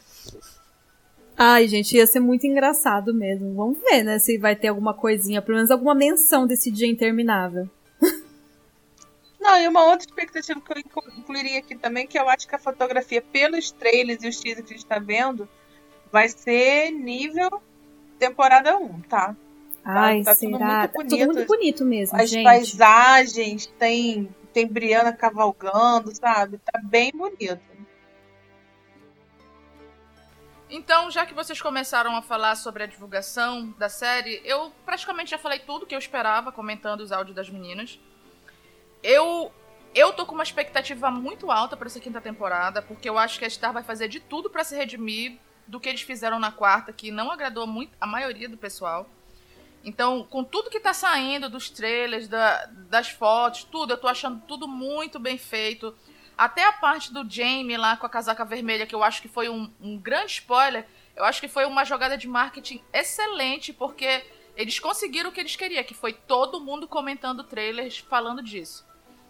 Ai, 1.43 1.67
gente, 1.69 1.97
ia 1.97 2.07
ser 2.07 2.21
muito 2.21 2.47
engraçado 2.47 3.15
mesmo. 3.15 3.55
Vamos 3.55 3.79
ver, 3.81 4.03
né? 4.03 4.19
Se 4.19 4.37
vai 4.37 4.55
ter 4.55 4.69
alguma 4.69 4.93
coisinha, 4.93 5.41
pelo 5.41 5.57
menos 5.57 5.71
alguma 5.71 5.95
menção 5.95 6.47
desse 6.47 6.71
dia 6.71 6.87
interminável. 6.87 7.67
Não, 9.41 9.59
e 9.59 9.67
uma 9.67 9.85
outra 9.85 10.07
expectativa 10.07 10.61
que 10.61 10.71
eu 10.73 10.79
inclu- 10.79 11.13
incluiria 11.19 11.61
aqui 11.61 11.75
também, 11.77 12.07
que 12.07 12.19
eu 12.19 12.29
acho 12.29 12.47
que 12.47 12.55
a 12.55 12.59
fotografia, 12.59 13.23
pelos 13.23 13.71
trailers 13.71 14.23
e 14.23 14.29
os 14.29 14.39
teasers 14.39 14.67
que 14.67 14.75
a 14.75 14.77
gente 14.77 14.87
tá 14.87 14.99
vendo, 14.99 15.49
vai 16.13 16.29
ser 16.29 16.91
nível 16.91 17.49
temporada 18.19 18.77
1, 18.77 19.01
tá? 19.09 19.35
Ai, 19.83 20.23
tá 20.23 20.35
tudo 20.37 20.59
será? 20.59 20.67
muito 20.67 20.83
Tá 20.83 20.89
tudo 20.89 21.09
bonito. 21.09 21.27
muito 21.27 21.47
bonito 21.47 21.85
mesmo, 21.87 22.19
As 22.21 22.29
gente. 22.29 22.45
paisagens, 22.45 23.65
tem, 23.79 24.29
tem 24.53 24.67
Briana 24.67 25.11
cavalgando, 25.11 26.15
sabe? 26.15 26.59
Tá 26.59 26.79
bem 26.85 27.11
bonito. 27.15 27.70
Então, 30.71 31.11
já 31.11 31.27
que 31.27 31.35
vocês 31.35 31.61
começaram 31.61 32.15
a 32.15 32.23
falar 32.23 32.55
sobre 32.55 32.85
a 32.85 32.87
divulgação 32.87 33.71
da 33.77 33.89
série, 33.89 34.41
eu 34.45 34.73
praticamente 34.85 35.31
já 35.33 35.39
falei 35.39 35.59
tudo 35.59 35.85
que 35.85 35.95
eu 35.95 35.99
esperava, 35.99 36.53
comentando 36.53 37.01
os 37.01 37.11
áudios 37.11 37.35
das 37.35 37.49
meninas. 37.51 37.99
Eu 39.03 39.53
eu 39.93 40.13
tô 40.13 40.25
com 40.25 40.35
uma 40.35 40.45
expectativa 40.45 41.11
muito 41.11 41.51
alta 41.51 41.77
pra 41.77 41.89
essa 41.89 41.99
quinta 41.99 42.21
temporada, 42.21 42.81
porque 42.81 43.09
eu 43.09 43.19
acho 43.19 43.41
que 43.41 43.45
a 43.45 43.51
Star 43.51 43.73
vai 43.73 43.83
fazer 43.83 44.07
de 44.07 44.21
tudo 44.21 44.49
pra 44.49 44.63
se 44.63 44.77
redimir 44.77 45.37
do 45.67 45.81
que 45.81 45.89
eles 45.89 46.03
fizeram 46.03 46.39
na 46.39 46.53
quarta, 46.53 46.93
que 46.93 47.11
não 47.11 47.29
agradou 47.29 47.67
muito 47.67 47.91
a 48.01 48.07
maioria 48.07 48.49
do 48.49 48.57
pessoal. 48.57 49.11
Então, 49.83 50.23
com 50.23 50.45
tudo 50.45 50.71
que 50.71 50.79
tá 50.79 50.95
saindo 50.95 51.51
dos 51.51 51.69
trailers, 51.71 52.29
da- 52.29 52.67
das 52.89 53.09
fotos, 53.09 53.65
tudo, 53.65 53.93
eu 53.95 53.99
tô 53.99 54.07
achando 54.07 54.41
tudo 54.47 54.69
muito 54.69 55.19
bem 55.19 55.37
feito. 55.37 55.93
Até 56.41 56.65
a 56.65 56.73
parte 56.73 57.13
do 57.13 57.29
Jamie 57.29 57.77
lá 57.77 57.99
com 57.99 58.07
a 58.07 58.09
casaca 58.09 58.47
vermelha, 58.47 58.87
que 58.87 58.95
eu 58.95 59.03
acho 59.05 59.21
que 59.21 59.29
foi 59.29 59.51
um, 59.51 59.71
um 59.79 59.99
grande 59.99 60.33
spoiler, 60.33 60.87
eu 61.15 61.23
acho 61.23 61.39
que 61.39 61.49
foi 61.49 61.67
uma 61.67 61.85
jogada 61.85 62.17
de 62.17 62.27
marketing 62.27 62.83
excelente, 62.95 63.75
porque 63.75 64.25
eles 64.57 64.79
conseguiram 64.79 65.29
o 65.29 65.33
que 65.35 65.41
eles 65.41 65.55
queriam, 65.55 65.85
que 65.85 65.93
foi 65.93 66.15
todo 66.15 66.59
mundo 66.59 66.89
comentando 66.89 67.45
trailers 67.45 67.99
falando 67.99 68.43
disso. 68.43 68.87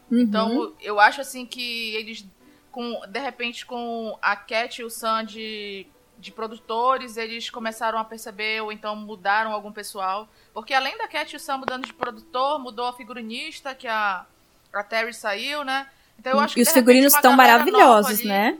Uhum. 0.08 0.20
Então, 0.20 0.72
eu 0.80 1.00
acho 1.00 1.20
assim 1.20 1.44
que 1.44 1.96
eles, 1.96 2.24
com 2.70 3.00
de 3.08 3.18
repente, 3.18 3.66
com 3.66 4.16
a 4.22 4.36
Cat 4.36 4.80
e 4.80 4.84
o 4.84 4.88
Sam 4.88 5.24
de, 5.24 5.88
de 6.16 6.30
produtores, 6.30 7.16
eles 7.16 7.50
começaram 7.50 7.98
a 7.98 8.04
perceber, 8.04 8.62
ou 8.62 8.70
então 8.70 8.94
mudaram 8.94 9.50
algum 9.50 9.72
pessoal. 9.72 10.28
Porque 10.54 10.72
além 10.72 10.96
da 10.96 11.08
Cat 11.08 11.32
e 11.32 11.36
o 11.36 11.40
Sam 11.40 11.58
mudando 11.58 11.86
de 11.86 11.92
produtor, 11.92 12.60
mudou 12.60 12.86
a 12.86 12.92
figurinista, 12.92 13.74
que 13.74 13.88
a, 13.88 14.24
a 14.72 14.84
Terry 14.84 15.12
saiu, 15.12 15.64
né? 15.64 15.90
Então 16.20 16.32
eu 16.32 16.40
acho 16.40 16.54
que 16.54 16.60
e 16.60 16.62
os 16.62 16.70
figurinos 16.70 17.14
estão 17.14 17.32
maravilhosos, 17.32 18.20
ali- 18.20 18.28
né? 18.28 18.58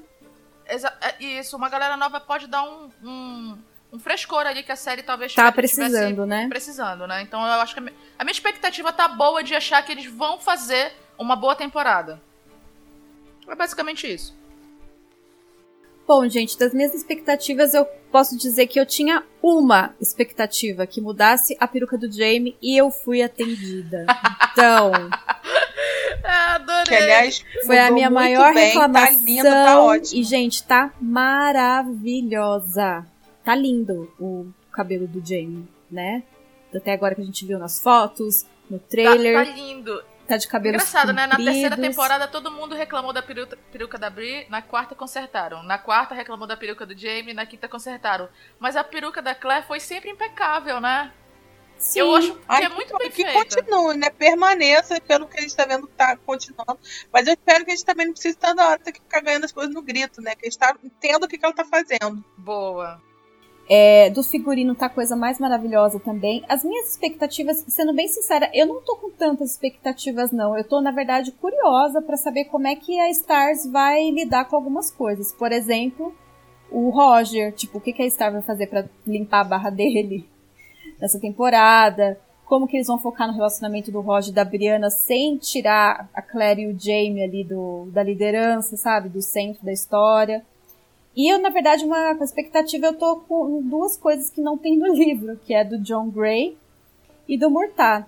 É, 0.66 1.22
Isso, 1.22 1.56
uma 1.56 1.68
galera 1.68 1.94
nova 1.96 2.18
pode 2.18 2.46
dar 2.46 2.62
um, 2.62 2.90
um, 3.02 3.58
um 3.92 3.98
frescor 3.98 4.46
ali 4.46 4.62
que 4.62 4.72
a 4.72 4.76
série 4.76 5.02
talvez 5.02 5.34
Tá 5.34 5.52
precisando, 5.52 6.24
né? 6.24 6.46
precisando, 6.48 7.06
né? 7.06 7.20
Então 7.22 7.44
eu 7.44 7.61
acho 7.61 7.74
que 7.74 7.80
a 7.80 7.82
mi- 7.82 7.92
a 8.18 8.24
minha 8.24 8.32
expectativa 8.32 8.92
tá 8.92 9.06
boa 9.08 9.42
de 9.44 9.54
achar 9.54 9.82
que 9.82 9.92
eles 9.92 10.06
vão 10.06 10.38
fazer 10.40 10.92
uma 11.18 11.36
boa 11.36 11.54
temporada. 11.54 12.18
É 13.46 13.54
basicamente 13.54 14.11
isso. 14.11 14.34
Bom, 16.11 16.26
gente, 16.28 16.58
das 16.58 16.74
minhas 16.74 16.92
expectativas, 16.92 17.72
eu 17.72 17.86
posso 18.11 18.36
dizer 18.36 18.66
que 18.66 18.80
eu 18.80 18.84
tinha 18.84 19.22
uma 19.40 19.94
expectativa, 20.00 20.84
que 20.84 21.00
mudasse 21.00 21.56
a 21.61 21.68
peruca 21.68 21.96
do 21.96 22.11
Jamie, 22.11 22.56
e 22.61 22.76
eu 22.76 22.90
fui 22.90 23.22
atendida. 23.22 24.06
Então, 24.50 24.90
É, 26.24 26.28
adorei. 26.58 26.84
Que, 26.84 26.94
aliás, 26.96 27.44
foi 27.64 27.78
a 27.78 27.92
minha 27.92 28.11
maior 28.11 28.52
bem, 28.52 28.66
reclamação. 28.66 29.18
Tá 29.18 29.24
lindo, 29.24 29.42
tá 29.44 29.80
ótimo. 29.80 30.20
E, 30.20 30.24
gente, 30.24 30.64
tá 30.64 30.92
maravilhosa. 31.00 33.06
Tá 33.44 33.54
lindo 33.54 34.12
o 34.18 34.48
cabelo 34.72 35.06
do 35.06 35.24
Jamie, 35.24 35.68
né? 35.88 36.24
Até 36.74 36.92
agora 36.92 37.14
que 37.14 37.20
a 37.20 37.24
gente 37.24 37.46
viu 37.46 37.56
nas 37.56 37.80
fotos, 37.80 38.44
no 38.68 38.80
Tá, 38.80 38.86
trailer, 38.88 39.44
tá 39.44 39.44
tá, 39.44 39.52
lindo. 39.56 40.02
De 40.37 40.49
cabelo 40.49 40.74
Engraçado, 40.74 41.12
né? 41.12 41.26
Na 41.26 41.37
terceira 41.37 41.76
temporada 41.76 42.28
todo 42.28 42.51
mundo 42.51 42.74
reclamou 42.74 43.12
da 43.12 43.22
peruca, 43.22 43.57
peruca 43.72 43.99
da 43.99 44.11
Brie, 44.11 44.47
na 44.49 44.62
quarta 44.62 44.95
consertaram. 44.95 45.62
Na 45.62 45.78
quarta 45.78 46.14
reclamou 46.14 46.47
da 46.47 46.57
peruca 46.57 46.85
do 46.87 46.97
Jamie, 46.97 47.35
na 47.35 47.47
quinta 47.47 47.68
consertaram. 47.68 48.28
Mas 48.59 48.76
a 48.76 48.85
peruca 48.85 49.20
da 49.22 49.35
Claire 49.35 49.66
foi 49.66 49.81
sempre 49.81 50.11
impecável, 50.11 50.81
né? 50.81 51.12
Sim. 51.81 52.01
Eu 52.01 52.14
acho 52.14 52.35
que 52.35 52.41
Ai, 52.47 52.64
é 52.64 52.68
muito 52.68 52.97
bem 52.99 53.11
que 53.11 53.24
feita. 53.24 53.33
continue, 53.33 53.97
né? 53.97 54.11
Permaneça, 54.11 55.01
pelo 55.01 55.26
que 55.26 55.39
a 55.39 55.43
gente 55.43 55.57
tá 55.57 55.64
vendo, 55.64 55.87
tá 55.87 56.14
continuando. 56.14 56.78
Mas 57.11 57.26
eu 57.26 57.33
espero 57.33 57.64
que 57.64 57.70
a 57.70 57.74
gente 57.74 57.87
também 57.87 58.07
não 58.07 58.12
precise 58.12 58.37
toda 58.37 58.68
hora 58.68 58.78
ter 58.78 58.93
que 58.93 59.01
ficar 59.01 59.22
ganhando 59.22 59.45
as 59.45 59.53
coisas 59.53 59.74
no 59.74 59.81
grito, 59.81 60.20
né? 60.20 60.35
Que 60.35 60.46
a 60.46 60.50
gente 60.50 60.59
tá, 60.59 60.76
o 60.76 61.29
que, 61.29 61.38
que 61.38 61.45
ela 61.45 61.54
tá 61.54 61.64
fazendo. 61.64 62.22
Boa. 62.37 63.00
É, 63.72 64.11
do 64.11 64.25
figurino 64.25 64.75
tá 64.75 64.88
coisa 64.88 65.14
mais 65.14 65.38
maravilhosa 65.38 66.01
também. 66.01 66.45
As 66.49 66.64
minhas 66.64 66.91
expectativas, 66.91 67.64
sendo 67.68 67.95
bem 67.95 68.09
sincera, 68.09 68.51
eu 68.53 68.67
não 68.67 68.83
tô 68.83 68.97
com 68.97 69.13
tantas 69.13 69.53
expectativas, 69.53 70.33
não. 70.33 70.59
Eu 70.59 70.64
tô, 70.64 70.80
na 70.80 70.91
verdade, 70.91 71.30
curiosa 71.30 72.03
pra 72.03 72.17
saber 72.17 72.47
como 72.47 72.67
é 72.67 72.75
que 72.75 72.99
a 72.99 73.09
Stars 73.11 73.64
vai 73.71 74.11
lidar 74.11 74.47
com 74.47 74.57
algumas 74.57 74.91
coisas. 74.91 75.33
Por 75.33 75.53
exemplo, 75.53 76.13
o 76.68 76.91
Roger, 76.91 77.53
tipo, 77.53 77.79
o 77.79 77.80
que, 77.80 77.92
que 77.92 78.03
a 78.03 78.11
Star 78.11 78.33
vai 78.33 78.42
fazer 78.42 78.67
pra 78.67 78.87
limpar 79.07 79.42
a 79.42 79.45
barra 79.45 79.71
dele 79.71 80.29
nessa 81.01 81.21
temporada? 81.21 82.18
Como 82.47 82.67
que 82.67 82.76
eles 82.76 82.88
vão 82.88 82.99
focar 82.99 83.29
no 83.29 83.34
relacionamento 83.34 83.92
do 83.92 84.01
Roger 84.01 84.33
e 84.33 84.34
da 84.34 84.45
Brianna 84.45 84.91
sem 84.91 85.37
tirar 85.37 86.11
a 86.13 86.21
Claire 86.21 86.63
e 86.63 86.67
o 86.67 86.76
Jamie 86.76 87.22
ali 87.22 87.45
do, 87.45 87.88
da 87.92 88.03
liderança, 88.03 88.76
sabe? 88.76 89.09
Do 89.09 89.22
centro 89.22 89.64
da 89.64 89.72
história. 89.72 90.45
E 91.21 91.30
eu, 91.30 91.38
na 91.38 91.51
verdade, 91.51 91.84
uma 91.84 92.13
expectativa, 92.22 92.87
eu 92.87 92.95
tô 92.97 93.17
com 93.17 93.61
duas 93.61 93.95
coisas 93.95 94.30
que 94.30 94.41
não 94.41 94.57
tem 94.57 94.79
no 94.79 94.95
livro, 94.95 95.37
que 95.45 95.53
é 95.53 95.63
do 95.63 95.79
John 95.79 96.09
Gray 96.09 96.57
e 97.29 97.37
do 97.37 97.51
Murtagh. 97.51 98.07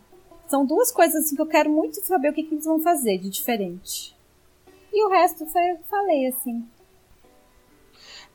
São 0.49 0.65
duas 0.65 0.91
coisas 0.91 1.23
assim 1.23 1.37
que 1.37 1.43
eu 1.43 1.47
quero 1.47 1.69
muito 1.69 2.03
saber 2.07 2.31
o 2.31 2.33
que, 2.33 2.43
que 2.43 2.55
eles 2.55 2.65
vão 2.65 2.81
fazer 2.81 3.19
de 3.19 3.29
diferente. 3.29 4.17
E 4.91 5.05
o 5.05 5.11
resto 5.11 5.45
foi 5.45 5.61
que 5.77 5.91
falei, 5.91 6.29
assim. 6.29 6.67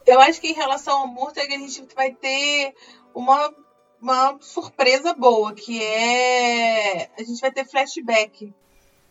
Eu 0.05 0.21
acho 0.21 0.39
que 0.39 0.49
em 0.49 0.53
relação 0.53 0.99
ao 0.99 1.07
Murtag, 1.07 1.51
a 1.55 1.57
gente 1.57 1.83
vai 1.95 2.11
ter 2.11 2.75
uma, 3.15 3.51
uma 3.99 4.37
surpresa 4.39 5.11
boa, 5.11 5.55
que 5.55 5.81
é. 5.83 7.09
A 7.17 7.23
gente 7.23 7.41
vai 7.41 7.51
ter 7.51 7.65
flashback. 7.65 8.53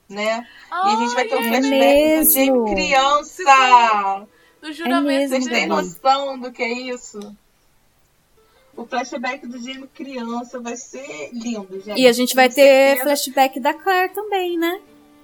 Né? 0.09 0.47
E 0.71 0.89
a 0.91 0.97
gente 0.97 1.13
vai 1.13 1.27
ter 1.27 1.35
um 1.35 1.41
Ai, 1.41 1.47
é 1.47 1.51
flashback 1.51 2.03
do 2.05 2.19
mesmo? 2.19 2.33
Jamie 2.33 2.73
criança. 2.73 4.27
Do 4.67 4.73
juramento 4.73 5.07
mesmo, 5.07 5.37
Vocês 5.37 5.47
têm 5.47 5.67
noção 5.67 6.39
do 6.39 6.53
que 6.53 6.63
é 6.63 6.73
isso? 6.73 7.21
O 8.77 8.85
flashback 8.87 9.47
do 9.47 9.59
Jamie 9.59 9.89
criança 9.95 10.61
vai 10.61 10.77
ser 10.77 11.31
lindo, 11.33 11.81
gente. 11.81 12.01
E 12.01 12.07
a 12.07 12.13
gente 12.13 12.35
vai 12.35 12.49
ter 12.49 12.55
certeza. 12.97 13.03
flashback 13.05 13.61
da 13.61 13.73
Claire 13.73 14.13
também, 14.13 14.59
né? 14.59 14.81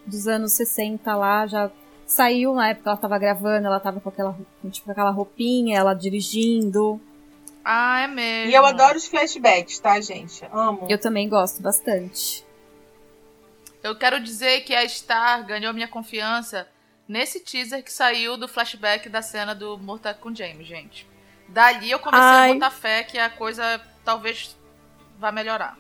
Dos 0.06 0.27
anos 0.27 0.52
60 0.52 1.14
lá, 1.14 1.47
já 1.47 1.70
Saiu 2.12 2.52
na 2.52 2.69
época 2.69 2.90
ela 2.90 2.97
tava 2.98 3.19
gravando, 3.19 3.66
ela 3.66 3.81
tava 3.81 3.98
com 3.98 4.10
aquela, 4.10 4.36
tipo, 4.70 4.90
aquela 4.90 5.10
roupinha, 5.10 5.78
ela 5.78 5.94
dirigindo. 5.94 7.01
Ah, 7.64 8.01
é 8.02 8.06
mesmo. 8.06 8.51
E 8.51 8.55
eu 8.55 8.66
adoro 8.66 8.98
os 8.98 9.06
flashbacks, 9.06 9.78
tá, 9.78 9.98
gente? 9.98 10.44
Amo. 10.52 10.86
Eu 10.90 11.01
também 11.01 11.27
gosto 11.27 11.62
bastante. 11.62 12.44
Eu 13.82 13.97
quero 13.97 14.20
dizer 14.20 14.60
que 14.60 14.74
a 14.74 14.86
Star 14.86 15.47
ganhou 15.47 15.73
minha 15.73 15.89
confiança 15.89 16.69
nesse 17.12 17.40
teaser 17.40 17.84
que 17.84 17.93
saiu 17.93 18.39
do 18.39 18.48
flashback 18.48 19.06
da 19.10 19.20
cena 19.20 19.55
do 19.55 19.76
Morta 19.76 20.14
com 20.14 20.34
James, 20.34 20.66
gente. 20.66 21.06
Dali 21.47 21.90
eu 21.90 21.98
comecei 21.98 22.24
Ai. 22.24 22.51
a 22.51 22.55
botar 22.55 22.70
fé 22.70 23.02
que 23.02 23.18
a 23.18 23.28
coisa 23.28 23.78
talvez 24.02 24.56
vá 25.18 25.30
melhorar. 25.30 25.76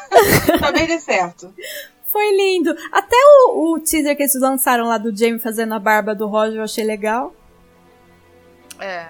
Talvez 0.60 0.86
dê 0.86 0.98
certo. 0.98 1.54
Foi 2.04 2.30
lindo. 2.36 2.74
Até 2.92 3.16
o, 3.16 3.74
o 3.74 3.80
teaser 3.80 4.16
que 4.16 4.22
eles 4.22 4.34
lançaram 4.40 4.86
lá 4.86 4.98
do 4.98 5.16
Jamie 5.16 5.38
fazendo 5.38 5.74
a 5.74 5.78
barba 5.78 6.14
do 6.14 6.26
Roger 6.26 6.58
eu 6.58 6.62
achei 6.62 6.84
legal. 6.84 7.34
É. 8.78 9.08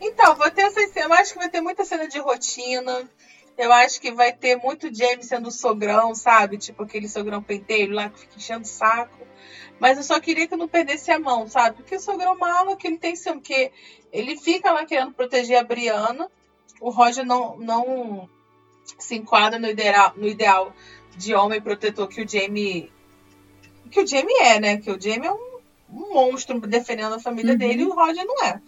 Então, 0.00 0.36
vou 0.36 0.50
ter 0.50 0.62
essa 0.62 0.80
Eu 1.00 1.12
acho 1.12 1.32
que 1.32 1.38
vai 1.38 1.48
ter 1.48 1.60
muita 1.60 1.84
cena 1.84 2.06
de 2.06 2.18
rotina. 2.18 3.08
Eu 3.56 3.72
acho 3.72 4.00
que 4.00 4.12
vai 4.12 4.32
ter 4.32 4.56
muito 4.56 4.92
James 4.94 5.26
sendo 5.26 5.50
sogrão, 5.50 6.14
sabe? 6.14 6.58
Tipo 6.58 6.82
aquele 6.82 7.08
sogrão 7.08 7.42
penteiro 7.42 7.92
lá 7.92 8.08
que 8.08 8.20
fica 8.20 8.36
enchendo 8.36 8.64
o 8.64 8.68
saco. 8.68 9.26
Mas 9.84 9.98
eu 9.98 10.02
só 10.02 10.18
queria 10.18 10.48
que 10.48 10.56
não 10.56 10.66
perdesse 10.66 11.10
a 11.10 11.18
mão, 11.18 11.46
sabe? 11.46 11.76
Porque 11.76 11.96
o 11.96 12.00
sogrão 12.00 12.38
mala 12.38 12.74
que 12.74 12.86
ele 12.86 12.96
tem 12.96 13.14
seu. 13.14 13.34
Porque 13.34 13.70
ele 14.10 14.34
fica 14.34 14.72
lá 14.72 14.86
querendo 14.86 15.12
proteger 15.12 15.58
a 15.58 15.62
Briana. 15.62 16.30
O 16.80 16.88
Roger 16.88 17.22
não, 17.22 17.58
não 17.58 18.26
se 18.98 19.14
enquadra 19.14 19.58
no 19.58 19.68
ideal, 19.68 20.14
no 20.16 20.26
ideal 20.26 20.72
de 21.18 21.34
homem 21.34 21.60
protetor 21.60 22.08
que 22.08 22.22
o 22.22 22.26
Jamie. 22.26 22.90
Que 23.90 24.00
o 24.00 24.06
Jamie 24.06 24.34
é, 24.40 24.58
né? 24.58 24.78
Que 24.78 24.90
o 24.90 24.98
Jamie 24.98 25.28
é 25.28 25.32
um, 25.32 25.58
um 25.90 26.14
monstro 26.14 26.58
defendendo 26.60 27.16
a 27.16 27.20
família 27.20 27.52
Uhum. 27.52 27.58
dele 27.58 27.82
e 27.82 27.86
o 27.86 27.94
Roger 27.94 28.24
não 28.24 28.42
é. 28.42 28.62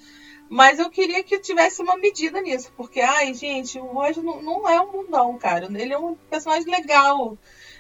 Mas 0.51 0.79
eu 0.79 0.91
queria 0.91 1.25
que 1.25 1.39
tivesse 1.39 1.81
uma 1.81 1.97
medida 1.97 2.43
nisso, 2.43 2.71
porque, 2.77 3.01
ai, 3.01 3.33
gente, 3.33 3.79
o 3.79 3.87
Roger 3.87 4.23
não, 4.23 4.43
não 4.43 4.69
é 4.69 4.79
um 4.79 4.93
mundão, 4.93 5.39
cara. 5.39 5.65
Ele 5.65 5.95
é 5.95 5.99
um 5.99 6.15
personagem 6.29 6.71
legal. 6.71 7.39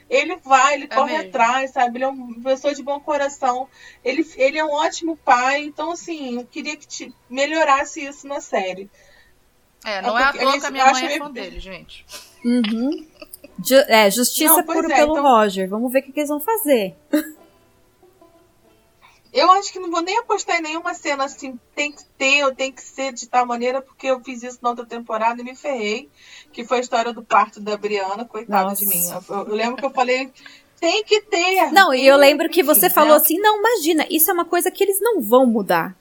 Ele 0.09 0.37
vai, 0.37 0.75
ele 0.75 0.85
É 0.85 0.87
corre 0.89 1.13
mesmo. 1.17 1.29
atrás, 1.29 1.73
sabe? 1.73 1.99
Ele 1.99 2.05
é 2.05 2.09
uma 2.09 2.41
pessoa 2.41 2.73
de 2.75 2.83
bom 2.83 3.01
coração. 3.01 3.69
Ele, 4.05 4.25
ele 4.37 4.57
é 4.59 4.65
um 4.65 4.71
ótimo 4.73 5.17
pai. 5.17 5.65
Então, 5.65 5.91
assim, 5.91 6.37
eu 6.39 6.45
queria 6.47 6.77
que 6.77 6.87
te, 6.87 7.13
melhorasse 7.29 8.05
isso 8.05 8.27
na 8.29 8.41
série. 8.41 8.89
É, 9.85 10.01
não 10.03 10.17
É 10.19 10.23
é, 10.23 10.25
à 10.25 10.27
porque 10.29 10.39
toa 10.45 10.53
eles- 10.53 10.61
que 10.63 10.67
a 10.67 10.71
minha 10.71 10.83
eu 10.85 10.87
mãe 10.87 10.95
acho 10.95 11.05
é 11.05 11.09
meio- 11.09 11.23
fã 11.25 11.31
dele, 11.31 11.61
gente. 11.61 12.07
Uhum. 12.45 13.07
Ju- 13.65 13.85
é, 13.89 14.11
justiça 14.11 14.57
Não, 14.59 14.65
puro 14.65 14.93
é, 14.93 14.97
pelo 14.97 15.13
então- 15.19 15.23
Roger. 15.25 15.69
Vamos 15.69 15.91
ver 15.93 16.01
o 16.01 16.03
que, 16.05 16.13
que 16.13 16.21
eles 16.21 16.29
vão 16.29 16.41
fazer. 16.41 16.95
Eu 19.37 19.51
acho 19.53 19.71
que 19.71 19.79
não 19.79 19.91
vou 19.91 20.01
nem 20.01 20.17
apostar 20.17 20.59
em 20.59 20.63
nenhuma 20.63 20.95
cena 20.95 21.25
assim, 21.25 21.61
tem 21.75 21.93
que 21.93 22.03
ter 22.17 22.43
ou 22.45 22.55
tem 22.55 22.73
que 22.73 22.81
ser 22.81 23.13
de 23.13 23.29
tal 23.29 23.45
maneira, 23.45 23.83
porque 23.83 24.07
eu 24.07 24.19
fiz 24.21 24.43
isso 24.43 24.59
na 24.63 24.71
outra 24.71 24.87
temporada 24.87 25.43
e 25.43 25.45
me 25.45 25.55
ferrei. 25.55 26.09
Que 26.53 26.65
foi 26.65 26.79
a 26.79 26.81
história 26.81 27.13
do 27.13 27.23
parto 27.23 27.61
da 27.61 27.77
Briana, 27.77 28.25
coitada 28.25 28.71
Nossa. 28.71 28.81
de 28.81 28.87
mim. 28.87 29.07
Eu, 29.11 29.45
eu 29.45 29.55
lembro 29.55 29.77
que 29.77 29.85
eu 29.85 29.91
falei, 29.91 30.33
tem 30.81 31.05
que 31.05 31.21
ter. 31.21 31.71
Não, 31.71 31.93
e 31.93 32.07
eu 32.07 32.17
lembro 32.17 32.49
que 32.49 32.63
você 32.63 32.89
né? 32.89 32.91
falou 32.91 33.17
assim: 33.17 33.39
não, 33.39 33.59
imagina, 33.59 34.07
isso 34.11 34.31
é 34.31 34.35
uma 34.35 34.47
coisa 34.47 34.71
que 34.71 34.83
eles 34.83 34.99
não 35.01 35.21
vão 35.21 35.45
mudar. 35.45 35.95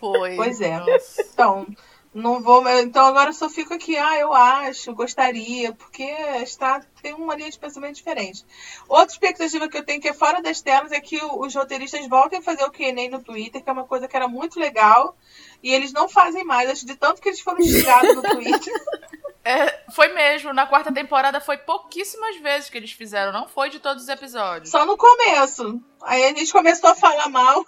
Foi. 0.00 0.34
Pois 0.34 0.60
é. 0.60 0.78
Nossa. 0.78 1.22
Então, 1.32 1.66
não 2.14 2.42
vou. 2.42 2.66
Então 2.80 3.06
agora 3.06 3.30
eu 3.30 3.34
só 3.34 3.48
fico 3.48 3.74
aqui, 3.74 3.96
ah, 3.96 4.18
eu 4.18 4.32
acho, 4.32 4.94
gostaria, 4.94 5.72
porque 5.72 6.04
está, 6.42 6.80
tem 7.00 7.14
uma 7.14 7.34
linha 7.34 7.50
de 7.50 7.58
pensamento 7.58 7.96
diferente. 7.96 8.44
Outra 8.88 9.12
expectativa 9.12 9.68
que 9.68 9.78
eu 9.78 9.84
tenho 9.84 10.00
que 10.00 10.08
é 10.08 10.12
fora 10.12 10.42
das 10.42 10.60
telas 10.60 10.92
é 10.92 11.00
que 11.00 11.18
os 11.24 11.54
roteiristas 11.54 12.06
voltem 12.08 12.38
a 12.38 12.42
fazer 12.42 12.64
o 12.64 12.70
QA 12.70 13.08
no 13.10 13.22
Twitter, 13.22 13.62
que 13.62 13.68
é 13.68 13.72
uma 13.72 13.86
coisa 13.86 14.06
que 14.06 14.16
era 14.16 14.28
muito 14.28 14.60
legal, 14.60 15.16
e 15.62 15.72
eles 15.72 15.92
não 15.92 16.08
fazem 16.08 16.44
mais, 16.44 16.68
acho 16.68 16.86
de 16.86 16.96
tanto 16.96 17.20
que 17.20 17.28
eles 17.28 17.40
foram 17.40 17.62
xingados 17.62 18.14
no 18.14 18.22
Twitter. 18.22 18.72
É, 19.44 19.90
foi 19.90 20.06
mesmo. 20.12 20.52
Na 20.52 20.68
quarta 20.68 20.92
temporada 20.92 21.40
foi 21.40 21.58
pouquíssimas 21.58 22.36
vezes 22.36 22.70
que 22.70 22.78
eles 22.78 22.92
fizeram. 22.92 23.32
Não 23.32 23.48
foi 23.48 23.70
de 23.70 23.80
todos 23.80 24.04
os 24.04 24.08
episódios. 24.08 24.70
Só 24.70 24.86
no 24.86 24.96
começo. 24.96 25.82
Aí 26.02 26.24
a 26.24 26.28
gente 26.28 26.52
começou 26.52 26.90
a 26.90 26.94
falar 26.94 27.28
mal. 27.28 27.64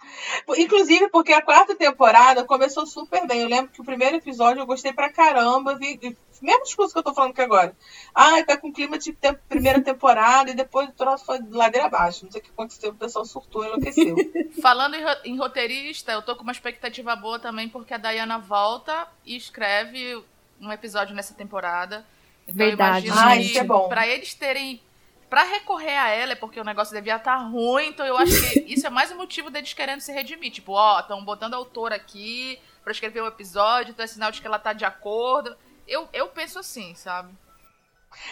Inclusive, 0.57 1.09
porque 1.09 1.33
a 1.33 1.41
quarta 1.41 1.75
temporada 1.75 2.43
começou 2.43 2.85
super 2.85 3.25
bem. 3.27 3.41
Eu 3.41 3.49
lembro 3.49 3.71
que 3.71 3.81
o 3.81 3.85
primeiro 3.85 4.15
episódio 4.17 4.61
eu 4.61 4.65
gostei 4.65 4.93
pra 4.93 5.11
caramba. 5.11 5.75
Vi, 5.75 5.97
vi- 5.97 6.17
mesmo 6.41 6.63
discurso 6.63 6.93
que 6.93 6.99
eu 6.99 7.03
tô 7.03 7.13
falando 7.13 7.31
aqui 7.31 7.41
agora. 7.41 7.75
Ah, 8.13 8.43
tá 8.45 8.57
com 8.57 8.71
clima 8.71 8.97
de 8.97 9.13
tem- 9.13 9.33
primeira 9.49 9.81
temporada 9.81 10.51
e 10.51 10.53
depois 10.53 10.89
o 10.89 10.91
troço 10.91 11.25
foi 11.25 11.41
de 11.41 11.49
ladeira 11.51 11.87
abaixo. 11.87 12.25
Não 12.25 12.31
sei 12.31 12.41
o 12.41 12.43
que 12.43 12.49
aconteceu, 12.51 12.91
o 12.91 12.95
pessoal 12.95 13.25
surtou, 13.25 13.63
enlouqueceu. 13.65 14.15
Falando 14.61 14.95
em, 14.95 15.03
ro- 15.03 15.21
em 15.23 15.37
roteirista, 15.37 16.11
eu 16.11 16.21
tô 16.21 16.35
com 16.35 16.43
uma 16.43 16.51
expectativa 16.51 17.15
boa 17.15 17.39
também, 17.39 17.67
porque 17.69 17.93
a 17.93 17.97
Diana 17.97 18.37
volta 18.37 19.07
e 19.25 19.35
escreve 19.35 20.21
um 20.61 20.71
episódio 20.71 21.15
nessa 21.15 21.33
temporada. 21.33 22.05
Então 22.43 22.55
Verdade, 22.57 23.07
eu 23.07 23.13
imagino 23.13 23.31
Ah, 23.33 23.37
que 23.37 23.43
isso 23.43 23.59
é 23.59 23.63
bom. 23.63 23.89
pra 23.89 24.07
eles 24.07 24.33
terem. 24.33 24.81
Pra 25.29 25.43
recorrer 25.43 25.97
a 25.97 26.09
ela, 26.09 26.33
é 26.33 26.35
porque 26.35 26.59
o 26.59 26.63
negócio 26.63 26.93
devia 26.93 27.15
estar 27.15 27.35
ruim, 27.37 27.87
então 27.87 28.05
eu 28.05 28.17
acho 28.17 28.31
que 28.31 28.59
isso 28.71 28.85
é 28.85 28.89
mais 28.89 29.11
um 29.11 29.17
motivo 29.17 29.49
deles 29.49 29.73
querendo 29.73 30.01
se 30.01 30.11
redimir. 30.11 30.51
Tipo, 30.51 30.73
ó, 30.73 30.99
estão 30.99 31.23
botando 31.25 31.55
a 31.55 31.57
autora 31.57 31.95
aqui 31.95 32.59
pra 32.83 32.91
escrever 32.91 33.23
um 33.23 33.27
episódio, 33.27 33.91
então 33.91 34.03
é 34.03 34.07
sinal 34.07 34.31
de 34.31 34.39
que 34.39 34.47
ela 34.47 34.59
tá 34.59 34.71
de 34.71 34.85
acordo. 34.85 35.55
Eu, 35.87 36.07
eu 36.13 36.27
penso 36.27 36.59
assim, 36.59 36.93
sabe? 36.95 37.33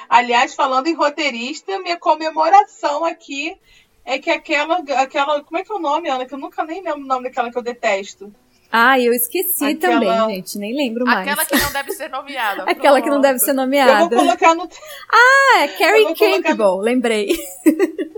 Aliás, 0.07 0.56
falando 0.56 0.88
em 0.88 0.95
roteirista, 0.95 1.80
minha 1.80 1.98
comemoração 1.98 3.03
aqui 3.03 3.60
é 4.06 4.20
que 4.20 4.30
aquela. 4.30 4.80
aquela 4.98 5.44
como 5.44 5.57
é 5.57 5.64
que 5.64 5.72
é 5.72 5.76
o 5.76 5.80
nome, 5.80 6.10
Ana? 6.10 6.26
Que 6.26 6.34
eu 6.34 6.40
nunca 6.40 6.64
nem 6.64 6.82
lembro 6.82 7.02
o 7.02 7.07
nome 7.07 7.24
daquela 7.24 7.52
que 7.52 7.57
eu 7.57 7.61
detesto. 7.61 8.34
Ah, 8.76 9.00
eu 9.00 9.14
esqueci 9.14 9.64
Aquela- 9.66 10.00
também, 10.00 10.36
gente. 10.38 10.58
Nem 10.58 10.76
lembro 10.76 11.06
mais. 11.06 11.20
Aquela 11.28 11.45
que 11.45 11.56
não 11.58 11.72
deve 11.72 11.91
ser 11.91 12.10
nomeada. 12.10 12.64
Aquela 12.70 13.02
que 13.04 13.10
não 13.10 13.22
deve 13.22 13.38
ser 13.38 13.52
Eu 13.52 13.56
vou 13.56 13.64
nomeada. 13.66 14.16
colocar 14.16 14.56
no. 14.56 14.68
Ah, 15.12 15.60
é 15.60 15.68
Carrie 15.68 16.16
Campbell, 16.16 16.78
lembrei. 16.78 17.38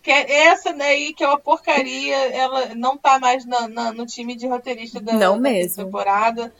Que 0.00 0.12
é 0.12 0.46
essa 0.46 0.72
daí, 0.72 1.12
que 1.12 1.22
é 1.22 1.28
uma 1.28 1.38
porcaria, 1.38 2.16
ela 2.32 2.74
não 2.74 2.96
tá 2.96 3.18
mais 3.18 3.44
na- 3.44 3.68
na- 3.68 3.92
no 3.92 4.06
time 4.06 4.34
de 4.34 4.46
roteirista 4.46 5.00
da, 5.00 5.12
Não 5.12 5.34
da 5.34 5.40
mesmo. 5.50 5.84
temporada. 5.84 6.50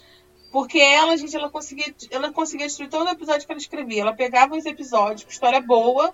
Porque 0.53 0.79
ela, 0.79 1.17
gente, 1.17 1.35
ela 1.35 1.49
conseguia, 1.49 1.95
ela 2.11 2.31
conseguia 2.31 2.67
destruir 2.67 2.91
todo 2.91 3.07
o 3.07 3.11
episódio 3.11 3.47
que 3.47 3.53
ela 3.53 3.61
escrevia. 3.61 4.03
Ela 4.03 4.13
pegava 4.13 4.55
os 4.55 4.67
episódios 4.67 5.25
com 5.25 5.31
história 5.31 5.61
boa. 5.63 6.13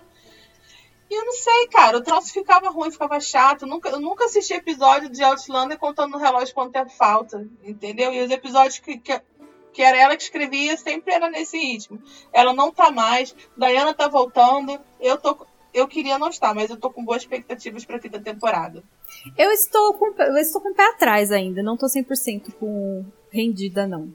E 1.09 1.13
eu 1.13 1.25
não 1.25 1.33
sei, 1.33 1.67
cara, 1.67 1.97
o 1.97 2.01
troço 2.01 2.33
ficava 2.33 2.69
ruim, 2.69 2.91
ficava 2.91 3.19
chato. 3.19 3.63
Eu 3.63 3.67
nunca, 3.67 3.89
eu 3.89 3.99
nunca 3.99 4.25
assisti 4.25 4.53
episódio 4.53 5.09
de 5.09 5.23
Outlander 5.23 5.77
contando 5.77 6.11
no 6.11 6.17
relógio 6.17 6.53
quanto 6.53 6.73
tempo 6.73 6.89
falta. 6.89 7.47
Entendeu? 7.63 8.11
E 8.11 8.23
os 8.23 8.31
episódios 8.31 8.79
que, 8.79 8.97
que, 8.97 9.21
que 9.71 9.81
era 9.81 9.97
ela 9.97 10.15
que 10.15 10.23
escrevia 10.23 10.75
sempre 10.77 11.13
era 11.13 11.29
nesse 11.29 11.57
ritmo. 11.57 12.01
Ela 12.33 12.53
não 12.53 12.71
tá 12.71 12.89
mais, 12.89 13.35
Diana 13.55 13.93
tá 13.93 14.07
voltando. 14.07 14.79
Eu 14.99 15.17
tô. 15.17 15.45
Eu 15.73 15.87
queria 15.89 16.17
não 16.17 16.29
estar, 16.29 16.55
mas 16.55 16.69
eu 16.69 16.77
tô 16.77 16.89
com 16.89 17.03
boas 17.03 17.23
expectativas 17.23 17.83
pra 17.83 17.99
quinta 17.99 18.19
temporada. 18.19 18.81
Eu 19.37 19.51
estou 19.51 19.93
com, 19.95 20.13
eu 20.21 20.37
estou 20.37 20.61
com 20.61 20.69
o 20.69 20.73
pé 20.73 20.89
atrás 20.89 21.31
ainda. 21.31 21.61
Não 21.61 21.75
tô 21.75 21.85
100% 21.85 22.53
com 22.53 23.05
rendida, 23.29 23.85
não. 23.85 24.13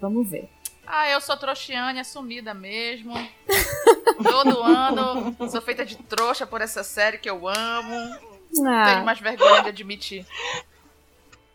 Vamos 0.00 0.28
ver. 0.28 0.50
Ah, 0.86 1.08
eu 1.08 1.20
sou 1.20 1.36
trouxiane 1.36 2.00
assumida 2.00 2.52
mesmo. 2.52 3.14
Todo 4.30 4.62
ano 4.62 5.36
sou 5.50 5.60
feita 5.62 5.84
de 5.84 5.96
trouxa 5.96 6.46
por 6.46 6.60
essa 6.60 6.82
série 6.82 7.18
que 7.18 7.28
eu 7.28 7.46
amo. 7.48 8.16
Tenho 8.52 8.68
Ah, 8.68 9.02
mais 9.04 9.18
vergonha 9.20 9.62
de 9.62 9.68
admitir. 9.68 10.26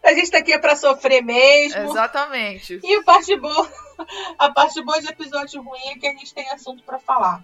A 0.04 0.14
gente 0.14 0.32
tá 0.32 0.38
aqui 0.38 0.54
é 0.54 0.58
pra 0.58 0.76
sofrer 0.76 1.22
mesmo. 1.24 1.82
Exatamente. 1.82 2.80
E 2.84 2.96
a 2.96 3.04
parte 3.04 3.36
boa, 3.38 3.70
a 4.38 4.50
parte 4.52 4.82
boa 4.84 5.00
de 5.02 5.08
episódio 5.10 5.62
ruim 5.62 5.88
é 5.90 5.96
que 6.00 6.08
a 6.08 6.12
gente 6.12 6.34
tem 6.34 6.50
assunto 6.52 6.84
pra 6.84 7.00
falar. 7.00 7.44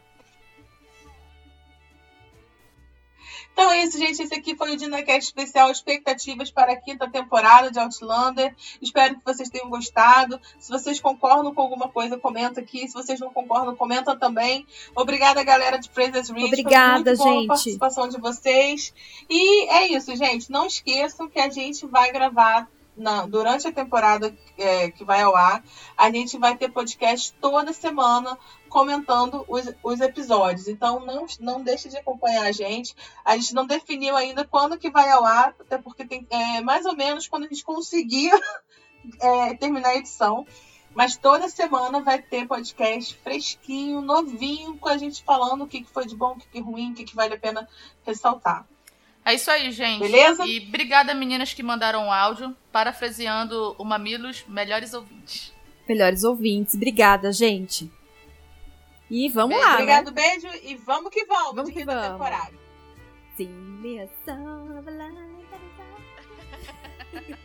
Então 3.55 3.71
é 3.71 3.83
isso, 3.85 3.97
gente. 3.97 4.21
Esse 4.21 4.33
aqui 4.35 4.53
foi 4.53 4.73
o 4.73 4.75
DinaCast 4.75 5.27
especial 5.29 5.71
Expectativas 5.71 6.51
para 6.51 6.73
a 6.73 6.75
quinta 6.75 7.09
temporada 7.09 7.71
de 7.71 7.79
Outlander. 7.79 8.53
Espero 8.81 9.15
que 9.17 9.23
vocês 9.23 9.49
tenham 9.49 9.69
gostado. 9.69 10.37
Se 10.59 10.69
vocês 10.69 10.99
concordam 10.99 11.55
com 11.55 11.61
alguma 11.61 11.87
coisa, 11.87 12.17
comenta 12.17 12.59
aqui. 12.59 12.85
Se 12.85 12.93
vocês 12.93 13.17
não 13.17 13.31
concordam, 13.31 13.73
comenta 13.73 14.13
também. 14.13 14.67
Obrigada, 14.93 15.41
galera 15.41 15.77
de 15.77 15.89
Fraser's 15.89 16.29
Ridge. 16.29 16.47
Obrigada, 16.47 17.15
foi 17.15 17.15
muito 17.15 17.17
boa 17.17 17.29
gente. 17.37 17.45
a 17.45 17.47
participação 17.47 18.09
de 18.09 18.19
vocês. 18.19 18.93
E 19.29 19.69
é 19.69 19.87
isso, 19.87 20.13
gente. 20.17 20.51
Não 20.51 20.65
esqueçam 20.65 21.29
que 21.29 21.39
a 21.39 21.49
gente 21.49 21.87
vai 21.87 22.11
gravar 22.11 22.67
na- 22.97 23.25
durante 23.25 23.67
a 23.67 23.71
temporada 23.71 24.35
é, 24.57 24.91
que 24.91 25.05
vai 25.05 25.21
ao 25.21 25.33
ar. 25.33 25.63
A 25.97 26.11
gente 26.11 26.37
vai 26.37 26.57
ter 26.57 26.69
podcast 26.71 27.33
toda 27.39 27.71
semana 27.71 28.37
comentando 28.75 29.45
os, 29.47 29.73
os 29.81 30.01
episódios. 30.01 30.67
Então 30.67 30.99
não, 30.99 31.25
não 31.39 31.63
deixe 31.63 31.87
de 31.87 31.95
acompanhar 31.95 32.43
a 32.43 32.51
gente. 32.51 32.93
A 33.23 33.37
gente 33.37 33.55
não 33.55 33.65
definiu 33.65 34.17
ainda 34.17 34.43
quando 34.43 34.77
que 34.77 34.89
vai 34.89 35.09
ao 35.09 35.23
ar, 35.23 35.55
até 35.57 35.77
porque 35.77 36.03
tem 36.03 36.27
é, 36.29 36.59
mais 36.59 36.85
ou 36.85 36.93
menos 36.93 37.25
quando 37.25 37.45
a 37.45 37.47
gente 37.47 37.63
conseguir 37.63 38.29
é, 39.21 39.53
terminar 39.53 39.91
a 39.91 39.95
edição. 39.95 40.45
Mas 40.93 41.15
toda 41.15 41.47
semana 41.47 42.01
vai 42.01 42.21
ter 42.21 42.45
podcast 42.47 43.17
fresquinho, 43.23 44.01
novinho, 44.01 44.77
com 44.77 44.89
a 44.89 44.97
gente 44.97 45.23
falando 45.23 45.63
o 45.63 45.67
que, 45.67 45.81
que 45.81 45.89
foi 45.89 46.05
de 46.05 46.15
bom, 46.15 46.33
o 46.33 46.35
que, 46.35 46.47
que 46.47 46.59
ruim, 46.59 46.91
o 46.91 46.95
que, 46.95 47.05
que 47.05 47.15
vale 47.15 47.33
a 47.33 47.39
pena 47.39 47.65
ressaltar. 48.05 48.67
É 49.23 49.33
isso 49.33 49.49
aí, 49.49 49.71
gente. 49.71 50.01
Beleza? 50.01 50.45
E 50.45 50.67
obrigada, 50.67 51.13
meninas 51.13 51.53
que 51.53 51.63
mandaram 51.63 52.07
o 52.07 52.11
áudio, 52.11 52.53
parafraseando 52.73 53.73
o 53.77 53.85
Mamilos, 53.85 54.43
melhores 54.49 54.93
ouvintes. 54.93 55.53
Melhores 55.87 56.25
ouvintes. 56.25 56.75
Obrigada, 56.75 57.31
gente. 57.31 57.89
E 59.09 59.29
vamos 59.29 59.55
beijo, 59.55 59.65
lá. 59.65 59.73
Obrigado, 59.73 60.11
né? 60.11 60.21
beijo 60.21 60.47
e 60.63 60.75
vamos 60.75 61.09
que 61.11 61.25
vamos, 61.25 61.55
Vamos 61.55 61.71
de 61.71 61.73
que 61.73 61.85
vamos. 61.85 62.11
temporada. 62.11 62.53
Sim, 63.37 63.49
me 63.49 63.99
a 63.99 64.07